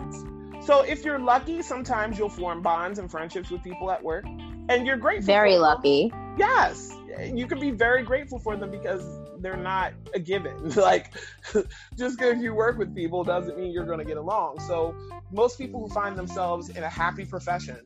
So 0.66 0.82
if 0.82 1.04
you're 1.04 1.20
lucky, 1.20 1.62
sometimes 1.62 2.18
you'll 2.18 2.30
form 2.30 2.62
bonds 2.62 3.00
and 3.00 3.10
friendships 3.12 3.50
with 3.50 3.64
people 3.64 3.92
at 3.92 4.02
work, 4.04 4.26
and 4.70 4.86
you're 4.88 4.98
grateful. 4.98 5.26
very 5.26 5.58
lucky 5.58 6.12
Yes, 6.38 6.92
you 7.32 7.46
can 7.46 7.60
be 7.60 7.72
very 7.72 8.02
grateful 8.02 8.40
for 8.40 8.58
them 8.58 8.72
because 8.72 9.04
they're 9.40 9.58
not 9.58 9.94
a 10.16 10.20
given. 10.20 10.70
like, 10.76 11.14
just 11.98 12.18
because 12.18 12.42
you 12.42 12.56
work 12.56 12.78
with 12.78 12.96
people 12.96 13.24
doesn't 13.24 13.58
mean 13.58 13.72
you're 13.72 13.86
going 13.86 14.00
to 14.00 14.06
get 14.06 14.18
along. 14.18 14.60
So 14.62 14.96
most 15.32 15.58
people 15.58 15.82
who 15.82 15.94
find 15.94 16.18
themselves 16.18 16.70
in 16.70 16.84
a 16.84 16.90
happy 16.90 17.26
profession 17.26 17.78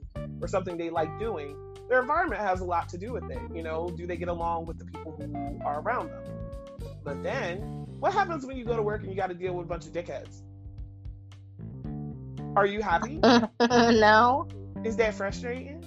or 0.41 0.47
something 0.47 0.77
they 0.77 0.89
like 0.89 1.09
doing, 1.19 1.55
their 1.89 1.99
environment 1.99 2.41
has 2.41 2.61
a 2.61 2.65
lot 2.65 2.87
to 2.89 2.97
do 2.97 3.11
with 3.11 3.29
it. 3.29 3.39
You 3.53 3.63
know, 3.63 3.89
do 3.97 4.05
they 4.07 4.17
get 4.17 4.29
along 4.29 4.65
with 4.65 4.77
the 4.77 4.85
people 4.85 5.13
who 5.17 5.59
are 5.65 5.81
around 5.81 6.07
them? 6.09 6.23
But 7.03 7.23
then, 7.23 7.86
what 7.99 8.13
happens 8.13 8.45
when 8.45 8.57
you 8.57 8.65
go 8.65 8.75
to 8.75 8.81
work 8.81 9.01
and 9.01 9.09
you 9.09 9.15
got 9.15 9.27
to 9.27 9.35
deal 9.35 9.53
with 9.53 9.65
a 9.65 9.69
bunch 9.69 9.85
of 9.85 9.93
dickheads? 9.93 10.41
Are 12.55 12.65
you 12.65 12.81
happy? 12.81 13.19
no 13.61 14.47
Is 14.83 14.95
that 14.97 15.13
frustrating? 15.13 15.83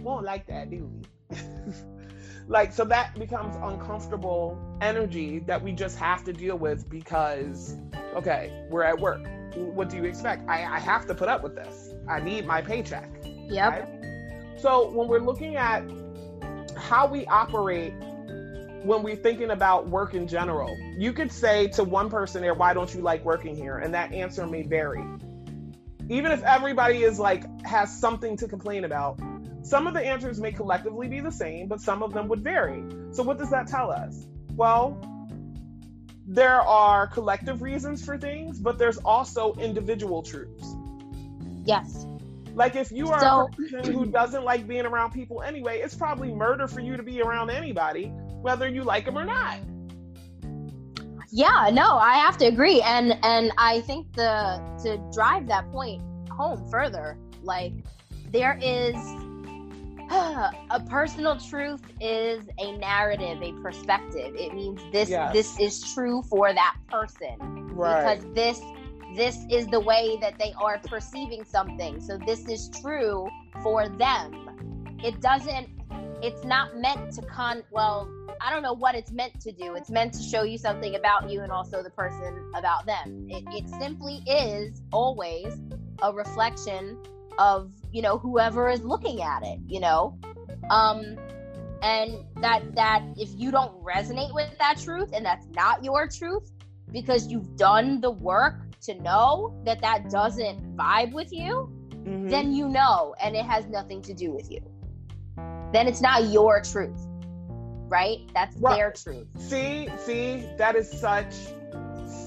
Won't 0.00 0.24
like 0.24 0.46
that, 0.46 0.70
do 0.70 0.90
we? 1.30 1.36
like, 2.48 2.72
so 2.72 2.84
that 2.84 3.18
becomes 3.18 3.56
uncomfortable 3.56 4.58
energy 4.80 5.40
that 5.40 5.62
we 5.62 5.72
just 5.72 5.98
have 5.98 6.24
to 6.24 6.32
deal 6.32 6.56
with 6.56 6.88
because, 6.88 7.76
okay, 8.14 8.66
we're 8.70 8.84
at 8.84 8.98
work. 8.98 9.26
What 9.54 9.90
do 9.90 9.96
you 9.96 10.04
expect? 10.04 10.48
I, 10.48 10.64
I 10.64 10.78
have 10.78 11.06
to 11.06 11.14
put 11.14 11.28
up 11.28 11.42
with 11.42 11.54
this. 11.54 11.94
I 12.08 12.20
need 12.20 12.46
my 12.46 12.62
paycheck. 12.62 13.10
yep 13.24 13.70
right? 13.70 14.02
So 14.58 14.90
when 14.90 15.08
we're 15.08 15.20
looking 15.20 15.56
at 15.56 15.82
how 16.76 17.06
we 17.06 17.26
operate 17.26 17.94
when 18.84 19.02
we're 19.02 19.16
thinking 19.16 19.50
about 19.50 19.88
work 19.88 20.14
in 20.14 20.26
general, 20.26 20.76
you 20.98 21.12
could 21.12 21.30
say 21.30 21.68
to 21.68 21.84
one 21.84 22.10
person 22.10 22.42
there, 22.42 22.54
why 22.54 22.74
don't 22.74 22.92
you 22.94 23.00
like 23.00 23.24
working 23.24 23.54
here? 23.54 23.78
And 23.78 23.94
that 23.94 24.12
answer 24.12 24.46
may 24.46 24.62
vary. 24.62 25.04
Even 26.08 26.32
if 26.32 26.42
everybody 26.42 27.02
is 27.04 27.18
like 27.18 27.44
has 27.64 27.96
something 27.98 28.36
to 28.38 28.48
complain 28.48 28.84
about, 28.84 29.20
some 29.62 29.86
of 29.86 29.94
the 29.94 30.04
answers 30.04 30.40
may 30.40 30.50
collectively 30.52 31.06
be 31.06 31.20
the 31.20 31.30
same, 31.30 31.68
but 31.68 31.80
some 31.80 32.02
of 32.02 32.12
them 32.12 32.26
would 32.28 32.42
vary. 32.42 32.82
So 33.12 33.22
what 33.22 33.38
does 33.38 33.50
that 33.50 33.68
tell 33.68 33.90
us? 33.90 34.26
Well, 34.54 35.00
there 36.26 36.60
are 36.60 37.06
collective 37.06 37.62
reasons 37.62 38.04
for 38.04 38.18
things, 38.18 38.58
but 38.58 38.78
there's 38.78 38.98
also 38.98 39.54
individual 39.54 40.22
truths. 40.22 40.74
yes 41.64 42.06
Like 42.54 42.74
if 42.76 42.90
you 42.92 43.08
are 43.08 43.20
So- 43.20 43.48
a 43.50 43.50
person 43.78 43.92
who 43.92 44.06
doesn't 44.06 44.44
like 44.44 44.66
being 44.66 44.84
around 44.86 45.12
people 45.12 45.40
anyway, 45.42 45.80
it's 45.80 45.94
probably 45.94 46.32
murder 46.34 46.66
for 46.66 46.80
you 46.80 46.96
to 46.96 47.02
be 47.02 47.22
around 47.22 47.50
anybody, 47.50 48.12
whether 48.42 48.68
you 48.68 48.84
like 48.84 49.06
them 49.06 49.18
or 49.18 49.24
not. 49.24 49.60
Yeah, 51.30 51.70
no, 51.72 51.96
I 51.96 52.14
have 52.16 52.36
to 52.38 52.46
agree, 52.46 52.82
and 52.82 53.18
and 53.22 53.52
I 53.58 53.80
think 53.82 54.12
the 54.14 54.62
to 54.82 54.98
drive 55.12 55.46
that 55.48 55.70
point 55.70 56.02
home 56.30 56.64
further, 56.70 57.18
like 57.42 57.74
there 58.30 58.58
is 58.62 59.16
a 60.10 60.80
personal 60.88 61.36
truth 61.38 61.82
is 62.00 62.48
a 62.58 62.72
narrative, 62.76 63.42
a 63.42 63.52
perspective. 63.62 64.34
It 64.36 64.52
means 64.54 64.86
this 64.92 65.08
Yes. 65.08 65.32
this 65.32 65.58
is 65.58 65.92
true 65.94 66.22
for 66.22 66.52
that 66.52 66.76
person 66.90 67.36
Right. 67.72 68.18
because 68.18 68.26
this 68.34 68.60
this 69.16 69.46
is 69.50 69.68
the 69.68 69.80
way 69.80 70.18
that 70.20 70.38
they 70.38 70.52
are 70.58 70.78
perceiving 70.86 71.44
something. 71.44 72.00
So 72.00 72.18
this 72.18 72.48
is 72.48 72.70
true 72.80 73.32
for 73.62 73.88
them. 73.88 74.32
It 75.02 75.20
doesn't 75.20 75.68
it's 76.22 76.44
not 76.44 76.76
meant 76.78 77.12
to 77.14 77.22
con 77.22 77.64
well, 77.70 78.08
I 78.40 78.50
don't 78.50 78.62
know 78.62 78.74
what 78.74 78.94
it's 78.94 79.10
meant 79.12 79.40
to 79.40 79.52
do. 79.52 79.74
It's 79.74 79.90
meant 79.90 80.14
to 80.14 80.22
show 80.22 80.42
you 80.42 80.58
something 80.58 80.94
about 80.94 81.30
you 81.30 81.42
and 81.42 81.52
also 81.52 81.82
the 81.82 81.90
person 81.90 82.44
about 82.54 82.86
them. 82.86 83.26
It, 83.28 83.44
it 83.48 83.68
simply 83.68 84.22
is 84.26 84.82
always 84.92 85.60
a 86.02 86.12
reflection 86.12 86.98
of, 87.38 87.72
you 87.92 88.02
know, 88.02 88.18
whoever 88.18 88.68
is 88.68 88.82
looking 88.82 89.22
at 89.22 89.42
it, 89.42 89.58
you 89.66 89.80
know? 89.80 90.18
Um 90.70 91.16
and 91.82 92.24
that 92.40 92.62
that 92.76 93.02
if 93.16 93.30
you 93.36 93.50
don't 93.50 93.72
resonate 93.82 94.32
with 94.34 94.56
that 94.58 94.78
truth 94.78 95.10
and 95.12 95.24
that's 95.24 95.46
not 95.54 95.84
your 95.84 96.06
truth 96.08 96.52
because 96.92 97.28
you've 97.28 97.56
done 97.56 98.00
the 98.00 98.10
work 98.10 98.54
to 98.82 98.94
know 98.94 99.54
that 99.64 99.80
that 99.82 100.08
doesn't 100.10 100.76
vibe 100.76 101.12
with 101.12 101.32
you 101.32 101.68
Mhm. 102.04 102.30
then 102.30 102.52
you 102.52 102.68
know 102.68 103.14
and 103.20 103.36
it 103.36 103.44
has 103.44 103.66
nothing 103.66 104.02
to 104.02 104.14
do 104.14 104.32
with 104.32 104.50
you 104.50 104.60
then 105.72 105.86
it's 105.88 106.00
not 106.00 106.28
your 106.28 106.60
truth 106.62 107.00
right 107.88 108.20
that's 108.34 108.56
Right. 108.56 108.76
their 108.76 108.92
truth 108.92 109.26
See, 109.38 109.88
see, 109.98 110.48
that 110.58 110.76
is 110.76 110.90
such, 110.90 111.34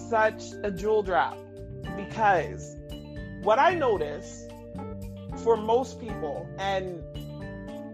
such 0.10 0.44
a 0.64 0.72
jewel 0.72 1.02
drop 1.04 1.38
because 1.96 2.76
what 3.42 3.60
I 3.60 3.74
notice 3.76 4.48
for 5.44 5.58
most 5.58 6.00
people, 6.00 6.48
and 6.58 7.04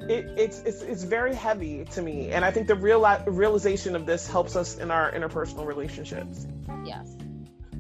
it, 0.10 0.26
it's, 0.38 0.60
it's 0.62 0.82
it's 0.82 1.04
very 1.04 1.34
heavy 1.36 1.86
to 1.86 2.02
me, 2.02 2.32
and 2.32 2.44
I 2.44 2.52
think 2.52 2.68
the 2.68 2.76
real 2.76 3.06
realization 3.28 3.96
of 3.96 4.06
this 4.06 4.28
helps 4.28 4.56
us 4.56 4.78
in 4.78 4.92
our 4.92 5.12
interpersonal 5.12 5.66
relationships. 5.66 6.48
yes 6.86 7.16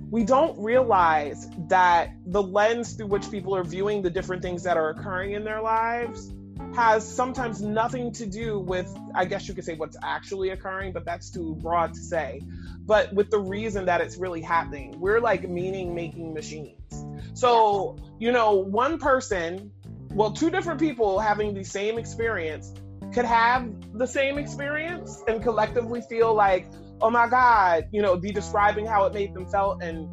We 0.09 0.23
don't 0.23 0.57
realize 0.59 1.47
that 1.69 2.11
the 2.25 2.41
lens 2.43 2.93
through 2.93 3.07
which 3.07 3.29
people 3.31 3.55
are 3.55 3.63
viewing 3.63 4.01
the 4.01 4.09
different 4.09 4.41
things 4.41 4.63
that 4.63 4.77
are 4.77 4.89
occurring 4.89 5.33
in 5.33 5.43
their 5.43 5.61
lives 5.61 6.31
has 6.75 7.07
sometimes 7.07 7.61
nothing 7.61 8.11
to 8.13 8.25
do 8.25 8.59
with, 8.59 8.93
I 9.13 9.25
guess 9.25 9.47
you 9.47 9.53
could 9.53 9.65
say, 9.65 9.75
what's 9.75 9.97
actually 10.01 10.49
occurring, 10.49 10.93
but 10.93 11.05
that's 11.05 11.29
too 11.29 11.55
broad 11.55 11.93
to 11.93 11.99
say. 11.99 12.41
But 12.85 13.13
with 13.13 13.29
the 13.29 13.39
reason 13.39 13.85
that 13.85 14.01
it's 14.01 14.17
really 14.17 14.41
happening, 14.41 14.99
we're 14.99 15.19
like 15.19 15.47
meaning 15.47 15.93
making 15.93 16.33
machines. 16.33 17.05
So, 17.33 17.97
you 18.19 18.31
know, 18.31 18.55
one 18.55 18.97
person, 18.99 19.71
well, 20.13 20.31
two 20.31 20.49
different 20.49 20.79
people 20.79 21.19
having 21.19 21.53
the 21.53 21.63
same 21.63 21.97
experience 21.97 22.73
could 23.13 23.25
have 23.25 23.69
the 23.93 24.07
same 24.07 24.37
experience 24.37 25.21
and 25.27 25.41
collectively 25.41 26.01
feel 26.01 26.33
like, 26.33 26.67
oh 27.01 27.09
my 27.09 27.27
God, 27.27 27.87
you 27.91 28.01
know, 28.01 28.15
be 28.15 28.31
describing 28.31 28.85
how 28.85 29.05
it 29.05 29.13
made 29.13 29.33
them 29.33 29.47
felt 29.47 29.81
and 29.83 30.07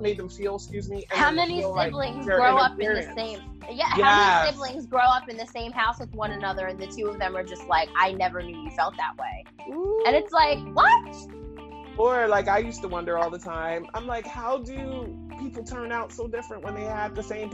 made 0.00 0.16
them 0.16 0.28
feel, 0.28 0.56
excuse 0.56 0.88
me. 0.88 1.04
how 1.10 1.30
many 1.30 1.60
feel 1.60 1.74
like 1.74 1.92
grow 2.24 2.56
up 2.56 2.78
in 2.80 2.94
the 2.94 3.02
same 3.14 3.40
yeah 3.70 3.86
how 3.86 4.14
many 4.14 4.52
siblings 4.52 4.86
grow 4.86 5.00
up 5.00 5.28
in 5.28 5.36
the 5.36 5.46
same 5.46 5.72
house 5.72 5.98
with 5.98 6.10
one 6.12 6.32
another 6.32 6.66
and 6.66 6.78
the 6.78 6.86
two 6.86 7.06
of 7.06 7.18
them 7.18 7.36
are 7.36 7.42
just 7.42 7.66
like 7.68 7.88
i 7.98 8.12
never 8.12 8.42
knew 8.42 8.56
you 8.64 8.70
felt 8.70 8.96
that 8.96 9.16
way 9.18 9.44
and 10.06 10.16
it's 10.16 10.32
like 10.32 10.58
what 10.74 11.14
Or 11.98 12.28
like 12.28 12.46
I 12.48 12.58
used 12.58 12.80
to 12.82 12.88
wonder 12.88 13.18
all 13.18 13.28
the 13.30 13.40
time. 13.40 13.86
I'm 13.92 14.06
like, 14.06 14.24
how 14.26 14.58
do 14.58 15.16
people 15.40 15.64
turn 15.64 15.90
out 15.90 16.12
so 16.12 16.28
different 16.28 16.62
when 16.62 16.74
they 16.74 16.84
have 16.84 17.14
the 17.16 17.22
same? 17.22 17.50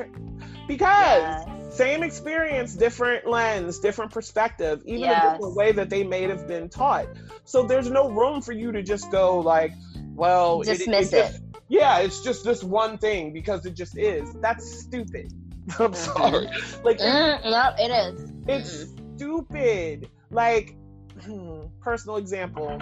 Because 0.68 1.22
Yes. 1.22 1.76
same 1.76 2.02
experience, 2.02 2.74
different 2.74 3.26
lens, 3.26 3.78
different 3.78 4.12
perspective, 4.12 4.82
even 4.85 5.09
a 5.10 5.14
different 5.14 5.56
way 5.56 5.72
that 5.72 5.89
they 5.89 6.05
may 6.05 6.22
have 6.24 6.47
been 6.47 6.68
taught. 6.68 7.06
So 7.44 7.62
there's 7.66 7.90
no 7.90 8.10
room 8.10 8.43
for 8.43 8.52
you 8.52 8.70
to 8.72 8.82
just 8.82 9.10
go 9.10 9.39
like, 9.39 9.72
well, 10.15 10.61
Dismiss 10.62 11.11
just- 11.11 11.41
yeah, 11.69 11.99
it's 12.01 12.23
just 12.23 12.45
this 12.45 12.62
one 12.62 12.99
thing 12.99 13.32
because 13.32 13.65
it 13.66 13.74
just 13.74 13.97
is. 13.99 14.32
That's 14.41 14.81
stupid. 14.82 15.32
I'm 15.78 15.93
Mhm. 15.93 15.97
sorry. 15.97 16.49
Like 16.85 16.99
Mm, 16.99 17.43
no 17.45 17.73
it 17.78 17.91
is 17.91 18.31
it's 18.47 18.86
stupid. 19.16 20.11
Like, 20.31 20.77
personal 21.81 22.16
example. 22.19 22.78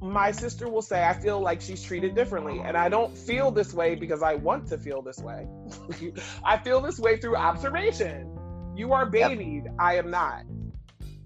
My 0.00 0.32
sister 0.32 0.68
will 0.68 0.82
say, 0.82 1.04
I 1.04 1.12
feel 1.12 1.38
like 1.40 1.60
she's 1.60 1.80
treated 1.80 2.16
differently. 2.16 2.60
And 2.64 2.76
I 2.76 2.88
don't 2.88 3.16
feel 3.16 3.52
this 3.52 3.72
way 3.72 3.94
because 3.94 4.20
I 4.20 4.34
want 4.34 4.66
to 4.68 4.78
feel 4.78 5.00
this 5.02 5.18
way. 5.18 5.46
I 6.44 6.58
feel 6.58 6.80
this 6.80 6.98
way 6.98 7.18
through 7.18 7.36
observation. 7.36 8.28
You 8.74 8.92
are 8.94 9.04
Yep. 9.04 9.12
babied. 9.12 9.64
I 9.78 9.96
am 9.98 10.10
not. 10.10 10.42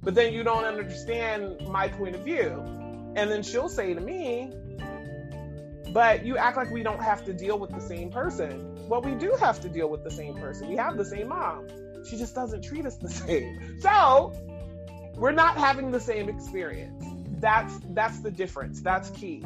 But 0.02 0.14
then 0.14 0.34
you 0.34 0.42
don't 0.42 0.64
understand 0.64 1.66
my 1.68 1.88
point 1.88 2.16
of 2.16 2.22
view. 2.24 2.62
And 3.16 3.30
then 3.30 3.42
she'll 3.42 3.70
say 3.70 3.94
to 3.94 4.00
me, 4.00 4.52
but 5.92 6.24
you 6.24 6.36
act 6.36 6.56
like 6.56 6.70
we 6.70 6.82
don't 6.82 7.02
have 7.02 7.24
to 7.24 7.32
deal 7.32 7.58
with 7.58 7.70
the 7.70 7.80
same 7.80 8.10
person. 8.10 8.74
Well, 8.88 9.02
we 9.02 9.12
do 9.12 9.36
have 9.40 9.60
to 9.60 9.68
deal 9.68 9.88
with 9.88 10.04
the 10.04 10.10
same 10.10 10.34
person. 10.36 10.68
We 10.68 10.76
have 10.76 10.96
the 10.96 11.04
same 11.04 11.28
mom. 11.28 11.68
She 12.08 12.16
just 12.16 12.34
doesn't 12.34 12.62
treat 12.62 12.86
us 12.86 12.96
the 12.96 13.08
same. 13.24 13.80
So 13.80 14.32
we're 15.16 15.32
not 15.32 15.56
having 15.56 15.90
the 15.90 16.00
same 16.00 16.28
experience. 16.28 17.04
That's 17.38 17.74
that's 17.90 18.20
the 18.20 18.30
difference. 18.30 18.80
That's 18.80 19.10
key. 19.10 19.44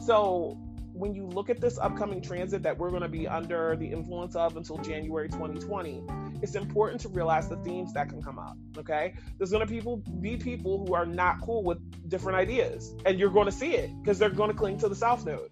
So 0.00 0.58
when 0.92 1.14
you 1.14 1.26
look 1.26 1.48
at 1.48 1.60
this 1.60 1.78
upcoming 1.78 2.20
transit 2.20 2.62
that 2.62 2.76
we're 2.76 2.90
going 2.90 3.02
to 3.02 3.08
be 3.08 3.26
under 3.26 3.74
the 3.76 3.86
influence 3.86 4.36
of 4.36 4.56
until 4.56 4.76
January 4.78 5.28
2020, 5.28 6.02
it's 6.42 6.54
important 6.54 7.00
to 7.00 7.08
realize 7.08 7.48
the 7.48 7.56
themes 7.58 7.92
that 7.94 8.08
can 8.08 8.22
come 8.22 8.38
up. 8.38 8.56
Okay, 8.76 9.14
there's 9.38 9.50
going 9.50 9.66
to 9.66 9.72
people 9.72 9.98
be 10.20 10.36
people 10.36 10.84
who 10.86 10.94
are 10.94 11.06
not 11.06 11.40
cool 11.40 11.64
with 11.64 11.78
different 12.08 12.36
ideas, 12.36 12.94
and 13.06 13.18
you're 13.18 13.30
going 13.30 13.46
to 13.46 13.52
see 13.52 13.72
it 13.72 13.90
because 14.02 14.18
they're 14.18 14.30
going 14.30 14.50
to 14.50 14.56
cling 14.56 14.78
to 14.78 14.88
the 14.88 14.94
South 14.94 15.24
Node. 15.24 15.50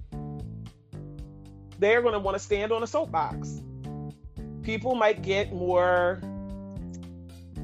They're 1.79 2.03
going 2.03 2.15
to 2.15 2.19
want 2.19 2.37
to 2.37 2.43
stand 2.43 2.73
on 2.73 2.83
a 2.83 2.87
soapbox. 2.87 3.63
People 4.63 4.95
might 4.95 5.23
get 5.23 5.53
more 5.53 6.21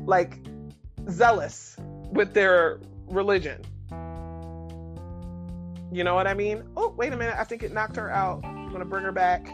like 0.06 0.38
zealous 1.10 1.76
with 2.10 2.32
their 2.32 2.80
religion. 3.08 3.62
You 5.92 6.02
know 6.02 6.14
what 6.14 6.26
I 6.26 6.34
mean? 6.34 6.64
Oh, 6.76 6.90
wait 6.96 7.12
a 7.12 7.16
minute. 7.16 7.36
I 7.38 7.44
think 7.44 7.62
it 7.62 7.72
knocked 7.72 7.96
her 7.96 8.10
out. 8.10 8.44
I'm 8.44 8.68
going 8.68 8.80
to 8.80 8.84
bring 8.84 9.04
her 9.04 9.12
back. 9.12 9.46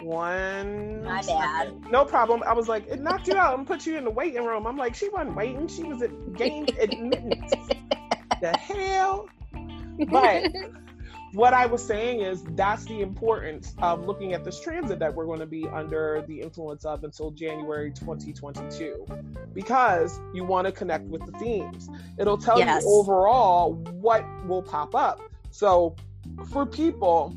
One. 0.00 1.04
My 1.04 1.20
second. 1.20 1.82
bad. 1.82 1.90
No 1.90 2.04
problem. 2.04 2.42
I 2.46 2.52
was 2.54 2.68
like, 2.68 2.86
it 2.88 3.00
knocked 3.00 3.28
you 3.28 3.36
out 3.36 3.58
and 3.58 3.66
put 3.66 3.86
you 3.86 3.96
in 3.96 4.04
the 4.04 4.10
waiting 4.10 4.44
room. 4.44 4.66
I'm 4.66 4.76
like, 4.76 4.94
she 4.94 5.08
wasn't 5.08 5.36
waiting. 5.36 5.68
She 5.68 5.84
was 5.84 6.02
at 6.02 6.34
gained 6.34 6.70
admittance. 6.78 7.52
the 8.40 8.56
hell? 8.56 9.28
But 10.10 10.50
what 11.32 11.54
I 11.54 11.66
was 11.66 11.82
saying 11.82 12.20
is 12.20 12.42
that's 12.50 12.84
the 12.84 13.00
importance 13.00 13.74
of 13.78 14.06
looking 14.06 14.34
at 14.34 14.44
this 14.44 14.60
transit 14.60 14.98
that 14.98 15.14
we're 15.14 15.24
going 15.24 15.40
to 15.40 15.46
be 15.46 15.66
under 15.68 16.22
the 16.28 16.40
influence 16.40 16.84
of 16.84 17.04
until 17.04 17.30
January 17.30 17.90
2022 17.90 19.06
because 19.54 20.20
you 20.34 20.44
want 20.44 20.66
to 20.66 20.72
connect 20.72 21.04
with 21.04 21.24
the 21.24 21.32
themes. 21.38 21.88
It'll 22.18 22.36
tell 22.38 22.58
Yes. 22.58 22.82
you 22.82 22.88
overall 22.90 23.74
what 23.74 24.24
will 24.46 24.62
pop 24.62 24.94
up. 24.94 25.20
So 25.50 25.96
for 26.50 26.66
people 26.66 27.34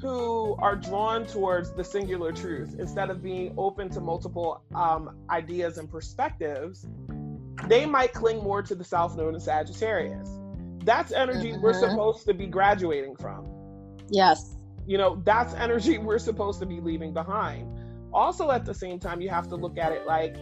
who 0.00 0.54
are 0.56 0.76
drawn 0.76 1.26
towards 1.26 1.72
the 1.72 1.84
singular 1.84 2.32
truth 2.32 2.76
instead 2.78 3.10
of 3.10 3.22
being 3.22 3.54
open 3.58 3.88
to 3.90 4.00
multiple 4.00 4.62
um, 4.74 5.16
ideas 5.30 5.78
and 5.78 5.90
perspectives, 5.90 6.86
they 7.68 7.84
might 7.86 8.12
cling 8.12 8.42
more 8.42 8.62
to 8.62 8.74
the 8.74 8.84
South 8.84 9.16
Node 9.16 9.34
and 9.34 9.42
Sagittarius. 9.42 10.30
That's 10.84 11.12
energy 11.12 11.52
we're 11.56 11.72
Mhm. 11.72 11.90
supposed 11.90 12.26
to 12.26 12.34
be 12.34 12.46
graduating 12.46 13.16
from. 13.16 13.46
yes 14.08 14.56
You 14.86 14.98
know, 14.98 15.22
that's 15.24 15.54
energy 15.54 15.98
we're 15.98 16.18
supposed 16.18 16.58
to 16.60 16.66
be 16.66 16.80
leaving 16.80 17.12
behind. 17.12 17.68
Also, 18.12 18.50
at 18.50 18.64
the 18.64 18.74
same 18.74 18.98
time, 18.98 19.20
you 19.20 19.28
have 19.28 19.48
to 19.48 19.56
look 19.56 19.78
at 19.78 19.92
it 19.92 20.06
like 20.06 20.36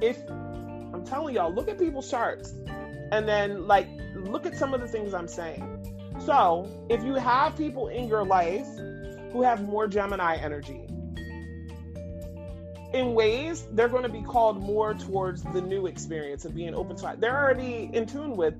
if 0.00 0.18
I'm 0.28 1.04
telling 1.04 1.34
y'all, 1.34 1.52
look 1.52 1.68
at 1.68 1.78
people's 1.78 2.08
charts 2.10 2.52
and 3.12 3.28
then 3.28 3.66
like 3.66 3.88
look 4.14 4.46
at 4.46 4.56
some 4.56 4.72
of 4.74 4.80
the 4.80 4.86
things 4.88 5.14
I'm 5.14 5.26
saying. 5.28 5.64
So, 6.20 6.68
if 6.88 7.02
you 7.02 7.14
have 7.14 7.56
people 7.56 7.88
in 7.88 8.06
your 8.08 8.24
life 8.24 8.68
who 9.32 9.42
have 9.42 9.62
more 9.66 9.86
Gemini 9.88 10.36
energy, 10.36 10.86
in 12.92 13.14
ways 13.14 13.66
they're 13.72 13.88
going 13.88 14.02
to 14.02 14.08
be 14.08 14.22
called 14.22 14.60
more 14.62 14.94
towards 14.94 15.42
the 15.44 15.60
new 15.60 15.86
experience 15.86 16.44
of 16.44 16.54
being 16.54 16.74
open 16.74 16.96
to 16.96 17.08
it. 17.12 17.20
they're 17.20 17.36
already 17.36 17.88
in 17.92 18.04
tune 18.06 18.36
with 18.36 18.54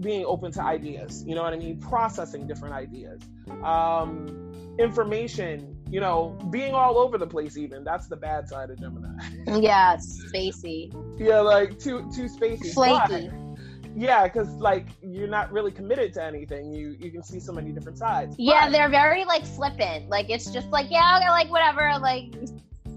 being 0.00 0.24
open 0.24 0.52
to 0.52 0.62
ideas 0.62 1.24
you 1.26 1.34
know 1.34 1.42
what 1.42 1.52
i 1.52 1.56
mean 1.56 1.80
processing 1.80 2.46
different 2.46 2.74
ideas 2.74 3.20
um 3.64 4.52
information 4.78 5.76
you 5.90 6.00
know 6.00 6.38
being 6.50 6.72
all 6.74 6.98
over 6.98 7.18
the 7.18 7.26
place 7.26 7.56
even 7.56 7.82
that's 7.82 8.06
the 8.06 8.16
bad 8.16 8.48
side 8.48 8.70
of 8.70 8.78
gemini 8.78 9.08
yeah, 9.60 9.96
spacey 9.96 10.92
yeah 11.18 11.40
like 11.40 11.78
too 11.78 12.08
too 12.14 12.24
spacey 12.24 12.72
flaky 12.72 13.28
But 13.28 13.48
yeah, 13.96 14.24
because 14.28 14.48
like 14.54 14.86
you're 15.02 15.26
not 15.26 15.50
really 15.50 15.72
committed 15.72 16.12
to 16.14 16.24
anything. 16.24 16.72
You 16.72 16.96
you 17.00 17.10
can 17.10 17.22
see 17.22 17.40
so 17.40 17.52
many 17.52 17.72
different 17.72 17.98
sides. 17.98 18.36
Yeah, 18.38 18.66
But- 18.66 18.72
they're 18.72 18.88
very 18.88 19.24
like 19.24 19.44
flippant. 19.44 20.08
Like 20.08 20.30
it's 20.30 20.50
just 20.50 20.68
like, 20.68 20.86
yeah, 20.90 21.18
okay, 21.18 21.30
like 21.30 21.50
whatever. 21.50 21.98
Like 22.00 22.34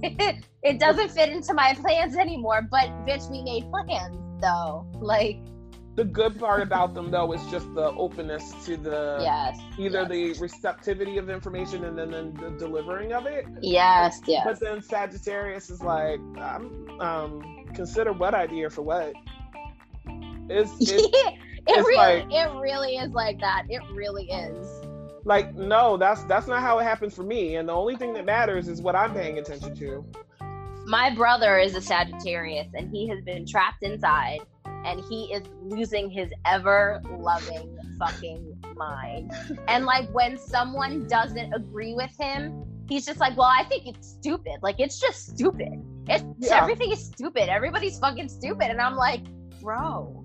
it 0.64 0.80
doesn't 0.80 1.10
fit 1.10 1.30
into 1.30 1.54
my 1.54 1.74
plans 1.82 2.18
anymore. 2.18 2.68
But 2.70 2.90
bitch, 3.08 3.30
we 3.32 3.42
made 3.42 3.70
plans 3.72 4.18
though. 4.42 4.86
Like 5.00 5.40
the 6.02 6.06
good 6.06 6.40
part 6.40 6.64
about 6.64 6.96
them 6.96 7.12
though 7.12 7.32
is 7.32 7.46
just 7.52 7.72
the 7.76 7.92
openness 7.92 8.54
to 8.66 8.76
the 8.76 9.20
yes, 9.22 9.56
either 9.78 10.08
yes. 10.10 10.10
the 10.10 10.42
receptivity 10.42 11.20
of 11.20 11.28
the 11.28 11.34
information 11.34 11.86
and 11.86 11.96
then, 11.96 12.10
then 12.10 12.34
the 12.34 12.50
delivering 12.58 13.14
of 13.14 13.28
it. 13.28 13.46
yes, 13.62 14.20
yes. 14.26 14.42
But 14.44 14.60
then 14.60 14.82
Sagittarius 14.82 15.70
is 15.70 15.80
like, 15.84 16.20
um, 16.40 16.98
um, 17.00 17.66
consider 17.76 18.14
what 18.14 18.34
idea 18.34 18.72
for 18.72 18.82
what. 18.82 19.14
It's, 20.50 20.72
it's 20.80 20.92
it 20.92 21.36
it's 21.68 21.88
really, 21.88 22.24
like- 22.24 22.32
it 22.32 22.52
really 22.60 22.96
is 22.96 23.12
like 23.12 23.40
that. 23.42 23.66
It 23.70 23.84
really 23.94 24.28
is. 24.32 24.68
like 25.24 25.54
no, 25.54 25.98
that's 25.98 26.24
that's 26.24 26.48
not 26.48 26.62
how 26.62 26.80
it 26.80 26.84
happens 26.84 27.14
for 27.14 27.24
me. 27.24 27.58
And 27.58 27.70
the 27.70 27.74
only 27.74 27.96
thing 27.96 28.14
that 28.14 28.26
matters 28.26 28.68
is 28.68 28.82
what 28.82 28.96
I'm 28.96 29.14
paying 29.14 29.38
attention 29.38 29.76
to. 29.76 30.04
My 30.88 31.14
brother 31.14 31.60
is 31.60 31.76
a 31.76 31.82
Sagittarius, 31.82 32.70
and 32.74 32.90
he 32.90 33.08
has 33.10 33.24
been 33.24 33.46
trapped 33.46 33.84
inside, 33.84 34.40
and 34.86 35.02
he 35.10 35.26
is 35.34 35.44
losing 35.64 36.10
his 36.10 36.30
ever 36.46 37.02
loving 37.20 37.78
fucking 38.00 38.58
mind. 38.76 39.32
And 39.68 39.86
like 39.86 40.10
when 40.14 40.38
someone 40.38 41.08
doesn't 41.08 41.54
agree 41.54 41.94
with 41.94 42.12
him, 42.20 42.64
he's 42.88 43.06
just 43.06 43.20
like, 43.20 43.38
"Well, 43.38 43.48
I 43.48 43.64
think 43.66 43.88
it's 43.88 44.08
stupid. 44.10 44.54
Like 44.62 44.80
it's 44.80 45.00
just 45.00 45.28
stupid. 45.36 45.84
It's 46.08 46.24
Yeah. 46.40 46.62
everything 46.62 46.92
is 46.92 47.04
stupid. 47.06 47.50
Everybody's 47.50 48.00
fucking 48.00 48.30
stupid." 48.30 48.70
And 48.70 48.82
I'm 48.82 48.96
like, 48.96 49.22
"Bro, 49.62 50.18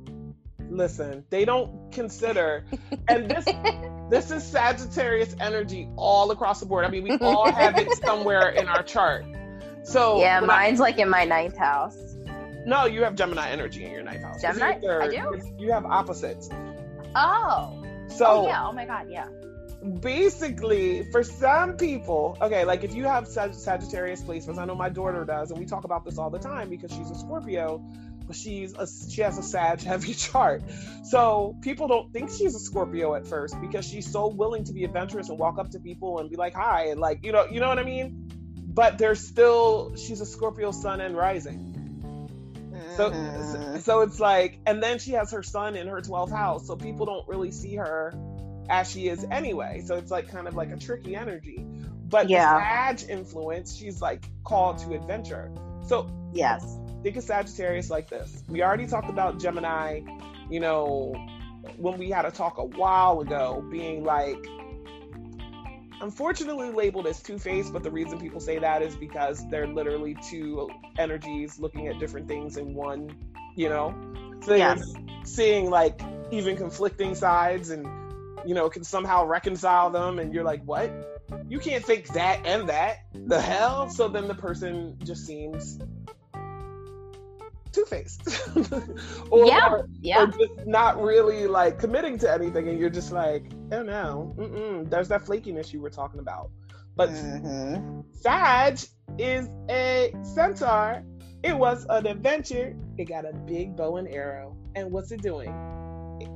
Listen, 0.68 1.24
they 1.30 1.44
don't 1.44 1.92
consider, 1.92 2.64
and 3.08 3.30
this 3.30 3.44
this 4.10 4.32
is 4.32 4.42
Sagittarius 4.42 5.36
energy 5.38 5.88
all 5.96 6.30
across 6.32 6.58
the 6.58 6.66
board. 6.66 6.84
I 6.84 6.88
mean, 6.90 7.04
we 7.04 7.16
all 7.18 7.52
have 7.52 7.78
it 7.78 7.92
somewhere 8.04 8.48
in 8.50 8.66
our 8.66 8.82
chart. 8.82 9.24
So 9.84 10.18
yeah, 10.18 10.40
when 10.40 10.50
I- 10.50 10.64
mine's 10.64 10.80
like 10.80 10.98
in 10.98 11.08
my 11.08 11.24
ninth 11.24 11.56
house." 11.56 12.15
No, 12.66 12.84
you 12.86 13.04
have 13.04 13.14
Gemini 13.14 13.48
energy 13.50 13.84
in 13.84 13.92
your 13.92 14.02
ninth 14.02 14.22
house. 14.22 14.42
Gemini? 14.42 14.78
I 14.84 15.08
do? 15.08 15.40
You 15.58 15.72
have 15.72 15.84
opposites. 15.86 16.48
Oh, 17.14 17.82
So 18.08 18.26
oh 18.26 18.46
yeah. 18.46 18.66
Oh 18.66 18.72
my 18.72 18.84
god, 18.84 19.06
yeah. 19.10 19.28
basically 20.00 21.04
for 21.12 21.22
some 21.22 21.76
people 21.76 22.36
okay 22.40 22.64
like 22.64 22.82
if 22.84 22.94
you 22.94 23.04
have 23.04 23.26
Sag- 23.28 23.54
sagittarius 23.54 24.22
placements 24.22 24.58
i 24.58 24.64
know 24.64 24.74
my 24.74 24.88
daughter 24.88 25.24
does 25.24 25.50
and 25.50 25.58
we 25.60 25.66
talk 25.66 25.84
about 25.84 26.04
this 26.04 26.18
all 26.18 26.30
the 26.30 26.38
time 26.38 26.68
because 26.70 26.90
she's 26.90 27.10
a 27.10 27.14
scorpio 27.14 27.78
but 28.26 28.34
she's 28.34 28.74
a, 28.74 28.86
she 29.10 29.20
has 29.20 29.38
a 29.38 29.42
sag 29.42 29.80
heavy 29.90 30.14
chart 30.14 30.62
so 31.04 31.56
people 31.62 31.86
don't 31.88 32.12
think 32.12 32.30
she's 32.30 32.54
a 32.54 32.58
scorpio 32.58 33.14
at 33.14 33.26
first 33.26 33.54
because 33.60 33.86
she's 33.86 34.10
so 34.10 34.26
willing 34.28 34.64
to 34.64 34.72
be 34.72 34.82
adventurous 34.84 35.28
and 35.28 35.38
walk 35.38 35.58
up 35.58 35.70
to 35.70 35.78
people 35.78 36.18
and 36.18 36.30
be 36.30 36.36
like 36.36 36.54
hi 36.54 36.86
and 36.86 36.98
like 37.00 37.24
you 37.24 37.32
know 37.32 37.46
you 37.50 37.60
know 37.60 37.68
what 37.68 37.78
i 37.78 37.84
mean 37.84 38.28
but 38.68 38.98
there's 38.98 39.20
still 39.20 39.94
she's 39.96 40.20
a 40.20 40.26
scorpio 40.26 40.70
sun 40.72 41.00
and 41.00 41.16
rising 41.16 41.75
so, 42.96 43.78
so 43.80 44.00
it's 44.02 44.20
like, 44.20 44.58
and 44.66 44.82
then 44.82 44.98
she 44.98 45.12
has 45.12 45.32
her 45.32 45.42
sun 45.42 45.76
in 45.76 45.88
her 45.88 46.00
12th 46.00 46.30
house, 46.30 46.66
so 46.66 46.76
people 46.76 47.06
don't 47.06 47.26
really 47.28 47.50
see 47.50 47.76
her 47.76 48.14
as 48.68 48.90
she 48.90 49.08
is 49.08 49.24
anyway. 49.30 49.82
So 49.84 49.96
it's 49.96 50.10
like 50.10 50.28
kind 50.28 50.46
of 50.48 50.54
like 50.54 50.70
a 50.70 50.76
tricky 50.76 51.16
energy. 51.16 51.64
But 52.08 52.28
Yeah. 52.28 52.96
Sag 52.96 53.08
influence, 53.10 53.76
she's 53.76 54.00
like 54.00 54.24
called 54.44 54.78
to 54.78 54.94
adventure. 54.94 55.50
So 55.86 56.10
yes. 56.32 56.78
think 57.02 57.16
of 57.16 57.24
Sagittarius 57.24 57.90
like 57.90 58.08
this. 58.08 58.42
We 58.48 58.62
already 58.62 58.86
talked 58.86 59.10
about 59.10 59.40
Gemini, 59.40 60.00
you 60.50 60.60
know, 60.60 61.14
when 61.76 61.98
we 61.98 62.10
had 62.10 62.24
a 62.24 62.30
talk 62.30 62.58
a 62.58 62.64
while 62.64 63.20
ago, 63.20 63.64
being 63.70 64.04
like, 64.04 64.46
unfortunately 66.00 66.70
labeled 66.70 67.06
as 67.06 67.22
two 67.22 67.38
faced, 67.38 67.72
but 67.72 67.82
the 67.82 67.90
reason 67.90 68.18
people 68.18 68.40
say 68.40 68.58
that 68.58 68.82
is 68.82 68.96
because 68.96 69.48
they're 69.50 69.66
literally 69.66 70.16
two 70.28 70.70
energies 70.98 71.58
looking 71.58 71.88
at 71.88 71.98
different 71.98 72.28
things 72.28 72.56
in 72.56 72.74
one, 72.74 73.10
you 73.54 73.68
know? 73.68 73.94
Yes. 74.46 74.92
seeing 75.24 75.70
like 75.70 76.00
even 76.30 76.56
conflicting 76.56 77.14
sides 77.14 77.70
and, 77.70 77.86
you 78.46 78.54
know, 78.54 78.68
can 78.68 78.84
somehow 78.84 79.26
reconcile 79.26 79.90
them, 79.90 80.18
and 80.18 80.32
you're 80.32 80.44
like, 80.44 80.62
what? 80.64 80.90
You 81.48 81.58
can't 81.58 81.84
think 81.84 82.08
that 82.08 82.46
and 82.46 82.68
that. 82.68 82.98
The 83.14 83.40
hell? 83.40 83.90
So 83.90 84.08
then 84.08 84.28
the 84.28 84.34
person 84.34 84.98
just 85.02 85.26
seems 85.26 85.78
two 87.76 87.84
faced. 87.84 88.20
or, 89.30 89.46
Yeah. 89.46 89.70
or 89.70 89.88
Yeah. 90.00 90.26
just 90.26 90.66
not 90.66 91.00
really 91.00 91.46
like 91.46 91.78
committing 91.78 92.18
to 92.18 92.32
anything, 92.32 92.68
and 92.68 92.78
you're 92.80 92.90
just 93.00 93.12
like, 93.12 93.44
oh 93.72 93.82
no, 93.82 94.34
mm-mm. 94.38 94.90
there's 94.90 95.08
that 95.08 95.22
flakiness 95.24 95.72
you 95.72 95.80
were 95.80 95.90
talking 95.90 96.20
about. 96.20 96.50
But 96.96 97.10
Mhm. 97.10 98.04
Sag 98.12 98.78
is 99.18 99.48
a 99.70 100.12
centaur. 100.22 101.02
It 101.42 101.56
was 101.56 101.86
an 101.90 102.06
adventure. 102.06 102.74
It 102.98 103.04
got 103.04 103.24
a 103.24 103.32
big 103.32 103.76
bow 103.76 103.96
and 103.98 104.08
arrow. 104.08 104.56
And 104.74 104.90
what's 104.90 105.12
it 105.12 105.22
doing? 105.22 105.52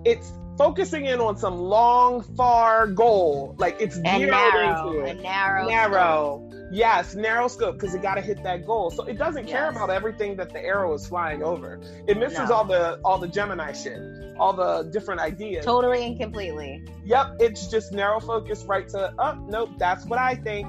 It's 0.05 0.33
focusing 0.59 1.07
in 1.07 1.21
on 1.21 1.37
some 1.39 1.57
long, 1.59 2.23
far 2.37 2.87
goal. 2.87 3.55
Like 3.59 3.77
it's 3.81 3.97
And 3.97 4.19
geared 4.19 4.31
narrow. 4.31 4.91
into 4.93 5.11
And 5.11 5.23
narrow. 5.23 5.67
narrow. 5.67 6.51
Yes, 6.71 7.15
narrow 7.15 7.49
scope 7.49 7.75
because 7.79 7.95
it 7.95 8.03
got 8.03 8.15
to 8.15 8.21
hit 8.21 8.43
that 8.45 8.65
goal. 8.65 8.91
So 8.91 9.05
it 9.05 9.19
doesn't 9.19 9.47
care 9.47 9.67
Yes. 9.67 9.77
about 9.77 9.91
everything 9.91 10.37
that 10.37 10.51
the 10.51 10.61
arrow 10.65 10.95
is 10.95 11.07
flying 11.07 11.43
over. 11.43 11.81
It 12.07 12.17
misses 12.17 12.49
No. 12.49 12.55
all 12.55 12.65
the 12.65 13.01
all 13.05 13.19
the 13.19 13.27
Gemini 13.29 13.73
shit, 13.73 14.01
all 14.39 14.53
the 14.53 14.85
different 14.93 15.21
ideas. 15.21 15.65
Totally 15.65 16.05
and 16.07 16.21
completely. 16.21 16.85
Yep, 17.05 17.37
it's 17.41 17.67
just 17.67 17.93
narrow 17.93 18.21
focus 18.21 18.65
right 18.65 18.89
to 18.91 19.13
oh 19.19 19.35
nope, 19.49 19.71
that's 19.79 20.07
what 20.07 20.19
I 20.19 20.37
think. 20.37 20.67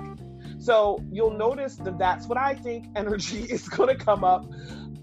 So 0.60 1.00
you'll 1.12 1.38
notice 1.38 1.76
that 1.78 1.98
that's 1.98 2.28
what 2.28 2.38
I 2.38 2.54
think 2.56 2.86
energy 2.96 3.42
is 3.50 3.68
going 3.68 3.96
to 3.96 4.04
come 4.04 4.24
up 4.24 4.46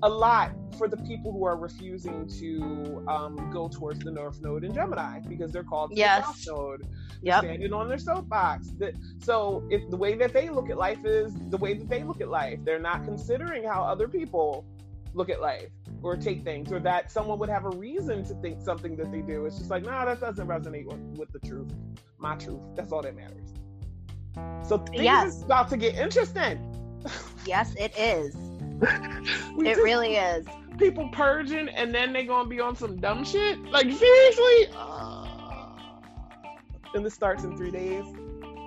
a 0.03 0.09
lot 0.09 0.53
for 0.77 0.87
the 0.89 0.97
people 0.99 1.33
who 1.33 1.45
are 1.45 1.57
refusing 1.57 2.29
to 2.39 3.03
um, 3.09 3.51
go 3.53 3.69
towards 3.69 4.01
the 4.01 4.11
North 4.11 4.41
Node 4.41 4.65
in 4.65 4.73
Gemini 4.73 5.21
because 5.29 5.51
they're 5.51 5.65
called 5.65 5.91
Yes. 5.95 6.25
the 6.27 6.33
South 6.43 6.57
Node 6.57 6.87
Yep. 7.23 7.41
standing 7.45 7.73
on 7.73 7.89
their 7.89 7.99
soapbox. 7.99 8.69
That- 8.79 8.95
So 9.23 9.65
if 9.71 9.89
the 9.91 9.97
way 9.97 10.15
that 10.15 10.33
they 10.33 10.51
look 10.51 10.71
at 10.71 10.77
life 10.79 11.05
is 11.05 11.35
the 11.51 11.57
way 11.57 11.75
that 11.75 11.89
they 11.89 12.05
look 12.05 12.21
at 12.21 12.29
life, 12.29 12.61
they're 12.65 12.79
not 12.79 13.05
considering 13.05 13.65
how 13.65 13.83
other 13.83 14.07
people 14.09 14.65
look 15.15 15.31
at 15.31 15.41
life 15.41 15.71
or 16.03 16.17
take 16.17 16.45
things, 16.45 16.71
or 16.71 16.79
that 16.79 17.11
someone 17.11 17.39
would 17.41 17.49
have 17.49 17.65
a 17.65 17.71
reason 17.71 18.23
to 18.23 18.35
think 18.35 18.61
something 18.63 18.95
that 18.97 19.11
they 19.11 19.21
do. 19.21 19.47
It's 19.47 19.59
just 19.59 19.71
like, 19.71 19.83
nah, 19.85 20.05
that 20.05 20.21
doesn't 20.21 20.47
resonate 20.47 20.87
with, 20.87 21.01
with 21.19 21.33
the 21.33 21.41
truth, 21.41 21.73
my 22.19 22.37
truth. 22.37 22.63
That's 22.77 22.93
all 22.93 23.03
that 23.03 23.17
matters. 23.17 23.53
So 24.69 24.79
things 24.79 25.03
Yes. 25.03 25.37
is 25.39 25.43
about 25.43 25.69
to 25.71 25.77
get 25.77 25.97
interesting. 25.97 26.59
Yes, 27.47 27.75
it 27.77 27.97
is. 27.99 28.37
It 29.61 29.65
just- 29.65 29.81
really 29.83 30.17
is. 30.17 30.47
people 30.79 31.09
purging, 31.13 31.69
and 31.71 31.93
then 31.95 32.13
they're 32.13 32.25
gonna 32.25 32.49
be 32.49 32.61
on 32.61 32.77
some 32.77 32.97
dumb 33.01 33.25
shit. 33.25 33.61
Like 33.65 33.91
seriously. 33.93 34.69
Uh, 34.77 35.27
and 36.95 37.05
this 37.05 37.15
starts 37.15 37.45
in 37.45 37.57
three 37.57 37.71
days 37.71 38.05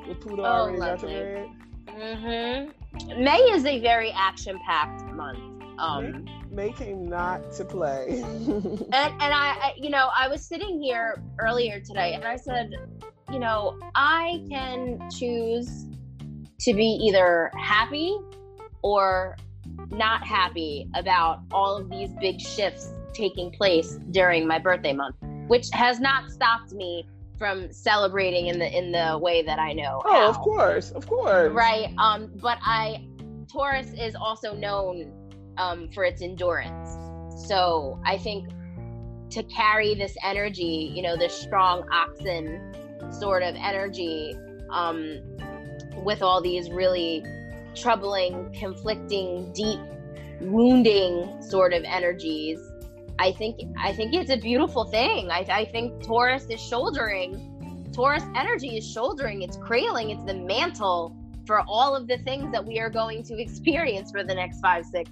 with 0.07 0.19
Pluto 0.21 0.43
Oh, 0.43 0.45
already 0.45 0.79
retrograde. 0.79 1.49
hmm 1.89 3.21
May 3.23 3.37
is 3.37 3.65
a 3.65 3.79
very 3.79 4.11
action-packed 4.11 5.03
month. 5.13 5.39
Um, 5.79 6.27
May 6.51 6.71
came 6.73 7.07
not 7.07 7.51
to 7.53 7.63
play. 7.65 8.21
and 8.21 8.85
and 8.91 8.93
I, 8.93 9.55
I, 9.61 9.73
you 9.77 9.89
know, 9.89 10.09
I 10.15 10.27
was 10.27 10.45
sitting 10.45 10.81
here 10.81 11.23
earlier 11.39 11.79
today, 11.79 12.13
and 12.13 12.25
I 12.25 12.35
said, 12.35 12.73
you 13.31 13.39
know, 13.39 13.79
I 13.95 14.45
can 14.49 15.09
choose 15.09 15.87
to 16.59 16.73
be 16.73 16.83
either 17.07 17.49
happy 17.57 18.15
or 18.83 19.37
not 19.89 20.25
happy 20.25 20.87
about 20.95 21.41
all 21.51 21.77
of 21.77 21.89
these 21.89 22.09
big 22.19 22.39
shifts 22.39 22.93
taking 23.13 23.51
place 23.51 23.99
during 24.11 24.47
my 24.47 24.57
birthday 24.57 24.93
month, 24.93 25.15
which 25.47 25.67
has 25.73 25.99
not 25.99 26.31
stopped 26.31 26.71
me 26.73 27.07
from 27.37 27.71
celebrating 27.71 28.47
in 28.47 28.59
the 28.59 28.77
in 28.77 28.91
the 28.91 29.17
way 29.17 29.41
that 29.41 29.57
I 29.57 29.73
know. 29.73 30.01
oh, 30.05 30.29
of 30.29 30.37
course, 30.37 30.91
of 30.91 31.07
course. 31.07 31.51
right 31.51 31.89
um 31.97 32.31
but 32.35 32.59
i 32.61 33.03
taurus 33.51 33.91
is 33.99 34.15
also 34.15 34.53
known 34.53 35.11
um 35.57 35.89
for 35.91 36.03
its 36.03 36.21
endurance 36.21 36.91
so 37.47 37.99
i 38.05 38.15
think 38.17 38.47
to 39.31 39.41
carry 39.43 39.95
this 39.95 40.15
energy 40.23 40.91
you 40.95 41.01
know 41.01 41.17
this 41.17 41.33
strong 41.33 41.83
oxen 41.91 42.73
sort 43.11 43.41
of 43.41 43.55
energy 43.55 44.35
um 44.69 45.19
with 46.03 46.21
all 46.21 46.41
these 46.41 46.69
really 46.69 47.23
troubling 47.75 48.53
conflicting 48.57 49.51
deep 49.53 49.79
wounding 50.41 51.41
sort 51.41 51.73
of 51.73 51.83
energies 51.83 52.59
i 53.19 53.31
think 53.31 53.59
i 53.79 53.93
think 53.93 54.13
it's 54.13 54.31
a 54.31 54.37
beautiful 54.37 54.85
thing 54.85 55.29
i, 55.31 55.45
I 55.49 55.65
think 55.65 56.03
taurus 56.03 56.45
is 56.49 56.59
shouldering 56.59 57.47
taurus 57.93 58.23
energy 58.35 58.77
is 58.77 58.89
shouldering 58.89 59.41
it's 59.41 59.57
cradling 59.57 60.09
it's 60.09 60.23
the 60.23 60.33
mantle 60.33 61.15
for 61.45 61.63
all 61.67 61.95
of 61.95 62.07
the 62.07 62.17
things 62.19 62.51
that 62.51 62.65
we 62.65 62.79
are 62.79 62.89
going 62.89 63.23
to 63.23 63.41
experience 63.41 64.11
for 64.11 64.23
the 64.23 64.33
next 64.33 64.59
five, 64.61 64.85
six, 64.85 65.09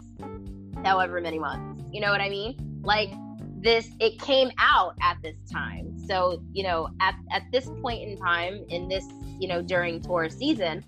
however 0.84 1.19
many 1.22 1.40
months. 1.40 1.84
You 1.91 2.02
know 2.02 2.11
what 2.11 2.22
I 2.22 2.30
mean? 2.30 2.56
Like 2.81 3.11
this 3.61 3.90
it 3.99 4.19
came 4.19 4.52
out 4.57 4.95
at 5.02 5.18
this 5.22 5.36
time. 5.52 5.98
So, 6.07 6.41
you 6.53 6.64
know, 6.64 6.90
at 7.02 7.15
at 7.31 7.44
this 7.52 7.69
point 7.81 8.03
in 8.03 8.18
time 8.18 8.64
in 8.69 8.88
this, 8.88 9.06
you 9.40 9.48
know, 9.48 9.61
during 9.61 10.02
Taurus 10.02 10.38
season, 10.38 10.86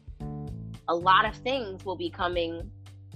a 0.91 0.95
lot 0.95 1.25
of 1.25 1.35
things 1.37 1.85
will 1.85 1.95
be 1.95 2.09
coming, 2.09 2.69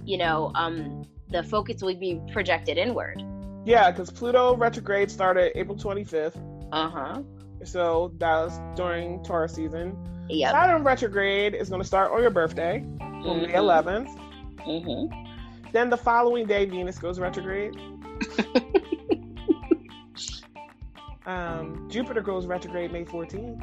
you 0.04 0.16
know, 0.16 0.50
um 0.54 1.04
the 1.28 1.42
focus 1.42 1.82
will 1.82 1.94
be 1.94 2.20
projected 2.32 2.78
inward. 2.78 3.22
Yeah, 3.64 3.90
because 3.90 4.10
Pluto 4.10 4.56
retrograde 4.56 5.10
started 5.10 5.52
April 5.58 5.76
25th. 5.76 6.36
Uh-huh. 6.72 7.22
So 7.64 8.12
that 8.18 8.32
was 8.44 8.60
during 8.76 9.22
Taurus 9.24 9.54
season. 9.54 9.96
Yep. 10.28 10.52
Saturn 10.52 10.84
retrograde 10.84 11.54
is 11.54 11.68
going 11.68 11.80
to 11.82 11.86
start 11.86 12.12
on 12.12 12.20
your 12.22 12.30
birthday, 12.30 12.78
on 13.00 13.42
May 13.42 13.48
Mhm. 13.48 13.54
11th. 13.54 14.08
Mhm. 14.66 15.26
Then 15.72 15.90
the 15.90 15.96
following 15.96 16.46
day, 16.46 16.64
Venus 16.64 16.96
goes 16.98 17.18
retrograde. 17.18 17.74
um, 21.26 21.88
Jupiter 21.90 22.20
goes 22.22 22.46
retrograde 22.46 22.92
May 22.92 23.04
14th. 23.04 23.60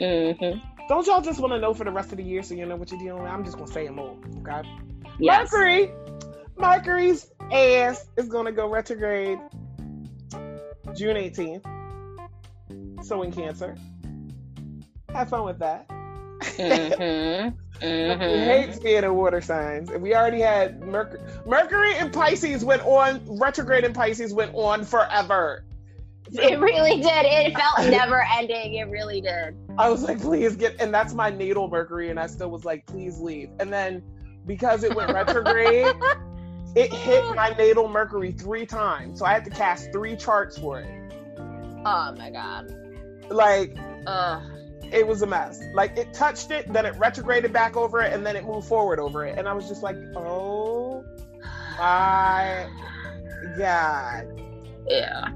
Mhm. 0.00 0.60
Don't 0.88 1.06
y'all 1.06 1.22
just 1.22 1.40
want 1.40 1.52
to 1.52 1.58
know 1.58 1.72
for 1.72 1.84
the 1.84 1.90
rest 1.90 2.12
of 2.12 2.18
the 2.18 2.24
year 2.24 2.42
so 2.42 2.54
you 2.54 2.66
know 2.66 2.76
what 2.76 2.90
you're 2.90 3.00
dealing 3.00 3.22
with? 3.22 3.32
I'm 3.32 3.44
just 3.44 3.56
going 3.56 3.66
to 3.66 3.72
say 3.72 3.86
it 3.86 3.98
all. 3.98 4.18
Okay. 4.46 4.68
Yes. 5.18 5.50
Mercury. 5.50 5.90
Mercury's 6.56 7.32
ass 7.50 8.06
is 8.16 8.28
going 8.28 8.46
to 8.46 8.52
go 8.52 8.68
retrograde 8.68 9.38
June 10.94 11.16
18th. 11.16 11.64
So 13.04 13.22
in 13.22 13.32
Cancer. 13.32 13.76
Have 15.12 15.28
fun 15.30 15.44
with 15.44 15.58
that. 15.60 15.88
Mhm. 15.88 17.54
Mhm. 17.80 18.82
being 18.82 19.04
in 19.04 19.14
water 19.14 19.40
signs. 19.40 19.90
And 19.90 20.02
we 20.02 20.14
already 20.14 20.40
had 20.40 20.80
Mercury. 20.80 21.20
Mercury 21.46 21.94
and 21.96 22.12
Pisces 22.12 22.64
went 22.64 22.82
on, 22.82 23.22
retrograde 23.38 23.84
and 23.84 23.94
Pisces 23.94 24.32
went 24.34 24.54
on 24.54 24.84
forever. 24.84 25.64
It 26.42 26.58
really 26.58 27.00
did. 27.00 27.26
It 27.26 27.56
felt 27.56 27.88
never 27.90 28.26
ending. 28.36 28.74
It 28.74 28.88
really 28.88 29.20
did. 29.20 29.54
I 29.78 29.88
was 29.88 30.02
like, 30.02 30.20
please 30.20 30.56
get, 30.56 30.80
and 30.80 30.92
that's 30.92 31.14
my 31.14 31.30
natal 31.30 31.68
Mercury, 31.68 32.10
and 32.10 32.18
I 32.18 32.26
still 32.26 32.50
was 32.50 32.64
like, 32.64 32.84
please 32.86 33.20
leave. 33.20 33.50
And 33.60 33.72
then 33.72 34.02
because 34.44 34.82
it 34.82 34.94
went 34.96 35.12
retrograde, 35.12 35.94
it 36.76 36.92
hit 36.92 37.24
my 37.36 37.50
natal 37.56 37.88
Mercury 37.88 38.32
three 38.32 38.66
times. 38.66 39.20
So 39.20 39.24
I 39.24 39.32
had 39.32 39.44
to 39.44 39.50
cast 39.50 39.92
three 39.92 40.16
charts 40.16 40.58
for 40.58 40.80
it. 40.80 41.12
Oh 41.86 42.14
my 42.18 42.30
god. 42.30 42.74
Like, 43.30 43.76
Ugh. 44.06 44.42
it 44.92 45.06
was 45.06 45.22
a 45.22 45.26
mess. 45.28 45.60
Like, 45.72 45.96
it 45.96 46.12
touched 46.12 46.50
it, 46.50 46.72
then 46.72 46.84
it 46.84 46.96
retrograded 46.98 47.52
back 47.52 47.76
over 47.76 48.00
it, 48.00 48.12
and 48.12 48.26
then 48.26 48.34
it 48.34 48.44
moved 48.44 48.66
forward 48.66 48.98
over 48.98 49.24
it. 49.24 49.38
And 49.38 49.48
I 49.48 49.52
was 49.52 49.68
just 49.68 49.84
like, 49.84 49.96
oh 50.16 51.04
my 51.78 52.68
God. 53.56 54.26
Yeah. 54.88 55.30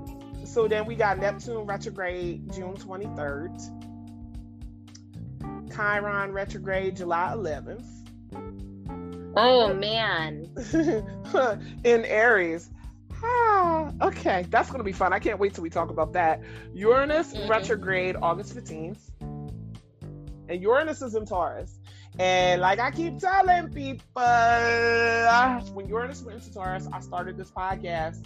So 0.58 0.66
then 0.66 0.86
we 0.86 0.96
got 0.96 1.20
Neptune 1.20 1.66
retrograde 1.66 2.52
June 2.52 2.74
23rd. 2.74 3.52
Chiron 5.72 6.32
retrograde 6.32 6.96
July 6.96 7.32
11th. 7.36 7.86
Oh 9.36 9.72
man. 9.72 10.50
in 11.84 12.04
Aries. 12.04 12.68
Ah, 13.22 13.92
okay, 14.02 14.46
that's 14.50 14.68
gonna 14.68 14.82
be 14.82 14.90
fun. 14.90 15.12
I 15.12 15.20
can't 15.20 15.38
wait 15.38 15.54
till 15.54 15.62
we 15.62 15.70
talk 15.70 15.90
about 15.90 16.14
that. 16.14 16.40
Uranus 16.74 17.32
Mhm. 17.34 17.48
retrograde 17.48 18.16
August 18.20 18.56
15th. 18.56 18.98
And 19.20 20.60
Uranus 20.60 21.02
is 21.02 21.14
in 21.14 21.24
Taurus. 21.24 21.78
And 22.18 22.60
like 22.60 22.80
I 22.80 22.90
keep 22.90 23.20
telling 23.20 23.68
people, 23.68 24.22
when 25.72 25.86
Uranus 25.86 26.20
went 26.24 26.42
into 26.42 26.52
Taurus, 26.52 26.88
I 26.92 26.98
started 26.98 27.36
this 27.36 27.52
podcast 27.52 28.24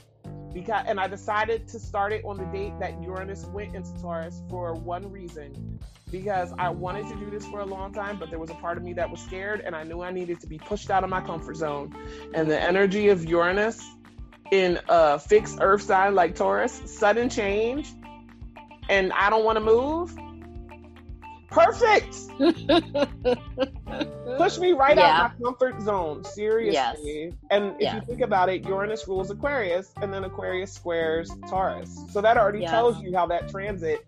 because 0.52 0.84
and 0.86 1.00
I 1.00 1.06
decided 1.06 1.68
to 1.68 1.78
start 1.78 2.12
it 2.12 2.24
on 2.24 2.36
the 2.36 2.44
date 2.46 2.72
that 2.80 3.02
Uranus 3.02 3.44
went 3.46 3.74
into 3.74 3.92
Taurus 4.00 4.42
for 4.48 4.74
one 4.74 5.10
reason. 5.10 5.78
Because 6.10 6.52
I 6.58 6.68
wanted 6.68 7.08
to 7.08 7.16
do 7.16 7.30
this 7.30 7.46
for 7.46 7.60
a 7.60 7.64
long 7.64 7.92
time, 7.92 8.18
but 8.18 8.28
there 8.28 8.38
was 8.38 8.50
a 8.50 8.54
part 8.54 8.76
of 8.76 8.84
me 8.84 8.92
that 8.94 9.10
was 9.10 9.20
scared 9.20 9.60
and 9.60 9.74
I 9.74 9.82
knew 9.82 10.02
I 10.02 10.10
needed 10.10 10.40
to 10.40 10.46
be 10.46 10.58
pushed 10.58 10.90
out 10.90 11.04
of 11.04 11.10
my 11.10 11.22
comfort 11.22 11.56
zone. 11.56 11.96
And 12.34 12.50
the 12.50 12.60
energy 12.60 13.08
of 13.08 13.24
Uranus 13.24 13.82
in 14.50 14.78
a 14.88 15.18
fixed 15.18 15.58
earth 15.60 15.82
sign 15.82 16.14
like 16.14 16.34
Taurus, 16.36 16.82
sudden 16.84 17.30
change, 17.30 17.90
and 18.88 19.12
I 19.14 19.30
don't 19.30 19.44
want 19.44 19.56
to 19.56 19.64
move. 19.64 20.14
Perfect. 21.52 22.16
Push 24.38 24.58
me 24.58 24.72
right 24.72 24.96
Yeah. 24.96 25.24
out 25.24 25.38
my 25.38 25.44
comfort 25.44 25.80
zone. 25.82 26.24
Seriously. 26.24 27.34
And 27.50 27.74
if 27.78 27.94
you 27.94 28.00
think 28.00 28.20
about 28.22 28.48
it, 28.48 28.64
Uranus 28.66 29.06
rules 29.06 29.30
Aquarius, 29.30 29.92
and 30.00 30.12
then 30.12 30.24
Aquarius 30.24 30.72
squares 30.72 31.30
Taurus. 31.48 32.06
So 32.10 32.20
that 32.22 32.38
already 32.38 32.60
Yes. 32.60 32.70
tells 32.70 33.00
you 33.02 33.14
how 33.14 33.26
that 33.26 33.50
transit 33.50 34.06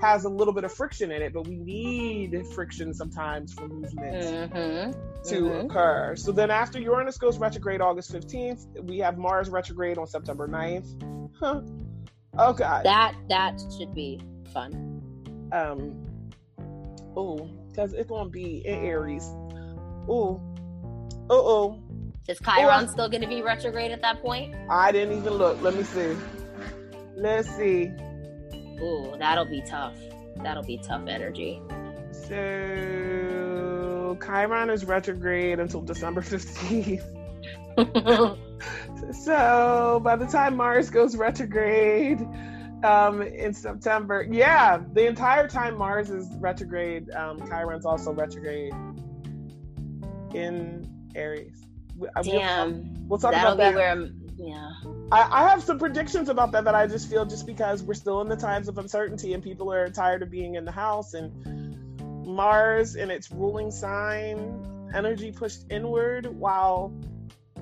has 0.00 0.24
a 0.24 0.28
little 0.28 0.54
bit 0.54 0.64
of 0.64 0.72
friction 0.72 1.12
in 1.12 1.22
it, 1.22 1.32
but 1.32 1.46
we 1.46 1.56
need 1.56 2.44
friction 2.54 2.92
sometimes 2.94 3.52
for 3.52 3.68
movement 3.68 4.52
Mhm. 4.52 4.94
to 5.24 5.42
Mhm. 5.42 5.64
occur. 5.66 6.16
So 6.16 6.32
then 6.32 6.50
after 6.50 6.80
Uranus 6.80 7.18
goes 7.18 7.38
retrograde 7.38 7.80
August 7.82 8.10
15th, 8.10 8.66
we 8.82 8.98
have 8.98 9.18
Mars 9.18 9.50
retrograde 9.50 9.98
on 9.98 10.06
September 10.06 10.48
9th. 10.48 10.88
Huh. 11.38 11.60
Oh 12.38 12.52
god. 12.54 12.84
That 12.84 13.14
that 13.28 13.60
should 13.78 13.94
be 13.94 14.20
fun. 14.52 15.02
Um 15.52 16.06
oh, 17.16 17.48
because 17.68 17.92
it's 17.92 18.08
gonna 18.08 18.30
be 18.30 18.66
in 18.66 18.74
Aries. 18.84 19.24
Oh. 20.08 20.40
Uh-oh. 21.28 21.80
Is 22.28 22.38
Chiron 22.40 22.84
I- 22.84 22.86
still 22.86 23.08
going 23.08 23.22
to 23.22 23.28
be 23.28 23.42
retrograde 23.42 23.92
at 23.92 24.02
that 24.02 24.20
point? 24.20 24.54
I 24.68 24.90
didn't 24.92 25.18
even 25.18 25.34
look. 25.34 25.60
Let 25.62 25.74
me 25.74 25.84
see. 25.84 26.16
Let's 27.16 27.48
see. 27.56 27.90
Ooh, 28.82 29.14
that'll 29.18 29.44
be 29.44 29.62
tough. 29.62 29.94
That'll 30.42 30.64
be 30.64 30.78
tough 30.78 31.06
energy. 31.06 31.62
So 32.12 34.18
Chiron 34.24 34.70
is 34.70 34.84
retrograde 34.84 35.60
until 35.60 35.82
December 35.82 36.20
15th. 36.20 37.16
So 39.12 40.00
by 40.04 40.16
the 40.16 40.26
time 40.26 40.56
Mars 40.56 40.90
goes 40.90 41.16
retrograde 41.16 42.20
um, 42.84 43.22
in 43.22 43.52
September, 43.52 44.26
yeah, 44.28 44.80
the 44.92 45.06
entire 45.06 45.48
time 45.48 45.76
Mars 45.76 46.10
is 46.10 46.28
retrograde, 46.36 47.10
um, 47.12 47.38
Chiron's 47.48 47.86
also 47.86 48.12
retrograde 48.12 48.72
in 50.34 51.10
Aries. 51.14 51.66
We'll, 51.96 52.10
Damn. 52.22 53.08
we'll 53.08 53.18
talk 53.18 53.32
That'll 53.32 53.52
about 53.52 53.58
that. 53.58 53.74
where 53.74 53.90
I'm, 53.90 54.20
yeah. 54.36 54.72
I, 55.12 55.42
I 55.44 55.48
have 55.48 55.62
some 55.62 55.78
predictions 55.78 56.28
about 56.28 56.52
that 56.52 56.64
that 56.64 56.74
I 56.74 56.86
just 56.86 57.10
feel 57.10 57.26
just 57.26 57.46
because 57.46 57.82
we're 57.82 57.94
still 57.94 58.20
in 58.22 58.28
the 58.28 58.36
times 58.36 58.68
of 58.68 58.78
uncertainty 58.78 59.34
and 59.34 59.42
people 59.42 59.72
are 59.72 59.88
tired 59.88 60.22
of 60.22 60.30
being 60.30 60.54
in 60.54 60.64
the 60.64 60.72
house 60.72 61.14
and 61.14 62.26
Mars 62.26 62.94
and 62.94 63.10
its 63.10 63.30
ruling 63.30 63.70
sign 63.70 64.66
energy 64.94 65.30
pushed 65.30 65.64
inward 65.70 66.26
while 66.26 66.92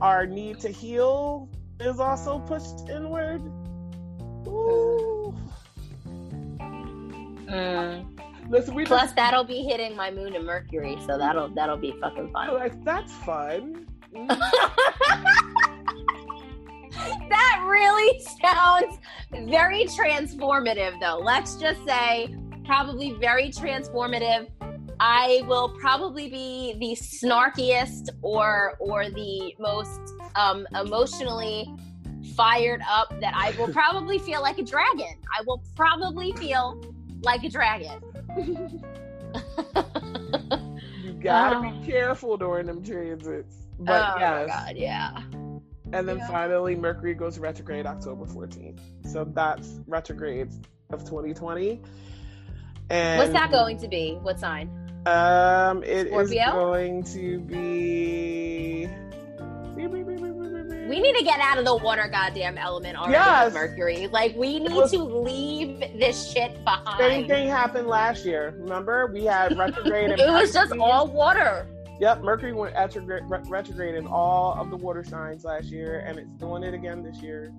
our 0.00 0.26
need 0.26 0.60
to 0.60 0.68
heal 0.68 1.48
is 1.80 1.98
also 1.98 2.38
pushed 2.40 2.88
inward. 2.88 3.42
Ooh. 4.48 5.34
Mm. 7.48 8.18
Listen, 8.48 8.74
we 8.74 8.84
Plus, 8.84 9.12
that'll 9.12 9.44
be 9.44 9.62
hitting 9.62 9.94
my 9.94 10.10
moon 10.10 10.34
and 10.34 10.44
Mercury, 10.44 10.96
so 11.06 11.18
that'll 11.18 11.48
that'll 11.50 11.76
be 11.76 11.94
fucking 12.00 12.32
fun. 12.32 12.54
like 12.54 12.82
that's 12.84 13.12
fun. 13.16 13.86
that 17.28 17.64
really 17.66 18.20
sounds 18.42 18.98
very 19.50 19.84
transformative, 19.84 20.98
though. 21.00 21.20
Let's 21.22 21.56
just 21.56 21.84
say, 21.84 22.34
probably 22.64 23.12
very 23.12 23.50
transformative. 23.50 24.48
I 25.00 25.42
will 25.46 25.68
probably 25.78 26.28
be 26.28 26.74
the 26.80 26.96
snarkiest 26.96 28.08
or 28.22 28.76
or 28.80 29.10
the 29.10 29.54
most 29.58 30.00
um, 30.34 30.66
emotionally 30.74 31.68
fired 32.38 32.80
up 32.88 33.08
that 33.20 33.34
I 33.36 33.50
will 33.58 33.72
probably 33.72 34.18
feel 34.20 34.40
like 34.40 34.58
a 34.58 34.62
dragon. 34.62 35.16
I 35.36 35.42
will 35.44 35.60
probably 35.74 36.30
feel 36.32 36.80
like 37.22 37.42
a 37.42 37.48
dragon. 37.48 38.00
You 41.02 41.12
gotta 41.20 41.56
Oh. 41.56 41.62
be 41.62 41.86
careful 41.86 42.36
during 42.36 42.66
them 42.66 42.82
transits. 42.84 43.56
But 43.80 44.14
oh 44.14 44.18
yes. 44.20 44.48
my 44.48 44.54
god, 44.54 44.76
yeah. 44.76 45.20
And 45.92 46.08
then 46.08 46.18
Yeah. 46.18 46.28
finally, 46.28 46.76
Mercury 46.76 47.14
goes 47.14 47.38
retrograde 47.40 47.86
October 47.86 48.24
14th. 48.26 48.80
So 49.04 49.24
that's 49.24 49.80
retrograde 49.88 50.50
of 50.90 51.04
2020. 51.04 51.80
And 52.90 53.18
What's 53.18 53.32
that 53.32 53.50
going 53.50 53.78
to 53.78 53.88
be? 53.88 54.14
What 54.22 54.38
sign? 54.38 54.70
Um, 55.06 55.82
it 55.82 56.06
is 56.06 56.30
Scorpio? 56.30 56.52
going 56.52 57.02
to 57.04 57.40
be. 57.40 58.88
We 60.88 61.00
need 61.00 61.14
to 61.16 61.24
get 61.24 61.38
out 61.40 61.58
of 61.58 61.64
the 61.64 61.76
water 61.76 62.08
goddamn 62.10 62.56
element 62.58 62.96
already 62.96 63.12
Yes. 63.14 63.44
with 63.46 63.54
Mercury. 63.54 64.06
Like 64.08 64.34
we 64.36 64.58
need 64.58 64.72
was- 64.72 64.90
to 64.92 65.02
leave 65.02 65.80
this 65.98 66.30
shit 66.32 66.52
Same 66.54 66.64
behind. 66.64 67.28
thing 67.28 67.48
happened 67.48 67.88
last 67.88 68.24
year. 68.24 68.54
Remember, 68.58 69.06
we 69.12 69.24
had 69.24 69.56
retrograde. 69.58 70.10
and 70.12 70.20
It 70.20 70.30
was 70.30 70.52
just 70.52 70.72
all 70.72 71.06
water. 71.08 71.66
Yep, 72.00 72.22
Mercury 72.22 72.52
went 72.52 72.74
retrograde, 72.74 73.24
retrograde 73.48 73.94
in 73.96 74.06
all 74.06 74.54
of 74.54 74.70
the 74.70 74.76
water 74.76 75.02
signs 75.02 75.44
last 75.44 75.64
year, 75.66 76.04
and 76.06 76.16
it's 76.18 76.30
doing 76.34 76.62
it 76.62 76.72
again 76.72 77.02
this 77.02 77.16
year. 77.20 77.52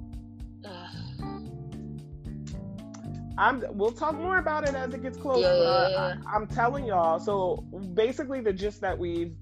I'm. 3.37 3.63
We'll 3.71 3.91
talk 3.91 4.15
more 4.15 4.37
about 4.37 4.67
it 4.67 4.75
as 4.75 4.93
it 4.93 5.01
gets 5.01 5.17
closer. 5.17 5.41
Yeah. 5.41 6.15
I, 6.25 6.35
I'm 6.35 6.45
telling 6.47 6.85
y'all. 6.85 7.19
So 7.19 7.57
basically, 7.93 8.41
the 8.41 8.51
gist 8.51 8.81
that 8.81 8.97
we've 8.97 9.33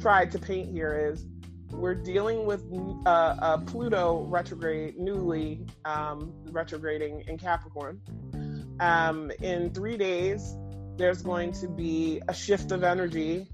tried 0.00 0.32
to 0.32 0.38
paint 0.38 0.70
here 0.72 1.08
is 1.12 1.24
we're 1.76 1.94
dealing 1.94 2.46
with 2.46 2.64
uh, 3.06 3.08
uh, 3.08 3.58
Pluto 3.58 4.26
retrograde, 4.28 4.98
newly 4.98 5.66
um, 5.84 6.32
retrograding 6.50 7.24
in 7.28 7.38
Capricorn. 7.38 8.00
Um, 8.80 9.30
in 9.40 9.72
three 9.72 9.96
days, 9.96 10.56
there's 10.96 11.22
going 11.22 11.52
to 11.52 11.68
be 11.68 12.20
a 12.28 12.34
shift 12.34 12.72
of 12.72 12.84
energy 12.84 13.48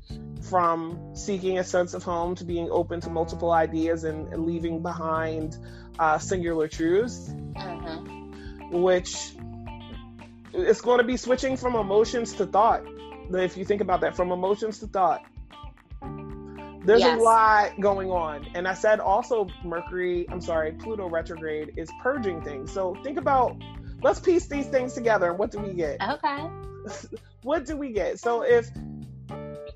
from 0.48 1.14
seeking 1.14 1.58
a 1.58 1.64
sense 1.64 1.94
of 1.94 2.02
home 2.02 2.34
to 2.36 2.44
being 2.44 2.68
open 2.70 3.00
to 3.00 3.10
multiple 3.10 3.52
ideas 3.52 4.04
and, 4.04 4.32
and 4.32 4.46
leaving 4.46 4.82
behind 4.82 5.56
uh, 5.98 6.18
singular 6.18 6.68
truths, 6.68 7.28
Mhm. 7.28 8.80
which 8.80 9.34
it's 10.52 10.80
going 10.80 10.98
to 10.98 11.04
be 11.04 11.16
switching 11.16 11.56
from 11.56 11.76
emotions 11.76 12.34
to 12.34 12.46
thought. 12.46 12.82
If 13.32 13.56
you 13.56 13.64
think 13.64 13.80
about 13.80 14.00
that, 14.00 14.16
from 14.16 14.32
emotions 14.32 14.78
to 14.80 14.86
thought. 14.86 15.22
There's 16.84 17.00
Yes. 17.00 17.18
a 17.18 17.22
lot 17.22 17.80
going 17.80 18.10
on. 18.10 18.46
And 18.54 18.66
I 18.66 18.74
said 18.74 19.00
also 19.00 19.48
Mercury, 19.64 20.26
I'm 20.30 20.40
sorry, 20.40 20.72
Pluto 20.72 21.08
retrograde 21.08 21.74
is 21.76 21.90
purging 22.02 22.42
things. 22.42 22.72
So 22.72 22.96
think 23.04 23.18
about 23.18 23.56
let's 24.02 24.20
piece 24.20 24.46
these 24.46 24.66
things 24.66 24.94
together 24.94 25.34
what 25.34 25.50
do 25.50 25.58
we 25.58 25.74
get? 25.74 26.00
Okay. 26.00 26.50
what 27.42 27.66
do 27.66 27.76
we 27.76 27.92
get? 27.92 28.18
So 28.18 28.42
if 28.42 28.70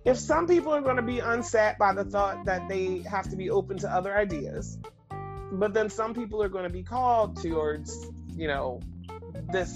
if 0.04 0.18
some 0.18 0.46
people 0.46 0.74
are 0.74 0.82
going 0.82 0.96
to 0.96 1.02
be 1.02 1.18
unsat 1.18 1.78
by 1.78 1.94
the 1.94 2.04
thought 2.04 2.44
that 2.44 2.68
they 2.68 2.98
have 3.10 3.28
to 3.30 3.36
be 3.36 3.50
open 3.50 3.78
to 3.78 3.88
other 3.88 4.14
ideas, 4.16 4.78
but 5.52 5.72
then 5.72 5.88
some 5.88 6.14
people 6.14 6.42
are 6.42 6.48
going 6.48 6.64
to 6.64 6.70
be 6.70 6.82
called 6.82 7.40
towards, 7.42 8.06
you 8.34 8.48
know, 8.48 8.80
this 9.50 9.74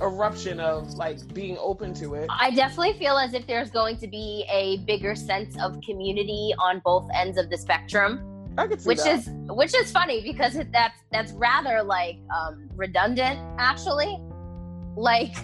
eruption 0.00 0.60
of 0.60 0.94
like 0.94 1.18
being 1.32 1.56
open 1.58 1.94
to 1.94 2.14
it. 2.14 2.28
I 2.30 2.50
definitely 2.50 2.94
feel 2.94 3.16
as 3.16 3.34
if 3.34 3.46
there's 3.46 3.70
going 3.70 3.96
to 3.98 4.08
be 4.08 4.44
a 4.50 4.78
bigger 4.78 5.14
sense 5.14 5.56
of 5.60 5.80
community 5.82 6.54
on 6.58 6.80
both 6.84 7.08
ends 7.14 7.38
of 7.38 7.50
the 7.50 7.56
spectrum, 7.56 8.36
I 8.58 8.66
could 8.66 8.80
see 8.80 8.88
which 8.88 8.98
that. 8.98 9.18
is 9.18 9.28
which 9.48 9.74
is 9.74 9.90
funny 9.90 10.22
because 10.22 10.56
it, 10.56 10.72
that's 10.72 10.98
that's 11.12 11.32
rather 11.32 11.82
like 11.82 12.18
um, 12.34 12.68
redundant 12.74 13.38
actually. 13.58 14.18
Like 14.96 15.34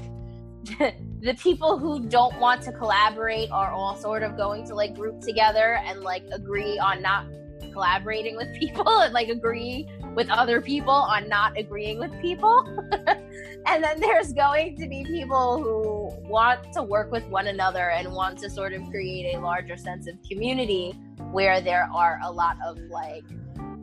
the 0.78 1.34
people 1.38 1.78
who 1.78 2.06
don't 2.08 2.38
want 2.38 2.62
to 2.62 2.72
collaborate 2.72 3.50
are 3.50 3.70
all 3.70 3.96
sort 3.96 4.22
of 4.22 4.36
going 4.36 4.66
to 4.66 4.74
like 4.74 4.94
group 4.94 5.20
together 5.20 5.80
and 5.84 6.00
like 6.00 6.24
agree 6.32 6.78
on 6.78 7.02
not 7.02 7.26
collaborating 7.72 8.36
with 8.36 8.54
people 8.58 8.88
and 9.00 9.12
like 9.12 9.28
agree 9.28 9.88
with 10.14 10.28
other 10.30 10.60
people 10.60 10.92
on 10.92 11.28
not 11.28 11.56
agreeing 11.56 11.98
with 11.98 12.12
people. 12.20 12.64
and 13.66 13.82
then 13.82 14.00
there's 14.00 14.32
going 14.32 14.76
to 14.76 14.88
be 14.88 15.04
people 15.04 15.62
who 15.62 16.28
want 16.28 16.72
to 16.72 16.82
work 16.82 17.10
with 17.10 17.24
one 17.26 17.46
another 17.46 17.90
and 17.90 18.12
want 18.12 18.38
to 18.38 18.50
sort 18.50 18.72
of 18.72 18.82
create 18.90 19.34
a 19.34 19.38
larger 19.38 19.76
sense 19.76 20.06
of 20.06 20.14
community 20.28 20.92
where 21.30 21.60
there 21.60 21.88
are 21.94 22.20
a 22.24 22.30
lot 22.30 22.56
of 22.64 22.78
like 22.90 23.24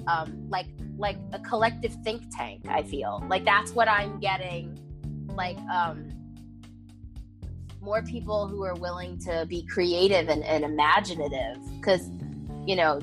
um 0.07 0.47
like 0.49 0.67
like 0.97 1.17
a 1.33 1.39
collective 1.39 1.95
think 2.03 2.21
tank 2.35 2.61
i 2.69 2.83
feel 2.83 3.23
like 3.27 3.43
that's 3.43 3.71
what 3.71 3.87
i'm 3.87 4.19
getting 4.19 4.77
like 5.35 5.57
um 5.71 6.09
more 7.81 8.01
people 8.03 8.47
who 8.47 8.63
are 8.63 8.75
willing 8.75 9.17
to 9.17 9.45
be 9.47 9.65
creative 9.65 10.27
and, 10.27 10.43
and 10.43 10.63
imaginative 10.63 11.57
because 11.77 12.09
you 12.65 12.75
know 12.75 12.99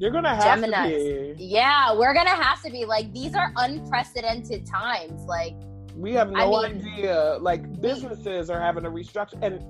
You're 0.00 0.10
gonna 0.10 0.34
have 0.34 0.58
Geminis. 0.60 0.88
to 1.30 1.34
be. 1.36 1.44
yeah 1.44 1.92
we're 1.94 2.14
gonna 2.14 2.30
have 2.30 2.62
to 2.62 2.70
be 2.70 2.84
like 2.86 3.12
these 3.12 3.34
are 3.34 3.52
unprecedented 3.56 4.66
times 4.66 5.22
like 5.26 5.54
We 5.94 6.12
have 6.14 6.28
I 6.28 6.46
no 6.46 6.62
mean- 6.62 6.76
idea. 6.80 7.36
Like 7.40 7.80
businesses 7.80 8.48
are 8.50 8.60
having 8.60 8.86
a 8.86 8.90
restructure, 8.90 9.38
and 9.42 9.60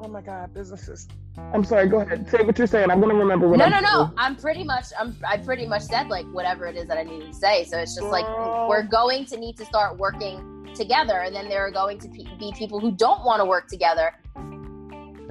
oh 0.00 0.08
my 0.08 0.20
god, 0.22 0.54
businesses. 0.54 1.08
I'm 1.54 1.64
sorry. 1.64 1.88
Go 1.88 2.00
ahead. 2.00 2.28
Say 2.28 2.42
what 2.42 2.56
you're 2.58 2.66
saying. 2.66 2.90
I'm 2.90 3.00
gonna 3.00 3.14
remember 3.14 3.48
what. 3.48 3.58
no 3.58 3.64
I'm 3.64 3.70
no 3.70 3.80
no 3.80 3.96
saying. 4.04 4.14
i'm 4.18 4.36
pretty 4.36 4.64
much 4.64 4.86
i'm 5.00 5.16
i 5.26 5.36
pretty 5.38 5.66
much 5.66 5.82
said 5.82 6.08
like 6.08 6.26
whatever 6.32 6.66
it 6.66 6.76
is 6.76 6.86
that 6.88 6.98
i 6.98 7.02
needed 7.02 7.28
to 7.32 7.38
say 7.38 7.64
so 7.64 7.78
it's 7.78 7.94
just 7.94 8.08
like 8.08 8.26
we're 8.68 8.82
going 8.82 9.24
to 9.26 9.36
need 9.38 9.56
to 9.56 9.64
start 9.64 9.96
working 9.98 10.36
together 10.74 11.18
and 11.24 11.34
then 11.34 11.48
there 11.48 11.66
are 11.66 11.70
going 11.70 11.98
to 11.98 12.08
pe- 12.08 12.36
be 12.38 12.52
people 12.56 12.78
who 12.78 12.90
don't 12.92 13.24
want 13.24 13.40
to 13.40 13.44
work 13.44 13.66
together 13.68 14.12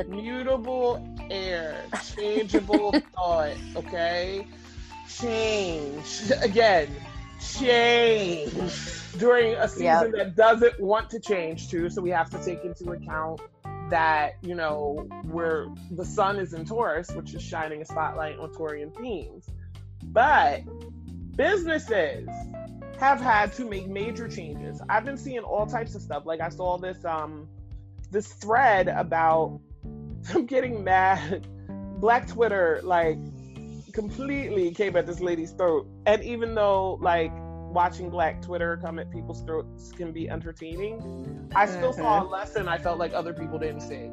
Mutable 0.08 1.06
air, 1.30 1.86
changeable 2.16 2.94
thought. 3.16 3.56
Okay, 3.76 4.48
change 5.08 6.32
again. 6.42 6.90
Change 7.42 8.52
during 9.18 9.54
a 9.56 9.68
season 9.68 9.84
Yep. 9.84 10.12
that 10.14 10.36
doesn't 10.36 10.80
want 10.80 11.10
to 11.12 11.20
change 11.20 11.70
too. 11.70 11.90
So 11.90 12.02
we 12.02 12.10
have 12.10 12.30
to 12.32 12.44
take 12.44 12.64
into 12.66 12.92
account 12.92 13.42
that 13.90 14.34
you 14.42 14.56
know 14.56 15.08
where 15.24 15.68
the 15.92 16.06
sun 16.06 16.38
is 16.38 16.54
in 16.54 16.66
Taurus, 16.66 17.10
which 17.12 17.34
is 17.34 17.42
shining 17.42 17.82
a 17.82 17.86
spotlight 17.86 18.38
on 18.40 18.52
Taurian 18.54 18.94
themes, 18.96 19.48
but 20.04 20.62
businesses 21.36 22.28
have 23.00 23.22
had 23.22 23.54
to 23.54 23.64
make 23.64 23.88
major 23.88 24.28
changes. 24.28 24.82
I've 24.90 25.06
been 25.06 25.18
seeing 25.18 25.40
all 25.40 25.66
types 25.66 25.96
of 25.96 26.02
stuff. 26.02 26.26
Like 26.26 26.42
I 26.42 26.50
saw 26.50 26.78
this 26.78 27.04
um 27.06 27.48
this 28.12 28.28
thread 28.34 28.90
about 28.90 29.60
I'm 30.34 30.46
getting 30.46 30.84
mad. 30.84 31.48
Black 32.00 32.28
Twitter 32.28 32.80
like 32.84 33.18
completely 33.94 34.72
came 34.72 34.96
at 34.96 35.06
this 35.06 35.20
lady's 35.20 35.52
throat. 35.52 35.88
And 36.06 36.24
even 36.24 36.56
though 36.56 36.98
like 37.02 37.32
watching 37.72 38.10
Black 38.10 38.42
Twitter 38.42 38.78
come 38.78 39.00
at 39.00 39.12
people's 39.12 39.44
throats 39.44 39.92
can 39.92 40.12
be 40.12 40.30
entertaining, 40.30 41.50
I 41.56 41.66
still 41.66 41.94
saw 41.94 42.20
mm-hmm. 42.20 42.28
a 42.28 42.30
lesson 42.30 42.68
I 42.68 42.78
felt 42.78 43.00
like 43.00 43.14
other 43.14 43.34
people 43.34 43.60
didn't 43.60 43.82
see. 43.82 44.12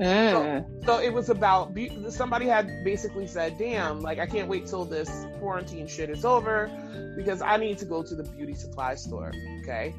Mm. 0.00 0.84
So 0.84 0.98
it 1.00 1.12
was 1.12 1.30
about 1.30 1.72
somebody 2.10 2.46
had 2.46 2.84
basically 2.84 3.26
said, 3.26 3.56
"Damn, 3.56 4.02
like 4.02 4.18
I 4.18 4.26
can't 4.26 4.48
wait 4.48 4.66
till 4.66 4.84
this 4.84 5.26
quarantine 5.38 5.86
shit 5.86 6.10
is 6.10 6.24
over 6.24 6.70
because 7.16 7.40
I 7.40 7.56
need 7.56 7.78
to 7.78 7.86
go 7.86 8.02
to 8.02 8.14
the 8.14 8.24
beauty 8.24 8.54
supply 8.54 8.94
store." 8.94 9.32
Okay, 9.62 9.94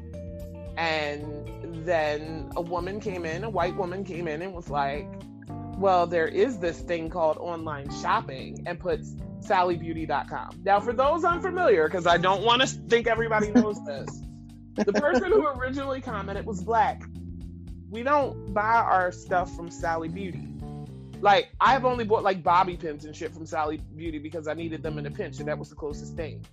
and 0.78 1.84
then 1.84 2.50
a 2.56 2.62
woman 2.62 3.00
came 3.00 3.26
in, 3.26 3.44
a 3.44 3.50
white 3.50 3.76
woman 3.76 4.04
came 4.04 4.26
in 4.26 4.40
and 4.40 4.54
was 4.54 4.70
like, 4.70 5.06
"Well, 5.76 6.06
there 6.06 6.28
is 6.28 6.58
this 6.58 6.80
thing 6.80 7.10
called 7.10 7.36
online 7.36 7.90
shopping," 8.00 8.62
and 8.66 8.80
puts 8.80 9.10
SallyBeauty.com. 9.40 10.62
Now, 10.64 10.80
for 10.80 10.94
those 10.94 11.24
unfamiliar, 11.24 11.88
because 11.88 12.06
I 12.06 12.16
don't 12.16 12.42
want 12.42 12.62
to 12.62 12.68
think 12.68 13.06
everybody 13.06 13.50
knows 13.50 13.84
this, 13.86 14.22
the 14.76 14.92
person 14.94 15.32
who 15.32 15.46
originally 15.46 16.00
commented 16.00 16.46
was 16.46 16.62
black 16.62 17.02
we 17.90 18.02
don't 18.02 18.52
buy 18.52 18.62
our 18.62 19.10
stuff 19.12 19.54
from 19.54 19.70
Sally 19.70 20.08
Beauty. 20.08 20.46
Like 21.20 21.48
I've 21.60 21.84
only 21.84 22.04
bought 22.04 22.22
like 22.22 22.42
bobby 22.42 22.76
pins 22.76 23.04
and 23.04 23.14
shit 23.14 23.32
from 23.32 23.46
Sally 23.46 23.78
Beauty 23.96 24.18
because 24.18 24.46
I 24.46 24.54
needed 24.54 24.82
them 24.82 24.98
in 24.98 25.06
a 25.06 25.10
pinch 25.10 25.38
and 25.38 25.48
that 25.48 25.58
was 25.58 25.70
the 25.70 25.74
closest 25.74 26.14
thing. 26.14 26.44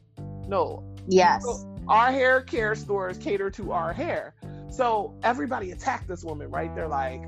No, 0.48 0.84
yes 1.08 1.44
So, 1.44 1.75
our 1.88 2.12
hair 2.12 2.42
care 2.42 2.76
stores 2.76 3.18
cater 3.18 3.50
to 3.52 3.72
our 3.72 3.94
hair. 3.94 4.36
So 4.70 5.16
everybody 5.24 5.72
attacked 5.72 6.08
this 6.08 6.24
woman, 6.24 6.50
right? 6.50 6.74
They're 6.76 6.88
like, 6.88 7.24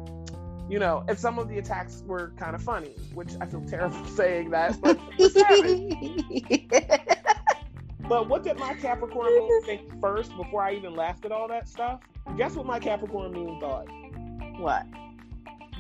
you 0.70 0.80
know, 0.80 1.06
and 1.08 1.18
some 1.18 1.40
of 1.40 1.48
the 1.48 1.60
attacks 1.60 2.04
were 2.06 2.34
kind 2.38 2.56
of 2.56 2.62
funny, 2.62 2.96
which 3.14 3.34
I 3.40 3.46
feel 3.46 3.64
terrible 3.66 4.06
saying 4.16 4.50
that, 4.52 4.80
but 4.82 5.00
it 5.18 5.20
was 5.20 5.34
savage. 5.34 7.14
But 8.08 8.30
what 8.30 8.42
did 8.42 8.58
my 8.58 8.74
Capricorn 8.74 9.38
moon 9.38 9.62
think 9.64 10.00
first 10.00 10.34
before 10.38 10.64
I 10.64 10.76
even 10.76 10.96
laughed 10.96 11.26
at 11.26 11.34
all 11.34 11.50
that 11.50 11.68
stuff? 11.68 12.00
Guess 12.38 12.56
what 12.56 12.66
my 12.66 12.80
Capricorn 12.80 13.34
moon 13.34 13.60
thought? 13.60 13.86
what 14.60 14.86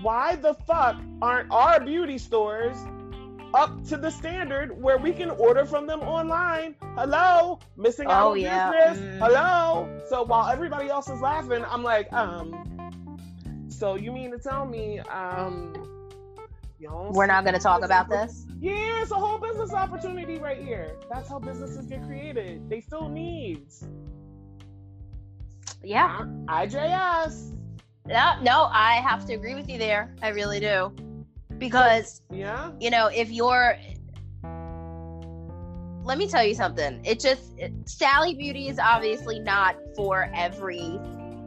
why 0.01 0.35
the 0.35 0.53
fuck 0.53 0.95
aren't 1.21 1.51
our 1.51 1.79
beauty 1.79 2.17
stores 2.17 2.77
up 3.53 3.83
to 3.87 3.97
the 3.97 4.09
standard 4.09 4.81
where 4.81 4.97
we 4.97 5.11
can 5.13 5.29
order 5.31 5.65
from 5.65 5.87
them 5.87 6.01
online? 6.01 6.75
Hello, 6.95 7.59
missing 7.77 8.07
out 8.07 8.27
Oh, 8.27 8.31
on 8.31 8.39
yeah. 8.39 8.71
business. 8.71 9.15
Mm. 9.15 9.19
Hello. 9.19 9.99
So 10.09 10.23
while 10.23 10.47
everybody 10.49 10.89
else 10.89 11.09
is 11.09 11.19
laughing, 11.21 11.63
I'm 11.67 11.83
like, 11.83 12.11
um. 12.13 12.63
So 13.69 13.95
you 13.95 14.11
mean 14.11 14.31
to 14.31 14.39
tell 14.39 14.65
me, 14.65 14.99
um, 15.01 15.73
we're 17.11 17.25
not 17.27 17.43
going 17.43 17.53
to 17.55 17.59
talk 17.61 17.83
about 17.83 18.07
this 18.09 18.45
Yeah, 18.59 19.01
it's 19.01 19.11
a 19.11 19.15
whole 19.15 19.39
business 19.39 19.73
opportunity 19.73 20.37
right 20.37 20.57
here. 20.63 20.95
That's 21.11 21.27
how 21.29 21.39
businesses 21.39 21.85
get 21.87 22.03
created. 22.05 22.69
They 22.69 22.81
still 22.81 23.09
needs. 23.09 23.83
yeah 25.83 26.25
IJS. 26.47 27.55
no 28.07 28.33
no 28.41 28.69
i 28.71 28.95
have 28.95 29.25
to 29.27 29.33
agree 29.33 29.53
with 29.55 29.69
you 29.69 29.77
there 29.77 30.13
i 30.23 30.29
really 30.29 30.59
do 30.59 30.91
because 31.57 32.21
Yeah. 32.31 32.71
you 32.79 32.89
know 32.89 33.07
if 33.07 33.29
you're 33.31 33.77
let 36.03 36.17
me 36.17 36.27
tell 36.27 36.43
you 36.43 36.55
something 36.55 37.01
it 37.05 37.19
just 37.19 37.57
it, 37.57 37.73
sally 37.85 38.33
beauty 38.33 38.69
is 38.69 38.79
obviously 38.79 39.39
not 39.39 39.75
for 39.95 40.29
every 40.33 40.99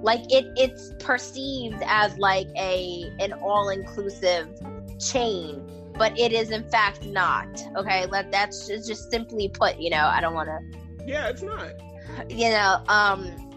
like 0.02 0.20
it 0.30 0.46
it's 0.56 0.92
perceived 1.00 1.82
as 1.86 2.16
like 2.18 2.46
a 2.56 3.04
an 3.20 3.32
all-inclusive 3.34 4.48
chain 4.98 5.66
but 5.96 6.18
it 6.18 6.32
is 6.32 6.50
in 6.50 6.68
fact 6.70 7.04
not 7.06 7.48
okay 7.76 8.06
let 8.06 8.30
that's 8.30 8.66
just, 8.66 8.86
just 8.88 9.10
simply 9.10 9.48
put 9.48 9.78
you 9.78 9.90
know 9.90 10.06
i 10.12 10.20
don't 10.20 10.34
want 10.34 10.48
to 10.48 11.06
Yeah, 11.06 11.28
it's 11.28 11.42
not. 11.42 11.72
you 12.28 12.50
know 12.50 12.82
um 12.88 13.49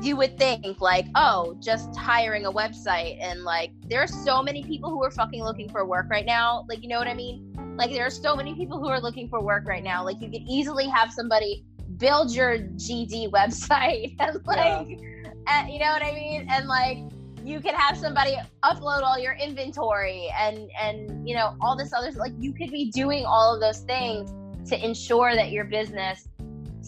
you 0.00 0.16
would 0.16 0.38
think 0.38 0.80
like, 0.80 1.06
oh, 1.14 1.56
just 1.60 1.94
hiring 1.96 2.46
a 2.46 2.52
website 2.52 3.18
and 3.20 3.42
like 3.42 3.72
there 3.88 4.00
are 4.00 4.06
so 4.06 4.42
many 4.42 4.62
people 4.62 4.90
who 4.90 5.02
are 5.02 5.10
fucking 5.10 5.42
looking 5.42 5.68
for 5.68 5.84
work 5.84 6.06
right 6.08 6.26
now. 6.26 6.64
Like, 6.68 6.82
you 6.82 6.88
know 6.88 6.98
what 6.98 7.08
I 7.08 7.14
mean? 7.14 7.52
Like 7.76 7.90
there 7.90 8.06
are 8.06 8.10
so 8.10 8.36
many 8.36 8.54
people 8.54 8.78
who 8.78 8.88
are 8.88 9.00
looking 9.00 9.28
for 9.28 9.42
work 9.42 9.66
right 9.66 9.82
now. 9.82 10.04
Like 10.04 10.20
you 10.20 10.30
could 10.30 10.42
easily 10.42 10.88
have 10.88 11.12
somebody 11.12 11.64
build 11.96 12.34
your 12.34 12.58
GD 12.58 13.30
website 13.32 14.14
and 14.20 14.40
like 14.46 14.88
yeah. 14.88 15.30
and, 15.48 15.70
you 15.70 15.80
know 15.80 15.92
what 15.92 16.02
I 16.02 16.12
mean? 16.12 16.46
And 16.50 16.68
like 16.68 16.98
you 17.44 17.60
could 17.60 17.74
have 17.74 17.96
somebody 17.96 18.36
upload 18.64 19.02
all 19.02 19.18
your 19.18 19.34
inventory 19.34 20.28
and 20.38 20.70
and 20.80 21.26
you 21.26 21.34
know 21.34 21.56
all 21.60 21.76
this 21.76 21.92
other 21.92 22.10
like 22.12 22.32
you 22.38 22.52
could 22.52 22.70
be 22.70 22.90
doing 22.90 23.24
all 23.24 23.54
of 23.54 23.60
those 23.60 23.80
things 23.80 24.30
to 24.68 24.84
ensure 24.84 25.34
that 25.34 25.50
your 25.50 25.64
business 25.64 26.27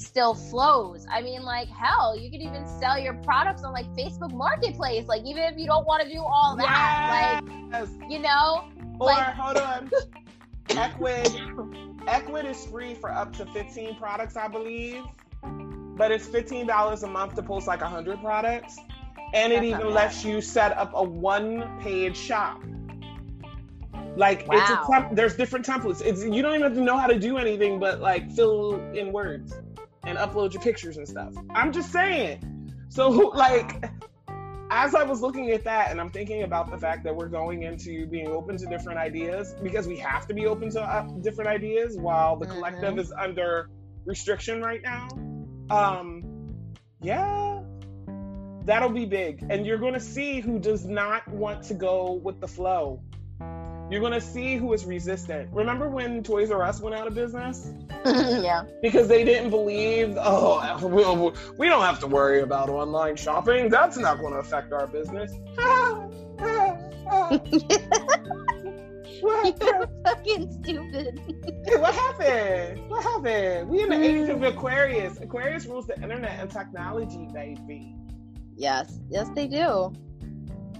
still 0.01 0.35
flows. 0.35 1.07
I 1.11 1.23
mean, 1.23 1.43
like 1.43 1.69
hell, 1.69 2.19
you 2.19 2.31
could 2.31 2.41
even 2.41 2.67
sell 2.67 2.99
your 2.99 3.15
products 3.15 3.63
on 3.63 3.73
like 3.73 3.87
Facebook 3.95 4.33
Marketplace. 4.33 5.07
Like 5.07 5.23
even 5.25 5.43
if 5.45 5.59
you 5.59 5.67
don't 5.67 5.87
want 5.87 6.03
to 6.03 6.09
do 6.09 6.21
all 6.21 6.57
that, 6.57 7.43
yes. 7.45 7.89
like 8.01 8.11
you 8.11 8.19
know. 8.19 8.69
Or 8.99 9.07
like, 9.07 9.35
hold 9.35 9.57
on, 9.57 9.91
Ecwid. 10.69 11.99
Ecwid 12.07 12.45
is 12.45 12.67
free 12.67 12.95
for 12.95 13.11
up 13.11 13.35
to 13.37 13.47
15 13.47 13.97
products, 13.97 14.37
I 14.37 14.49
believe, 14.49 15.03
but 15.43 16.11
it's 16.11 16.27
$15 16.27 17.03
a 17.03 17.07
month 17.07 17.35
to 17.37 17.43
post 17.43 17.67
like 17.67 17.81
100 17.81 18.21
products, 18.21 18.79
and 19.35 19.53
it 19.53 19.65
even 19.65 19.93
lets 19.93 20.25
you 20.25 20.41
set 20.41 20.77
up 20.77 20.93
a 20.95 21.03
one-page 21.03 22.17
shop. 22.17 22.63
Like 24.17 24.47
wow. 24.49 24.59
it's 24.59 24.71
a 24.71 24.93
temp- 24.93 25.15
there's 25.15 25.37
different 25.37 25.65
templates. 25.65 26.03
It's 26.05 26.25
you 26.25 26.43
don't 26.43 26.55
even 26.57 26.63
have 26.63 26.75
to 26.75 26.81
know 26.83 26.97
how 26.97 27.07
to 27.07 27.19
do 27.19 27.39
anything 27.39 27.79
but 27.79 28.01
like 28.01 28.31
fill 28.33 28.75
in 28.93 29.13
words 29.13 29.55
and 30.11 30.19
upload 30.19 30.53
your 30.53 30.63
pictures 30.63 30.97
and 30.97 31.09
stuff. 31.09 31.33
I'm 31.55 31.73
just 31.73 31.93
saying. 31.93 32.75
So 32.89 33.09
like 33.35 33.85
as 34.71 34.95
I 34.95 35.03
was 35.05 35.21
looking 35.21 35.51
at 35.51 35.65
that 35.65 35.91
and 35.91 36.01
I'm 36.01 36.11
thinking 36.11 36.43
about 36.43 36.71
the 36.71 36.79
fact 36.79 37.05
that 37.05 37.17
we're 37.17 37.29
going 37.29 37.63
into 37.63 38.07
being 38.07 38.29
open 38.29 38.57
to 38.59 38.67
different 38.67 38.99
ideas 38.99 39.55
because 39.63 39.89
we 39.89 39.97
have 39.99 40.27
to 40.29 40.35
be 40.35 40.47
open 40.47 40.71
to 40.71 40.83
uh, 40.83 41.03
different 41.23 41.51
ideas 41.51 41.97
while 41.97 42.37
the 42.37 42.47
mm-hmm. 42.47 42.55
collective 42.55 42.99
is 42.99 43.13
under 43.13 43.71
restriction 44.05 44.61
right 44.61 44.83
now. 44.83 45.09
Um 45.71 46.65
yeah. 47.01 47.63
That'll 48.65 48.91
be 48.91 49.07
big. 49.07 49.45
And 49.49 49.67
you're 49.67 49.79
going 49.79 49.95
to 49.95 50.01
see 50.01 50.41
who 50.41 50.59
does 50.59 50.85
not 50.85 51.27
want 51.29 51.65
to 51.65 51.75
go 51.75 52.13
with 52.13 52.41
the 52.41 52.47
flow 52.47 53.03
you're 53.91 54.01
gonna 54.01 54.21
see 54.21 54.57
who 54.57 54.73
is 54.73 54.85
resistant. 54.85 55.49
Remember 55.53 55.89
when 55.89 56.23
Toys 56.23 56.51
R 56.51 56.63
Us 56.63 56.81
went 56.81 56.95
out 56.95 57.07
of 57.07 57.15
business? 57.15 57.73
yeah. 58.07 58.65
Because 58.81 59.09
they 59.09 59.25
didn't 59.25 59.51
believe, 59.51 60.17
oh, 60.19 60.79
we, 60.87 61.33
we 61.59 61.69
don't 61.69 61.83
have 61.83 61.99
to 62.01 62.07
worry 62.07 62.41
about 62.43 62.69
online 62.69 63.17
shopping. 63.17 63.69
That's 63.69 63.99
not 63.99 64.19
going 64.19 64.33
to 64.33 64.39
affect 64.39 64.73
our 64.73 64.87
business. 64.87 65.33
what 65.57 67.47
You're 69.61 69.89
fucking 70.05 70.63
stupid. 70.63 71.21
Hey, 71.67 71.77
what 71.77 71.95
happened? 71.95 72.89
What 72.89 73.03
happened? 73.03 73.69
We 73.69 73.83
in 73.83 73.91
the 73.91 74.03
age 74.03 74.29
of 74.31 74.43
Aquarius. 74.43 75.21
Aquarius 75.21 75.67
rules 75.67 75.87
the 75.87 76.01
internet 76.01 76.41
and 76.41 76.51
technology, 76.51 77.29
baby. 77.33 77.97
Yes, 78.57 78.99
yes, 79.11 79.29
they 79.35 79.47
do. 79.47 79.93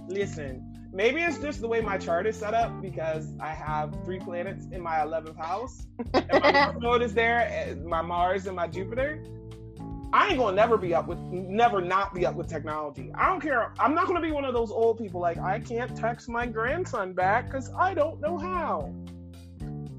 Listen, 0.07 0.70
maybe 0.93 1.21
it's 1.21 1.37
just 1.37 1.61
the 1.61 1.67
way 1.67 1.81
my 1.81 1.97
chart 1.97 2.27
is 2.27 2.37
set 2.37 2.53
up 2.53 2.81
because 2.81 3.33
I 3.39 3.49
have 3.49 3.95
three 4.03 4.19
planets 4.19 4.67
in 4.71 4.81
my 4.81 4.97
11th 4.97 5.37
house. 5.37 5.85
and 6.13 6.27
my 6.43 6.73
node 6.79 7.01
is 7.01 7.13
there, 7.13 7.75
my 7.83 8.01
Mars 8.01 8.47
and 8.47 8.55
my 8.55 8.67
Jupiter. 8.67 9.23
I 10.13 10.27
ain't 10.27 10.37
gonna 10.37 10.55
never 10.55 10.77
be 10.77 10.93
up 10.93 11.07
with, 11.07 11.19
never 11.19 11.79
not 11.79 12.13
be 12.13 12.25
up 12.25 12.35
with 12.35 12.49
technology. 12.49 13.11
I 13.15 13.27
don't 13.27 13.39
care. 13.39 13.71
I'm 13.79 13.95
not 13.95 14.07
gonna 14.07 14.19
be 14.19 14.31
one 14.31 14.43
of 14.43 14.53
those 14.53 14.69
old 14.69 14.97
people 14.97 15.21
like 15.21 15.37
I 15.37 15.59
can't 15.59 15.95
text 15.95 16.27
my 16.27 16.45
grandson 16.45 17.13
back 17.13 17.45
because 17.45 17.71
I 17.79 17.93
don't 17.93 18.19
know 18.19 18.37
how. 18.37 18.93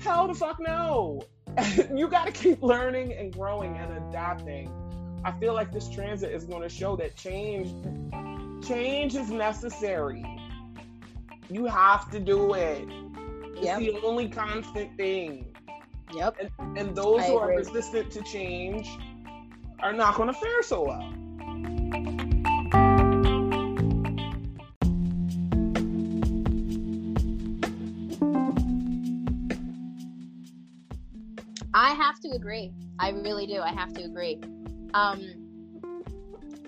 Hell 0.01 0.29
the 0.29 0.35
fuck 0.35 0.61
no. 0.61 1.23
you 1.95 2.09
gotta 2.09 2.33
keep 2.33 2.63
learning 2.63 3.15
and 3.15 3.33
growing 3.33 3.75
and 3.79 4.09
adapting. 4.09 4.71
I 5.25 5.33
feel 5.33 5.55
like 5.55 5.73
this 5.73 5.89
transit 5.89 6.31
is 6.31 6.45
gonna 6.45 6.69
show 6.69 6.95
that 6.97 7.17
change, 7.17 7.73
change 8.67 9.15
is 9.15 9.31
necessary 9.31 10.27
you 11.55 11.67
have 11.67 12.11
to 12.11 12.19
do 12.19 12.55
it. 12.55 12.89
It's 13.57 13.65
yep. 13.65 13.79
the 13.79 14.01
only 14.03 14.29
constant 14.29 14.97
thing. 14.97 15.55
Yep. 16.15 16.37
And, 16.41 16.79
and 16.79 16.97
those 16.97 17.21
I 17.21 17.27
who 17.29 17.39
agree. 17.39 17.55
are 17.55 17.59
resistant 17.59 18.11
to 18.13 18.23
change 18.23 18.89
are 19.81 19.93
not 19.93 20.17
going 20.17 20.33
to 20.33 20.39
fare 20.39 20.63
so 20.63 20.85
well. 20.85 21.13
I 31.75 31.95
have 31.95 32.21
to 32.21 32.31
agree. 32.31 32.73
I 32.99 33.11
really 33.11 33.47
do. 33.47 33.61
I 33.61 33.73
have 33.73 33.93
to 33.95 34.03
agree. 34.05 34.41
Um, 34.95 35.43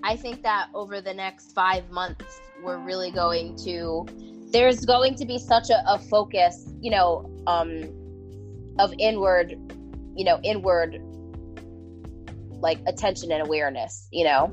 I 0.03 0.17
think 0.17 0.43
that 0.43 0.69
over 0.75 1.01
the 1.01 1.15
next 1.15 1.53
five 1.53 1.91
months, 1.91 2.41
we're 2.63 2.79
really 2.79 3.11
going 3.11 3.57
to 3.65 4.07
there's 4.53 4.85
going 4.85 5.15
to 5.17 5.27
be 5.27 5.39
such 5.39 5.71
a, 5.71 5.83
a 5.87 5.99
focus, 5.99 6.69
you 6.81 6.91
know, 6.91 7.31
um, 7.47 7.85
of 8.79 8.93
inward, 8.99 9.51
you 10.17 10.25
know, 10.25 10.41
inward 10.43 11.01
like 12.61 12.79
attention 12.87 13.33
and 13.33 13.43
awareness, 13.43 14.09
you 14.11 14.25
know? 14.25 14.53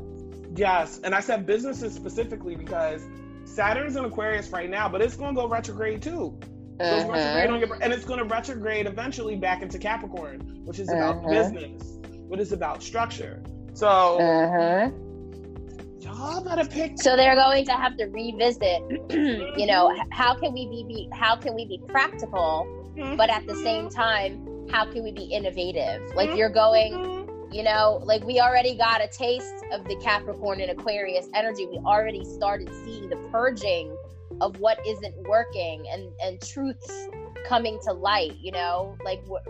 Yes. 0.56 1.00
And 1.04 1.16
I 1.16 1.22
said 1.22 1.46
businesses 1.46 1.94
specifically 1.94 2.56
because 2.56 3.02
Saturn's 3.46 3.96
in 3.96 4.06
Aquarius 4.06 4.50
right 4.50 4.70
now, 4.70 4.90
but 4.90 5.02
it's 5.02 5.16
going 5.16 5.36
to 5.36 5.42
go 5.42 5.48
retrograde 5.48 6.02
too. 6.02 6.38
Uh-huh. 6.80 7.08
Retrograde 7.08 7.70
your, 7.70 7.84
and 7.84 7.94
it's 7.94 8.06
going 8.06 8.20
to 8.20 8.26
retrograde 8.26 8.88
eventually 8.88 9.36
back 9.36 9.62
into 9.62 9.78
Capricorn, 9.78 10.62
which 10.66 10.80
is 10.80 10.90
about 10.90 11.18
uh-huh. 11.18 11.30
business, 11.30 11.84
what 12.28 12.40
is 12.40 12.52
about 12.52 12.82
structure. 12.82 13.44
So 13.74 13.88
uh-huh 14.20 14.92
y'all 14.92 14.92
better 14.92 15.00
pick. 15.00 15.11
So 17.00 17.16
they're 17.16 17.36
going 17.36 17.66
to 17.66 17.74
have 17.74 17.98
to 17.98 18.06
revisit. 18.06 18.82
you 19.58 19.66
know, 19.66 19.96
how 20.12 20.36
can 20.36 20.54
we 20.54 20.68
be, 20.68 20.84
be 20.88 21.10
how 21.14 21.36
can 21.36 21.56
we 21.56 21.66
be 21.66 21.82
practical, 21.88 22.68
mm-hmm. 22.96 23.16
but 23.16 23.30
at 23.30 23.48
the 23.48 23.56
same 23.56 23.90
time, 23.90 24.68
how 24.70 24.86
can 24.86 25.04
we 25.04 25.12
be 25.12 25.24
innovative? 25.24 26.02
Like 26.16 26.36
you're 26.36 26.50
going. 26.50 26.94
Mm-hmm. 26.94 27.22
You 27.52 27.64
know, 27.64 28.00
like 28.06 28.24
we 28.24 28.40
already 28.40 28.78
got 28.78 29.04
a 29.04 29.10
taste 29.10 29.66
of 29.74 29.84
the 29.84 29.98
Capricorn 29.98 30.62
and 30.62 30.72
Aquarius 30.72 31.28
energy. 31.34 31.66
We 31.66 31.80
already 31.80 32.24
started 32.24 32.70
seeing 32.86 33.10
the 33.10 33.18
purging 33.30 33.94
of 34.40 34.60
what 34.60 34.80
isn't 34.88 35.16
working 35.28 35.86
and 35.92 36.12
and 36.24 36.42
truths 36.42 37.10
coming 37.46 37.80
to 37.84 37.92
light 37.92 38.38
you 38.40 38.52
know 38.52 38.96
like 39.04 39.22
w- 39.24 39.44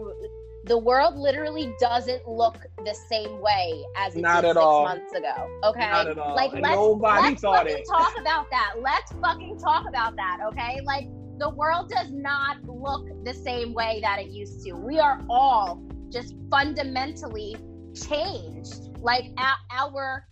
the 0.72 0.77
world 0.77 1.18
literally 1.18 1.76
doesn't 1.81 2.26
look 2.26 2.65
the 2.85 2.93
same 3.10 3.41
way 3.41 3.84
as 3.98 4.15
it 4.15 4.22
Not 4.22 4.43
did 4.43 4.52
six 4.52 4.57
all. 4.57 4.85
months 4.85 5.11
ago. 5.11 5.60
Okay. 5.65 5.81
Not 5.81 6.07
at 6.07 6.18
all. 6.18 6.34
Like 6.34 6.53
let's, 6.53 6.69
nobody 6.69 7.27
let's 7.27 7.41
thought 7.41 7.68
fucking 7.68 7.80
it. 7.80 7.88
talk 7.89 8.14
about 8.18 8.49
that. 8.52 8.76
Let's 8.80 9.11
fucking 9.22 9.60
talk 9.60 9.85
about 9.85 10.15
that. 10.15 10.38
Okay. 10.48 10.80
Like 10.85 11.10
the 11.39 11.49
world 11.49 11.89
does 11.89 12.10
not 12.11 12.64
look 12.64 13.06
the 13.26 13.34
same 13.34 13.73
way 13.73 13.99
that 14.02 14.19
it 14.19 14.30
used 14.30 14.64
to. 14.64 14.72
We 14.72 14.98
are 14.98 15.19
all 15.30 15.84
just 16.10 16.35
fundamentally 16.49 17.57
changed. 17.93 18.98
Like 18.98 19.26
our 19.72 20.26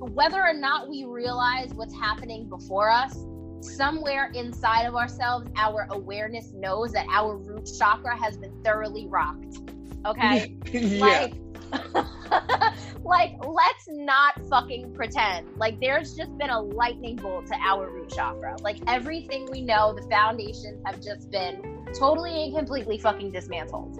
whether 0.00 0.42
or 0.42 0.52
not 0.52 0.90
we 0.90 1.04
realize 1.04 1.72
what's 1.72 1.94
happening 1.94 2.46
before 2.46 2.90
us, 2.90 3.16
somewhere 3.64 4.30
inside 4.34 4.84
of 4.84 4.94
ourselves, 4.94 5.48
our 5.56 5.86
awareness 5.90 6.52
knows 6.52 6.92
that 6.92 7.06
our 7.10 7.36
root 7.36 7.68
chakra 7.78 8.16
has 8.16 8.36
been 8.36 8.52
thoroughly 8.62 9.06
rocked. 9.06 9.58
Okay? 10.04 10.56
yeah. 10.72 11.00
Like, 11.00 11.34
like, 13.04 13.32
let's 13.46 13.88
not 13.88 14.40
fucking 14.48 14.92
pretend. 14.94 15.48
Like, 15.56 15.80
there's 15.80 16.14
just 16.14 16.36
been 16.38 16.50
a 16.50 16.60
lightning 16.60 17.16
bolt 17.16 17.46
to 17.46 17.54
our 17.54 17.90
root 17.90 18.10
chakra. 18.10 18.56
Like, 18.60 18.78
everything 18.86 19.48
we 19.50 19.62
know, 19.62 19.94
the 19.94 20.06
foundations 20.08 20.82
have 20.84 21.00
just 21.00 21.30
been 21.30 21.84
totally 21.98 22.44
and 22.44 22.56
completely 22.56 22.98
fucking 22.98 23.32
dismantled. 23.32 23.98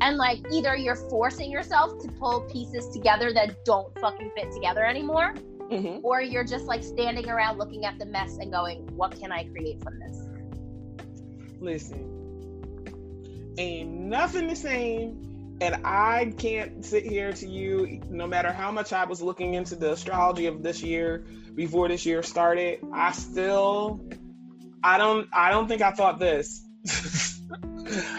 And 0.00 0.16
like, 0.16 0.40
either 0.52 0.76
you're 0.76 0.94
forcing 0.94 1.50
yourself 1.50 2.00
to 2.02 2.08
pull 2.12 2.42
pieces 2.42 2.88
together 2.90 3.32
that 3.32 3.64
don't 3.64 3.98
fucking 3.98 4.30
fit 4.36 4.52
together 4.52 4.84
anymore, 4.84 5.34
mm-hmm. 5.70 6.04
or 6.04 6.20
you're 6.20 6.44
just 6.44 6.64
like 6.64 6.82
standing 6.82 7.28
around 7.28 7.58
looking 7.58 7.84
at 7.84 7.98
the 7.98 8.06
mess 8.06 8.38
and 8.38 8.52
going, 8.52 8.86
"What 8.96 9.18
can 9.18 9.32
I 9.32 9.44
create 9.44 9.82
from 9.82 9.98
this?" 9.98 10.18
Listen, 11.60 12.84
ain't 13.58 13.90
nothing 13.90 14.48
the 14.48 14.56
same, 14.56 15.56
and 15.60 15.86
I 15.86 16.32
can't 16.38 16.84
sit 16.84 17.04
here 17.04 17.32
to 17.32 17.46
you. 17.48 18.00
No 18.08 18.26
matter 18.26 18.52
how 18.52 18.70
much 18.70 18.92
I 18.92 19.04
was 19.04 19.20
looking 19.20 19.54
into 19.54 19.76
the 19.76 19.92
astrology 19.92 20.46
of 20.46 20.62
this 20.62 20.82
year 20.82 21.24
before 21.54 21.88
this 21.88 22.06
year 22.06 22.22
started, 22.22 22.80
I 22.92 23.12
still, 23.12 24.00
I 24.82 24.98
don't, 24.98 25.28
I 25.32 25.50
don't 25.50 25.68
think 25.68 25.82
I 25.82 25.92
thought 25.92 26.18
this. 26.18 26.64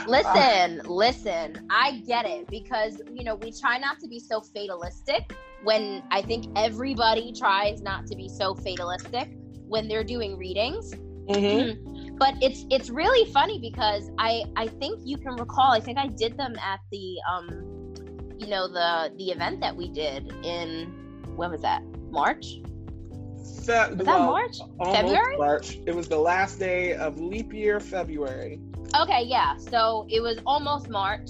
listen, 0.07 0.81
listen. 0.85 1.67
I 1.69 2.01
get 2.05 2.25
it 2.25 2.47
because 2.47 3.01
you 3.13 3.23
know 3.23 3.35
we 3.35 3.51
try 3.51 3.77
not 3.77 3.99
to 3.99 4.07
be 4.07 4.19
so 4.19 4.41
fatalistic 4.41 5.33
when 5.63 6.03
I 6.11 6.21
think 6.21 6.45
everybody 6.55 7.33
tries 7.33 7.81
not 7.81 8.07
to 8.07 8.15
be 8.15 8.29
so 8.29 8.55
fatalistic 8.55 9.29
when 9.67 9.87
they're 9.87 10.03
doing 10.03 10.37
readings. 10.37 10.93
Mm-hmm. 10.93 12.15
But 12.17 12.35
it's 12.41 12.65
it's 12.69 12.89
really 12.89 13.31
funny 13.31 13.59
because 13.59 14.09
I 14.17 14.43
I 14.55 14.67
think 14.67 14.99
you 15.03 15.17
can 15.17 15.35
recall. 15.35 15.71
I 15.71 15.79
think 15.79 15.97
I 15.97 16.07
did 16.07 16.35
them 16.37 16.55
at 16.57 16.79
the 16.91 17.15
um, 17.31 17.93
you 18.37 18.47
know 18.47 18.67
the 18.67 19.13
the 19.17 19.31
event 19.31 19.61
that 19.61 19.75
we 19.75 19.89
did 19.89 20.33
in 20.43 20.93
when 21.35 21.51
was 21.51 21.61
that 21.61 21.83
March? 22.09 22.61
Fe- 23.65 23.91
Was 23.91 23.97
that 23.97 24.05
well, 24.05 24.25
March? 24.25 24.57
February? 24.83 25.37
March. 25.37 25.77
It 25.85 25.95
was 25.95 26.07
the 26.07 26.17
last 26.17 26.59
day 26.59 26.95
of 26.95 27.19
leap 27.19 27.53
year 27.53 27.79
February. 27.79 28.59
Okay, 28.99 29.23
yeah. 29.23 29.55
So 29.57 30.07
it 30.09 30.21
was 30.21 30.39
almost 30.45 30.89
March, 30.89 31.29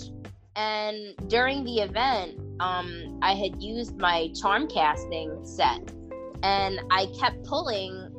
and 0.56 1.14
during 1.28 1.64
the 1.66 1.80
event, 1.80 2.40
um, 2.60 3.20
I 3.22 3.34
had 3.34 3.62
used 3.62 3.98
my 3.98 4.30
charm 4.40 4.68
casting 4.68 5.46
set, 5.46 5.82
and 6.44 6.80
I 6.92 7.08
kept 7.20 7.44
pulling. 7.46 8.16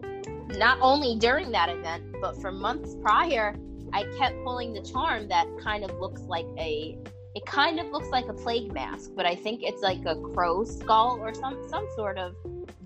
Not 0.59 0.79
only 0.81 1.17
during 1.17 1.53
that 1.53 1.69
event, 1.69 2.03
but 2.21 2.41
for 2.41 2.51
months 2.51 2.97
prior, 3.01 3.55
I 3.93 4.03
kept 4.19 4.43
pulling 4.43 4.73
the 4.73 4.83
charm 4.83 5.29
that 5.29 5.47
kind 5.63 5.85
of 5.85 5.99
looks 6.01 6.23
like 6.23 6.47
a. 6.59 6.99
It 7.37 7.47
kind 7.47 7.79
of 7.79 7.87
looks 7.93 8.09
like 8.09 8.27
a 8.27 8.33
plague 8.33 8.73
mask, 8.73 9.13
but 9.15 9.25
I 9.25 9.37
think 9.37 9.63
it's 9.63 9.83
like 9.83 10.05
a 10.07 10.17
crow 10.17 10.65
skull 10.65 11.19
or 11.21 11.33
some 11.33 11.65
some 11.71 11.87
sort 11.95 12.19
of 12.19 12.35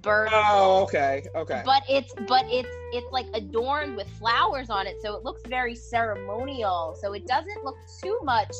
bird 0.05 0.29
Oh, 0.33 0.83
okay, 0.83 1.25
okay. 1.35 1.63
but 1.65 1.83
it's 1.89 2.13
but 2.29 2.45
it's 2.49 2.69
it's 2.93 3.11
like 3.11 3.27
adorned 3.35 3.97
with 3.97 4.09
flowers 4.19 4.71
on 4.71 4.87
it 4.87 4.97
so 5.03 5.17
it 5.17 5.25
looks 5.25 5.43
very 5.49 5.75
ceremonial 5.75 6.97
so 7.01 7.15
it 7.15 7.27
doesn't 7.27 7.65
look 7.65 7.77
too 8.03 8.19
much 8.23 8.55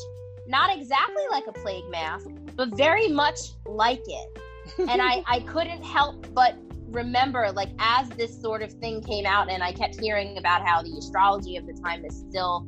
not 0.47 0.75
exactly 0.75 1.23
like 1.31 1.45
a 1.47 1.51
plague 1.51 1.87
mask 1.89 2.27
but 2.55 2.75
very 2.75 3.07
much 3.07 3.39
like 3.65 4.01
it 4.07 4.41
and 4.89 5.01
i 5.01 5.23
i 5.27 5.39
couldn't 5.41 5.83
help 5.83 6.25
but 6.33 6.55
remember 6.87 7.51
like 7.51 7.69
as 7.79 8.07
this 8.09 8.39
sort 8.41 8.61
of 8.61 8.71
thing 8.73 9.01
came 9.01 9.25
out 9.25 9.49
and 9.49 9.63
i 9.63 9.71
kept 9.71 9.99
hearing 9.99 10.37
about 10.37 10.65
how 10.65 10.81
the 10.81 10.95
astrology 10.97 11.57
of 11.57 11.65
the 11.65 11.73
time 11.83 12.05
is 12.05 12.23
still 12.29 12.65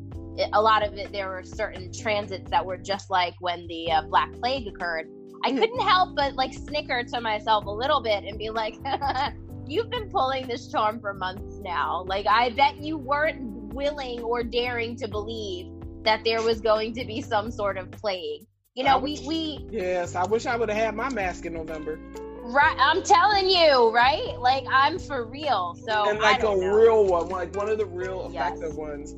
a 0.53 0.61
lot 0.61 0.85
of 0.85 0.93
it 0.93 1.11
there 1.11 1.29
were 1.29 1.43
certain 1.43 1.91
transits 1.91 2.49
that 2.49 2.63
were 2.63 2.77
just 2.77 3.09
like 3.09 3.33
when 3.39 3.65
the 3.67 3.91
uh, 3.91 4.01
black 4.03 4.31
plague 4.33 4.67
occurred 4.67 5.07
I 5.45 5.51
Mhm. 5.51 5.59
couldn't 5.59 5.81
help 5.81 6.15
but 6.15 6.33
like 6.33 6.51
snicker 6.51 7.03
to 7.03 7.21
myself 7.21 7.65
a 7.65 7.71
little 7.71 8.01
bit 8.01 8.23
and 8.23 8.39
be 8.39 8.49
like, 8.49 8.75
you've 9.67 9.89
been 9.91 10.09
pulling 10.09 10.47
this 10.47 10.71
charm 10.71 10.99
for 10.99 11.13
months 11.13 11.59
now. 11.61 12.03
Like, 12.07 12.25
I 12.27 12.49
bet 12.49 12.77
you 12.77 12.97
weren't 12.97 13.39
willing 13.73 14.21
or 14.21 14.43
daring 14.43 14.95
to 14.97 15.07
believe 15.07 15.67
that 16.07 16.23
there 16.23 16.41
was 16.41 16.61
going 16.61 16.93
to 16.93 17.05
be 17.05 17.21
some 17.21 17.51
sort 17.51 17.77
of 17.77 17.91
plague. 17.91 18.47
You 18.75 18.83
know, 18.85 18.97
we, 18.97 19.19
we, 19.27 19.67
yes, 19.71 20.15
I 20.15 20.23
wish 20.25 20.45
I 20.45 20.55
would 20.55 20.69
have 20.69 20.77
had 20.77 20.95
my 20.95 21.09
mask 21.09 21.45
in 21.45 21.53
November 21.53 21.99
right, 22.43 22.77
I'm 22.79 23.03
telling 23.03 23.49
you, 23.49 23.91
right? 23.93 24.39
Like, 24.39 24.65
I'm 24.71 24.99
for 24.99 25.25
real. 25.25 25.75
So, 25.85 26.09
and 26.09 26.19
like 26.19 26.39
a 26.39 26.43
know. 26.43 26.55
real 26.55 27.05
one, 27.05 27.29
like 27.29 27.55
one 27.55 27.69
of 27.69 27.77
the 27.77 27.85
real 27.85 28.29
Yes. 28.31 28.57
effective 28.57 28.77
ones. 28.77 29.15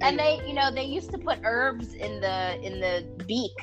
and 0.00 0.18
they 0.18 0.40
you 0.46 0.54
know 0.54 0.70
they 0.72 0.84
used 0.84 1.10
to 1.12 1.18
put 1.18 1.38
herbs 1.44 1.94
in 1.94 2.20
the 2.20 2.60
in 2.66 2.80
the 2.80 3.06
beak 3.26 3.54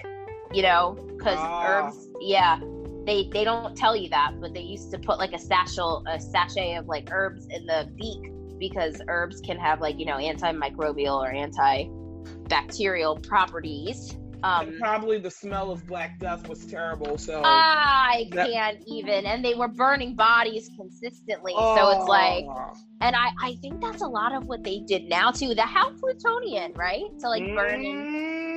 you 0.53 0.61
know 0.61 0.97
because 1.17 1.37
Ah. 1.37 1.61
herbs 1.65 2.07
yeah 2.21 2.59
they 3.05 3.29
they 3.33 3.43
don't 3.43 3.75
tell 3.75 3.95
you 3.95 4.09
that 4.09 4.31
but 4.39 4.53
they 4.53 4.61
used 4.61 4.91
to 4.91 4.97
put 4.97 5.19
like 5.19 5.33
a 5.33 5.39
satchel 5.39 6.03
a 6.07 6.19
sachet 6.19 6.75
of 6.75 6.87
like 6.87 7.09
herbs 7.11 7.47
in 7.49 7.65
the 7.65 7.89
beak 7.97 8.31
because 8.59 9.01
herbs 9.09 9.41
can 9.41 9.57
have 9.59 9.81
like 9.81 9.99
you 9.99 10.05
know 10.05 10.15
antimicrobial 10.17 11.17
or 11.19 11.31
antibacterial 12.25 13.21
properties 13.27 14.17
um 14.43 14.73
probably 14.79 15.19
the 15.19 15.29
smell 15.29 15.69
of 15.69 15.85
Black 15.85 16.17
Death 16.17 16.49
was 16.49 16.65
terrible. 16.65 17.15
So 17.19 17.43
I 17.45 18.27
That- 18.31 18.47
can't 18.49 18.77
even. 18.87 19.27
And 19.27 19.45
they 19.45 19.53
were 19.53 19.67
burning 19.67 20.15
bodies 20.15 20.67
consistently. 20.75 21.53
So 21.53 21.89
it's 21.91 22.07
like, 22.07 22.45
Oh. 22.49 22.73
and 23.01 23.15
I, 23.15 23.27
I 23.39 23.53
think 23.61 23.79
that's 23.81 24.01
a 24.01 24.07
lot 24.07 24.33
of 24.33 24.45
what 24.45 24.63
they 24.63 24.79
did 24.79 25.03
now 25.07 25.29
too. 25.29 25.53
The 25.53 25.61
how 25.61 25.91
Plutonian, 25.91 26.73
right? 26.73 27.03
To 27.19 27.29
like 27.29 27.43
burn 27.55 27.85
and 27.85 28.07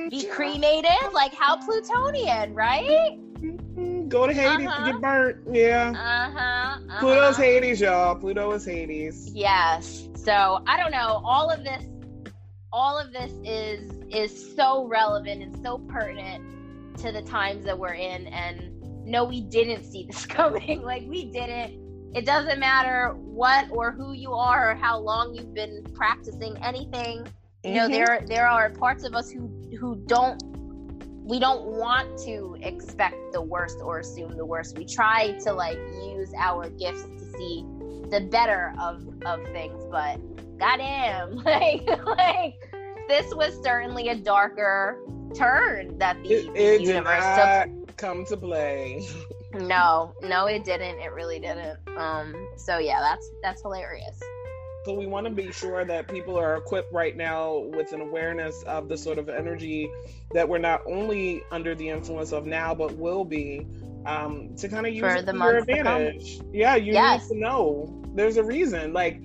Mm, 0.07 0.09
be 0.09 0.23
cremated, 0.23 0.89
like 1.13 1.35
how 1.35 1.55
Plutonian, 1.57 2.55
right? 2.55 3.19
Mm, 3.41 4.09
Go 4.09 4.25
to 4.25 4.33
Hades 4.33 4.65
Uh-huh. 4.67 4.85
to 4.85 4.91
get 4.91 5.01
burnt. 5.01 5.37
Yeah. 5.51 5.91
Uh 5.95 6.31
huh. 6.35 6.99
Pluto's 6.99 7.37
Hades, 7.37 7.79
y'all. 7.79 8.15
Pluto 8.15 8.51
is 8.53 8.65
Hades. 8.65 9.29
Yes. 9.35 10.09
So 10.15 10.63
I 10.65 10.77
don't 10.77 10.91
know. 10.91 11.21
All 11.23 11.51
of 11.51 11.63
this, 11.63 11.83
all 12.75 12.99
of 12.99 13.13
this 13.13 13.31
is 13.45 13.89
is 14.11 14.53
so 14.55 14.85
relevant 14.85 15.41
and 15.41 15.63
so 15.63 15.77
pertinent 15.77 16.43
to 16.97 17.11
the 17.13 17.21
times 17.21 17.63
that 17.63 17.79
we're 17.79 17.93
in. 17.93 18.27
And 18.27 18.81
no, 19.05 19.23
we 19.23 19.39
didn't 19.41 19.85
see 19.85 20.05
this 20.11 20.25
coming. 20.37 20.81
like 20.81 21.03
we 21.07 21.31
didn't. 21.31 21.81
It 22.13 22.25
doesn't 22.25 22.59
matter 22.59 23.13
what 23.15 23.67
or 23.71 23.91
who 23.91 24.11
you 24.13 24.33
are 24.33 24.71
or 24.71 24.75
how 24.75 24.99
long 24.99 25.33
you've 25.33 25.53
been 25.53 25.85
practicing 25.93 26.57
anything. 26.63 27.25
You 27.63 27.73
know, 27.75 27.87
Mhm. 27.87 27.91
there 27.91 28.25
there 28.27 28.47
are 28.47 28.69
parts 28.71 29.05
of 29.05 29.15
us 29.15 29.31
who 29.31 29.47
who 29.79 29.95
don't 30.05 30.41
we 31.23 31.39
don't 31.39 31.65
want 31.65 32.17
to 32.25 32.55
expect 32.61 33.15
the 33.31 33.41
worst 33.41 33.77
or 33.81 33.99
assume 33.99 34.35
the 34.37 34.45
worst. 34.45 34.77
We 34.77 34.85
try 34.85 35.31
to 35.45 35.53
like 35.53 35.77
use 36.03 36.31
our 36.37 36.69
gifts 36.69 37.03
to 37.03 37.25
see 37.37 37.65
the 38.11 38.27
better 38.29 38.73
of 38.81 39.01
of 39.25 39.41
things, 39.53 39.81
but 39.89 40.19
goddamn, 40.57 41.35
like 41.45 41.87
like 42.05 42.55
this 43.07 43.33
was 43.35 43.57
certainly 43.63 44.09
a 44.09 44.15
darker 44.15 44.99
turn 45.35 45.97
that 45.99 46.21
the, 46.23 46.29
It, 46.29 46.45
it 46.55 46.77
did 46.79 46.81
universe 46.87 47.19
not 47.19 47.67
come 47.97 48.25
to 48.25 48.37
play. 48.37 49.05
No, 49.53 50.13
no, 50.21 50.47
it 50.47 50.65
didn't. 50.65 50.99
It 50.99 51.13
really 51.13 51.39
didn't. 51.39 51.79
Um. 51.97 52.35
So 52.57 52.77
yeah, 52.77 52.99
that's 52.99 53.29
that's 53.41 53.61
hilarious. 53.61 54.19
So 54.83 54.93
we 54.93 55.05
want 55.07 55.25
to 55.27 55.31
be 55.31 55.49
sure 55.53 55.85
that 55.85 56.09
people 56.09 56.37
are 56.37 56.57
equipped 56.57 56.91
right 56.91 57.15
now 57.15 57.59
with 57.73 57.93
an 57.93 58.01
awareness 58.01 58.61
of 58.63 58.89
the 58.89 58.97
sort 58.97 59.17
of 59.17 59.29
energy 59.29 59.89
that 60.33 60.47
we're 60.47 60.57
not 60.57 60.81
only 60.85 61.41
under 61.51 61.73
the 61.73 61.87
influence 61.87 62.33
of 62.33 62.45
now, 62.45 62.75
but 62.75 62.97
will 62.97 63.23
be 63.23 63.65
um, 64.05 64.53
to 64.57 64.67
kind 64.67 64.85
of 64.85 64.93
use 64.93 65.01
For 65.01 65.21
the 65.21 65.33
your 65.33 65.57
advantage. 65.57 66.39
Yeah, 66.51 66.75
you 66.75 66.91
Yes. 66.93 67.29
need 67.29 67.35
to 67.35 67.41
know. 67.41 68.03
There's 68.13 68.35
a 68.37 68.43
reason. 68.43 68.91
Like, 68.93 69.21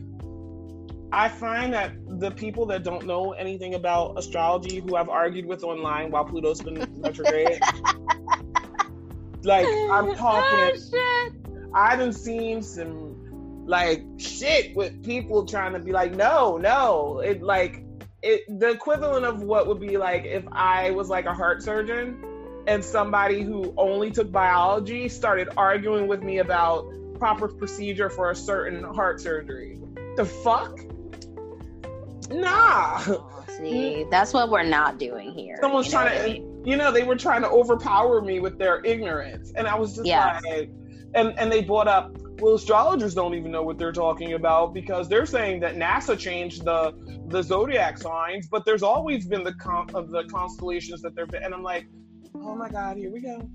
I 1.12 1.28
find 1.28 1.72
that 1.72 1.92
the 2.20 2.30
people 2.30 2.66
that 2.66 2.84
don't 2.84 3.06
know 3.06 3.32
anything 3.32 3.74
about 3.74 4.18
astrology, 4.18 4.80
who 4.80 4.96
I've 4.96 5.08
argued 5.08 5.46
with 5.46 5.64
online 5.64 6.10
while 6.10 6.24
Pluto's 6.24 6.60
been 6.60 6.78
retrograde, 7.02 7.60
like 9.42 9.66
I'm 9.66 10.10
oh, 10.10 10.14
talking. 10.14 10.58
Oh, 10.58 11.32
shit. 11.32 11.32
I 11.74 11.96
done 11.96 12.12
seen 12.12 12.62
some 12.62 13.66
like 13.66 14.04
shit 14.18 14.74
with 14.76 15.04
people 15.04 15.46
trying 15.46 15.72
to 15.72 15.78
be 15.78 15.92
like, 15.92 16.14
no, 16.14 16.58
no. 16.58 17.20
It 17.20 17.42
like 17.42 17.84
it 18.22 18.42
the 18.48 18.70
equivalent 18.70 19.24
of 19.24 19.42
what 19.42 19.66
would 19.66 19.80
be 19.80 19.96
like 19.96 20.24
if 20.24 20.44
I 20.52 20.90
was 20.90 21.08
like 21.08 21.26
a 21.26 21.34
heart 21.34 21.62
surgeon 21.62 22.24
and 22.66 22.84
somebody 22.84 23.42
who 23.42 23.72
only 23.76 24.10
took 24.10 24.30
biology 24.30 25.08
started 25.08 25.48
arguing 25.56 26.06
with 26.06 26.22
me 26.22 26.38
about 26.38 26.86
proper 27.18 27.48
procedure 27.48 28.10
for 28.10 28.30
a 28.30 28.36
certain 28.36 28.82
heart 28.82 29.20
surgery. 29.20 29.78
The 30.16 30.24
fuck? 30.24 30.78
Nah. 32.30 33.02
Oh, 33.08 33.44
see, 33.56 34.04
that's 34.10 34.32
what 34.32 34.50
we're 34.50 34.62
not 34.62 34.98
doing 34.98 35.32
here. 35.32 35.56
Someone's 35.60 35.86
you 35.86 35.92
know 35.92 36.02
trying 36.02 36.34
to, 36.34 36.68
you 36.70 36.76
know, 36.76 36.92
they 36.92 37.02
were 37.02 37.16
trying 37.16 37.42
to 37.42 37.48
overpower 37.48 38.20
me 38.22 38.40
with 38.40 38.58
their 38.58 38.80
ignorance, 38.84 39.52
and 39.56 39.66
I 39.66 39.76
was 39.76 39.94
just 39.94 40.06
Yes. 40.06 40.42
like, 40.44 40.70
and 41.14 41.36
and 41.38 41.50
they 41.50 41.62
brought 41.62 41.88
up, 41.88 42.16
well, 42.40 42.54
astrologers 42.54 43.14
don't 43.14 43.34
even 43.34 43.50
know 43.50 43.62
what 43.62 43.78
they're 43.78 43.92
talking 43.92 44.34
about 44.34 44.72
because 44.72 45.08
they're 45.08 45.26
saying 45.26 45.60
that 45.60 45.74
NASA 45.76 46.18
changed 46.18 46.64
the 46.64 46.92
the 47.28 47.42
zodiac 47.42 47.98
signs, 47.98 48.46
but 48.48 48.64
there's 48.64 48.82
always 48.82 49.26
been 49.26 49.42
the 49.42 49.54
con- 49.54 49.90
of 49.94 50.10
the 50.10 50.24
constellations 50.24 51.02
that 51.02 51.14
they're, 51.14 51.26
and 51.42 51.52
I'm 51.52 51.62
like, 51.62 51.88
oh 52.34 52.54
my 52.54 52.68
god, 52.68 52.96
here 52.96 53.10
we 53.10 53.20
go. 53.20 53.48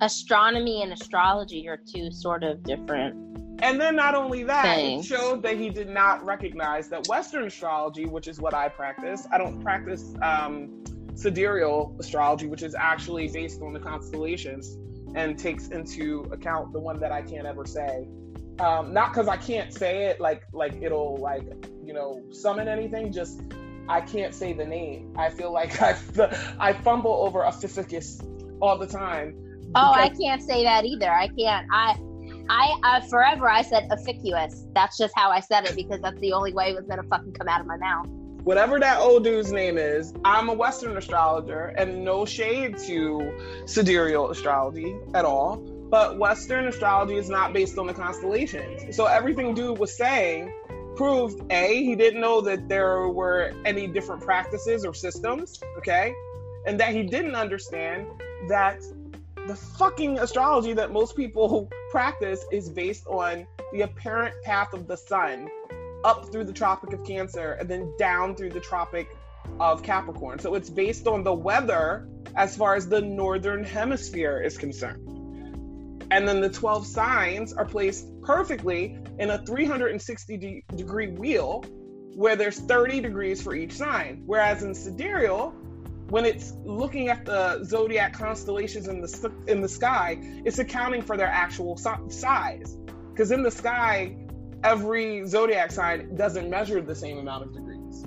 Astronomy 0.00 0.82
and 0.82 0.92
astrology 0.92 1.68
are 1.68 1.76
two 1.76 2.10
sort 2.10 2.42
of 2.42 2.62
different. 2.62 3.14
And 3.62 3.78
then 3.78 3.94
not 3.94 4.14
only 4.14 4.42
that, 4.44 4.62
Thanks. 4.62 5.04
it 5.04 5.08
showed 5.08 5.42
that 5.42 5.58
he 5.58 5.68
did 5.68 5.90
not 5.90 6.24
recognize 6.24 6.88
that 6.88 7.06
Western 7.08 7.44
astrology, 7.44 8.06
which 8.06 8.26
is 8.26 8.40
what 8.40 8.54
I 8.54 8.68
practice, 8.68 9.26
I 9.30 9.38
don't 9.38 9.60
practice 9.60 10.14
um, 10.22 10.82
sidereal 11.14 11.94
astrology, 12.00 12.46
which 12.46 12.62
is 12.62 12.74
actually 12.74 13.28
based 13.28 13.60
on 13.60 13.74
the 13.74 13.80
constellations 13.80 14.78
and 15.14 15.38
takes 15.38 15.68
into 15.68 16.26
account 16.32 16.72
the 16.72 16.80
one 16.80 16.98
that 17.00 17.12
I 17.12 17.20
can't 17.20 17.46
ever 17.46 17.66
say. 17.66 18.08
Um, 18.60 18.92
not 18.94 19.12
because 19.12 19.28
I 19.28 19.36
can't 19.36 19.72
say 19.72 20.04
it, 20.04 20.20
like 20.20 20.42
like 20.52 20.74
it'll 20.82 21.16
like 21.16 21.44
you 21.84 21.92
know 21.92 22.22
summon 22.30 22.68
anything. 22.68 23.12
Just 23.12 23.42
I 23.88 24.00
can't 24.00 24.34
say 24.34 24.52
the 24.52 24.64
name. 24.64 25.14
I 25.16 25.30
feel 25.30 25.52
like 25.52 25.82
I 25.82 25.96
I 26.58 26.72
fumble 26.72 27.12
over 27.12 27.44
Ophiuchus 27.44 28.20
all 28.60 28.78
the 28.78 28.86
time. 28.86 29.49
Oh, 29.74 29.92
I 29.92 30.08
can't 30.08 30.42
say 30.42 30.64
that 30.64 30.84
either. 30.84 31.10
I 31.10 31.28
can't. 31.28 31.66
I, 31.72 31.96
I, 32.48 32.80
uh, 32.82 33.00
forever 33.08 33.48
I 33.48 33.62
said 33.62 33.88
officious. 33.90 34.66
That's 34.74 34.98
just 34.98 35.14
how 35.16 35.30
I 35.30 35.40
said 35.40 35.66
it 35.66 35.76
because 35.76 36.00
that's 36.00 36.18
the 36.20 36.32
only 36.32 36.52
way 36.52 36.70
it 36.70 36.74
was 36.74 36.86
gonna 36.86 37.04
fucking 37.04 37.32
come 37.34 37.48
out 37.48 37.60
of 37.60 37.66
my 37.66 37.76
mouth. 37.76 38.06
whatever 38.44 38.80
that 38.80 38.98
old 38.98 39.22
dude's 39.22 39.52
name 39.52 39.78
is, 39.78 40.14
I'm 40.24 40.48
a 40.48 40.54
Western 40.54 40.96
astrologer 40.96 41.74
and 41.76 42.04
no 42.04 42.24
shade 42.24 42.78
to 42.78 43.62
sidereal 43.66 44.30
astrology 44.30 44.96
at 45.14 45.24
all. 45.24 45.56
but 45.90 46.18
Western 46.18 46.68
astrology 46.68 47.16
is 47.16 47.28
not 47.28 47.52
based 47.52 47.76
on 47.76 47.86
the 47.88 47.94
constellations. 47.94 48.94
So 48.96 49.06
everything 49.06 49.54
dude 49.54 49.78
was 49.78 49.96
saying 49.96 50.52
proved 50.96 51.42
A, 51.50 51.82
he 51.82 51.96
didn't 51.96 52.20
know 52.20 52.40
that 52.42 52.68
there 52.68 53.08
were 53.08 53.52
any 53.64 53.88
different 53.88 54.22
practices 54.22 54.84
or 54.84 54.94
systems, 54.94 55.60
okay? 55.78 56.14
And 56.66 56.78
that 56.78 56.94
he 56.94 57.02
didn't 57.02 57.34
understand 57.34 58.06
that 58.48 58.80
the 59.50 59.56
fucking 59.56 60.16
astrology 60.20 60.72
that 60.74 60.92
most 60.92 61.16
people 61.16 61.68
practice 61.90 62.44
is 62.52 62.68
based 62.68 63.04
on 63.08 63.44
the 63.72 63.80
apparent 63.80 64.32
path 64.44 64.72
of 64.72 64.86
the 64.86 64.96
sun 64.96 65.48
up 66.04 66.30
through 66.30 66.44
the 66.44 66.52
Tropic 66.52 66.92
of 66.92 67.04
Cancer 67.04 67.54
and 67.54 67.68
then 67.68 67.92
down 67.98 68.36
through 68.36 68.50
the 68.50 68.60
Tropic 68.60 69.08
of 69.58 69.82
Capricorn. 69.82 70.38
So 70.38 70.54
it's 70.54 70.70
based 70.70 71.08
on 71.08 71.24
the 71.24 71.34
weather 71.34 72.08
as 72.36 72.56
far 72.56 72.76
as 72.76 72.88
the 72.88 73.00
northern 73.00 73.64
hemisphere 73.64 74.40
is 74.40 74.56
concerned. 74.56 76.06
And 76.12 76.28
then 76.28 76.40
the 76.40 76.48
12 76.48 76.86
signs 76.86 77.52
are 77.52 77.64
placed 77.64 78.06
perfectly 78.22 78.98
in 79.18 79.30
a 79.30 79.44
360 79.44 80.36
de- 80.36 80.64
degree 80.76 81.08
wheel 81.08 81.64
where 82.14 82.36
there's 82.36 82.60
30 82.60 83.00
degrees 83.00 83.42
for 83.42 83.52
each 83.52 83.72
sign. 83.72 84.22
Whereas 84.26 84.62
in 84.62 84.76
sidereal, 84.76 85.52
when 86.10 86.24
it's 86.24 86.54
looking 86.64 87.08
at 87.08 87.24
the 87.24 87.62
zodiac 87.64 88.12
constellations 88.12 88.88
in 88.88 89.00
the 89.00 89.32
in 89.46 89.60
the 89.60 89.68
sky, 89.68 90.18
it's 90.44 90.58
accounting 90.58 91.02
for 91.02 91.16
their 91.16 91.28
actual 91.28 91.76
si- 91.76 92.08
size. 92.10 92.76
Because 93.10 93.30
in 93.30 93.42
the 93.42 93.50
sky, 93.50 94.16
every 94.64 95.26
zodiac 95.26 95.70
sign 95.72 96.14
doesn't 96.16 96.50
measure 96.50 96.80
the 96.82 96.94
same 96.94 97.18
amount 97.18 97.44
of 97.44 97.52
degrees. 97.54 98.04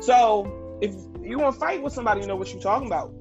So 0.00 0.78
if 0.80 0.94
you 1.22 1.38
want 1.38 1.54
to 1.54 1.60
fight 1.60 1.82
with 1.82 1.92
somebody, 1.92 2.20
you 2.20 2.26
know 2.26 2.36
what 2.36 2.52
you're 2.52 2.62
talking 2.62 2.86
about. 2.86 3.12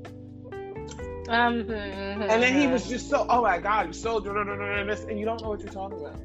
Um, 1.29 1.69
And 1.69 2.41
then 2.43 2.57
he 2.57 2.67
was 2.67 2.87
just 2.93 3.09
so, 3.09 3.25
oh 3.29 3.41
my 3.41 3.59
God, 3.59 3.85
you're 3.85 3.93
so, 3.93 4.17
and 4.17 5.19
you 5.19 5.25
don't 5.25 5.41
know 5.41 5.49
what 5.49 5.61
you're 5.61 5.71
talking 5.71 5.99
about. 5.99 6.19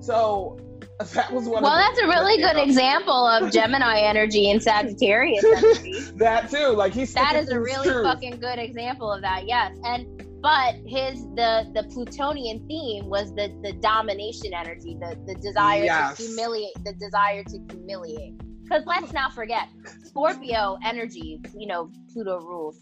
So 0.00 0.58
that 0.98 1.30
was 1.32 1.46
one 1.48 1.62
well, 1.62 1.72
of 1.72 1.78
the- 1.78 1.82
that's 1.82 1.98
a 2.00 2.06
really 2.06 2.36
good 2.42 2.56
example 2.56 3.26
of 3.26 3.52
Gemini 3.52 4.00
energy 4.00 4.50
and 4.50 4.62
Sagittarius 4.62 5.44
energy. 5.56 5.92
that 6.16 6.50
too. 6.50 6.68
Like 6.68 6.94
he's 6.94 7.12
that 7.14 7.34
sticking 7.36 7.52
a 7.56 7.60
really 7.60 7.88
truth. 7.88 8.04
fucking 8.04 8.38
good 8.40 8.58
example 8.58 9.12
of 9.12 9.20
that 9.22 9.46
yes 9.46 9.76
and 9.84 10.06
but 10.40 10.74
his 10.86 11.22
the 11.34 11.70
the 11.74 11.82
plutonian 11.92 12.66
theme 12.66 13.06
was 13.08 13.34
the 13.34 13.48
the 13.62 13.72
domination 13.74 14.52
energy 14.54 14.96
the 15.00 15.18
the 15.26 15.34
desire 15.36 15.84
Yes. 15.84 16.16
to 16.16 16.22
humiliate 16.22 16.72
the 16.84 16.92
desire 16.94 17.42
to 17.44 17.58
humiliate 17.72 18.34
because 18.62 18.82
let's 18.86 19.12
not 19.12 19.32
forget 19.34 19.68
scorpio 20.04 20.78
energy 20.84 21.40
you 21.56 21.66
know 21.66 21.90
pluto 22.12 22.38
rules 22.40 22.80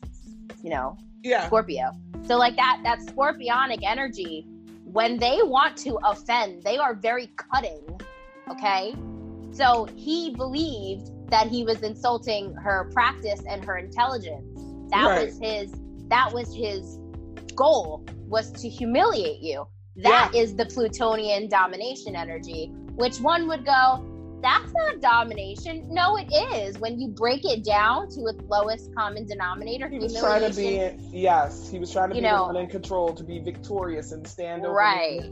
you 0.63 0.71
know 0.71 0.97
Yeah. 1.23 1.47
scorpio 1.47 1.91
so 2.27 2.37
like 2.37 2.57
that 2.57 2.81
that 2.85 3.01
scorpionic 3.01 3.81
energy 3.83 4.47
when 4.95 5.19
they 5.19 5.41
want 5.43 5.77
to 5.77 5.99
offend 6.05 6.63
they 6.63 6.79
are 6.79 6.95
very 6.95 7.29
cutting 7.53 7.83
okay? 8.51 8.95
So 9.53 9.87
he 9.97 10.35
believed 10.35 11.11
that 11.31 11.49
he 11.49 11.65
was 11.65 11.83
insulting 11.83 12.55
her 12.55 12.91
practice 12.93 13.43
and 13.49 13.65
her 13.65 13.77
intelligence. 13.77 14.47
That 14.91 15.07
Right. 15.07 15.27
was 15.27 15.39
his 15.41 15.73
that 16.09 16.33
was 16.33 16.55
his 16.55 16.99
goal 17.55 18.05
was 18.29 18.51
to 18.53 18.69
humiliate 18.69 19.41
you. 19.41 19.67
That 19.97 20.35
is 20.35 20.55
the 20.55 20.67
plutonian 20.67 21.49
domination 21.49 22.15
energy 22.17 22.73
which 22.97 23.19
one 23.21 23.49
would 23.49 23.65
go 23.65 24.05
that's 24.45 24.73
not 24.75 25.01
domination 25.01 25.87
no 25.91 26.17
it 26.19 26.31
is 26.55 26.79
when 26.79 27.01
you 27.01 27.09
break 27.09 27.45
it 27.45 27.65
down 27.65 28.09
to 28.11 28.21
its 28.27 28.39
lowest 28.47 28.95
common 28.95 29.25
denominator 29.27 29.89
He 29.89 29.99
was 29.99 30.15
trying 30.19 30.49
to 30.51 30.55
be, 30.55 30.93
yes, 31.11 31.71
he 31.71 31.79
was 31.79 31.91
trying 31.91 32.11
to 32.11 32.15
be 32.15 32.21
know- 32.21 32.51
in 32.51 32.67
control, 32.67 33.15
to 33.15 33.25
be 33.25 33.39
victorious 33.39 34.13
and 34.13 34.27
stand 34.27 34.65
over. 34.67 34.75
Right. 34.75 35.23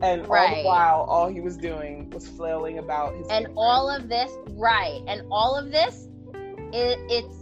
And 0.00 0.22
all 0.22 0.26
Right. 0.26 0.62
the 0.62 0.68
while, 0.68 1.02
all 1.08 1.28
he 1.28 1.40
was 1.40 1.56
doing 1.58 2.08
was 2.10 2.26
flailing 2.26 2.78
about 2.78 3.14
his. 3.16 3.26
and 3.28 3.48
all 3.56 3.90
of 3.90 4.08
this 4.08 4.30
right 4.52 5.02
and 5.06 5.22
all 5.30 5.54
of 5.56 5.70
this 5.70 6.08
it, 6.72 6.98
it's 7.10 7.36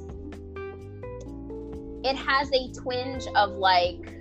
it 2.06 2.16
has 2.16 2.50
a 2.52 2.72
twinge 2.72 3.26
of 3.36 3.50
like 3.52 4.14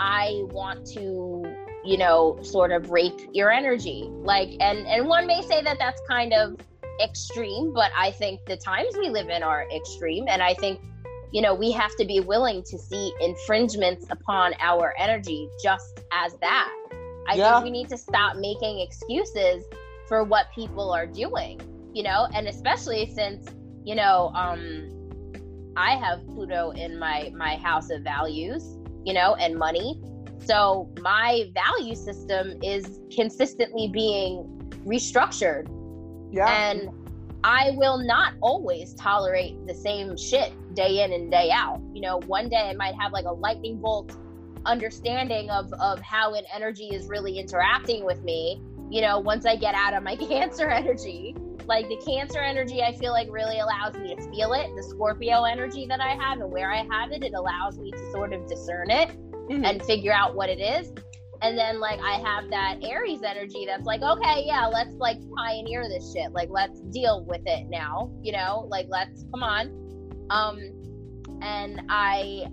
i 0.00 0.42
want 0.50 0.84
to 0.86 1.45
you 1.86 1.96
know 1.96 2.38
sort 2.42 2.72
of 2.72 2.90
rape 2.90 3.18
your 3.32 3.50
energy. 3.50 4.08
Like 4.10 4.50
and 4.60 4.86
and 4.86 5.06
one 5.06 5.26
may 5.26 5.42
say 5.42 5.62
that 5.62 5.78
that's 5.78 6.00
kind 6.08 6.32
of 6.32 6.56
extreme 7.04 7.74
but 7.74 7.90
i 7.94 8.10
think 8.10 8.40
the 8.46 8.56
times 8.56 8.96
we 8.96 9.10
live 9.10 9.28
in 9.28 9.42
are 9.42 9.66
extreme. 9.74 10.24
And 10.28 10.42
i 10.42 10.54
think 10.54 10.80
you 11.32 11.42
know 11.42 11.54
we 11.54 11.70
have 11.72 11.94
to 11.96 12.04
be 12.04 12.20
willing 12.20 12.62
to 12.64 12.78
see 12.78 13.12
infringements 13.20 14.06
upon 14.10 14.54
our 14.60 14.94
energy 14.98 15.48
just 15.62 16.00
as 16.12 16.34
that. 16.40 16.72
I 17.28 17.34
Yeah. 17.34 17.54
think 17.54 17.64
we 17.64 17.70
need 17.70 17.88
to 17.88 17.98
stop 17.98 18.36
making 18.36 18.80
excuses 18.80 19.64
for 20.08 20.24
what 20.24 20.46
people 20.54 20.90
are 20.92 21.06
doing 21.06 21.60
you 21.96 22.02
know? 22.02 22.28
And 22.34 22.46
especially 22.46 23.10
since 23.14 23.46
you 23.86 23.94
know 23.94 24.32
um 24.34 24.90
i 25.76 25.94
have 25.96 26.26
pluto 26.26 26.70
in 26.72 26.98
my 26.98 27.30
my 27.34 27.54
house 27.56 27.88
of 27.90 28.02
values 28.02 28.76
you 29.04 29.14
know 29.14 29.36
and 29.36 29.56
money 29.56 30.00
so 30.44 30.90
my 31.00 31.50
value 31.54 31.94
system 31.94 32.54
is 32.62 33.00
consistently 33.14 33.88
being 33.88 34.44
restructured 34.84 35.66
yeah, 36.30 36.70
and 36.70 36.90
I 37.44 37.70
will 37.72 37.98
not 37.98 38.34
always 38.40 38.94
tolerate 38.94 39.54
the 39.66 39.74
same 39.74 40.16
shit 40.16 40.52
day 40.74 41.04
in 41.04 41.12
and 41.12 41.30
day 41.30 41.50
out. 41.50 41.80
You 41.94 42.02
know, 42.02 42.20
one 42.26 42.48
day 42.48 42.68
I 42.68 42.74
might 42.74 42.94
have 43.00 43.12
like 43.12 43.24
a 43.24 43.32
lightning 43.32 43.80
bolt 43.80 44.16
understanding 44.64 45.48
of 45.50 45.72
of 45.74 46.00
how 46.00 46.34
an 46.34 46.44
energy 46.54 46.88
is 46.88 47.06
really 47.06 47.38
interacting 47.38 48.04
with 48.04 48.22
me. 48.22 48.60
You 48.90 49.00
know, 49.00 49.18
once 49.18 49.46
I 49.46 49.56
get 49.56 49.74
out 49.74 49.94
of 49.94 50.02
my 50.02 50.16
Cancer 50.28 50.68
energy, 50.68 51.34
like 51.66 51.88
the 51.88 51.96
Cancer 52.04 52.40
energy, 52.40 52.82
I 52.82 52.92
feel 52.96 53.12
like 53.12 53.28
really 53.30 53.58
allows 53.60 53.94
me 53.94 54.14
to 54.14 54.22
feel 54.30 54.52
it. 54.52 54.68
The 54.76 54.82
Scorpio 54.82 55.44
energy 55.44 55.86
that 55.86 56.00
I 56.00 56.16
have 56.16 56.40
and 56.40 56.50
where 56.50 56.72
I 56.72 56.86
have 56.90 57.12
it, 57.12 57.22
it 57.22 57.34
allows 57.34 57.78
me 57.78 57.92
to 57.92 58.10
sort 58.12 58.32
of 58.32 58.46
discern 58.46 58.90
it 58.90 59.16
Mhm. 59.48 59.64
and 59.64 59.82
figure 59.84 60.12
out 60.12 60.34
what 60.34 60.48
it 60.48 60.60
is. 60.60 60.92
And 61.42 61.56
then 61.56 61.80
like 61.80 62.00
I 62.00 62.14
have 62.14 62.50
that 62.50 62.78
Aries 62.82 63.22
energy 63.22 63.66
that's 63.66 63.84
like, 63.84 64.02
okay, 64.02 64.42
yeah, 64.46 64.66
let's 64.66 64.94
like 64.96 65.18
pioneer 65.36 65.88
this 65.88 66.12
shit. 66.12 66.32
Like 66.32 66.48
let's 66.50 66.80
deal 66.80 67.24
with 67.24 67.42
it 67.46 67.68
now, 67.68 68.10
you 68.22 68.32
know? 68.32 68.66
Like 68.70 68.86
let's 68.88 69.24
come 69.30 69.42
on. 69.42 70.26
Um 70.30 70.58
and 71.42 71.82
I 71.88 72.46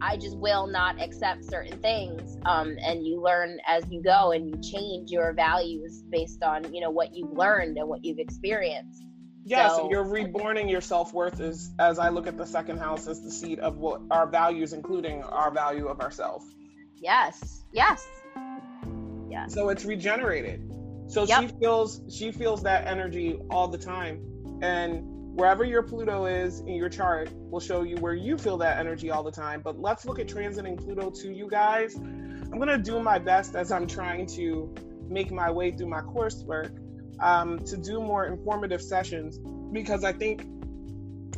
I 0.00 0.16
just 0.16 0.36
will 0.38 0.66
not 0.66 1.00
accept 1.02 1.44
certain 1.44 1.78
things. 1.78 2.36
Um 2.44 2.76
and 2.84 3.04
you 3.06 3.20
learn 3.20 3.58
as 3.66 3.84
you 3.90 4.02
go 4.02 4.32
and 4.32 4.46
you 4.48 4.60
change 4.60 5.10
your 5.10 5.32
values 5.32 6.02
based 6.10 6.42
on, 6.42 6.72
you 6.72 6.80
know, 6.80 6.90
what 6.90 7.14
you've 7.14 7.32
learned 7.32 7.78
and 7.78 7.88
what 7.88 8.04
you've 8.04 8.18
experienced. 8.18 9.04
Yes, 9.48 9.76
so- 9.76 9.90
you're 9.90 10.04
reborning 10.04 10.68
your 10.68 10.80
self 10.80 11.12
worth 11.12 11.40
is 11.40 11.70
as 11.78 11.98
I 11.98 12.08
look 12.10 12.26
at 12.26 12.36
the 12.36 12.46
second 12.46 12.78
house 12.78 13.06
as 13.06 13.22
the 13.22 13.30
seat 13.30 13.58
of 13.58 13.78
what 13.78 14.00
our 14.10 14.26
values, 14.26 14.72
including 14.72 15.22
our 15.24 15.50
value 15.50 15.86
of 15.88 16.00
ourself. 16.00 16.44
Yes. 16.96 17.62
Yes. 17.72 18.06
Yes. 19.28 19.54
So 19.54 19.68
it's 19.68 19.84
regenerated. 19.84 20.72
So 21.08 21.24
Yep. 21.24 21.40
she 21.40 21.48
feels 21.58 22.00
she 22.10 22.32
feels 22.32 22.62
that 22.62 22.86
energy 22.86 23.40
all 23.50 23.68
the 23.68 23.78
time, 23.78 24.20
and 24.62 25.02
wherever 25.34 25.64
your 25.64 25.82
Pluto 25.82 26.26
is 26.26 26.60
in 26.60 26.74
your 26.74 26.88
chart 26.88 27.30
will 27.50 27.60
show 27.60 27.82
you 27.82 27.96
where 27.96 28.14
you 28.14 28.36
feel 28.36 28.58
that 28.58 28.78
energy 28.78 29.10
all 29.10 29.22
the 29.22 29.30
time. 29.30 29.60
But 29.62 29.78
let's 29.78 30.04
look 30.04 30.18
at 30.18 30.26
transiting 30.26 30.76
Pluto 30.76 31.10
to 31.10 31.32
you 31.32 31.48
guys. 31.48 31.94
I'm 31.94 32.58
gonna 32.58 32.78
do 32.78 33.00
my 33.00 33.18
best 33.18 33.54
as 33.54 33.70
I'm 33.70 33.86
trying 33.86 34.26
to 34.36 34.74
make 35.08 35.30
my 35.30 35.50
way 35.50 35.70
through 35.70 35.88
my 35.88 36.00
coursework 36.00 36.72
um, 37.20 37.58
to 37.60 37.76
do 37.76 38.00
more 38.00 38.26
informative 38.26 38.82
sessions 38.82 39.38
because 39.72 40.04
I 40.04 40.12
think 40.12 40.46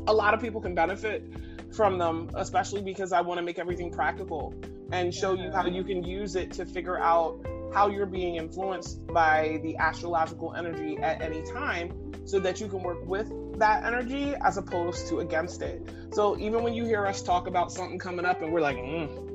a 0.06 0.12
lot 0.12 0.34
of 0.34 0.40
people 0.40 0.60
can 0.60 0.74
benefit 0.74 1.32
from 1.74 1.98
them, 1.98 2.30
especially 2.34 2.82
because 2.82 3.12
I 3.12 3.20
want 3.20 3.38
to 3.38 3.44
make 3.44 3.58
everything 3.58 3.90
practical 3.90 4.54
and 4.92 5.14
show 5.14 5.34
you 5.34 5.50
how 5.52 5.66
you 5.66 5.84
can 5.84 6.02
use 6.02 6.34
it 6.36 6.52
to 6.52 6.66
figure 6.66 6.98
out 6.98 7.44
how 7.72 7.88
you're 7.88 8.06
being 8.06 8.36
influenced 8.36 9.06
by 9.06 9.60
the 9.62 9.76
astrological 9.76 10.54
energy 10.54 10.98
at 10.98 11.22
any 11.22 11.42
time 11.42 12.12
so 12.24 12.40
that 12.40 12.60
you 12.60 12.68
can 12.68 12.82
work 12.82 13.04
with 13.06 13.30
that 13.58 13.84
energy 13.84 14.34
as 14.42 14.56
opposed 14.56 15.08
to 15.08 15.20
against 15.20 15.62
it. 15.62 15.88
So 16.12 16.36
even 16.38 16.62
when 16.62 16.74
you 16.74 16.84
hear 16.84 17.06
us 17.06 17.22
talk 17.22 17.46
about 17.46 17.70
something 17.70 17.98
coming 17.98 18.24
up 18.24 18.42
and 18.42 18.52
we're 18.52 18.60
like, 18.60 18.76
mm. 18.76 19.26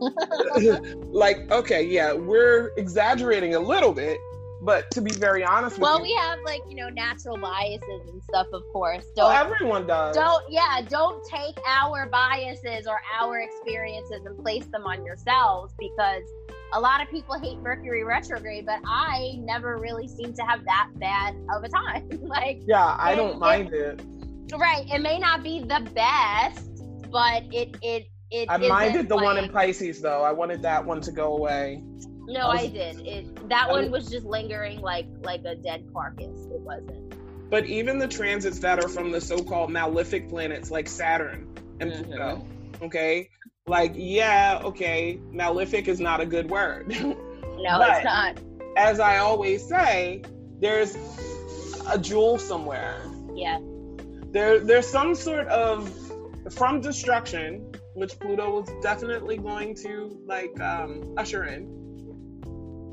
like, 1.12 1.50
okay, 1.50 1.84
yeah, 1.84 2.14
we're 2.14 2.70
exaggerating 2.76 3.54
a 3.54 3.60
little 3.60 3.92
bit, 3.92 4.18
but 4.62 4.90
to 4.90 5.00
be 5.00 5.10
very 5.12 5.44
honest 5.44 5.76
with 5.76 5.82
Well, 5.82 5.98
you, 5.98 6.02
we 6.04 6.14
have 6.14 6.38
like, 6.44 6.62
you 6.68 6.74
know, 6.76 6.88
natural 6.88 7.36
biases 7.36 8.08
and 8.08 8.22
stuff, 8.24 8.48
of 8.52 8.62
course. 8.72 9.04
well, 9.16 9.28
Don't 9.30 9.52
everyone 9.52 9.86
does. 9.86 10.14
don't 10.16 10.42
yeah 10.50 10.80
don't 10.88 11.24
take 11.24 11.56
our 11.66 12.06
biases 12.06 12.86
or 12.86 13.00
our 13.20 13.38
experiences 13.40 14.22
and 14.24 14.36
place 14.38 14.66
them 14.66 14.84
on 14.84 15.04
yourselves 15.04 15.72
because 15.78 16.22
a 16.74 16.80
lot 16.80 17.00
of 17.02 17.08
people 17.10 17.38
hate 17.40 17.58
mercury 17.60 18.04
retrograde 18.04 18.66
but 18.66 18.78
i 18.86 19.36
never 19.38 19.78
really 19.78 20.06
seem 20.06 20.34
to 20.34 20.42
have 20.42 20.62
that 20.64 20.88
bad 20.96 21.34
of 21.54 21.64
a 21.64 21.68
time 21.68 22.06
like 22.22 22.60
yeah, 22.66 22.94
I 22.98 23.12
it- 23.12 23.16
don't 23.16 23.36
it- 23.36 23.38
mind 23.38 23.72
it. 23.72 24.02
right 24.58 24.84
it 24.92 25.00
may 25.00 25.18
not 25.18 25.42
be 25.42 25.60
the 25.60 25.88
best 25.94 26.82
but 27.10 27.42
it 27.52 27.76
it 27.82 28.08
it 28.30 28.46
I 28.50 28.58
minded 28.58 29.08
the 29.08 29.16
one 29.16 29.38
in 29.38 29.48
Pisces 29.48 30.02
though. 30.02 30.22
I 30.22 30.32
wanted 30.32 30.60
that 30.60 30.84
one 30.84 31.00
to 31.00 31.10
go 31.10 31.34
away. 31.34 31.82
No, 32.28 32.40
I 32.40 32.54
was- 32.54 32.62
I 32.64 32.66
did. 32.68 33.06
It 33.06 33.48
that 33.48 33.68
I 33.68 33.72
one 33.72 33.90
was- 33.90 34.08
just 34.10 34.26
lingering 34.26 34.80
like 34.80 35.06
like 35.22 35.44
a 35.44 35.54
dead 35.56 35.88
carcass. 35.92 36.46
It 36.52 36.60
wasn't. 36.60 37.14
But 37.50 37.64
even 37.66 37.98
the 37.98 38.08
transits 38.08 38.58
that 38.58 38.78
are 38.84 38.88
from 38.88 39.10
the 39.10 39.20
so-called 39.22 39.70
malefic 39.70 40.28
planets 40.28 40.70
like 40.70 40.86
Saturn 40.88 41.48
and 41.80 41.90
Mhm. 41.92 42.04
Pluto, 42.04 42.46
okay? 42.82 43.30
Like, 43.66 43.92
yeah, 43.94 44.60
okay, 44.64 45.18
malefic 45.32 45.88
is 45.88 45.98
not 46.00 46.20
a 46.20 46.26
good 46.26 46.50
word. 46.50 46.88
No, 47.60 47.78
But- 47.78 47.96
it's 47.96 48.04
not. 48.04 48.38
As 48.76 49.00
I 49.00 49.16
always 49.18 49.66
say, 49.66 50.22
there's 50.60 50.96
a 51.90 51.98
jewel 51.98 52.38
somewhere. 52.38 53.00
Yeah. 53.34 53.58
There, 54.30 54.60
there's 54.60 54.86
some 54.86 55.16
sort 55.16 55.48
of 55.48 55.90
from 56.50 56.80
destruction, 56.80 57.72
which 57.94 58.16
Pluto 58.20 58.60
was 58.60 58.70
definitely 58.80 59.38
going 59.38 59.74
to 59.82 60.20
like 60.24 60.60
um, 60.60 61.14
usher 61.16 61.44
in. 61.46 61.66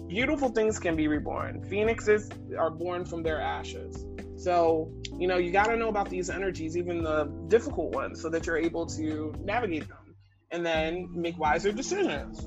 Beautiful 0.07 0.49
things 0.49 0.79
can 0.79 0.95
be 0.95 1.07
reborn. 1.07 1.63
Phoenixes 1.63 2.29
are 2.57 2.69
born 2.69 3.05
from 3.05 3.23
their 3.23 3.41
ashes. 3.41 4.05
So, 4.37 4.91
you 5.17 5.27
know, 5.27 5.37
you 5.37 5.51
got 5.51 5.67
to 5.67 5.77
know 5.77 5.89
about 5.89 6.09
these 6.09 6.29
energies, 6.29 6.77
even 6.77 7.03
the 7.03 7.25
difficult 7.47 7.93
ones, 7.93 8.21
so 8.21 8.29
that 8.29 8.45
you're 8.45 8.57
able 8.57 8.85
to 8.87 9.33
navigate 9.43 9.87
them 9.87 10.15
and 10.51 10.65
then 10.65 11.09
make 11.13 11.37
wiser 11.39 11.71
decisions. 11.71 12.45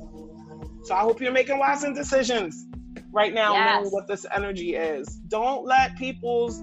So, 0.85 0.95
I 0.95 1.01
hope 1.01 1.21
you're 1.21 1.33
making 1.33 1.59
wiser 1.59 1.93
decisions 1.93 2.65
right 3.11 3.35
now, 3.35 3.55
Yes. 3.55 3.81
knowing 3.81 3.93
what 3.93 4.07
this 4.07 4.25
energy 4.35 4.75
is. 4.77 5.09
Don't 5.09 5.65
let 5.65 5.97
people's 5.97 6.63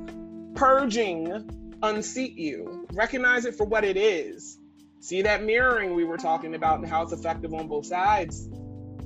purging 0.56 1.78
unseat 1.84 2.38
you. 2.38 2.88
Recognize 2.94 3.46
it 3.46 3.56
for 3.56 3.66
what 3.66 3.84
it 3.84 3.98
is. 3.98 4.58
See 5.02 5.22
that 5.24 5.44
mirroring 5.44 5.94
we 5.94 6.04
were 6.04 6.18
talking 6.18 6.56
about 6.56 6.80
and 6.80 6.88
how 6.88 7.04
it's 7.04 7.12
effective 7.12 7.54
on 7.54 7.68
both 7.68 7.86
sides. 7.86 8.50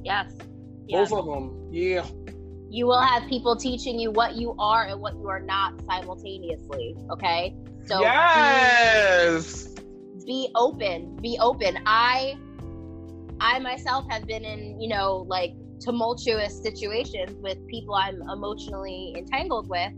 Yes. 0.03 0.31
Both 0.89 1.13
of 1.13 1.25
them. 1.25 1.69
Yeah. 1.71 2.05
You 2.69 2.85
will 2.85 3.01
have 3.01 3.27
people 3.27 3.55
teaching 3.55 3.99
you 3.99 4.11
what 4.11 4.35
you 4.35 4.55
are 4.59 4.85
and 4.85 5.01
what 5.01 5.15
you 5.15 5.27
are 5.27 5.41
not 5.41 5.73
simultaneously. 5.85 6.95
Okay. 7.11 7.55
So 7.85 7.99
be- 7.99 8.05
yes. 8.05 9.69
be 10.25 10.49
open 10.55 11.15
be 11.21 11.39
open 11.41 11.75
i 11.87 12.37
i 13.41 13.57
myself 13.57 14.05
have 14.11 14.27
been 14.27 14.45
in 14.45 14.79
you 14.79 14.87
know 14.87 15.25
like 15.27 15.53
tumultuous 15.79 16.61
situations 16.61 17.31
with 17.41 17.57
people 17.67 17.95
i'm 17.95 18.21
emotionally 18.31 19.13
entangled 19.17 19.67
with 19.69 19.91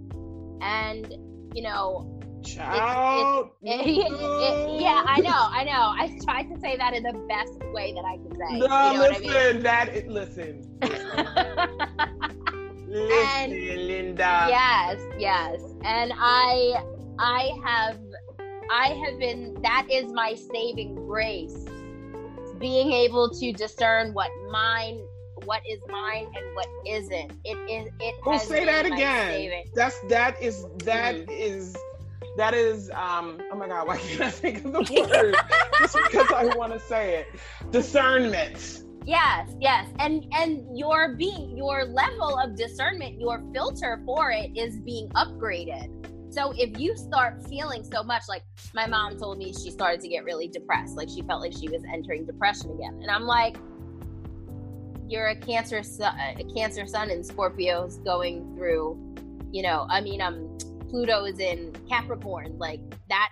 and 0.61 1.13
you 1.53 1.63
know 1.63 2.20
Child. 2.43 3.49
it- 3.61 3.87
it- 3.87 4.81
yeah 4.81 5.03
i 5.07 5.19
know 5.19 5.29
i 5.51 5.63
know 5.63 5.93
i 5.99 6.09
tried 6.23 6.43
to 6.43 6.59
say 6.59 6.75
that 6.77 6.93
in 6.93 7.03
the 7.03 7.13
best 7.29 7.53
way 7.73 7.93
that 7.93 8.03
i 8.05 8.17
could 8.17 8.33
say 8.37 8.59
No, 8.59 8.91
you 8.91 8.97
know 8.97 9.07
listen, 9.09 9.55
what 9.55 9.63
that 9.63 9.89
is, 9.95 10.07
listen. 10.07 10.79
i 10.81 10.87
mean 11.57 11.87
Listen, 12.87 13.87
Linda. 13.87 14.45
yes 14.49 14.99
yes 15.17 15.61
and 15.83 16.11
i 16.17 16.81
i 17.19 17.51
have 17.63 17.97
i 18.71 18.87
have 19.05 19.19
been 19.19 19.55
that 19.61 19.85
is 19.89 20.11
my 20.11 20.33
saving 20.35 20.95
grace 21.07 21.65
being 22.59 22.91
able 22.91 23.29
to 23.29 23.51
discern 23.53 24.13
what 24.13 24.29
mine 24.51 25.01
what 25.45 25.61
is 25.69 25.79
mine 25.89 26.25
and 26.25 26.55
what 26.55 26.67
isn't 26.87 27.31
it 27.45 27.57
is 27.69 27.87
it 27.99 28.15
Go 28.23 28.31
has 28.33 28.47
say 28.47 28.65
that 28.65 28.85
again. 28.85 29.63
That's 29.73 29.99
that 30.09 30.39
is 30.41 30.65
that 30.83 31.15
Mhm. 31.15 31.29
is 31.31 31.75
that 32.37 32.53
is 32.53 32.89
um 32.91 33.39
oh 33.51 33.55
my 33.55 33.67
god, 33.67 33.87
why 33.87 33.97
can't 33.97 34.21
I 34.21 34.29
think 34.29 34.65
of 34.65 34.73
the 34.73 35.07
word? 35.09 35.35
Just 35.79 35.97
because 36.11 36.31
I 36.31 36.45
want 36.55 36.73
to 36.73 36.79
say 36.79 37.15
it. 37.19 37.27
Discernment. 37.71 38.83
yes 39.05 39.49
yes 39.59 39.89
and 39.97 40.27
and 40.31 40.77
your 40.77 41.15
being 41.15 41.57
your 41.57 41.85
level 41.85 42.37
of 42.37 42.55
discernment 42.55 43.19
your 43.19 43.43
filter 43.51 43.99
for 44.05 44.29
it 44.31 44.55
is 44.55 44.77
being 44.81 45.09
upgraded 45.09 45.89
so 46.31 46.53
if 46.55 46.79
you 46.79 46.95
start 46.95 47.43
feeling 47.49 47.83
so 47.83 48.03
much 48.03 48.21
like 48.29 48.43
my 48.75 48.85
mom 48.85 49.17
told 49.17 49.39
me 49.39 49.51
she 49.53 49.71
started 49.71 49.99
to 49.99 50.07
get 50.07 50.23
really 50.23 50.47
depressed 50.47 50.95
like 50.95 51.09
she 51.09 51.23
felt 51.23 51.41
like 51.41 51.51
she 51.51 51.67
was 51.67 51.83
entering 51.91 52.25
depression 52.25 52.69
again 52.71 52.99
and 53.01 53.09
i'm 53.09 53.23
like 53.23 53.57
you're 55.07 55.27
a 55.27 55.35
cancer 55.35 55.81
sun, 55.81 56.15
a 56.17 56.43
cancer 56.55 56.85
sun 56.85 57.09
in 57.09 57.23
scorpio's 57.23 57.97
going 58.05 58.55
through 58.55 58.95
you 59.51 59.63
know 59.63 59.87
i 59.89 59.99
mean 59.99 60.21
um 60.21 60.57
pluto 60.91 61.23
is 61.23 61.39
in 61.39 61.73
capricorn 61.89 62.55
like 62.59 62.81
that 63.09 63.29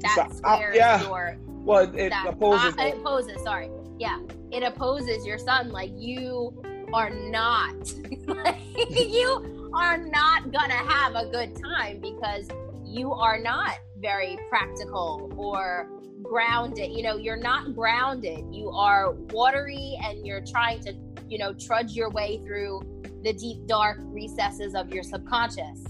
that 0.00 0.14
So, 0.16 0.22
uh, 0.22 0.56
square 0.56 0.74
yeah. 0.74 1.00
your 1.02 1.38
Well, 1.64 1.84
it, 1.84 1.94
it 1.94 2.10
that 2.10 2.26
opposes 2.26 2.74
uh, 2.76 2.82
it. 2.82 2.94
it 2.94 2.98
opposes 2.98 3.42
sorry 3.42 3.70
yeah 3.98 4.18
it 4.50 4.62
opposes 4.62 5.24
your 5.24 5.38
sun 5.38 5.70
like 5.70 5.90
you 5.94 6.62
are 6.92 7.10
not 7.10 7.74
like, 8.26 8.56
you 8.90 9.70
are 9.74 9.96
not 9.96 10.52
gonna 10.52 10.74
have 10.74 11.14
a 11.14 11.26
good 11.30 11.56
time 11.62 12.00
because 12.00 12.48
you 12.84 13.12
are 13.12 13.38
not 13.38 13.78
very 13.98 14.36
practical 14.48 15.32
or 15.36 15.88
grounded 16.22 16.90
you 16.90 17.02
know 17.02 17.16
you're 17.16 17.36
not 17.36 17.74
grounded 17.74 18.44
you 18.50 18.70
are 18.70 19.12
watery 19.30 19.96
and 20.02 20.26
you're 20.26 20.44
trying 20.44 20.80
to 20.80 20.92
you 21.28 21.38
know 21.38 21.54
trudge 21.54 21.92
your 21.92 22.10
way 22.10 22.40
through 22.44 22.80
the 23.22 23.32
deep 23.32 23.66
dark 23.66 23.98
recesses 24.02 24.74
of 24.74 24.92
your 24.92 25.02
subconscious 25.02 25.84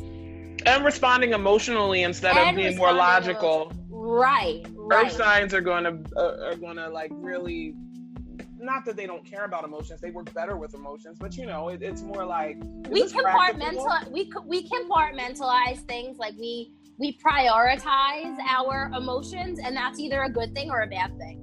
and 0.67 0.85
responding 0.85 1.33
emotionally 1.33 2.03
instead 2.03 2.33
of 2.33 2.39
And 2.39 2.57
being 2.57 2.77
more 2.77 2.93
logical. 2.93 3.73
right 3.89 4.67
Earth 4.93 5.13
signs 5.13 5.53
are 5.55 5.61
going 5.61 5.85
to 5.85 5.99
uh, 6.17 6.49
are 6.51 6.57
going 6.57 6.77
to 6.77 6.89
like 6.89 7.11
really 7.15 7.75
not 8.59 8.85
that 8.85 8.97
they 8.97 9.07
don't 9.07 9.25
care 9.25 9.45
about 9.45 9.65
emotions 9.65 10.01
they 10.01 10.11
work 10.11 10.33
better 10.33 10.57
with 10.57 10.75
emotions 10.75 11.19
but 11.21 11.37
you 11.37 11.45
know 11.47 11.69
it, 11.69 11.83
it's 11.83 12.03
more 12.03 12.25
like 12.25 12.57
we 12.91 13.03
compartmentalize 13.05 14.11
we 14.11 14.31
we 14.47 14.69
compartmentalize 14.69 15.79
things 15.87 16.19
like 16.19 16.35
we 16.39 16.73
we 16.99 17.17
prioritize 17.19 18.37
our 18.49 18.91
emotions 18.97 19.59
and 19.63 19.77
that's 19.77 19.99
either 19.99 20.23
a 20.23 20.31
good 20.31 20.55
thing 20.55 20.71
or 20.71 20.81
a 20.83 20.87
bad 20.87 21.17
thing. 21.19 21.43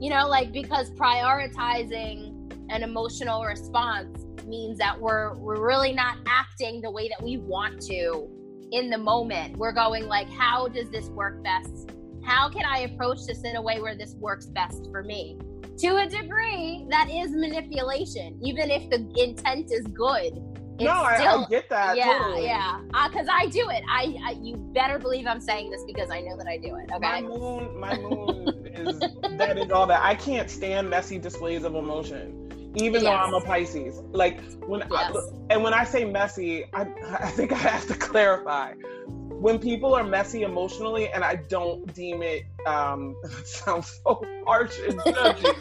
You 0.00 0.10
know 0.10 0.28
like 0.28 0.52
because 0.52 0.90
prioritizing 0.92 2.36
an 2.70 2.82
emotional 2.82 3.44
response 3.44 4.26
means 4.50 4.76
that 4.78 5.00
we're 5.00 5.34
we're 5.36 5.64
really 5.64 5.92
not 5.92 6.18
acting 6.26 6.80
the 6.82 6.90
way 6.90 7.08
that 7.08 7.22
we 7.24 7.38
want 7.38 7.80
to 7.82 8.28
in 8.72 8.90
the 8.90 8.98
moment. 8.98 9.56
We're 9.56 9.72
going 9.72 10.06
like 10.06 10.28
how 10.28 10.68
does 10.68 10.90
this 10.90 11.06
work 11.10 11.42
best? 11.42 11.90
How 12.24 12.50
can 12.50 12.64
i 12.66 12.80
approach 12.80 13.24
this 13.26 13.42
in 13.44 13.56
a 13.56 13.62
way 13.62 13.80
where 13.80 13.96
this 13.96 14.14
works 14.16 14.46
best 14.46 14.90
for 14.90 15.02
me? 15.02 15.38
To 15.78 15.96
a 15.96 16.06
degree 16.06 16.84
that 16.90 17.08
is 17.10 17.30
manipulation 17.30 18.38
even 18.42 18.70
if 18.70 18.90
the 18.90 19.00
intent 19.16 19.70
is 19.72 19.86
good. 19.86 20.32
No 20.80 20.92
I, 21.02 21.16
still 21.16 21.44
I 21.44 21.48
get 21.48 21.68
that 21.70 21.96
yeah 21.96 22.18
totally. 22.18 22.44
yeah. 22.44 22.80
Uh, 22.94 23.08
because 23.08 23.26
i 23.30 23.46
do 23.46 23.68
it. 23.70 23.82
I, 23.88 24.16
I 24.24 24.30
you 24.42 24.56
better 24.56 24.98
believe 24.98 25.26
i'm 25.26 25.40
saying 25.40 25.70
this 25.70 25.82
because 25.86 26.10
i 26.10 26.20
know 26.20 26.36
that 26.38 26.46
i 26.46 26.56
do 26.56 26.76
it 26.76 26.90
Okay. 26.94 26.98
my 26.98 27.20
moon 27.22 27.78
my 27.78 27.96
moon 27.98 28.48
is 28.74 28.98
that 29.38 29.58
is 29.58 29.70
all 29.70 29.86
that. 29.86 30.02
I 30.02 30.14
can't 30.14 30.50
stand 30.50 30.88
messy 30.88 31.18
displays 31.18 31.64
of 31.64 31.74
emotion 31.74 32.49
even 32.76 33.02
though 33.02 33.12
i'm 33.12 33.34
a 33.34 33.40
pisces 33.40 34.00
like 34.12 34.40
when 34.66 34.80
Yes. 34.90 35.16
I, 35.16 35.54
and 35.54 35.62
when 35.62 35.74
i 35.74 35.84
say 35.84 36.04
messy 36.04 36.64
I, 36.72 36.82
I 37.20 37.30
think 37.30 37.52
i 37.52 37.56
have 37.56 37.86
to 37.88 37.94
clarify 37.94 38.74
when 39.06 39.58
people 39.58 39.94
are 39.94 40.04
messy 40.04 40.42
emotionally 40.42 41.08
and 41.08 41.24
i 41.24 41.36
don't 41.36 41.92
deem 41.94 42.22
it 42.22 42.44
um 42.66 43.16
it 43.24 43.46
sounds 43.46 44.00
so 44.04 44.24
harsh 44.46 44.78
and 44.86 44.98
judgy 45.00 45.44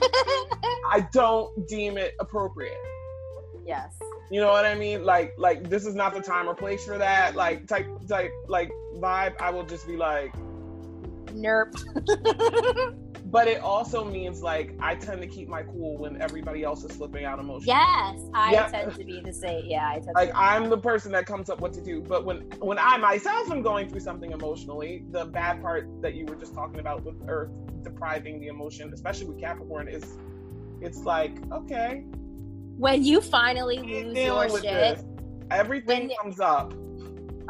i 0.91 1.07
don't 1.11 1.67
deem 1.67 1.97
it 1.97 2.15
appropriate 2.19 2.77
yes 3.65 3.95
you 4.31 4.39
know 4.39 4.49
what 4.49 4.65
I 4.65 4.75
mean? 4.75 5.03
Like, 5.03 5.33
like 5.37 5.69
this 5.69 5.85
is 5.85 5.95
not 5.95 6.13
the 6.13 6.21
time 6.21 6.47
or 6.47 6.53
place 6.53 6.85
for 6.85 6.97
that. 6.97 7.35
Like, 7.35 7.67
type, 7.67 7.87
type, 8.07 8.31
like 8.47 8.71
vibe. 8.97 9.33
I 9.41 9.49
will 9.49 9.63
just 9.63 9.87
be 9.87 9.97
like, 9.97 10.33
nerp 11.39 11.73
but 13.31 13.47
it 13.47 13.61
also 13.61 14.03
means 14.03 14.41
like 14.41 14.75
I 14.81 14.95
tend 14.95 15.21
to 15.21 15.27
keep 15.27 15.47
my 15.47 15.63
cool 15.63 15.97
when 15.97 16.21
everybody 16.21 16.63
else 16.63 16.83
is 16.83 16.95
slipping 16.95 17.25
out 17.25 17.39
emotionally. 17.39 17.67
yes 17.67 18.19
i 18.33 18.51
Yeah. 18.53 18.67
tend 18.67 18.93
to 18.95 19.03
be 19.03 19.21
the 19.21 19.33
same 19.33 19.65
yeah 19.65 19.87
i 19.89 19.93
tend 19.93 20.05
to 20.05 20.09
be 20.09 20.19
Like 20.27 20.31
I'm 20.35 20.69
the 20.69 20.77
person 20.77 21.11
that 21.13 21.25
comes 21.25 21.49
up 21.49 21.59
what 21.61 21.73
to 21.73 21.81
do. 21.81 22.01
But 22.01 22.25
when 22.25 22.37
when 22.59 22.77
I 22.79 22.97
myself 22.97 23.51
am 23.51 23.61
going 23.61 23.87
through 23.89 23.99
something 24.01 24.31
emotionally, 24.31 25.03
the 25.11 25.25
bad 25.25 25.61
part 25.61 25.87
that 26.01 26.15
you 26.15 26.25
were 26.25 26.35
just 26.35 26.53
talking 26.53 26.79
about 26.79 27.03
with 27.03 27.15
Earth 27.27 27.51
depriving 27.83 28.39
the 28.39 28.47
emotion, 28.47 28.91
especially 28.93 29.27
with 29.27 29.39
Capricorn, 29.39 29.87
is 29.87 30.03
it's 30.81 30.99
like 31.03 31.33
okay, 31.51 32.03
when 32.77 33.03
you 33.03 33.21
finally 33.21 33.77
lose 33.79 34.17
your 34.17 34.49
shit 34.49 34.61
this. 34.63 35.03
Everything 35.51 36.07
When- 36.07 36.17
comes 36.21 36.39
up. 36.39 36.73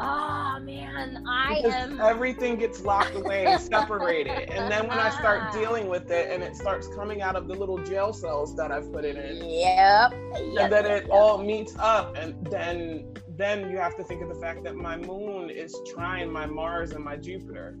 Oh 0.02 0.58
man 0.60 1.22
i 1.28 1.56
because 1.56 1.74
am 1.74 2.00
everything 2.00 2.56
gets 2.56 2.80
locked 2.82 3.14
away, 3.14 3.56
separated. 3.58 4.50
And 4.50 4.70
then 4.70 4.86
when 4.88 4.98
I 4.98 5.10
start 5.10 5.40
Ah. 5.44 5.50
dealing 5.52 5.88
with 5.88 6.10
it 6.10 6.30
and 6.30 6.42
it 6.42 6.56
starts 6.56 6.88
coming 6.94 7.22
out 7.22 7.36
of 7.36 7.48
the 7.48 7.54
little 7.54 7.78
jail 7.78 8.12
cells 8.12 8.56
that 8.56 8.70
I've 8.72 8.90
put 8.92 9.04
it 9.04 9.16
in, 9.16 9.36
yep 9.48 10.12
and 10.12 10.54
yep, 10.54 10.70
then 10.70 10.86
it 10.86 11.04
yep. 11.04 11.08
all 11.10 11.38
meets 11.38 11.74
up 11.78 12.16
and 12.16 12.34
then 12.50 13.12
then 13.36 13.70
you 13.70 13.78
have 13.78 13.96
to 13.96 14.04
think 14.04 14.22
of 14.22 14.28
the 14.28 14.40
fact 14.40 14.64
that 14.64 14.76
my 14.76 14.96
moon 14.96 15.50
is 15.50 15.74
trining 15.94 16.30
my 16.30 16.46
Mars 16.46 16.92
and 16.92 17.04
my 17.04 17.16
Jupiter. 17.16 17.78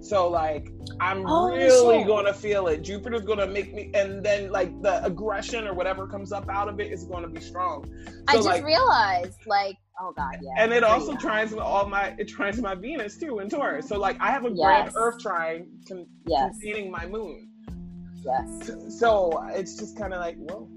So 0.00 0.28
like 0.28 0.70
I'm 1.00 1.24
Holy 1.24 1.58
really 1.58 1.98
shit. 1.98 2.06
gonna 2.06 2.32
feel 2.34 2.66
it. 2.68 2.82
Jupiter's 2.82 3.22
gonna 3.24 3.46
make 3.46 3.72
me, 3.74 3.90
and 3.94 4.24
then 4.24 4.50
like 4.50 4.80
the 4.82 5.04
aggression 5.04 5.66
or 5.66 5.74
whatever 5.74 6.06
comes 6.06 6.32
up 6.32 6.48
out 6.48 6.68
of 6.68 6.80
it 6.80 6.92
is 6.92 7.04
gonna 7.04 7.28
be 7.28 7.40
strong. 7.40 7.88
I 8.28 8.34
just 8.34 8.46
like- 8.46 8.64
realized, 8.64 9.38
like, 9.46 9.76
oh 10.00 10.12
god, 10.16 10.38
yeah. 10.42 10.50
and 10.62 10.72
it 10.72 10.82
also 10.82 11.12
young. 11.12 11.18
trines 11.20 11.50
with 11.50 11.60
all 11.60 11.86
my 11.88 12.14
it 12.18 12.28
trines 12.28 12.60
my 12.60 12.74
Venus 12.74 13.16
too 13.18 13.38
in 13.38 13.48
Taurus. 13.48 13.88
So 13.88 13.98
like 13.98 14.16
I 14.20 14.30
have 14.30 14.44
a 14.44 14.50
grand 14.50 14.92
Earth 14.96 15.20
trine 15.20 15.68
con- 15.86 16.06
Yes, 16.26 16.52
containing 16.58 16.90
my 16.90 17.06
moon. 17.06 17.48
yes. 18.24 18.70
So 18.98 19.44
it's 19.50 19.76
just 19.76 19.96
kind 19.96 20.12
of 20.12 20.20
like, 20.20 20.36
whoa. 20.36 20.68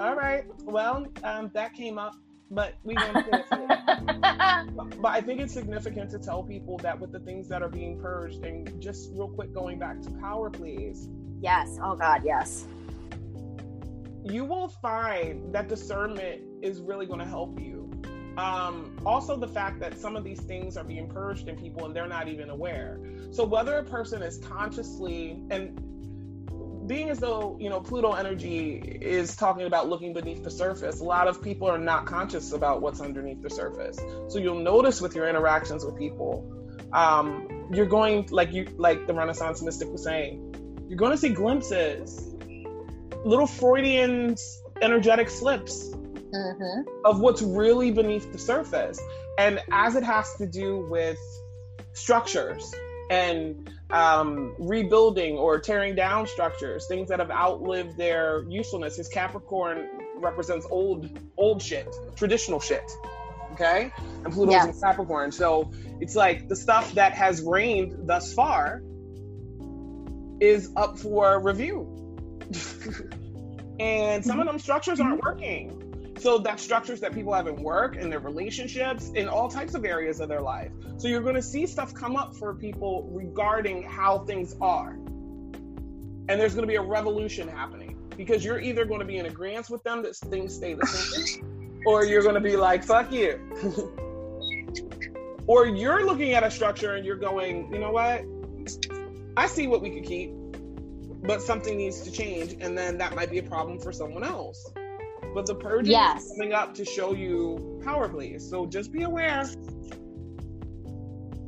All 0.00 0.14
right. 0.14 0.44
Well, 0.64 1.06
um, 1.24 1.50
that 1.54 1.72
came 1.74 1.98
up, 1.98 2.14
but 2.50 2.74
we 2.82 2.94
won't 3.14 3.30
get 3.30 3.46
it. 3.50 5.00
But 5.00 5.08
I 5.08 5.20
think 5.20 5.40
it's 5.40 5.52
significant 5.54 6.10
to 6.10 6.18
tell 6.18 6.42
people 6.42 6.78
that 6.78 6.98
with 6.98 7.12
the 7.12 7.20
things 7.20 7.48
that 7.48 7.62
are 7.62 7.68
being 7.68 8.00
purged, 8.00 8.44
and 8.44 8.80
just 8.80 9.10
real 9.12 9.28
quick 9.28 9.54
going 9.54 9.78
back 9.78 10.00
to 10.02 10.10
power 10.12 10.50
plays, 10.50 11.08
yes. 11.40 11.78
Oh 11.82 11.94
god, 11.94 12.22
yes. 12.24 12.66
you 14.24 14.44
will 14.44 14.68
find 14.68 15.54
that 15.54 15.68
discernment 15.68 16.42
is 16.62 16.80
really 16.80 17.06
going 17.06 17.20
to 17.20 17.26
help 17.26 17.58
you. 17.60 17.90
Um, 18.36 18.96
also, 19.04 19.36
the 19.36 19.48
fact 19.48 19.80
that 19.80 19.98
some 19.98 20.14
of 20.14 20.22
these 20.22 20.40
things 20.40 20.76
are 20.76 20.84
being 20.84 21.08
purged 21.08 21.48
in 21.48 21.56
people 21.56 21.86
and 21.86 21.94
they're 21.96 22.06
not 22.06 22.28
even 22.28 22.50
aware. 22.50 23.00
So, 23.32 23.44
whether 23.44 23.76
a 23.78 23.84
person 23.84 24.22
is 24.22 24.38
consciously 24.38 25.42
and 25.50 25.97
being 26.88 27.10
as 27.10 27.18
though 27.18 27.56
you 27.60 27.68
know 27.70 27.80
Pluto 27.80 28.12
energy 28.12 28.76
is 29.00 29.36
talking 29.36 29.66
about 29.66 29.88
looking 29.88 30.12
beneath 30.12 30.42
the 30.42 30.50
surface, 30.50 31.00
a 31.00 31.04
lot 31.04 31.28
of 31.28 31.42
people 31.42 31.68
are 31.68 31.78
not 31.78 32.06
conscious 32.06 32.52
about 32.52 32.80
what's 32.80 33.00
underneath 33.00 33.42
the 33.42 33.50
surface. 33.50 33.98
So 34.28 34.38
you'll 34.38 34.60
notice 34.60 35.00
with 35.00 35.14
your 35.14 35.28
interactions 35.28 35.84
with 35.84 35.96
people, 35.96 36.44
um, 36.92 37.68
you're 37.72 37.86
going 37.86 38.26
like 38.30 38.52
you 38.52 38.66
like 38.76 39.06
the 39.06 39.14
Renaissance 39.14 39.62
mystic 39.62 39.90
was 39.90 40.02
saying, 40.02 40.86
you're 40.88 40.98
going 40.98 41.12
to 41.12 41.18
see 41.18 41.28
glimpses, 41.28 42.34
little 43.24 43.46
Freudian 43.46 44.36
energetic 44.80 45.28
slips 45.28 45.94
hmm 46.32 46.80
of 47.04 47.20
what's 47.20 47.42
really 47.42 47.90
beneath 47.90 48.32
the 48.32 48.38
surface. 48.38 49.00
And 49.38 49.60
as 49.70 49.94
it 49.94 50.02
has 50.02 50.34
to 50.36 50.46
do 50.46 50.86
with 50.90 51.18
structures 51.92 52.74
and 53.10 53.70
um, 53.90 54.54
rebuilding 54.58 55.36
or 55.36 55.58
tearing 55.60 55.94
down 55.94 56.26
structures, 56.26 56.86
things 56.86 57.08
that 57.08 57.20
have 57.20 57.30
outlived 57.30 57.96
their 57.96 58.44
usefulness. 58.48 58.96
His 58.96 59.08
Capricorn 59.08 59.88
represents 60.16 60.66
old, 60.70 61.08
old 61.36 61.62
shit, 61.62 61.88
traditional 62.16 62.60
shit. 62.60 62.84
Okay, 63.52 63.90
and 64.24 64.32
Pluto's 64.32 64.62
in 64.62 64.68
Yes. 64.68 64.80
Capricorn, 64.80 65.32
so 65.32 65.72
it's 66.00 66.14
like 66.14 66.48
the 66.48 66.54
stuff 66.56 66.92
that 66.94 67.14
has 67.14 67.42
reigned 67.42 68.06
thus 68.06 68.32
far 68.32 68.82
is 70.40 70.70
up 70.76 70.98
for 70.98 71.40
review. 71.40 71.94
and 73.80 74.24
some 74.24 74.38
of 74.38 74.46
them 74.46 74.58
structures 74.58 75.00
aren't 75.00 75.22
working. 75.22 75.87
So 76.18 76.38
that 76.38 76.58
structures 76.58 77.00
that 77.00 77.14
people 77.14 77.32
have 77.32 77.46
in 77.46 77.62
work 77.62 77.96
and 77.96 78.10
their 78.10 78.18
relationships 78.18 79.10
in 79.14 79.28
all 79.28 79.48
types 79.48 79.74
of 79.74 79.84
areas 79.84 80.20
of 80.20 80.28
their 80.28 80.40
life. 80.40 80.72
So 80.96 81.08
you're 81.08 81.22
going 81.22 81.36
to 81.36 81.42
see 81.42 81.66
stuff 81.66 81.94
come 81.94 82.16
up 82.16 82.34
for 82.36 82.54
people 82.54 83.08
regarding 83.12 83.84
how 83.84 84.20
things 84.20 84.56
are. 84.60 84.92
And 86.28 86.40
there's 86.40 86.54
going 86.54 86.66
to 86.66 86.68
be 86.68 86.76
a 86.76 86.82
revolution 86.82 87.48
happening 87.48 87.96
because 88.16 88.44
you're 88.44 88.60
either 88.60 88.84
going 88.84 89.00
to 89.00 89.06
be 89.06 89.16
in 89.16 89.26
agreement 89.26 89.70
with 89.70 89.82
them 89.84 90.02
that 90.02 90.16
things 90.16 90.54
stay 90.54 90.74
the 90.74 90.86
same, 90.86 91.82
or 91.86 92.04
you're 92.04 92.22
going 92.22 92.34
to 92.34 92.40
be 92.40 92.56
like, 92.56 92.84
fuck 92.84 93.12
you. 93.12 93.40
or 95.46 95.66
you're 95.66 96.04
looking 96.04 96.32
at 96.32 96.42
a 96.42 96.50
structure 96.50 96.96
and 96.96 97.06
you're 97.06 97.16
going, 97.16 97.72
you 97.72 97.78
know 97.78 97.92
what? 97.92 98.24
I 99.36 99.46
see 99.46 99.68
what 99.68 99.80
we 99.80 99.90
could 99.90 100.04
keep, 100.04 100.32
but 101.22 101.40
something 101.40 101.76
needs 101.76 102.02
to 102.02 102.10
change. 102.10 102.56
And 102.60 102.76
then 102.76 102.98
that 102.98 103.14
might 103.14 103.30
be 103.30 103.38
a 103.38 103.42
problem 103.42 103.78
for 103.78 103.92
someone 103.92 104.24
else. 104.24 104.70
But 105.34 105.46
the 105.46 105.54
purging 105.54 105.92
Yes. 105.92 106.24
is 106.24 106.32
coming 106.36 106.52
up 106.52 106.74
to 106.74 106.84
show 106.84 107.12
you 107.14 107.80
power 107.84 108.08
plays. 108.08 108.48
So 108.48 108.66
just 108.66 108.92
be 108.92 109.02
aware. 109.02 109.44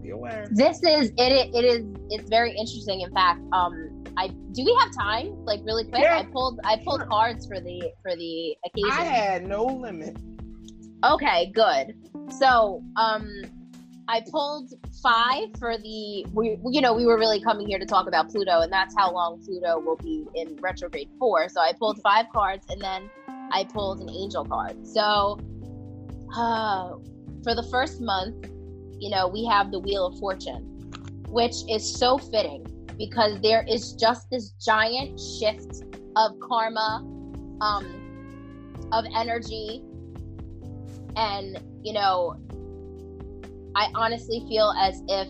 Be 0.03 0.11
aware. 0.11 0.47
This 0.51 0.79
is 0.83 1.11
it. 1.17 1.55
It 1.55 1.65
is. 1.65 1.85
It's 2.11 2.29
very 2.29 2.51
interesting. 2.53 3.01
In 3.03 3.13
fact, 3.13 3.41
um, 3.53 4.05
I 4.17 4.29
do 4.29 4.65
we 4.65 4.77
have 4.81 4.93
time? 4.95 5.45
Like 5.45 5.61
really 5.65 5.85
quick. 5.85 6.03
Yeah. 6.03 6.19
I 6.19 6.25
pulled. 6.25 6.59
I 6.65 6.77
pulled 6.85 7.01
Sure. 7.01 7.09
cards 7.09 7.47
for 7.47 7.61
the 7.61 7.93
for 8.03 8.17
the 8.17 8.57
occasion. 8.65 8.91
I 8.99 9.05
had 9.05 9.47
no 9.47 9.65
limit. 9.65 10.17
Okay, 11.05 11.51
good. 11.55 11.95
So, 12.31 12.83
um, 12.97 13.27
I 14.09 14.23
pulled 14.31 14.71
five 15.03 15.49
for 15.59 15.77
the. 15.79 16.27
We, 16.33 16.59
you 16.71 16.81
know, 16.81 16.95
we 16.95 17.07
were 17.07 17.17
really 17.19 17.41
coming 17.41 17.67
here 17.67 17.79
to 17.79 17.87
talk 17.87 18.07
about 18.09 18.31
Pluto, 18.31 18.61
and 18.61 18.73
that's 18.73 18.95
how 18.97 19.13
long 19.13 19.41
Pluto 19.45 19.79
will 19.79 19.97
be 19.97 20.27
in 20.35 20.57
retrograde 20.61 21.09
four. 21.19 21.49
So 21.49 21.61
I 21.61 21.73
pulled 21.79 22.01
five 22.03 22.27
cards, 22.33 22.67
and 22.71 22.81
then 22.81 23.09
I 23.51 23.65
pulled 23.65 24.01
an 24.01 24.11
angel 24.11 24.45
card. 24.45 24.87
So, 24.87 25.39
uh, 26.37 26.97
for 27.43 27.55
the 27.55 27.67
first 27.71 28.01
month, 28.01 28.49
you 28.99 29.11
know, 29.11 29.29
we 29.29 29.45
have 29.47 29.71
the 29.71 29.79
Wheel 29.79 30.07
of 30.07 30.19
Fortune, 30.19 30.63
which 31.29 31.55
is 31.69 31.99
so 31.99 32.19
fitting 32.19 32.67
because 32.99 33.41
there 33.41 33.65
is 33.69 33.95
just 33.95 34.29
this 34.31 34.51
giant 34.63 35.19
shift 35.19 35.85
of 36.17 36.39
karma, 36.41 37.03
um, 37.61 38.01
of 38.93 39.05
energy 39.17 39.83
and 41.17 41.59
you 41.83 41.93
know 41.93 42.35
i 43.75 43.89
honestly 43.95 44.45
feel 44.49 44.73
as 44.79 45.03
if 45.09 45.29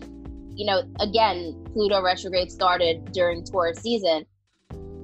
you 0.55 0.65
know 0.65 0.83
again 0.99 1.55
pluto 1.73 2.01
retrograde 2.01 2.51
started 2.51 3.11
during 3.11 3.43
taurus 3.43 3.79
season 3.79 4.25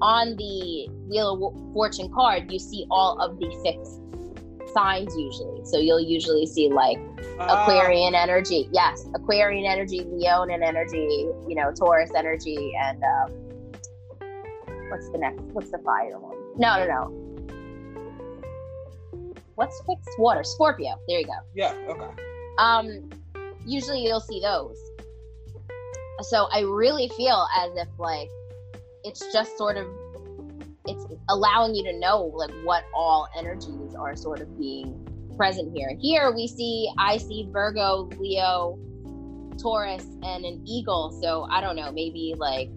on 0.00 0.36
the 0.36 0.88
wheel 1.08 1.32
of 1.46 1.72
fortune 1.72 2.10
card 2.12 2.50
you 2.52 2.58
see 2.58 2.86
all 2.90 3.18
of 3.20 3.38
the 3.38 3.48
fixed 3.64 4.00
signs 4.74 5.16
usually. 5.16 5.64
So 5.64 5.78
you'll 5.78 6.00
usually 6.00 6.46
see 6.46 6.68
like 6.68 6.98
Uh, 7.38 7.46
aquarian 7.54 8.14
energy 8.14 8.68
yes 8.72 9.06
aquarian 9.14 9.64
energy 9.64 10.00
leonin 10.10 10.62
energy 10.62 11.06
you 11.48 11.54
know 11.54 11.72
taurus 11.72 12.10
energy 12.16 12.74
and 12.84 12.98
um 13.02 13.28
what's 14.90 15.08
the 15.10 15.18
next 15.18 15.40
what's 15.54 15.70
the 15.70 15.78
fire 15.78 16.18
one? 16.18 16.36
No 16.58 16.70
no 16.80 16.86
no. 16.94 17.02
What's 19.54 19.80
fixed? 19.86 20.18
Water 20.18 20.44
scorpio 20.44 20.98
there 21.08 21.20
you 21.20 21.26
go. 21.26 21.38
Yeah. 21.54 21.74
Okay. 21.88 22.10
um 22.58 23.08
usually 23.66 24.00
you'll 24.04 24.20
see 24.32 24.40
those. 24.40 24.78
So 26.22 26.46
i 26.52 26.60
really 26.60 27.08
feel 27.16 27.46
as 27.62 27.70
if 27.76 27.88
like 27.98 28.28
it's 29.04 29.32
just 29.32 29.56
sort 29.56 29.76
of 29.76 29.86
it's 30.86 31.04
allowing 31.28 31.74
you 31.74 31.84
to 31.84 31.98
know 31.98 32.32
like 32.34 32.50
what 32.64 32.84
all 32.94 33.28
energies 33.36 33.94
are 33.94 34.16
sort 34.16 34.40
of 34.40 34.58
being 34.58 35.04
present 35.36 35.76
here. 35.76 35.94
Here 36.00 36.32
we 36.34 36.46
see 36.48 36.90
i 36.98 37.16
see 37.16 37.48
virgo 37.52 38.08
leo 38.18 38.78
taurus 39.60 40.04
and 40.22 40.44
an 40.44 40.62
eagle. 40.66 41.18
So 41.22 41.46
i 41.50 41.60
don't 41.60 41.76
know 41.76 41.92
maybe 41.92 42.34
like 42.36 42.70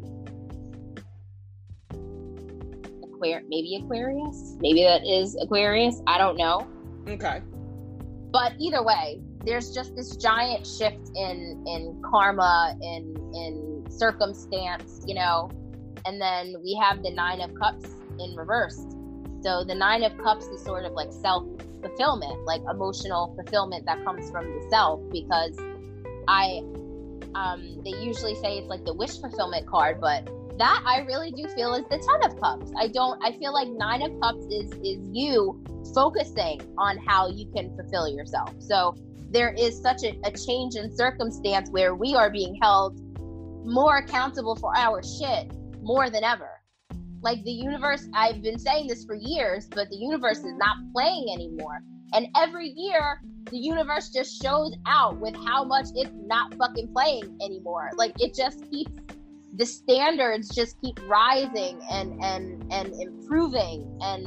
Aquar- 3.03 3.43
maybe 3.47 3.79
aquarius? 3.83 4.57
Maybe 4.59 4.83
that 4.83 5.05
is 5.05 5.35
aquarius? 5.41 6.01
I 6.07 6.17
don't 6.17 6.37
know. 6.37 6.67
Okay. 7.07 7.41
but 8.31 8.53
either 8.59 8.83
way 8.83 9.19
there's 9.43 9.73
just 9.73 9.95
this 9.95 10.15
giant 10.17 10.65
shift 10.67 11.09
in 11.15 11.63
in 11.67 12.01
karma 12.05 12.75
in 12.81 13.15
in 13.33 13.83
circumstance 13.89 15.01
you 15.07 15.15
know 15.15 15.49
and 16.05 16.21
then 16.21 16.55
we 16.63 16.79
have 16.81 17.01
the 17.03 17.11
nine 17.11 17.41
of 17.41 17.53
cups 17.55 17.89
in 18.19 18.35
reverse 18.35 18.85
so 19.41 19.63
the 19.63 19.75
nine 19.75 20.03
of 20.03 20.15
cups 20.19 20.45
is 20.47 20.63
sort 20.63 20.85
of 20.85 20.93
like 20.93 21.11
self 21.11 21.43
fulfillment 21.81 22.39
like 22.45 22.61
emotional 22.69 23.33
fulfillment 23.35 23.85
that 23.85 24.03
comes 24.03 24.29
from 24.29 24.45
the 24.45 24.67
self 24.69 25.01
because 25.11 25.57
i 26.27 26.61
um 27.35 27.81
they 27.83 27.91
usually 27.91 28.35
say 28.35 28.57
it's 28.57 28.67
like 28.67 28.83
the 28.85 28.93
wish 28.93 29.19
fulfillment 29.19 29.65
card 29.67 29.99
but 29.99 30.29
that 30.57 30.83
i 30.85 30.99
really 31.01 31.31
do 31.31 31.47
feel 31.55 31.73
is 31.73 31.83
the 31.89 31.97
ten 31.97 32.31
of 32.31 32.39
cups 32.39 32.71
i 32.77 32.87
don't 32.87 33.23
i 33.23 33.31
feel 33.31 33.53
like 33.53 33.67
nine 33.69 34.01
of 34.01 34.11
cups 34.21 34.45
is 34.51 34.71
is 34.83 34.99
you 35.11 35.59
focusing 35.93 36.61
on 36.77 36.97
how 36.97 37.27
you 37.27 37.45
can 37.53 37.75
fulfill 37.75 38.07
yourself. 38.07 38.51
So 38.59 38.95
there 39.29 39.53
is 39.53 39.79
such 39.81 40.03
a, 40.03 40.19
a 40.23 40.31
change 40.31 40.75
in 40.75 40.95
circumstance 40.95 41.69
where 41.71 41.95
we 41.95 42.15
are 42.15 42.29
being 42.29 42.57
held 42.61 42.99
more 43.65 43.97
accountable 43.97 44.55
for 44.55 44.75
our 44.75 45.01
shit 45.03 45.51
more 45.81 46.09
than 46.09 46.23
ever. 46.23 46.49
Like 47.21 47.43
the 47.43 47.51
universe, 47.51 48.07
I've 48.13 48.41
been 48.41 48.57
saying 48.57 48.87
this 48.87 49.05
for 49.05 49.15
years, 49.15 49.67
but 49.67 49.89
the 49.89 49.97
universe 49.97 50.39
is 50.39 50.55
not 50.57 50.77
playing 50.93 51.27
anymore. 51.33 51.79
And 52.13 52.27
every 52.35 52.69
year, 52.69 53.21
the 53.51 53.57
universe 53.57 54.09
just 54.09 54.41
shows 54.41 54.75
out 54.87 55.19
with 55.19 55.35
how 55.45 55.63
much 55.63 55.87
it's 55.95 56.11
not 56.25 56.53
fucking 56.55 56.91
playing 56.93 57.37
anymore. 57.43 57.91
Like 57.95 58.13
it 58.19 58.33
just 58.33 58.69
keeps 58.69 58.91
the 59.53 59.65
standards 59.65 60.49
just 60.55 60.79
keep 60.81 60.97
rising 61.09 61.79
and 61.91 62.23
and 62.23 62.63
and 62.71 62.93
improving 63.01 63.97
and 64.01 64.25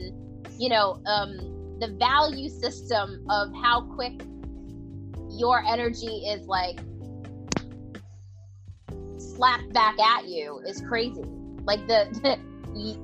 you 0.61 0.69
know 0.69 1.01
um 1.07 1.77
the 1.81 1.97
value 1.99 2.49
system 2.49 3.25
of 3.31 3.49
how 3.63 3.81
quick 3.81 4.21
your 5.31 5.65
energy 5.65 6.27
is 6.29 6.47
like 6.47 6.79
slapped 9.19 9.73
back 9.73 9.99
at 9.99 10.29
you 10.29 10.61
is 10.67 10.81
crazy. 10.83 11.25
Like 11.67 11.87
the, 11.87 12.39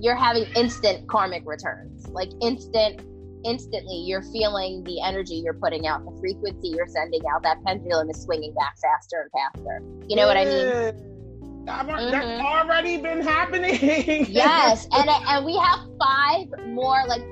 you're 0.00 0.16
having 0.16 0.44
instant 0.56 1.08
karmic 1.08 1.42
returns, 1.46 2.08
like 2.08 2.30
instant, 2.40 3.02
instantly. 3.44 4.04
You're 4.06 4.22
feeling 4.32 4.82
the 4.84 5.00
energy 5.02 5.34
you're 5.34 5.54
putting 5.54 5.86
out, 5.86 6.04
the 6.04 6.18
frequency 6.20 6.68
you're 6.68 6.88
sending 6.88 7.22
out. 7.32 7.42
That 7.42 7.62
pendulum 7.64 8.10
is 8.10 8.22
swinging 8.22 8.54
back 8.54 8.76
faster 8.80 9.22
and 9.22 9.30
faster. 9.32 9.82
You 10.08 10.16
know 10.16 10.26
what 10.26 10.36
I 10.36 10.44
mean? 10.44 10.66
I've, 11.68 11.86
mm-hmm. 11.86 12.10
That's 12.10 12.40
already 12.40 12.96
been 12.96 13.20
happening. 13.20 13.78
yes, 14.28 14.88
and 14.92 15.08
and 15.08 15.44
we 15.44 15.56
have 15.56 15.80
five 16.00 16.46
more, 16.68 17.04
like 17.06 17.22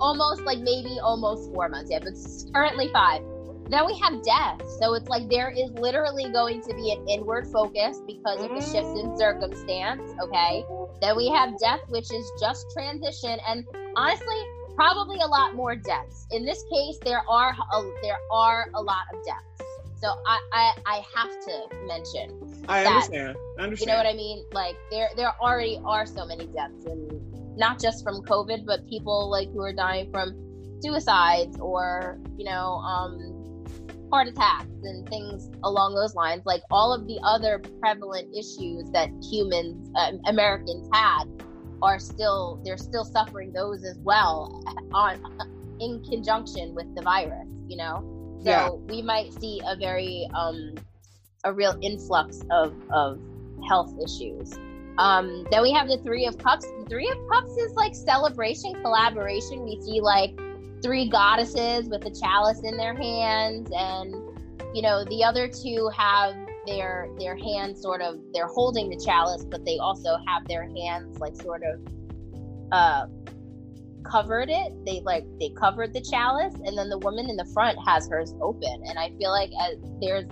almost 0.00 0.42
like 0.42 0.58
maybe 0.58 0.98
almost 1.02 1.52
four 1.52 1.68
months 1.68 1.90
yet, 1.90 2.02
but 2.02 2.14
currently 2.52 2.90
five. 2.92 3.22
Then 3.68 3.84
we 3.86 3.98
have 3.98 4.22
death. 4.22 4.62
So 4.80 4.94
it's 4.94 5.08
like 5.08 5.28
there 5.28 5.50
is 5.50 5.70
literally 5.72 6.30
going 6.30 6.62
to 6.62 6.74
be 6.74 6.92
an 6.92 7.06
inward 7.08 7.48
focus 7.48 8.00
because 8.06 8.42
of 8.42 8.50
the 8.50 8.60
shift 8.60 8.96
in 8.96 9.10
mm. 9.10 9.18
circumstance. 9.18 10.12
Okay. 10.22 10.64
Then 11.00 11.16
we 11.16 11.28
have 11.28 11.58
death, 11.58 11.80
which 11.88 12.12
is 12.12 12.30
just 12.40 12.66
transition, 12.72 13.38
and 13.46 13.66
honestly, 13.96 14.36
probably 14.74 15.18
a 15.20 15.26
lot 15.26 15.54
more 15.54 15.74
deaths. 15.74 16.26
In 16.30 16.44
this 16.44 16.64
case, 16.72 16.98
there 17.04 17.22
are 17.28 17.50
a, 17.50 17.92
there 18.02 18.18
are 18.32 18.66
a 18.74 18.80
lot 18.80 19.04
of 19.12 19.24
deaths. 19.24 19.62
So 20.00 20.08
I, 20.26 20.40
I, 20.52 20.72
I 20.86 21.04
have 21.16 21.30
to 21.30 21.86
mention. 21.86 22.64
I 22.68 22.82
that, 22.82 22.88
understand. 22.88 23.36
I 23.58 23.62
understand. 23.62 23.80
You 23.80 23.86
know 23.86 23.96
what 23.96 24.06
I 24.06 24.16
mean? 24.16 24.44
Like 24.52 24.76
there 24.90 25.08
there 25.16 25.32
already 25.40 25.80
are 25.84 26.06
so 26.06 26.26
many 26.26 26.46
deaths, 26.46 26.84
and 26.84 27.56
not 27.56 27.80
just 27.80 28.04
from 28.04 28.22
COVID, 28.22 28.66
but 28.66 28.86
people 28.86 29.30
like 29.30 29.50
who 29.52 29.62
are 29.62 29.72
dying 29.72 30.10
from 30.10 30.36
suicides 30.80 31.58
or 31.58 32.18
you 32.36 32.44
know 32.44 32.74
um, 32.76 33.35
heart 34.10 34.28
attacks 34.28 34.66
and 34.82 35.08
things 35.08 35.50
along 35.64 35.94
those 35.94 36.14
lines. 36.14 36.42
Like 36.44 36.62
all 36.70 36.92
of 36.92 37.06
the 37.06 37.18
other 37.22 37.62
prevalent 37.80 38.34
issues 38.34 38.90
that 38.92 39.10
humans 39.22 39.90
uh, 39.96 40.12
Americans 40.26 40.88
had 40.92 41.24
are 41.82 41.98
still 41.98 42.60
they're 42.64 42.78
still 42.78 43.04
suffering 43.04 43.52
those 43.52 43.84
as 43.84 43.98
well 43.98 44.62
on 44.92 45.20
in 45.80 46.02
conjunction 46.04 46.74
with 46.74 46.94
the 46.94 47.02
virus. 47.02 47.48
You 47.68 47.76
know. 47.76 48.12
So 48.42 48.50
yeah. 48.50 48.68
we 48.68 49.02
might 49.02 49.32
see 49.40 49.60
a 49.66 49.76
very 49.76 50.28
um, 50.34 50.74
a 51.44 51.52
real 51.52 51.76
influx 51.82 52.42
of 52.50 52.74
of 52.90 53.20
health 53.68 53.94
issues. 54.02 54.52
Um, 54.98 55.46
then 55.50 55.62
we 55.62 55.72
have 55.72 55.88
the 55.88 55.98
Three 55.98 56.26
of 56.26 56.38
Cups. 56.38 56.64
The 56.64 56.86
Three 56.88 57.08
of 57.10 57.18
Cups 57.30 57.50
is 57.56 57.72
like 57.74 57.94
celebration, 57.94 58.74
collaboration. 58.82 59.64
We 59.64 59.80
see 59.82 60.00
like 60.00 60.38
three 60.82 61.08
goddesses 61.08 61.88
with 61.88 62.04
a 62.04 62.10
chalice 62.10 62.60
in 62.64 62.76
their 62.76 62.94
hands, 62.94 63.68
and 63.74 64.14
you 64.74 64.82
know 64.82 65.04
the 65.04 65.24
other 65.24 65.48
two 65.48 65.90
have 65.96 66.34
their 66.66 67.08
their 67.18 67.36
hands 67.36 67.80
sort 67.80 68.02
of 68.02 68.18
they're 68.32 68.48
holding 68.48 68.90
the 68.90 69.02
chalice, 69.04 69.44
but 69.44 69.64
they 69.64 69.78
also 69.78 70.16
have 70.26 70.46
their 70.48 70.68
hands 70.76 71.18
like 71.18 71.36
sort 71.36 71.62
of 71.62 71.80
uh 72.72 73.06
covered 74.10 74.50
it. 74.50 74.72
They 74.84 75.00
like 75.00 75.24
they 75.38 75.50
covered 75.50 75.92
the 75.92 76.00
chalice, 76.00 76.54
and 76.64 76.76
then 76.76 76.88
the 76.88 76.98
woman 76.98 77.28
in 77.28 77.36
the 77.36 77.48
front 77.52 77.78
has 77.86 78.08
hers 78.08 78.34
open. 78.40 78.82
And 78.86 78.98
I 78.98 79.10
feel 79.18 79.30
like 79.30 79.50
as, 79.60 79.76
uh, 79.76 79.88
there's 80.00 80.24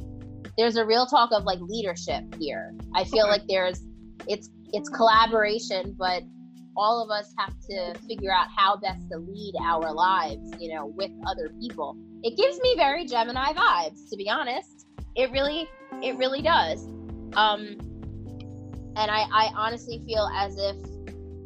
there's 0.57 0.77
a 0.77 0.85
real 0.85 1.07
talk 1.07 1.31
of 1.33 1.45
like 1.45 1.59
leadership 1.61 2.23
here. 2.39 2.75
I 2.95 3.05
feel 3.05 3.27
like 3.27 3.43
there's 3.49 3.83
it's 4.29 4.51
it's 4.73 4.89
collaboration, 4.89 5.95
but 5.99 6.23
all 6.77 7.03
of 7.03 7.11
us 7.11 7.33
have 7.39 7.55
to 7.69 7.95
figure 8.07 8.33
out 8.33 8.47
how 8.57 8.77
best 8.77 9.09
to 9.11 9.19
lead 9.19 9.55
our 9.63 9.93
lives, 9.93 10.51
you 10.59 10.75
know, 10.75 10.87
with 10.87 11.11
other 11.27 11.51
people. 11.61 11.97
It 12.23 12.37
gives 12.37 12.61
me 12.61 12.75
very 12.77 13.07
Gemini 13.07 13.53
vibes, 13.53 14.09
to 14.11 14.17
be 14.17 14.29
honest. 14.29 14.87
It 15.15 15.31
really, 15.31 15.69
it 16.03 16.17
really 16.17 16.43
does. 16.43 16.85
Um, 17.37 17.77
and 18.97 19.11
I, 19.11 19.25
I 19.33 19.51
honestly 19.57 20.03
feel 20.07 20.29
as 20.35 20.57
if 20.59 20.77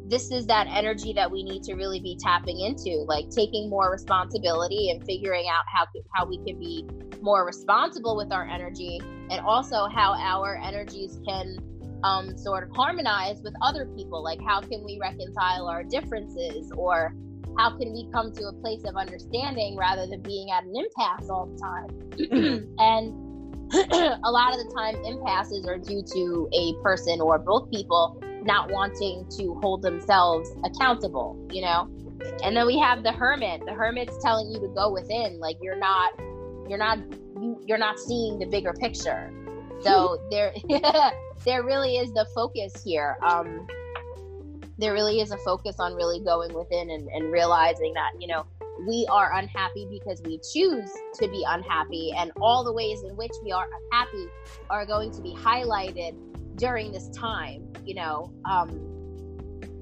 this 0.09 0.31
is 0.31 0.47
that 0.47 0.67
energy 0.67 1.13
that 1.13 1.29
we 1.31 1.43
need 1.43 1.61
to 1.63 1.75
really 1.75 1.99
be 1.99 2.17
tapping 2.19 2.59
into 2.59 3.05
like 3.07 3.29
taking 3.29 3.69
more 3.69 3.91
responsibility 3.91 4.89
and 4.89 5.05
figuring 5.05 5.45
out 5.47 5.63
how 5.67 5.85
how 6.15 6.25
we 6.25 6.37
can 6.37 6.59
be 6.59 6.83
more 7.21 7.45
responsible 7.45 8.17
with 8.17 8.31
our 8.31 8.47
energy 8.47 8.99
and 9.29 9.39
also 9.41 9.87
how 9.87 10.15
our 10.17 10.57
energies 10.57 11.19
can 11.27 11.57
um, 12.03 12.37
sort 12.37 12.63
of 12.63 12.75
harmonize 12.75 13.41
with 13.43 13.53
other 13.61 13.85
people 13.95 14.23
like 14.23 14.39
how 14.45 14.61
can 14.61 14.83
we 14.83 14.97
reconcile 15.01 15.67
our 15.67 15.83
differences 15.83 16.71
or 16.75 17.13
how 17.57 17.69
can 17.71 17.91
we 17.91 18.07
come 18.13 18.31
to 18.31 18.43
a 18.45 18.53
place 18.61 18.83
of 18.85 18.95
understanding 18.95 19.75
rather 19.77 20.07
than 20.07 20.21
being 20.21 20.49
at 20.51 20.63
an 20.63 20.73
impasse 20.75 21.29
all 21.29 21.47
the 21.47 21.57
time 21.57 22.69
and 22.79 23.29
a 23.73 24.31
lot 24.31 24.51
of 24.51 24.57
the 24.57 24.73
time 24.75 24.95
impasses 25.05 25.67
are 25.67 25.77
due 25.77 26.01
to 26.01 26.49
a 26.53 26.73
person 26.81 27.21
or 27.21 27.37
both 27.37 27.69
people 27.69 28.19
not 28.43 28.71
wanting 28.71 29.27
to 29.37 29.59
hold 29.61 29.81
themselves 29.83 30.49
accountable, 30.63 31.37
you 31.51 31.61
know? 31.61 31.87
And 32.43 32.57
then 32.57 32.65
we 32.65 32.79
have 32.79 33.03
the 33.03 33.11
hermit. 33.11 33.61
The 33.65 33.73
hermit's 33.73 34.17
telling 34.23 34.49
you 34.49 34.59
to 34.59 34.67
go 34.69 34.91
within, 34.91 35.39
like 35.39 35.57
you're 35.61 35.77
not 35.77 36.13
you're 36.67 36.77
not 36.77 36.99
you're 37.65 37.77
not 37.77 37.99
seeing 37.99 38.39
the 38.39 38.45
bigger 38.45 38.73
picture. 38.73 39.31
So 39.81 40.19
there 40.29 40.53
there 41.45 41.63
really 41.63 41.97
is 41.97 42.11
the 42.13 42.25
focus 42.33 42.83
here. 42.83 43.17
Um 43.21 43.67
there 44.77 44.93
really 44.93 45.19
is 45.19 45.31
a 45.31 45.37
focus 45.37 45.75
on 45.79 45.93
really 45.93 46.21
going 46.21 46.53
within 46.53 46.89
and, 46.89 47.09
and 47.09 47.33
realizing 47.33 47.93
that, 47.95 48.11
you 48.17 48.27
know, 48.27 48.45
we 48.87 49.05
are 49.11 49.33
unhappy 49.33 49.85
because 49.91 50.21
we 50.23 50.39
choose 50.53 50.89
to 51.15 51.27
be 51.27 51.43
unhappy 51.45 52.13
and 52.17 52.31
all 52.39 52.63
the 52.63 52.71
ways 52.71 53.03
in 53.03 53.13
which 53.17 53.33
we 53.43 53.51
are 53.51 53.67
unhappy 53.91 54.27
are 54.69 54.85
going 54.85 55.11
to 55.11 55.21
be 55.21 55.35
highlighted 55.35 56.15
during 56.55 56.93
this 56.93 57.09
time 57.09 57.69
you 57.89 57.95
know? 57.95 58.31
Um 58.45 58.69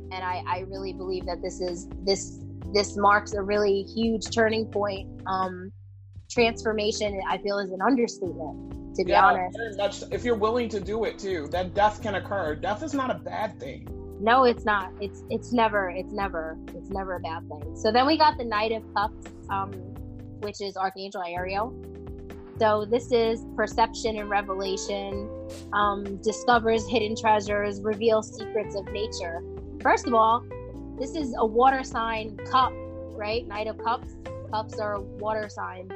and 0.10 0.24
i 0.24 0.42
i 0.48 0.60
really 0.70 0.94
believe 0.94 1.26
that 1.26 1.42
this 1.42 1.60
is 1.60 1.90
this 2.06 2.40
this 2.74 2.96
marks 2.96 3.34
a 3.34 3.42
really 3.42 3.84
huge 3.84 4.34
turning 4.34 4.66
point. 4.66 5.10
Um 5.28 5.72
transformation 6.30 7.22
i 7.28 7.38
feel 7.38 7.58
is 7.60 7.72
an 7.72 7.82
understatement 7.82 8.77
to 8.98 9.06
be 9.06 9.12
yeah, 9.12 9.26
honest 9.26 9.58
much, 9.78 10.04
if 10.12 10.24
you're 10.24 10.36
willing 10.36 10.68
to 10.70 10.80
do 10.80 11.04
it 11.06 11.18
too 11.18 11.48
that 11.52 11.74
death 11.74 12.02
can 12.02 12.16
occur 12.16 12.56
death 12.56 12.84
is 12.84 12.94
not 12.94 13.10
a 13.10 13.20
bad 13.20 13.60
thing 13.60 13.88
no 14.20 14.44
it's 14.44 14.66
not 14.66 14.92
it's 15.00 15.24
it's 15.30 15.54
never 15.54 15.90
it's 15.90 16.12
never 16.12 16.58
it's 16.76 16.90
never 16.90 17.16
a 17.16 17.20
bad 17.20 17.48
thing 17.48 17.76
so 17.76 17.92
then 17.92 18.06
we 18.06 18.18
got 18.18 18.38
the 18.38 18.46
knight 18.46 18.72
of 18.72 18.84
cups 18.96 19.28
um 19.50 19.72
which 20.42 20.62
is 20.62 20.76
archangel 20.76 21.22
ariel 21.26 21.74
so 22.60 22.86
this 22.86 23.12
is 23.12 23.46
perception 23.56 24.18
and 24.18 24.30
revelation, 24.32 25.30
um, 25.74 26.18
discovers 26.24 26.88
hidden 26.88 27.16
treasures, 27.16 27.82
reveals 27.82 28.36
secrets 28.36 28.76
of 28.76 28.86
nature. 28.92 29.44
First 29.80 30.08
of 30.08 30.16
all, 30.16 30.44
this 31.00 31.16
is 31.16 31.36
a 31.38 31.46
water 31.46 31.84
sign 31.84 32.36
cup, 32.50 32.74
right? 33.12 33.48
Knight 33.48 33.68
of 33.68 33.78
Cups. 33.78 34.16
Cups 34.52 34.80
are 34.80 35.00
water 35.00 35.50
signs. 35.50 35.92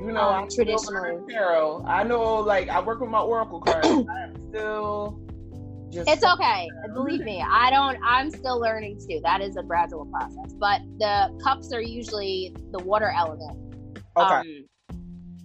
You 0.00 0.12
know, 0.12 0.20
um, 0.20 0.48
traditionally. 0.48 1.18
Tarot. 1.28 1.84
I 1.86 2.02
know, 2.02 2.36
like, 2.36 2.68
I 2.68 2.80
work 2.80 3.00
with 3.00 3.10
my 3.10 3.20
oracle 3.20 3.60
cards. 3.60 3.86
I'm 3.86 4.48
still. 4.48 5.20
Just 5.92 6.08
it's 6.08 6.24
okay. 6.24 6.68
Believe 6.94 7.20
me, 7.20 7.44
I 7.46 7.68
don't. 7.70 7.98
I'm 8.04 8.30
still 8.30 8.60
learning 8.60 9.00
too. 9.08 9.20
That 9.24 9.40
is 9.40 9.56
a 9.56 9.62
gradual 9.62 10.06
process. 10.06 10.54
But 10.54 10.82
the 10.98 11.36
cups 11.42 11.72
are 11.72 11.82
usually 11.82 12.54
the 12.70 12.78
water 12.78 13.12
element. 13.16 13.58
Okay. 14.16 14.34
Um, 14.34 14.64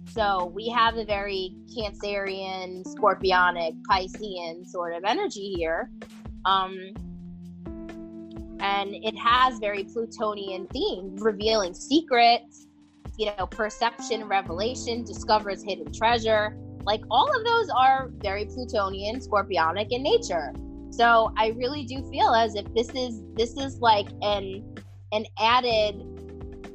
so 0.08 0.52
we 0.54 0.68
have 0.68 0.96
a 0.96 1.04
very 1.04 1.56
Cancerian, 1.76 2.84
Scorpionic, 2.84 3.74
Piscean 3.90 4.64
sort 4.66 4.94
of 4.94 5.02
energy 5.04 5.52
here. 5.56 5.90
Um, 6.44 6.94
and 8.60 8.94
it 8.94 9.16
has 9.18 9.58
very 9.58 9.84
Plutonian 9.84 10.66
themes, 10.68 11.20
revealing 11.20 11.74
secrets, 11.74 12.65
you 13.16 13.30
know, 13.38 13.46
perception, 13.46 14.24
revelation, 14.28 15.04
discovers 15.04 15.62
hidden 15.62 15.92
treasure. 15.92 16.56
Like 16.84 17.02
all 17.10 17.34
of 17.34 17.44
those 17.44 17.68
are 17.70 18.10
very 18.18 18.44
Plutonian, 18.44 19.20
Scorpionic 19.20 19.88
in 19.90 20.02
nature. 20.02 20.52
So 20.90 21.32
I 21.36 21.48
really 21.48 21.84
do 21.84 22.08
feel 22.10 22.32
as 22.34 22.54
if 22.54 22.66
this 22.74 22.88
is 22.94 23.22
this 23.34 23.56
is 23.56 23.78
like 23.80 24.06
an 24.22 24.64
an 25.12 25.24
added 25.38 25.96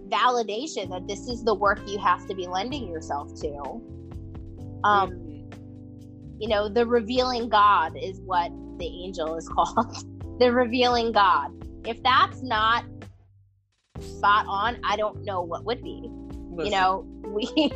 validation 0.09 0.89
that 0.89 1.07
this 1.07 1.27
is 1.27 1.43
the 1.43 1.53
work 1.53 1.79
you 1.87 1.97
have 1.99 2.27
to 2.27 2.35
be 2.35 2.47
lending 2.47 2.87
yourself 2.87 3.33
to. 3.41 3.81
Um, 4.83 5.47
you 6.37 6.47
know, 6.47 6.67
the 6.67 6.85
revealing 6.85 7.49
God 7.49 7.93
is 7.95 8.19
what 8.21 8.51
the 8.77 8.87
angel 8.87 9.35
is 9.37 9.47
called. 9.53 10.39
the 10.39 10.51
revealing 10.51 11.11
God. 11.11 11.51
If 11.85 12.01
that's 12.03 12.41
not 12.43 12.83
spot 13.99 14.45
on, 14.47 14.79
I 14.83 14.97
don't 14.97 15.23
know 15.23 15.41
what 15.41 15.65
would 15.65 15.81
be. 15.81 16.09
Listen. 16.51 16.65
You 16.65 16.71
know, 16.71 17.05
we 17.27 17.71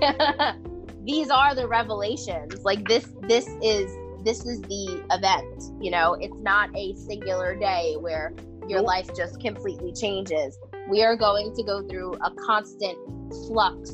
these 1.04 1.30
are 1.30 1.56
the 1.56 1.68
revelations. 1.68 2.64
Like 2.64 2.88
this 2.88 3.10
this 3.28 3.48
is 3.62 3.92
this 4.24 4.46
is 4.46 4.62
the 4.62 5.04
event, 5.12 5.84
you 5.84 5.92
know. 5.92 6.16
It's 6.20 6.40
not 6.42 6.76
a 6.76 6.96
singular 6.96 7.56
day 7.56 7.96
where 8.00 8.34
your 8.68 8.82
life 8.82 9.16
just 9.16 9.40
completely 9.40 9.94
changes 9.94 10.58
we 10.88 11.04
are 11.04 11.16
going 11.16 11.54
to 11.56 11.64
go 11.64 11.88
through 11.88 12.14
a 12.22 12.32
constant 12.46 12.98
flux 13.48 13.92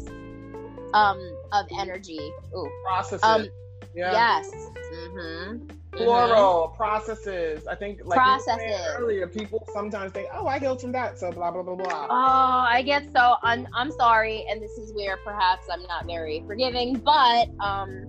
um, 0.93 1.19
of 1.51 1.65
energy. 1.77 2.19
Ooh. 2.55 2.69
Process 2.85 3.23
um, 3.23 3.47
Yeah. 3.95 4.11
Yes. 4.11 4.51
Mm-hmm. 4.93 5.80
Plural 5.91 6.69
processes. 6.77 7.67
I 7.67 7.75
think 7.75 8.01
like 8.05 8.17
you 8.17 8.31
were 8.33 8.39
saying 8.39 8.69
Processes. 8.69 8.95
earlier, 8.97 9.27
people 9.27 9.67
sometimes 9.73 10.13
think, 10.13 10.29
"Oh, 10.33 10.47
I 10.47 10.57
healed 10.57 10.79
from 10.79 10.93
that," 10.93 11.19
so 11.19 11.31
blah 11.31 11.51
blah 11.51 11.63
blah 11.63 11.75
blah. 11.75 12.07
Oh, 12.09 12.65
I 12.65 12.81
get 12.81 13.11
so. 13.11 13.35
I'm, 13.43 13.67
I'm 13.73 13.91
sorry, 13.91 14.45
and 14.49 14.61
this 14.61 14.71
is 14.77 14.93
where 14.93 15.17
perhaps 15.17 15.67
I'm 15.69 15.83
not 15.83 16.05
very 16.05 16.43
forgiving, 16.47 16.97
but 16.99 17.49
um, 17.59 18.05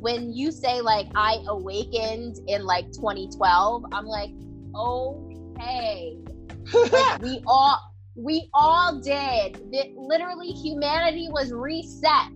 when 0.00 0.32
you 0.32 0.52
say 0.52 0.80
like 0.80 1.08
I 1.16 1.38
awakened 1.48 2.36
in 2.46 2.64
like 2.64 2.86
2012, 2.92 3.84
I'm 3.92 4.06
like, 4.06 4.30
okay, 4.76 6.16
like 6.92 7.20
we 7.22 7.42
all 7.46 7.80
we 8.14 8.48
all 8.54 9.00
did. 9.00 9.54
That 9.72 9.92
literally 9.96 10.52
humanity 10.52 11.28
was 11.30 11.52
reset. 11.52 12.30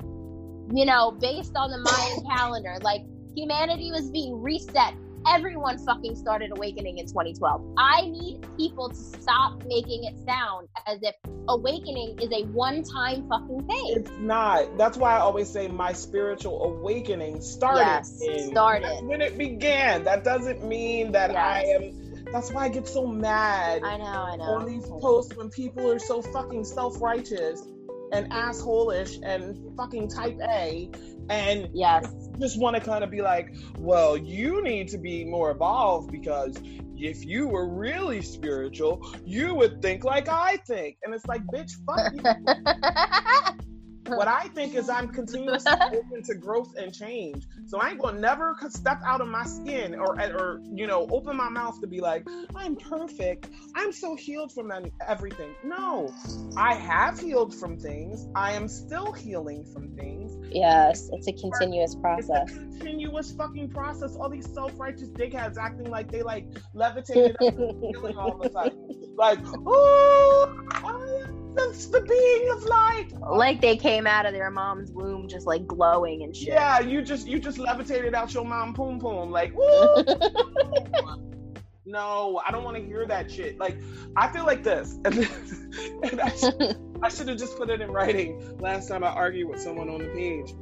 You 0.72 0.84
know, 0.84 1.12
based 1.12 1.56
on 1.56 1.70
the 1.70 1.78
Mayan 1.78 2.26
calendar, 2.36 2.76
like 2.82 3.02
humanity 3.36 3.90
was 3.90 4.10
being 4.10 4.40
reset. 4.42 4.94
Everyone 5.28 5.78
fucking 5.84 6.16
started 6.16 6.50
awakening 6.50 6.98
in 6.98 7.06
2012. 7.06 7.74
I 7.76 8.02
need 8.02 8.46
people 8.56 8.88
to 8.88 8.94
stop 8.94 9.62
making 9.66 10.04
it 10.04 10.14
sound 10.26 10.68
as 10.86 10.98
if 11.02 11.14
awakening 11.48 12.18
is 12.20 12.32
a 12.32 12.44
one-time 12.46 13.28
fucking 13.28 13.66
thing. 13.66 13.94
It's 13.96 14.10
not. 14.18 14.78
That's 14.78 14.96
why 14.96 15.16
I 15.16 15.18
always 15.18 15.50
say 15.50 15.68
my 15.68 15.92
spiritual 15.92 16.62
awakening 16.64 17.42
started. 17.42 17.80
Yes, 17.80 18.20
in- 18.22 18.50
started. 18.50 19.04
When 19.04 19.20
it 19.20 19.36
began. 19.36 20.04
That 20.04 20.24
doesn't 20.24 20.64
mean 20.64 21.12
that 21.12 21.36
I 21.36 21.64
am. 21.64 22.24
That's 22.32 22.50
why 22.52 22.66
I 22.66 22.68
get 22.68 22.86
so 22.86 23.06
mad 23.06 23.82
I 23.84 23.96
know, 23.96 24.04
I 24.04 24.36
know. 24.36 24.44
on 24.44 24.66
these 24.66 24.86
posts 24.86 25.36
when 25.36 25.50
people 25.50 25.90
are 25.90 25.98
so 25.98 26.22
fucking 26.22 26.64
self-righteous 26.64 27.66
and 28.12 28.32
asshole-ish 28.32 29.18
and 29.22 29.56
fucking 29.76 30.08
type 30.08 30.38
A 30.48 30.90
and 31.28 31.68
Yes. 31.72 32.12
just 32.40 32.58
want 32.60 32.76
to 32.76 32.82
kind 32.82 33.04
of 33.04 33.10
be 33.10 33.22
like, 33.22 33.54
well, 33.78 34.16
you 34.16 34.62
need 34.62 34.88
to 34.88 34.98
be 34.98 35.24
more 35.24 35.50
evolved 35.52 36.10
because 36.10 36.56
if 36.96 37.24
you 37.24 37.46
were 37.48 37.68
really 37.68 38.20
spiritual, 38.20 39.00
you 39.24 39.54
would 39.54 39.80
think 39.80 40.04
like 40.04 40.28
I 40.28 40.56
think. 40.66 40.98
And 41.02 41.14
it's 41.14 41.26
like, 41.26 41.42
bitch, 41.46 41.72
fuck 41.86 42.12
you. 42.12 43.64
what 44.16 44.28
I 44.28 44.48
think 44.48 44.74
is 44.74 44.88
I'm 44.88 45.08
continuously 45.08 45.72
open 45.92 46.22
to 46.24 46.34
growth 46.34 46.74
and 46.76 46.94
change. 46.94 47.46
So 47.66 47.78
I 47.78 47.90
ain't 47.90 47.98
gonna 48.00 48.18
never 48.20 48.56
step 48.68 49.00
out 49.06 49.20
of 49.20 49.28
my 49.28 49.44
skin 49.44 49.94
or 49.94 50.20
or 50.20 50.60
you 50.74 50.86
know 50.86 51.06
open 51.10 51.36
my 51.36 51.48
mouth 51.48 51.80
to 51.80 51.86
be 51.86 52.00
like 52.00 52.26
I'm 52.54 52.76
perfect. 52.76 53.48
I'm 53.74 53.92
so 53.92 54.16
healed 54.16 54.52
from 54.52 54.70
everything. 55.06 55.54
No, 55.64 56.12
I 56.56 56.74
have 56.74 57.18
healed 57.18 57.54
from 57.54 57.78
things. 57.78 58.26
I 58.34 58.52
am 58.52 58.68
still 58.68 59.12
healing 59.12 59.64
from 59.72 59.88
things. 59.96 60.32
yes, 60.52 61.08
it's 61.12 61.28
a 61.28 61.32
continuous 61.32 61.92
It's 61.92 62.00
process. 62.00 62.50
a 62.52 62.58
continuous 62.58 63.32
fucking 63.32 63.70
process. 63.70 64.16
All 64.16 64.28
these 64.28 64.52
self-righteous 64.52 65.10
dickheads 65.10 65.56
acting 65.58 65.90
like 65.90 66.10
they 66.10 66.22
like 66.22 66.46
levitated 66.74 67.36
up 67.36 67.54
and 67.58 67.84
healing 67.94 68.16
all 68.16 68.40
of 68.40 68.46
a 68.46 68.50
sudden. 68.52 69.14
Like, 69.16 69.38
oh, 69.66 70.60
I 70.70 71.24
am 71.28 71.39
the, 71.54 71.88
the 71.92 72.00
being 72.02 72.50
of 72.50 72.62
light. 72.64 73.36
like 73.36 73.60
they 73.60 73.76
came 73.76 74.06
out 74.06 74.24
of 74.26 74.32
their 74.32 74.50
mom's 74.50 74.90
womb 74.92 75.28
just 75.28 75.46
like 75.46 75.66
glowing 75.66 76.22
and 76.22 76.34
shit. 76.36 76.48
Yeah, 76.48 76.80
you 76.80 77.02
just 77.02 77.26
you 77.26 77.38
just 77.38 77.58
levitated 77.58 78.14
out 78.14 78.32
your 78.34 78.44
mom 78.44 78.74
poom 78.74 79.00
poom. 79.00 79.30
Like, 79.30 79.52
woo. 79.54 80.04
no, 81.86 82.40
I 82.46 82.50
don't 82.52 82.64
want 82.64 82.76
to 82.76 82.82
hear 82.84 83.06
that 83.06 83.30
shit. 83.30 83.58
Like, 83.58 83.76
I 84.16 84.28
feel 84.28 84.44
like 84.46 84.62
this, 84.62 84.96
and, 85.04 85.14
and 86.10 86.20
I, 86.20 86.28
should- 86.36 86.76
I 87.02 87.08
should 87.08 87.28
have 87.28 87.38
just 87.38 87.56
put 87.56 87.70
it 87.70 87.80
in 87.80 87.90
writing 87.90 88.58
last 88.58 88.88
time 88.88 89.02
I 89.02 89.08
argued 89.08 89.48
with 89.48 89.60
someone 89.60 89.88
on 89.88 89.98
the 89.98 90.08
page. 90.10 90.54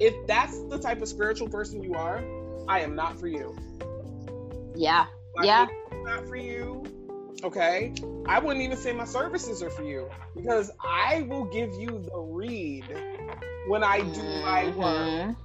If 0.00 0.14
that's 0.26 0.58
the 0.68 0.78
type 0.78 1.02
of 1.02 1.08
spiritual 1.08 1.48
person 1.48 1.82
you 1.82 1.94
are, 1.94 2.24
I 2.68 2.80
am 2.80 2.94
not 2.94 3.18
for 3.20 3.26
you. 3.26 3.56
yeah. 4.74 5.06
My 5.36 5.44
Yeah. 5.44 5.66
Not 6.04 6.26
for 6.26 6.36
you. 6.36 6.82
Okay. 7.44 7.92
I 8.26 8.38
wouldn't 8.38 8.64
even 8.64 8.76
say 8.76 8.92
my 8.92 9.04
services 9.04 9.62
are 9.62 9.70
for 9.70 9.82
you 9.82 10.08
because 10.36 10.70
I 10.80 11.22
will 11.22 11.44
give 11.44 11.74
you 11.74 11.86
the 11.86 12.18
read 12.18 12.84
when 13.66 13.82
I 13.82 14.00
do 14.00 14.22
my 14.42 14.66
work. 14.76 15.08
Mhm. 15.08 15.36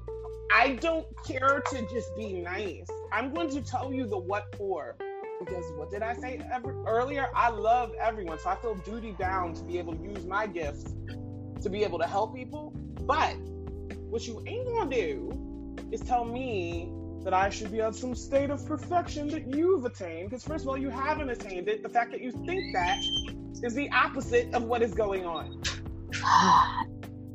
I 0.52 0.76
don't 0.76 1.08
care 1.26 1.62
to 1.72 1.82
just 1.88 2.16
be 2.16 2.34
nice. 2.34 2.88
I'm 3.12 3.34
going 3.34 3.50
to 3.50 3.62
tell 3.62 3.92
you 3.92 4.08
the 4.08 4.18
what 4.18 4.46
for. 4.58 4.96
Because 5.40 5.66
what 5.76 5.92
did 5.92 6.02
I 6.02 6.14
say 6.16 6.42
ever, 6.52 6.74
earlier? 6.86 7.28
I 7.36 7.50
love 7.50 7.92
everyone. 8.00 8.40
So 8.40 8.50
I 8.50 8.56
feel 8.56 8.76
duty 8.76 9.12
bound 9.12 9.56
to 9.58 9.64
be 9.64 9.78
able 9.78 9.94
to 9.96 10.04
use 10.04 10.26
my 10.26 10.48
gifts 10.48 10.96
to 11.62 11.70
be 11.70 11.84
able 11.84 12.00
to 12.00 12.08
help 12.08 12.36
people. 12.36 12.74
But 13.02 13.36
what 14.10 14.26
you 14.28 14.44
ain't 14.48 14.92
to 14.92 14.96
do 14.96 15.88
is 15.92 16.02
tell 16.02 16.26
me 16.26 16.92
that 17.24 17.34
I 17.34 17.50
should 17.50 17.72
be 17.72 17.82
at 17.82 17.96
some 17.96 18.16
state 18.16 18.50
of 18.50 18.66
perfection 18.66 19.28
that 19.30 19.54
you've 19.54 19.86
attained. 19.86 20.30
Because, 20.30 20.44
first 20.44 20.64
of 20.64 20.70
all, 20.70 20.78
you 20.78 20.90
haven't 20.90 21.30
attained 21.30 21.68
it. 21.68 21.84
The 21.84 21.90
fact 21.90 22.12
that 22.12 22.22
you 22.22 22.32
think 22.32 22.74
that 22.74 23.00
is 23.64 23.74
the 23.74 23.90
opposite 23.92 24.54
of 24.54 24.64
what 24.64 24.82
is 24.82 24.94
going 24.94 25.26
on. 25.26 25.62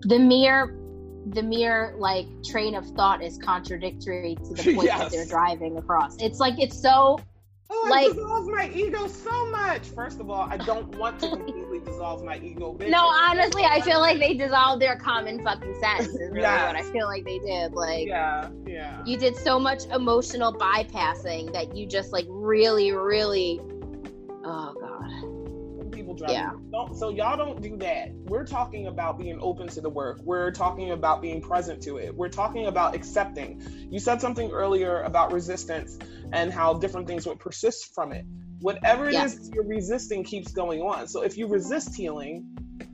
the 0.03 0.19
mere 0.19 0.79
the 1.27 1.43
mere 1.43 1.95
like 1.99 2.27
train 2.45 2.75
of 2.75 2.85
thought 2.91 3.23
is 3.23 3.39
contradictory 3.39 4.37
to 4.45 4.55
the 4.55 4.75
point 4.75 4.89
that 4.89 5.11
they're 5.11 5.27
driving 5.27 5.77
across. 5.79 6.17
It's 6.21 6.41
like 6.41 6.59
it's 6.59 6.81
so 6.81 7.19
Oh, 7.75 7.87
Like- 7.91 8.11
it 8.11 8.15
dissolves 8.17 8.49
my 8.49 8.71
ego 8.75 9.07
so 9.07 9.51
much. 9.51 9.89
First 9.89 10.21
of 10.21 10.31
all, 10.31 10.43
I 10.49 10.57
don't 10.59 10.95
want 10.99 11.19
to 11.21 11.31
completely 11.31 11.81
dissolve 11.81 12.23
my 12.23 12.37
ego. 12.39 12.77
no, 12.81 12.99
honestly, 13.07 13.65
I 13.65 13.81
feel 13.81 13.99
like 14.01 14.19
they 14.19 14.35
dissolved 14.35 14.83
their 14.83 14.97
common 14.97 15.43
fucking 15.43 15.75
sense. 15.81 16.09
Is 16.09 16.15
really 16.31 16.41
Yes. 16.43 16.67
what 16.75 16.77
I 16.77 16.83
feel 16.93 17.07
like 17.07 17.25
they 17.25 17.39
did. 17.39 17.73
Like 17.73 18.07
Yeah, 18.07 18.51
yeah. 18.67 19.03
you 19.07 19.17
did 19.17 19.37
so 19.37 19.59
much 19.59 19.87
emotional 19.87 20.53
bypassing 20.53 21.53
that 21.55 21.75
you 21.75 21.87
just 21.87 22.13
like 22.13 22.27
really, 22.29 22.93
really. 22.93 23.59
Oh 24.45 24.75
people 26.15 26.27
drive 26.27 26.31
Yeah. 26.31 26.51
Don't, 26.71 26.97
so 26.97 27.11
y'all 27.11 27.37
don't 27.37 27.61
do 27.61 27.77
that. 27.79 28.11
We're 28.27 28.45
talking 28.45 28.87
about 28.87 29.19
being 29.19 29.39
open 29.41 29.69
to 29.69 29.81
the 29.81 29.91
work. 29.91 30.21
We're 30.23 30.51
talking 30.51 30.91
about 30.93 31.23
being 31.23 31.41
present 31.41 31.83
to 31.85 31.99
it. 31.99 32.15
We're 32.15 32.29
talking 32.29 32.67
about 32.67 32.95
accepting. 32.95 33.63
You 33.91 33.99
said 33.99 34.21
something 34.21 34.51
earlier 34.51 35.03
about 35.03 35.33
resistance 35.33 35.99
and 36.33 36.53
how 36.53 36.75
different 36.75 37.07
things 37.07 37.27
would 37.27 37.39
persist 37.39 37.95
from 37.95 38.13
it. 38.13 38.25
Whatever 38.61 39.09
it 39.09 39.15
is 39.15 39.51
you're 39.53 39.67
resisting 39.67 40.23
keeps 40.25 40.53
going 40.53 40.81
on. 40.81 41.09
So 41.09 41.23
if 41.23 41.37
you 41.37 41.47
resist 41.47 41.95
healing, 41.95 42.47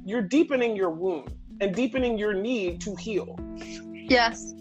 you're 0.04 0.22
deepening 0.22 0.74
your 0.76 0.90
wound 0.90 1.34
and 1.60 1.74
deepening 1.74 2.16
your 2.18 2.32
need 2.34 2.80
to 2.82 2.94
heal. 2.96 3.38
Yes. 3.92 4.54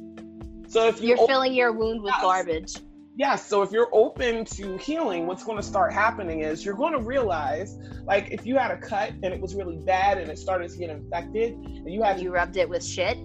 So 0.67 0.87
if 0.87 0.99
you 0.99 1.09
You're 1.09 1.17
open- 1.17 1.27
filling 1.27 1.53
your 1.53 1.71
wound 1.71 2.01
with 2.01 2.11
Yes. 2.13 2.21
garbage. 2.21 2.75
Yes, 3.17 3.47
so 3.49 3.63
if 3.63 3.71
you're 3.71 3.89
open 3.93 4.45
to 4.45 4.77
healing, 4.77 5.25
what's 5.25 5.43
going 5.43 5.57
to 5.57 5.63
start 5.63 5.91
happening 5.91 6.41
is 6.41 6.63
you're 6.63 6.75
going 6.75 6.93
to 6.93 6.99
realize, 6.99 7.75
like, 8.05 8.29
if 8.29 8.45
you 8.45 8.57
had 8.57 8.69
a 8.69 8.77
cut 8.77 9.09
and 9.09 9.25
it 9.33 9.41
was 9.41 9.55
really 9.55 9.77
bad 9.77 10.19
and 10.19 10.29
it 10.29 10.37
started 10.37 10.69
to 10.69 10.77
get 10.77 10.91
infected, 10.91 11.53
and 11.55 11.91
you 11.91 12.03
had, 12.03 12.21
You 12.21 12.31
rubbed 12.31 12.57
it 12.57 12.69
with 12.69 12.85
shit. 12.85 13.17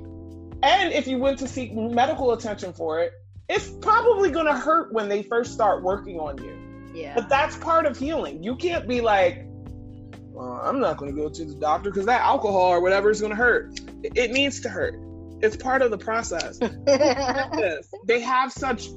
and 0.63 0.93
if 0.95 1.07
you 1.07 1.19
went 1.19 1.39
to 1.41 1.47
seek 1.49 1.75
medical 1.75 2.33
attention 2.33 2.73
for 2.73 3.01
it, 3.01 3.13
it's 3.51 3.69
probably 3.83 4.31
going 4.31 4.47
to 4.47 4.55
hurt 4.55 4.95
when 4.95 5.11
they 5.11 5.23
first 5.23 5.53
start 5.53 5.83
working 5.83 6.19
on 6.19 6.39
you. 6.43 6.57
Yeah. 6.95 7.15
But 7.15 7.29
that's 7.29 7.57
part 7.59 7.85
of 7.85 7.99
healing. 7.99 8.43
You 8.43 8.57
can't 8.57 8.89
be 8.89 9.03
like, 9.03 9.45
well, 10.31 10.59
I'm 10.65 10.81
not 10.81 10.97
going 10.97 11.15
to 11.15 11.21
go 11.21 11.29
to 11.29 11.45
the 11.45 11.55
doctor 11.57 11.91
because 11.91 12.07
that 12.07 12.23
alcohol 12.23 12.69
or 12.73 12.81
whatever 12.81 13.11
is 13.11 13.21
going 13.21 13.31
to 13.33 13.37
hurt. 13.37 13.79
It 14.03 14.31
needs 14.31 14.61
to 14.61 14.71
hurt. 14.71 14.95
It's 15.43 15.57
part 15.57 15.83
of 15.83 15.91
the 15.91 15.99
process. 15.99 16.59
They 18.07 18.21
have 18.21 18.53
such 18.53 18.89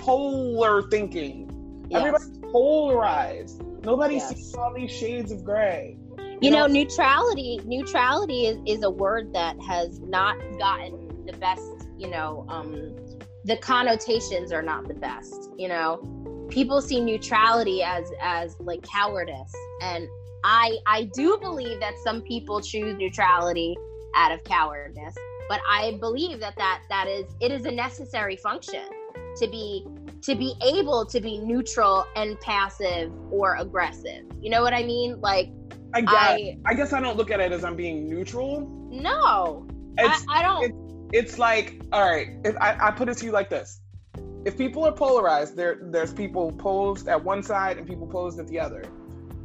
polar 0.00 0.82
thinking. 0.90 1.46
Yes. 1.90 1.98
Everybody's 2.00 2.38
polarized. 2.52 3.62
Nobody 3.84 4.14
Yes. 4.16 4.28
sees 4.28 4.54
all 4.54 4.72
these 4.74 4.90
shades 4.90 5.30
of 5.32 5.44
gray. 5.44 5.96
you 6.42 6.50
know 6.50 6.66
neutrality 6.66 7.60
neutrality 7.66 8.46
is, 8.46 8.58
is 8.66 8.82
a 8.82 8.88
word 8.90 9.30
that 9.34 9.56
has 9.62 10.00
not 10.00 10.36
gotten 10.58 10.92
the 11.26 11.32
best 11.34 11.62
you 11.98 12.08
know 12.08 12.46
um 12.48 12.96
the 13.44 13.56
connotations 13.58 14.50
are 14.50 14.62
not 14.62 14.88
the 14.88 14.94
best 14.94 15.50
you 15.58 15.68
know 15.68 16.00
people 16.48 16.80
see 16.80 16.98
neutrality 17.00 17.82
as 17.82 18.10
as 18.22 18.56
like 18.60 18.80
cowardice 18.82 19.54
and 19.82 20.08
i 20.44 20.78
i 20.86 21.04
do 21.14 21.36
believe 21.42 21.78
that 21.80 21.94
some 22.02 22.22
people 22.22 22.58
choose 22.60 22.96
neutrality 22.96 23.76
out 24.16 24.32
of 24.32 24.42
cowardice 24.44 25.14
but 25.48 25.60
i 25.68 25.96
believe 26.00 26.40
that 26.40 26.54
that 26.56 26.80
that 26.88 27.06
is 27.06 27.26
it 27.40 27.52
is 27.52 27.66
a 27.66 27.70
necessary 27.70 28.36
function 28.36 28.84
to 29.40 29.48
be 29.48 29.86
to 30.22 30.34
be 30.34 30.54
able 30.62 31.04
to 31.06 31.20
be 31.20 31.38
neutral 31.38 32.06
and 32.16 32.38
passive 32.40 33.12
or 33.30 33.56
aggressive 33.56 34.24
you 34.40 34.50
know 34.50 34.62
what 34.62 34.74
i 34.74 34.82
mean 34.82 35.20
like 35.20 35.50
I 35.92 36.02
guess. 36.02 36.14
I, 36.14 36.56
i 36.66 36.74
guess 36.74 36.92
I 36.92 37.00
don't 37.00 37.16
look 37.16 37.32
at 37.32 37.40
it 37.40 37.50
as 37.50 37.64
I'm 37.64 37.74
being 37.74 38.08
neutral. 38.08 38.60
no 38.92 39.66
It's 39.98 40.24
I, 40.28 40.38
I 40.38 40.42
don't 40.42 40.90
it's 41.12 41.38
like 41.38 41.80
all 41.92 42.08
right. 42.08 42.28
If 42.44 42.56
I, 42.56 42.76
I 42.80 42.90
put 42.90 43.08
it 43.08 43.18
to 43.18 43.26
you 43.26 43.32
like 43.32 43.50
this: 43.50 43.80
if 44.44 44.56
people 44.56 44.86
are 44.86 44.92
polarized, 44.92 45.56
there 45.56 45.78
there's 45.80 46.12
people 46.12 46.52
posed 46.52 47.08
at 47.08 47.22
one 47.22 47.42
side 47.42 47.78
and 47.78 47.86
people 47.86 48.06
posed 48.06 48.38
at 48.38 48.46
the 48.46 48.60
other, 48.60 48.84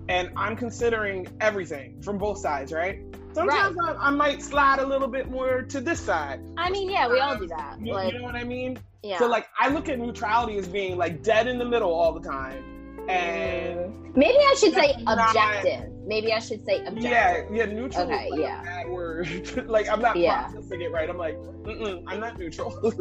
and 0.07 0.29
I'm 0.35 0.55
considering 0.55 1.27
everything 1.41 2.01
from 2.01 2.17
both 2.17 2.37
sides, 2.39 2.71
right? 2.71 3.01
Sometimes 3.33 3.77
I, 3.83 3.93
I 3.95 4.09
might 4.11 4.41
slide 4.41 4.79
a 4.79 4.85
little 4.85 5.09
bit 5.09 5.29
more 5.29 5.63
to 5.63 5.81
this 5.81 5.99
side. 5.99 6.39
I 6.57 6.69
mean, 6.69 6.89
yeah, 6.89 7.09
we 7.09 7.19
all 7.19 7.37
do 7.37 7.47
that. 7.47 7.77
You, 7.81 7.93
Like, 7.93 8.13
you 8.13 8.19
know 8.19 8.25
what 8.25 8.35
I 8.35 8.45
mean? 8.45 8.79
Yeah. 9.05 9.19
So 9.19 9.27
like 9.27 9.47
I 9.59 9.69
look 9.69 9.87
at 9.89 9.99
neutrality 9.99 10.57
as 10.57 10.67
being 10.67 10.97
like 10.97 11.21
dead 11.21 11.47
in 11.47 11.57
the 11.59 11.65
middle 11.65 11.93
all 11.93 12.11
the 12.11 12.27
time. 12.27 12.63
And 13.07 13.77
mm. 13.93 14.15
Maybe 14.15 14.37
I 14.39 14.55
should 14.57 14.73
say 14.73 14.95
not- 15.03 15.27
objective. 15.29 15.91
Maybe 16.07 16.33
I 16.33 16.39
should 16.39 16.63
say 16.65 16.77
objective. 16.85 17.03
yeah, 17.03 17.43
yeah, 17.51 17.65
neutral 17.65 18.03
Okay, 18.05 18.25
is 18.25 18.31
like 18.31 18.39
yeah. 18.39 18.61
a 18.61 18.63
bad 18.63 18.89
word. 18.89 19.67
like 19.67 19.87
I'm 19.89 20.01
not 20.01 20.15
Yeah. 20.15 20.47
processing 20.47 20.81
it 20.81 20.91
right. 20.91 21.09
I'm 21.09 21.17
like, 21.17 21.35
Mm-mm, 21.35 22.03
I'm 22.07 22.19
not 22.19 22.37
neutral. 22.39 22.71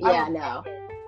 Yeah, 0.00 0.08
I'm- 0.10 0.32
no. 0.34 0.62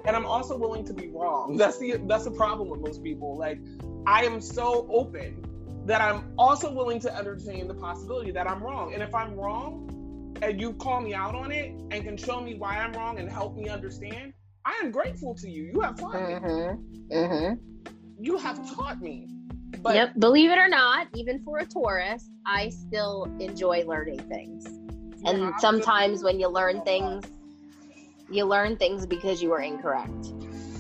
and 0.07 0.17
I'm 0.17 0.27
also 0.27 0.57
willing 0.57 0.85
to 0.87 0.95
be 0.95 1.09
wrong. 1.09 1.57
That's 1.59 1.79
the 1.79 1.99
that's 2.07 2.25
the 2.25 2.31
problem 2.31 2.69
with 2.71 2.81
most 2.81 3.03
people. 3.05 3.37
Like 3.37 3.59
I 4.07 4.25
am 4.25 4.41
so 4.41 4.87
open 4.91 5.45
that 5.87 6.01
I'm 6.01 6.33
also 6.39 6.73
willing 6.73 7.01
to 7.01 7.15
entertain 7.15 7.69
the 7.69 7.75
possibility 7.75 8.31
that 8.33 8.49
I'm 8.51 8.63
wrong. 8.63 8.95
And 8.95 9.03
if 9.03 9.15
I'm 9.15 9.35
wrong 9.35 9.89
and 10.43 10.61
you 10.61 10.73
call 10.75 11.01
me 11.01 11.15
out 11.15 11.35
on 11.35 11.53
it 11.53 11.73
and 11.91 12.05
can 12.05 12.17
show 12.17 12.41
me 12.41 12.55
why 12.55 12.79
I'm 12.79 12.93
wrong 12.93 13.19
and 13.19 13.31
help 13.31 13.57
me 13.57 13.69
understand, 13.69 14.33
I 14.65 14.79
am 14.83 14.91
grateful 14.91 15.35
to 15.37 15.49
you. 15.51 15.65
You 15.75 15.81
have 15.81 15.97
taught 15.99 16.15
me. 16.15 16.21
Mm-hmm. 16.35 17.15
Mm-hmm. 17.15 17.55
You 18.25 18.37
have 18.39 18.75
taught 18.75 19.01
me. 19.01 19.27
But 19.83 19.95
yep. 19.95 20.13
Believe 20.19 20.51
it 20.51 20.59
or 20.59 20.69
not, 20.69 21.09
even 21.15 21.43
for 21.45 21.59
a 21.59 21.67
Taurus, 21.67 22.29
I 22.47 22.69
still 22.71 23.25
enjoy 23.41 23.85
learning 23.87 24.21
things. 24.29 24.67
you 24.67 25.23
And 25.27 25.43
have 25.45 25.61
sometimes 25.61 26.23
when 26.23 26.39
you 26.41 26.49
learn 26.49 26.83
things, 26.83 27.25
you 28.31 28.45
learn 28.45 28.77
things 28.77 29.07
because 29.07 29.43
you 29.43 29.51
were 29.51 29.61
incorrect. 29.61 30.33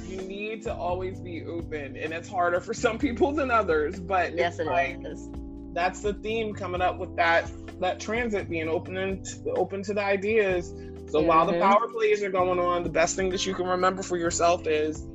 you 0.06 0.20
need 0.22 0.62
to 0.62 0.74
always 0.74 1.20
be 1.20 1.44
open 1.44 1.96
and 1.96 2.12
it's 2.12 2.28
harder 2.28 2.60
for 2.60 2.74
some 2.74 2.98
people 2.98 3.32
than 3.32 3.50
others. 3.50 3.98
But 4.00 4.34
Yes, 4.36 4.58
it's 4.58 4.60
it 4.60 4.66
like, 4.66 5.00
is. 5.04 5.28
That's 5.72 6.00
the 6.00 6.14
theme 6.14 6.54
coming 6.54 6.80
up 6.80 6.98
with 6.98 7.16
that 7.16 7.50
that 7.80 8.00
transit 8.00 8.48
being 8.48 8.68
open 8.68 8.96
and 8.96 9.26
open 9.56 9.82
to 9.84 9.94
the 9.94 10.02
ideas. 10.02 10.74
So 11.10 11.20
while 11.22 11.46
the 11.46 11.58
power 11.58 11.88
plays 11.88 12.22
are 12.22 12.30
going 12.30 12.58
on, 12.58 12.84
the 12.84 12.90
best 12.90 13.16
thing 13.16 13.30
that 13.30 13.44
you 13.46 13.54
can 13.54 13.66
remember 13.66 14.02
for 14.02 14.16
yourself 14.16 14.66
is 14.66 15.06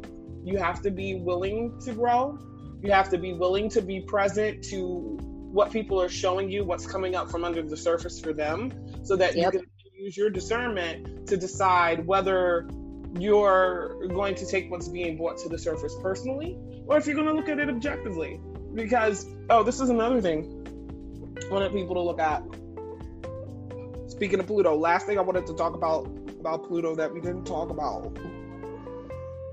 you 0.44 0.58
have 0.58 0.82
to 0.82 0.92
be 0.92 1.16
willing 1.16 1.80
to 1.86 1.94
grow. 1.94 2.38
You 2.82 2.92
have 2.92 3.10
to 3.10 3.18
be 3.18 3.34
willing 3.34 3.70
to 3.70 3.82
be 3.82 4.02
present 4.02 4.64
to 4.66 5.18
what 5.52 5.72
people 5.72 6.02
are 6.02 6.10
showing 6.10 6.52
you, 6.52 6.66
what's 6.66 6.86
coming 6.86 7.16
up 7.16 7.32
from 7.32 7.46
under 7.46 7.62
the 7.62 7.78
surface 7.78 8.20
for 8.20 8.34
them, 8.34 8.74
so 9.04 9.16
that 9.16 9.36
Yep. 9.36 9.54
you 9.54 9.60
can 9.60 9.70
use 9.98 10.18
your 10.18 10.30
discernment 10.30 11.28
to 11.28 11.38
decide 11.38 12.06
whether 12.06 12.68
you're 13.18 13.96
going 14.10 14.36
to 14.36 14.46
take 14.46 14.70
what's 14.70 14.90
being 14.90 15.18
brought 15.18 15.38
to 15.38 15.50
the 15.50 15.58
surface 15.58 15.96
personally 16.02 16.58
or 16.88 16.98
if 16.98 17.08
you're 17.08 17.16
going 17.16 17.28
to 17.28 17.34
look 17.34 17.48
at 17.48 17.60
it 17.60 17.70
objectively. 17.70 18.40
Because, 18.76 19.26
oh, 19.50 19.64
this 19.64 19.80
is 19.80 19.90
another 19.90 20.22
thing 20.22 20.62
I 21.42 21.54
wanted 21.54 21.72
people 21.72 21.96
to 21.96 22.02
look 22.02 22.20
at. 22.20 22.44
Speaking 24.08 24.40
of 24.40 24.48
Pluto, 24.48 24.76
last 24.76 25.08
thing 25.08 25.18
I 25.18 25.22
wanted 25.22 25.48
to 25.48 25.54
talk 25.54 25.74
about 25.74 26.06
about 26.40 26.68
Pluto 26.68 26.96
that 26.96 27.12
we 27.12 27.22
didn't 27.22 27.46
talk 27.46 27.72
about. 27.72 28.16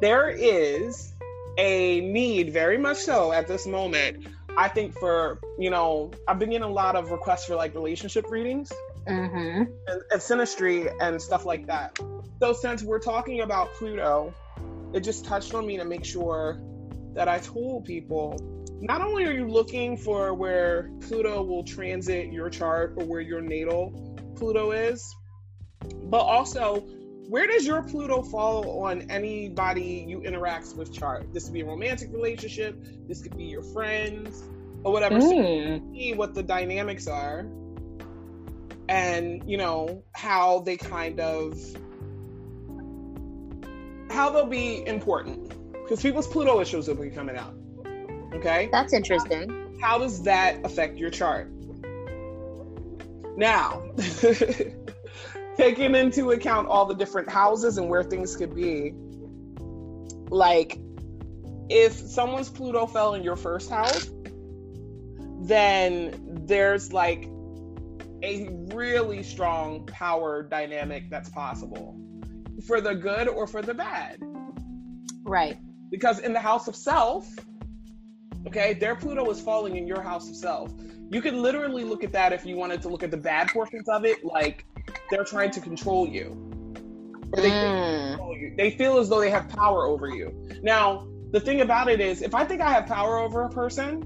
There 0.00 0.28
is 0.28 1.14
a 1.56 2.00
need, 2.00 2.52
very 2.52 2.76
much 2.76 2.98
so 2.98 3.32
at 3.32 3.48
this 3.48 3.66
moment. 3.66 4.26
I 4.58 4.68
think 4.68 4.92
for, 4.98 5.40
you 5.58 5.70
know, 5.70 6.10
I've 6.28 6.38
been 6.38 6.50
getting 6.50 6.68
a 6.68 6.72
lot 6.72 6.96
of 6.96 7.10
requests 7.10 7.46
for 7.46 7.54
like 7.54 7.74
relationship 7.74 8.30
readings 8.30 8.70
Mm-hmm. 9.06 9.62
and, 9.88 10.02
and 10.12 10.20
synastry 10.20 10.94
and 11.00 11.20
stuff 11.20 11.44
like 11.44 11.66
that. 11.66 11.98
So 12.40 12.52
since 12.52 12.82
we're 12.82 13.00
talking 13.00 13.40
about 13.40 13.72
Pluto, 13.74 14.32
it 14.92 15.00
just 15.00 15.24
touched 15.24 15.54
on 15.54 15.66
me 15.66 15.76
to 15.78 15.84
make 15.84 16.04
sure 16.04 16.60
that 17.14 17.28
I 17.28 17.38
told 17.40 17.84
people 17.84 18.36
not 18.82 19.00
only 19.00 19.24
are 19.24 19.32
you 19.32 19.46
looking 19.46 19.96
for 19.96 20.34
where 20.34 20.90
Pluto 21.02 21.42
will 21.42 21.62
transit 21.62 22.32
your 22.32 22.50
chart 22.50 22.94
or 22.96 23.04
where 23.04 23.20
your 23.20 23.40
natal 23.40 23.92
Pluto 24.36 24.72
is, 24.72 25.14
but 26.04 26.18
also 26.18 26.80
where 27.28 27.46
does 27.46 27.64
your 27.64 27.82
Pluto 27.84 28.22
fall 28.22 28.82
on 28.82 29.02
anybody 29.02 30.04
you 30.08 30.20
interact 30.22 30.74
with 30.76 30.92
chart? 30.92 31.32
This 31.32 31.44
could 31.44 31.54
be 31.54 31.60
a 31.60 31.64
romantic 31.64 32.12
relationship, 32.12 32.76
this 33.06 33.22
could 33.22 33.36
be 33.36 33.44
your 33.44 33.62
friends, 33.62 34.42
or 34.82 34.92
whatever. 34.92 35.20
So 35.20 35.30
Mm. 35.30 35.94
see 35.94 36.12
what 36.14 36.34
the 36.34 36.42
dynamics 36.42 37.06
are 37.06 37.46
and 38.88 39.48
you 39.48 39.56
know 39.56 40.02
how 40.12 40.58
they 40.60 40.76
kind 40.76 41.20
of 41.20 41.58
how 44.10 44.28
they'll 44.30 44.46
be 44.46 44.84
important 44.86 45.54
because 45.72 46.02
people's 46.02 46.26
pluto 46.26 46.60
issues 46.60 46.88
will 46.88 46.96
be 46.96 47.08
coming 47.08 47.36
out 47.36 47.54
okay 48.34 48.68
That's 48.72 48.92
interesting. 48.92 49.78
how 49.80 49.98
does 49.98 50.22
that 50.22 50.64
affect 50.64 50.96
your 50.98 51.10
chart 51.10 51.50
now 53.36 53.82
taking 55.56 55.94
into 55.94 56.30
account 56.32 56.68
all 56.68 56.86
the 56.86 56.94
different 56.94 57.28
houses 57.30 57.78
and 57.78 57.88
where 57.88 58.02
things 58.02 58.36
could 58.36 58.54
be 58.54 58.92
like 60.28 60.78
if 61.68 61.92
someone's 61.92 62.48
pluto 62.50 62.86
fell 62.86 63.14
in 63.14 63.22
your 63.22 63.36
first 63.36 63.70
house 63.70 64.10
then 65.44 66.14
there's 66.46 66.92
like 66.92 67.28
a 68.22 68.48
really 68.72 69.22
strong 69.22 69.84
power 69.86 70.42
dynamic 70.42 71.10
that's 71.10 71.28
possible 71.30 71.98
for 72.66 72.80
the 72.80 72.94
good 72.94 73.28
or 73.28 73.46
for 73.46 73.62
the 73.62 73.74
bad 73.74 74.18
Right. 75.24 75.56
because 75.90 76.18
in 76.18 76.32
the 76.32 76.40
house 76.40 76.68
of 76.68 76.76
self 76.76 77.28
okay 78.46 78.74
their 78.74 78.94
pluto 78.96 79.28
is 79.30 79.40
falling 79.40 79.76
in 79.76 79.86
your 79.86 80.02
house 80.02 80.28
of 80.28 80.36
self 80.36 80.70
you 81.12 81.20
can 81.20 81.42
literally 81.42 81.84
look 81.84 82.02
at 82.02 82.12
that 82.12 82.32
if 82.32 82.46
you 82.46 82.56
wanted 82.56 82.80
to 82.80 82.88
look 82.88 83.02
at 83.02 83.10
the 83.10 83.16
bad 83.18 83.50
portions 83.50 83.88
of 83.88 84.04
it 84.06 84.24
like 84.24 84.64
they're 85.10 85.24
trying 85.24 85.50
to 85.50 85.60
control 85.60 86.08
you. 86.08 86.30
Or 87.36 87.42
they 87.42 87.50
Mm. 87.50 88.08
control 88.08 88.36
you. 88.36 88.54
they 88.56 88.70
feel 88.70 88.98
as 88.98 89.10
though 89.10 89.20
they 89.20 89.28
have 89.30 89.48
power 89.50 89.86
over 89.86 90.08
you. 90.08 90.32
Now 90.62 91.06
the 91.32 91.40
thing 91.40 91.60
about 91.60 91.88
it 91.88 92.00
is 92.00 92.22
if 92.22 92.34
i 92.34 92.44
think 92.44 92.60
i 92.60 92.70
have 92.70 92.86
power 92.86 93.18
over 93.18 93.44
a 93.44 93.48
person 93.50 94.02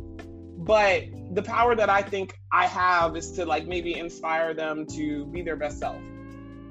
but 0.59 1.03
the 1.33 1.43
power 1.43 1.75
that 1.75 1.91
i 1.91 2.01
think 2.03 2.39
i 2.53 2.67
have 2.67 3.17
is 3.17 3.33
to 3.33 3.45
like 3.45 3.67
maybe 3.67 3.97
inspire 3.97 4.55
them 4.55 4.87
to 4.87 5.27
be 5.27 5.43
their 5.43 5.57
best 5.57 5.79
self. 5.79 6.01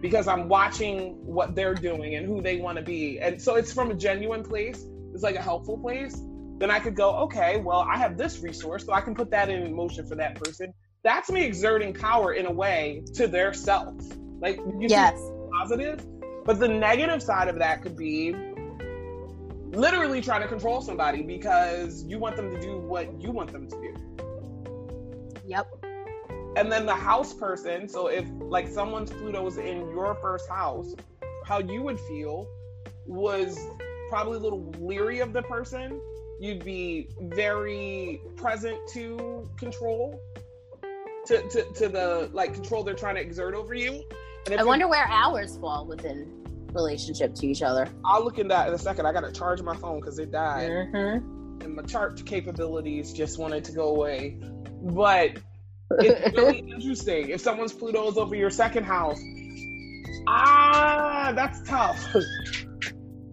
Because 0.02 0.28
i'm 0.28 0.50
watching 0.50 1.16
what 1.26 1.56
they're 1.56 1.76
doing 1.76 2.16
and 2.16 2.26
who 2.26 2.42
they 2.42 2.58
want 2.58 2.78
to 2.78 2.84
be. 2.84 3.20
And 3.22 3.42
so 3.42 3.56
it's 3.56 3.72
from 3.72 3.90
a 3.92 3.96
genuine 3.96 4.44
place. 4.44 4.86
It's 5.14 5.24
like 5.24 5.36
a 5.36 5.42
helpful 5.42 5.78
place 5.78 6.22
then 6.58 6.72
i 6.72 6.80
could 6.80 6.96
go 6.96 7.12
okay 7.16 7.58
well 7.58 7.82
i 7.82 7.98
have 7.98 8.18
this 8.18 8.40
resource 8.40 8.86
so 8.86 8.94
i 8.94 9.02
can 9.02 9.14
put 9.14 9.30
that 9.30 9.50
in 9.50 9.74
motion 9.76 10.06
for 10.08 10.16
that 10.16 10.36
person. 10.36 10.74
That's 11.04 11.30
me 11.30 11.44
exerting 11.44 11.94
power 11.94 12.34
in 12.34 12.48
a 12.48 12.52
way 12.52 13.04
to 13.14 13.28
their 13.28 13.54
self. 13.54 13.94
Like 14.42 14.58
you 14.58 14.88
Yes. 14.90 15.22
positive? 15.54 16.04
But 16.46 16.60
the 16.60 16.68
negative 16.68 17.22
side 17.22 17.48
of 17.48 17.60
that 17.60 17.84
could 17.84 17.96
be 17.96 18.34
literally 19.70 20.20
trying 20.22 20.42
to 20.42 20.48
control 20.48 20.82
somebody 20.82 21.22
because 21.22 22.04
you 22.06 22.18
want 22.18 22.36
them 22.36 22.52
to 22.56 22.60
do 22.60 22.80
what 22.80 23.22
you 23.22 23.30
want 23.32 23.52
them 23.52 23.68
to 23.68 23.76
do. 23.76 23.94
Yep. 25.46 25.68
and 26.58 26.72
then 26.72 26.88
the 26.88 26.96
house 26.96 27.34
person 27.34 27.88
so 27.88 28.08
if 28.08 28.26
like 28.40 28.68
someone's 28.68 29.12
pluto 29.12 29.46
is 29.46 29.58
in 29.58 29.78
your 29.92 30.16
first 30.22 30.50
house 30.50 30.96
how 31.46 31.60
you 31.60 31.84
would 31.84 32.00
feel 32.00 32.48
was 33.06 33.60
probably 34.10 34.38
a 34.38 34.40
little 34.40 34.72
leery 34.80 35.20
of 35.20 35.34
the 35.34 35.42
person 35.44 36.02
you'd 36.40 36.64
be 36.64 37.10
very 37.22 38.22
present 38.36 38.78
to 38.94 39.50
control 39.58 40.20
to, 41.26 41.42
to, 41.50 41.64
to 41.74 41.90
the 41.90 42.30
like 42.34 42.54
control 42.54 42.84
they're 42.84 42.94
trying 42.94 43.16
to 43.16 43.22
exert 43.22 43.56
over 43.56 43.74
you 43.74 44.04
and 44.52 44.60
I 44.60 44.64
wonder 44.64 44.88
where 44.88 45.06
ours 45.08 45.58
fall 45.58 45.86
within 45.86 46.44
relationship 46.74 47.34
to 47.36 47.48
each 47.48 47.62
other. 47.62 47.88
i'll 48.06 48.24
look 48.24 48.38
in 48.38 48.48
that 48.50 48.68
in 48.68 48.74
a 48.74 48.78
second 48.78 49.06
i 49.06 49.14
gotta 49.14 49.32
charge 49.32 49.62
my 49.62 49.76
phone 49.76 50.00
because 50.02 50.20
it 50.20 50.32
died 50.32 50.70
Mm-hmm. 50.70 51.62
and 51.62 51.76
my 51.76 51.84
chart 51.84 52.24
capabilities 52.26 53.14
just 53.14 53.40
wanted 53.40 53.64
to 53.64 53.72
go 53.72 53.88
away. 53.96 54.38
But 54.82 55.40
it's 55.92 56.36
really 56.38 56.60
interesting. 56.60 57.30
If 57.30 57.40
someone's 57.42 57.72
Pluto 57.74 58.08
is 58.12 58.18
over 58.18 58.36
your 58.36 58.50
second 58.50 58.84
house, 58.84 59.20
ah, 60.28 61.32
that's 61.36 61.62
tough. 61.68 61.98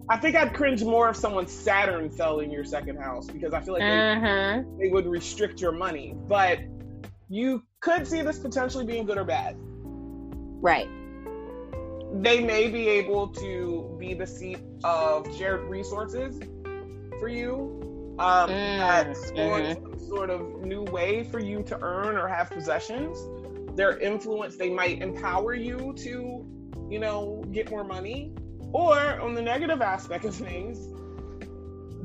I 0.09 0.17
think 0.17 0.35
I'd 0.35 0.53
cringe 0.53 0.83
more 0.83 1.09
if 1.09 1.15
someone's 1.15 1.51
Saturn 1.51 2.09
fell 2.09 2.39
in 2.39 2.51
your 2.51 2.65
second 2.65 2.97
house 2.97 3.27
because 3.27 3.53
I 3.53 3.61
feel 3.61 3.73
like 3.73 3.83
they, 3.83 3.87
Mm-hmm. 3.87 4.77
they 4.79 4.89
would 4.89 5.05
restrict 5.07 5.61
your 5.61 5.71
money. 5.71 6.13
But 6.27 6.59
you 7.29 7.63
could 7.79 8.05
see 8.05 8.21
this 8.21 8.37
potentially 8.39 8.85
being 8.85 9.05
good 9.05 9.17
or 9.17 9.23
bad. 9.23 9.55
Right. 9.59 10.87
They 12.21 12.43
may 12.43 12.69
be 12.69 12.87
able 12.89 13.27
to 13.29 13.95
be 13.99 14.13
the 14.13 14.27
seat 14.27 14.59
of 14.83 15.25
shared 15.37 15.61
resources 15.69 16.37
for 17.19 17.27
you. 17.27 18.15
Um, 18.19 18.49
Mm, 18.49 19.15
mhm. 19.35 19.73
some 19.73 19.99
sort 19.99 20.29
of 20.29 20.61
new 20.61 20.83
way 20.83 21.23
for 21.23 21.39
you 21.39 21.63
to 21.63 21.79
earn 21.81 22.15
or 22.17 22.27
have 22.27 22.51
possessions. 22.51 23.17
Their 23.75 23.97
influence, 23.97 24.55
they 24.57 24.69
might 24.69 25.01
empower 25.01 25.55
you 25.55 25.93
to, 25.97 26.45
you 26.89 26.99
know, 26.99 27.43
get 27.51 27.71
more 27.71 27.83
money. 27.83 28.31
Or 28.73 28.97
on 29.21 29.33
the 29.35 29.41
negative 29.41 29.81
aspect 29.81 30.25
of 30.25 30.35
things, 30.35 30.79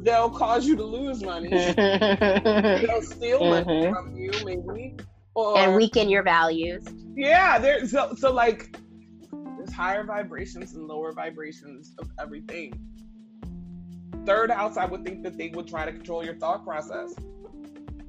they'll 0.04 0.30
cause 0.30 0.66
you 0.66 0.76
to 0.76 0.84
lose 0.84 1.22
money. 1.22 1.48
they'll 1.76 3.02
steal 3.02 3.40
money 3.44 3.64
Mhm. 3.64 3.92
from 3.92 4.16
you, 4.16 4.30
maybe. 4.44 4.96
or 5.34 5.56
and 5.58 5.74
weaken 5.76 6.08
your 6.08 6.22
values. 6.22 6.84
yeah, 7.16 7.58
there's 7.58 7.90
so, 7.92 8.14
so 8.16 8.32
like 8.32 8.76
there's 9.56 9.72
higher 9.72 10.04
vibrations 10.04 10.74
and 10.74 10.86
lower 10.86 11.12
vibrations 11.12 11.94
of 11.98 12.08
everything. 12.20 12.72
Third 14.26 14.50
house, 14.50 14.76
I 14.76 14.84
would 14.84 15.04
think 15.04 15.22
that 15.22 15.38
they 15.38 15.48
would 15.50 15.66
try 15.68 15.84
to 15.86 15.92
control 15.92 16.24
your 16.24 16.34
thought 16.34 16.64
process. 16.64 17.14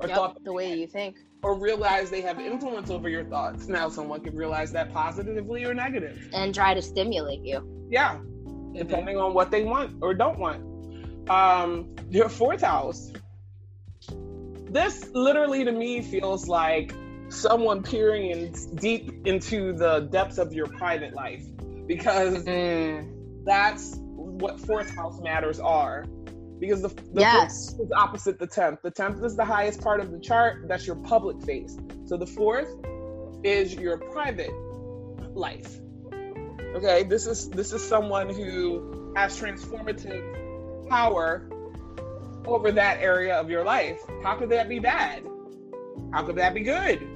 Or 0.02 0.08
Yep, 0.08 0.16
thought 0.18 0.44
the 0.44 0.54
way 0.54 0.74
you 0.74 0.88
think. 0.88 1.18
or 1.44 1.54
realize 1.56 2.10
they 2.10 2.22
have 2.22 2.40
influence 2.40 2.90
over 2.90 3.08
your 3.10 3.24
thoughts. 3.26 3.68
Now 3.68 3.90
someone 3.90 4.22
can 4.22 4.36
realize 4.36 4.72
that 4.74 4.92
positively 4.94 5.64
or 5.66 5.74
negative. 5.74 6.18
And 6.34 6.54
try 6.54 6.74
to 6.74 6.82
stimulate 6.82 7.42
you. 7.44 7.88
Yeah. 7.90 8.20
Depending 8.74 9.18
on 9.18 9.34
what 9.34 9.52
they 9.52 9.64
want 9.64 9.98
or 10.02 10.14
don't 10.14 10.40
want. 10.40 11.30
Um, 11.30 11.96
your 12.10 12.30
fourth 12.30 12.62
house. 12.62 13.12
This 14.70 15.10
literally 15.14 15.64
to 15.64 15.72
me 15.72 16.02
feels 16.02 16.48
like 16.48 16.94
someone 17.30 17.84
peering 17.84 18.32
in 18.32 18.54
deep 18.76 19.26
into 19.26 19.74
the 19.74 20.02
depths 20.12 20.38
of 20.38 20.54
your 20.54 20.68
private 20.68 21.14
life 21.14 21.44
because 21.88 22.46
Mm, 22.46 23.44
that's 23.46 23.96
what 23.98 24.60
fourth 24.60 24.96
house 24.96 25.20
matters 25.22 25.60
are. 25.60 26.06
Because 26.60 26.82
the, 26.82 26.90
the 27.14 27.22
yes. 27.22 27.74
fourth 27.74 27.88
is 27.88 27.92
opposite 27.94 28.38
the 28.38 28.48
tenth. 28.48 28.82
The 28.82 28.92
tenth 28.92 29.24
is 29.24 29.36
the 29.36 29.46
highest 29.46 29.82
part 29.82 30.00
of 30.02 30.12
the 30.12 30.20
chart. 30.20 30.68
That's 30.68 30.86
your 30.86 30.98
public 30.98 31.42
face. 31.44 31.78
So 32.06 32.18
the 32.18 32.28
fourth 32.28 32.70
is 33.44 33.74
your 33.76 33.98
private 33.98 34.52
life. 35.34 35.80
Okay, 36.76 37.04
this 37.04 37.26
is 37.26 37.50
this 37.50 37.74
is 37.74 37.88
someone 37.88 38.30
who 38.30 39.14
has 39.16 39.40
transformative 39.40 40.88
power 40.88 41.50
over 42.46 42.72
that 42.72 43.00
area 43.02 43.36
of 43.40 43.50
your 43.50 43.64
life. 43.64 44.00
How 44.24 44.36
could 44.36 44.50
that 44.50 44.70
be 44.70 44.80
bad? 44.80 45.24
How 46.14 46.24
could 46.24 46.36
that 46.36 46.54
be 46.54 46.62
good? 46.62 47.08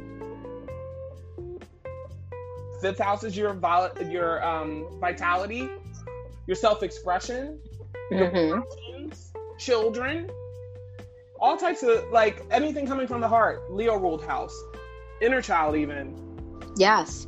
Fifth 2.82 3.00
house 3.00 3.24
is 3.24 3.38
your 3.38 3.54
vol- 3.54 3.92
your 4.10 4.44
um, 4.44 4.88
vitality, 5.00 5.70
your 6.48 6.56
self-expression, 6.56 7.60
your 8.16 8.28
hmm 8.30 8.60
passions, 8.60 9.32
children, 9.58 10.30
all 11.40 11.58
types 11.58 11.84
of 11.84 12.10
like 12.12 12.44
anything 12.52 12.86
coming 12.88 13.08
from 13.08 13.22
the 13.22 13.28
heart. 13.28 13.72
Leo 13.72 13.96
ruled 13.96 14.26
house, 14.26 14.56
inner 15.22 15.42
child, 15.42 15.76
even 15.76 16.18
Yes. 16.76 17.28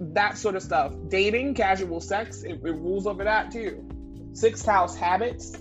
That 0.00 0.36
sort 0.38 0.56
of 0.56 0.62
stuff. 0.62 0.92
Dating, 1.08 1.54
casual 1.54 2.00
sex, 2.00 2.42
it, 2.42 2.60
it 2.64 2.76
rules 2.76 3.06
over 3.06 3.24
that 3.24 3.50
too. 3.50 3.84
Sixth 4.32 4.66
house 4.66 4.96
habits, 4.96 5.52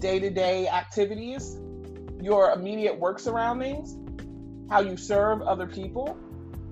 day 0.00 0.18
to 0.18 0.30
day 0.30 0.68
activities, 0.68 1.56
your 2.20 2.52
immediate 2.52 2.98
work 2.98 3.18
surroundings, 3.18 3.96
how 4.70 4.80
you 4.80 4.96
serve 4.96 5.42
other 5.42 5.66
people. 5.66 6.16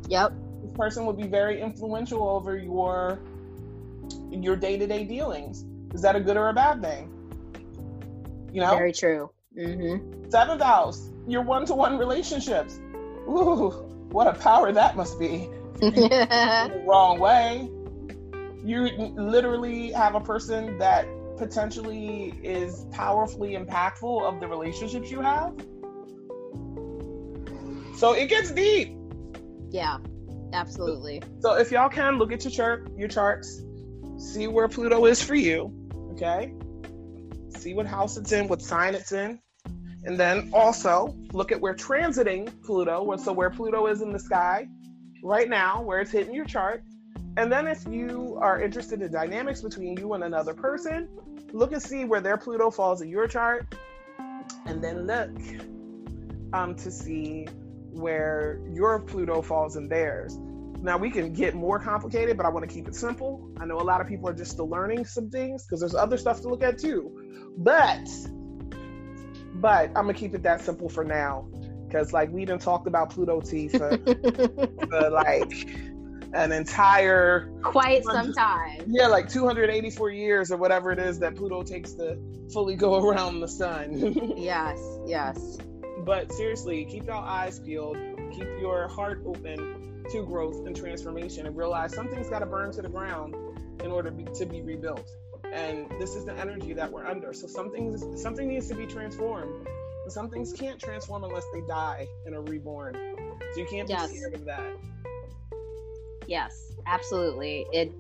Yep. 0.09 0.33
This 0.63 0.73
person 0.73 1.07
would 1.07 1.17
be 1.17 1.27
very 1.29 1.61
influential 1.61 2.29
over 2.29 2.57
your 2.57 3.21
your 4.31 4.57
day 4.57 4.77
to 4.79 4.87
day 4.87 5.05
dealings. 5.05 5.65
Is 5.95 6.03
that 6.03 6.17
a 6.17 6.21
good 6.21 6.37
or 6.37 6.49
a 6.49 6.53
bad 6.53 6.83
thing? 6.83 7.13
You 8.53 8.61
know, 8.61 8.71
Very 8.71 8.93
true. 8.93 9.31
hmm 9.57 9.97
seventh 10.29 10.63
house, 10.63 11.11
your 11.29 11.43
one 11.43 11.65
to 11.67 11.75
one 11.75 11.99
relationships. 11.99 12.79
Ooh, 13.29 13.71
what 14.11 14.27
a 14.27 14.33
power 14.39 14.73
that 14.73 14.97
must 14.97 15.19
be. 15.19 15.49
The 15.81 16.83
wrong 16.87 17.19
way. 17.19 17.71
You 18.65 18.89
literally 19.17 19.93
have 19.93 20.15
a 20.15 20.21
person 20.21 20.79
that 20.79 21.07
potentially 21.37 22.35
is 22.43 22.87
powerfully 22.91 23.53
impactful 23.53 24.23
of 24.23 24.41
the 24.41 24.49
relationships 24.49 25.11
you 25.11 25.21
have. 25.21 25.53
So 27.97 28.13
it 28.13 28.29
gets 28.29 28.51
deep. 28.51 28.97
yeah. 29.71 29.99
Absolutely. 30.53 31.23
So 31.41 31.55
if 31.57 31.71
y'all 31.71 31.89
can 31.89 32.19
look 32.19 32.33
at 32.33 32.45
your 32.45 32.51
chart, 32.51 32.89
your 32.97 33.09
charts, 33.09 33.63
see 34.19 34.47
where 34.47 34.69
Pluto 34.69 35.05
is 35.07 35.23
for 35.23 35.35
you, 35.35 35.73
okay? 36.13 36.55
See 37.51 37.75
what 37.75 37.87
house 37.87 38.17
it's 38.17 38.33
in, 38.33 38.49
what 38.49 38.63
sign 38.63 38.95
it's 38.95 39.13
in, 39.13 39.41
and 40.05 40.19
then 40.19 40.51
also 40.53 41.15
look 41.33 41.53
at 41.53 41.61
where 41.61 41.75
transiting 41.75 42.51
Pluto, 42.63 43.15
so 43.17 43.33
where 43.33 43.51
Pluto 43.51 43.87
is 43.87 44.03
in 44.03 44.13
the 44.13 44.19
sky 44.19 44.67
right 45.27 45.49
now, 45.49 45.83
where 45.83 46.01
it's 46.01 46.13
hitting 46.13 46.35
your 46.35 46.45
chart. 46.45 46.85
And 47.37 47.53
then 47.53 47.67
if 47.67 47.85
you 47.87 48.39
are 48.41 48.63
interested 48.63 49.03
in 49.03 49.13
dynamics 49.13 49.61
between 49.61 49.97
you 49.99 50.15
and 50.15 50.25
another 50.25 50.55
person, 50.55 51.09
look 51.53 51.73
and 51.73 51.83
see 51.83 52.05
where 52.05 52.21
their 52.21 52.37
Pluto 52.37 52.71
falls 52.71 53.03
in 53.03 53.09
your 53.09 53.27
chart, 53.27 53.75
and 54.65 54.83
then 54.83 55.07
look 55.07 55.31
um, 56.53 56.75
to 56.77 56.91
see 56.91 57.47
where 57.91 58.61
your 58.73 59.01
Pluto 59.01 59.43
falls 59.43 59.77
in 59.77 59.89
theirs. 59.89 60.39
Now 60.81 60.97
we 60.97 61.11
can 61.11 61.33
get 61.33 61.55
more 61.55 61.79
complicated, 61.79 62.37
but 62.37 62.47
I 62.47 62.49
want 62.49 62.69
to 62.69 62.73
keep 62.73 62.87
it 62.87 62.95
simple. 62.95 63.51
I 63.59 63.67
know 63.67 63.81
a 63.81 63.83
lot 63.83 64.01
of 64.01 64.07
people 64.07 64.29
are 64.29 64.35
just 64.35 64.53
still 64.53 64.69
learning 64.69 65.05
some 65.05 65.31
things 65.31 65.65
because 65.65 65.81
there's 65.81 65.95
other 65.95 66.17
stuff 66.17 66.41
to 66.43 66.49
look 66.49 66.63
at 66.63 66.79
too. 66.79 67.53
But 67.59 68.09
but 69.55 69.89
I'm 69.89 69.95
gonna 69.95 70.15
keep 70.15 70.35
it 70.35 70.43
that 70.45 70.61
simple 70.61 70.89
for 70.89 71.03
now. 71.03 71.49
Cause 71.97 72.13
like 72.13 72.31
we 72.31 72.45
done 72.45 72.59
talked 72.59 72.87
about 72.87 73.09
Pluto 73.11 73.41
T 73.41 73.69
for, 73.69 73.97
for 74.91 75.11
like 75.11 75.51
an 76.35 76.53
entire 76.53 77.49
Quite 77.63 78.05
some 78.05 78.35
time. 78.35 78.83
yeah, 78.87 79.07
like 79.07 79.31
284 79.31 80.11
years 80.11 80.51
or 80.53 80.59
whatever 80.59 80.93
it 80.93 80.99
is 80.99 81.19
that 81.21 81.37
Pluto 81.37 81.63
takes 81.63 81.93
to 81.95 82.19
fully 82.53 82.77
go 82.77 82.97
around 83.09 83.41
the 83.41 83.49
sun. 83.49 84.15
Yes. 84.37 84.79
Yes. 85.07 85.57
but 86.05 86.31
seriously, 86.33 86.85
keep 86.85 87.07
your 87.07 87.15
eyes 87.17 87.59
peeled, 87.61 87.97
keep 88.31 88.47
your 88.61 88.89
heart 88.89 89.23
open 89.25 90.05
to 90.13 90.23
growth 90.27 90.67
and 90.67 90.77
transformation, 90.77 91.47
and 91.47 91.57
realize 91.57 91.95
something's 91.95 92.29
got 92.29 92.41
to 92.41 92.47
burn 92.47 92.73
to 92.73 92.83
the 92.83 92.89
ground 92.91 93.35
in 93.83 93.91
order 93.91 94.11
be, 94.11 94.25
to 94.35 94.45
be 94.45 94.61
rebuilt. 94.61 95.09
And 95.51 95.89
this 95.99 96.15
is 96.15 96.27
the 96.27 96.35
energy 96.35 96.75
that 96.75 96.93
we're 96.93 97.07
under. 97.07 97.33
So 97.33 97.47
something 97.47 97.97
something 98.19 98.49
needs 98.49 98.69
to 98.69 98.75
be 98.75 98.85
transformed. 98.87 99.67
Some 100.09 100.31
things 100.31 100.53
can't 100.53 100.79
transform 100.81 101.25
unless 101.25 101.45
they 101.53 101.61
die 101.63 102.07
and 102.27 102.35
are 102.35 102.43
reborn. 102.43 102.95
So 103.55 103.61
you 103.61 103.67
can't 103.67 103.89
be 103.89 103.95
Yes. 103.95 104.11
scared 104.11 104.35
of 104.35 104.45
that. 104.45 104.77
Yes. 106.29 106.73
Absolutely. 106.87 107.67
It 107.73 107.93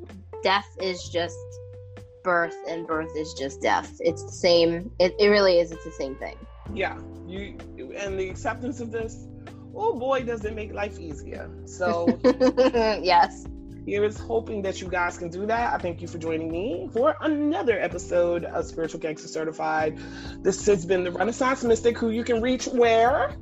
death 0.42 0.68
is 0.80 1.08
just 1.08 1.36
birth 2.22 2.56
and 2.68 2.86
birth 2.86 3.10
is 3.16 3.34
just 3.34 3.60
death. 3.60 3.96
It's 4.00 4.24
the 4.24 4.32
same 4.32 4.90
it, 4.98 5.14
it 5.18 5.28
really 5.28 5.58
is 5.58 5.72
it's 5.72 5.84
the 5.84 5.92
same 5.92 6.14
thing. 6.16 6.36
Yeah, 6.74 6.98
you 7.26 7.56
and 7.96 8.18
the 8.18 8.28
acceptance 8.28 8.80
of 8.80 8.92
this. 8.92 9.26
Oh 9.74 9.98
boy, 9.98 10.22
does 10.22 10.44
it 10.44 10.54
make 10.54 10.72
life 10.72 10.98
easier. 11.00 11.50
So 11.64 12.18
yes. 12.24 13.46
Here's 13.86 14.18
hoping 14.18 14.62
that 14.62 14.80
you 14.80 14.88
guys 14.88 15.16
can 15.16 15.28
do 15.28 15.46
that. 15.46 15.72
I 15.72 15.78
thank 15.78 16.02
you 16.02 16.08
for 16.08 16.18
joining 16.18 16.50
me 16.50 16.90
for 16.92 17.14
another 17.20 17.78
episode 17.78 18.44
of 18.44 18.66
Spiritual 18.66 18.98
Gangster 18.98 19.28
Certified. 19.28 19.96
This 20.42 20.66
has 20.66 20.84
been 20.84 21.04
the 21.04 21.12
Renaissance 21.12 21.62
Mystic, 21.62 21.96
who 21.96 22.10
you 22.10 22.24
can 22.24 22.42
reach 22.42 22.66
where? 22.66 23.36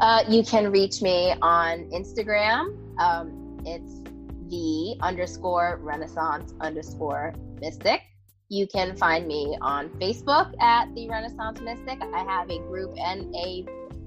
Uh, 0.00 0.24
you 0.28 0.42
can 0.42 0.72
reach 0.72 1.02
me 1.02 1.34
on 1.40 1.88
Instagram. 1.90 2.76
Um, 2.98 3.58
it's 3.64 4.00
the 4.50 4.96
underscore 5.02 5.78
Renaissance 5.80 6.52
underscore 6.60 7.32
Mystic. 7.60 8.02
You 8.48 8.66
can 8.66 8.96
find 8.96 9.28
me 9.28 9.56
on 9.60 9.88
Facebook 10.00 10.52
at 10.60 10.92
the 10.96 11.08
Renaissance 11.08 11.60
Mystic. 11.60 12.00
I 12.12 12.24
have 12.24 12.50
a 12.50 12.58
group 12.58 12.92
and 12.98 13.32
a 13.36 13.64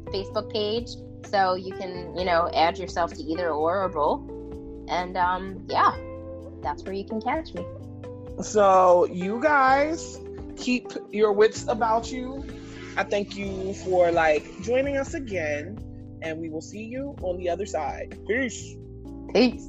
Facebook 0.08 0.52
page, 0.52 0.90
so 1.32 1.56
you 1.56 1.72
can 1.74 2.18
you 2.18 2.26
know 2.26 2.50
add 2.54 2.78
yourself 2.78 3.14
to 3.14 3.24
either 3.24 3.52
or 3.52 3.84
or 3.84 3.88
both. 3.88 4.33
And 4.88 5.18
um, 5.18 5.66
yeah, 5.68 5.96
that's 6.62 6.84
where 6.84 6.94
you 6.94 7.06
can 7.06 7.22
catch 7.22 7.54
me. 7.54 7.66
So, 8.42 9.06
you 9.06 9.40
guys 9.42 10.20
keep 10.58 10.92
your 11.12 11.34
wits 11.34 11.68
about 11.68 12.12
you. 12.12 12.44
I 12.98 13.04
thank 13.04 13.36
you 13.36 13.74
for 13.74 14.12
like 14.12 14.46
joining 14.62 14.98
us 14.98 15.14
again, 15.14 15.78
and 16.22 16.40
we 16.40 16.50
will 16.50 16.62
see 16.62 16.84
you 16.84 17.16
on 17.22 17.38
the 17.38 17.50
other 17.50 17.66
side. 17.66 18.18
Peace. 18.28 18.76
Peace. 19.34 19.68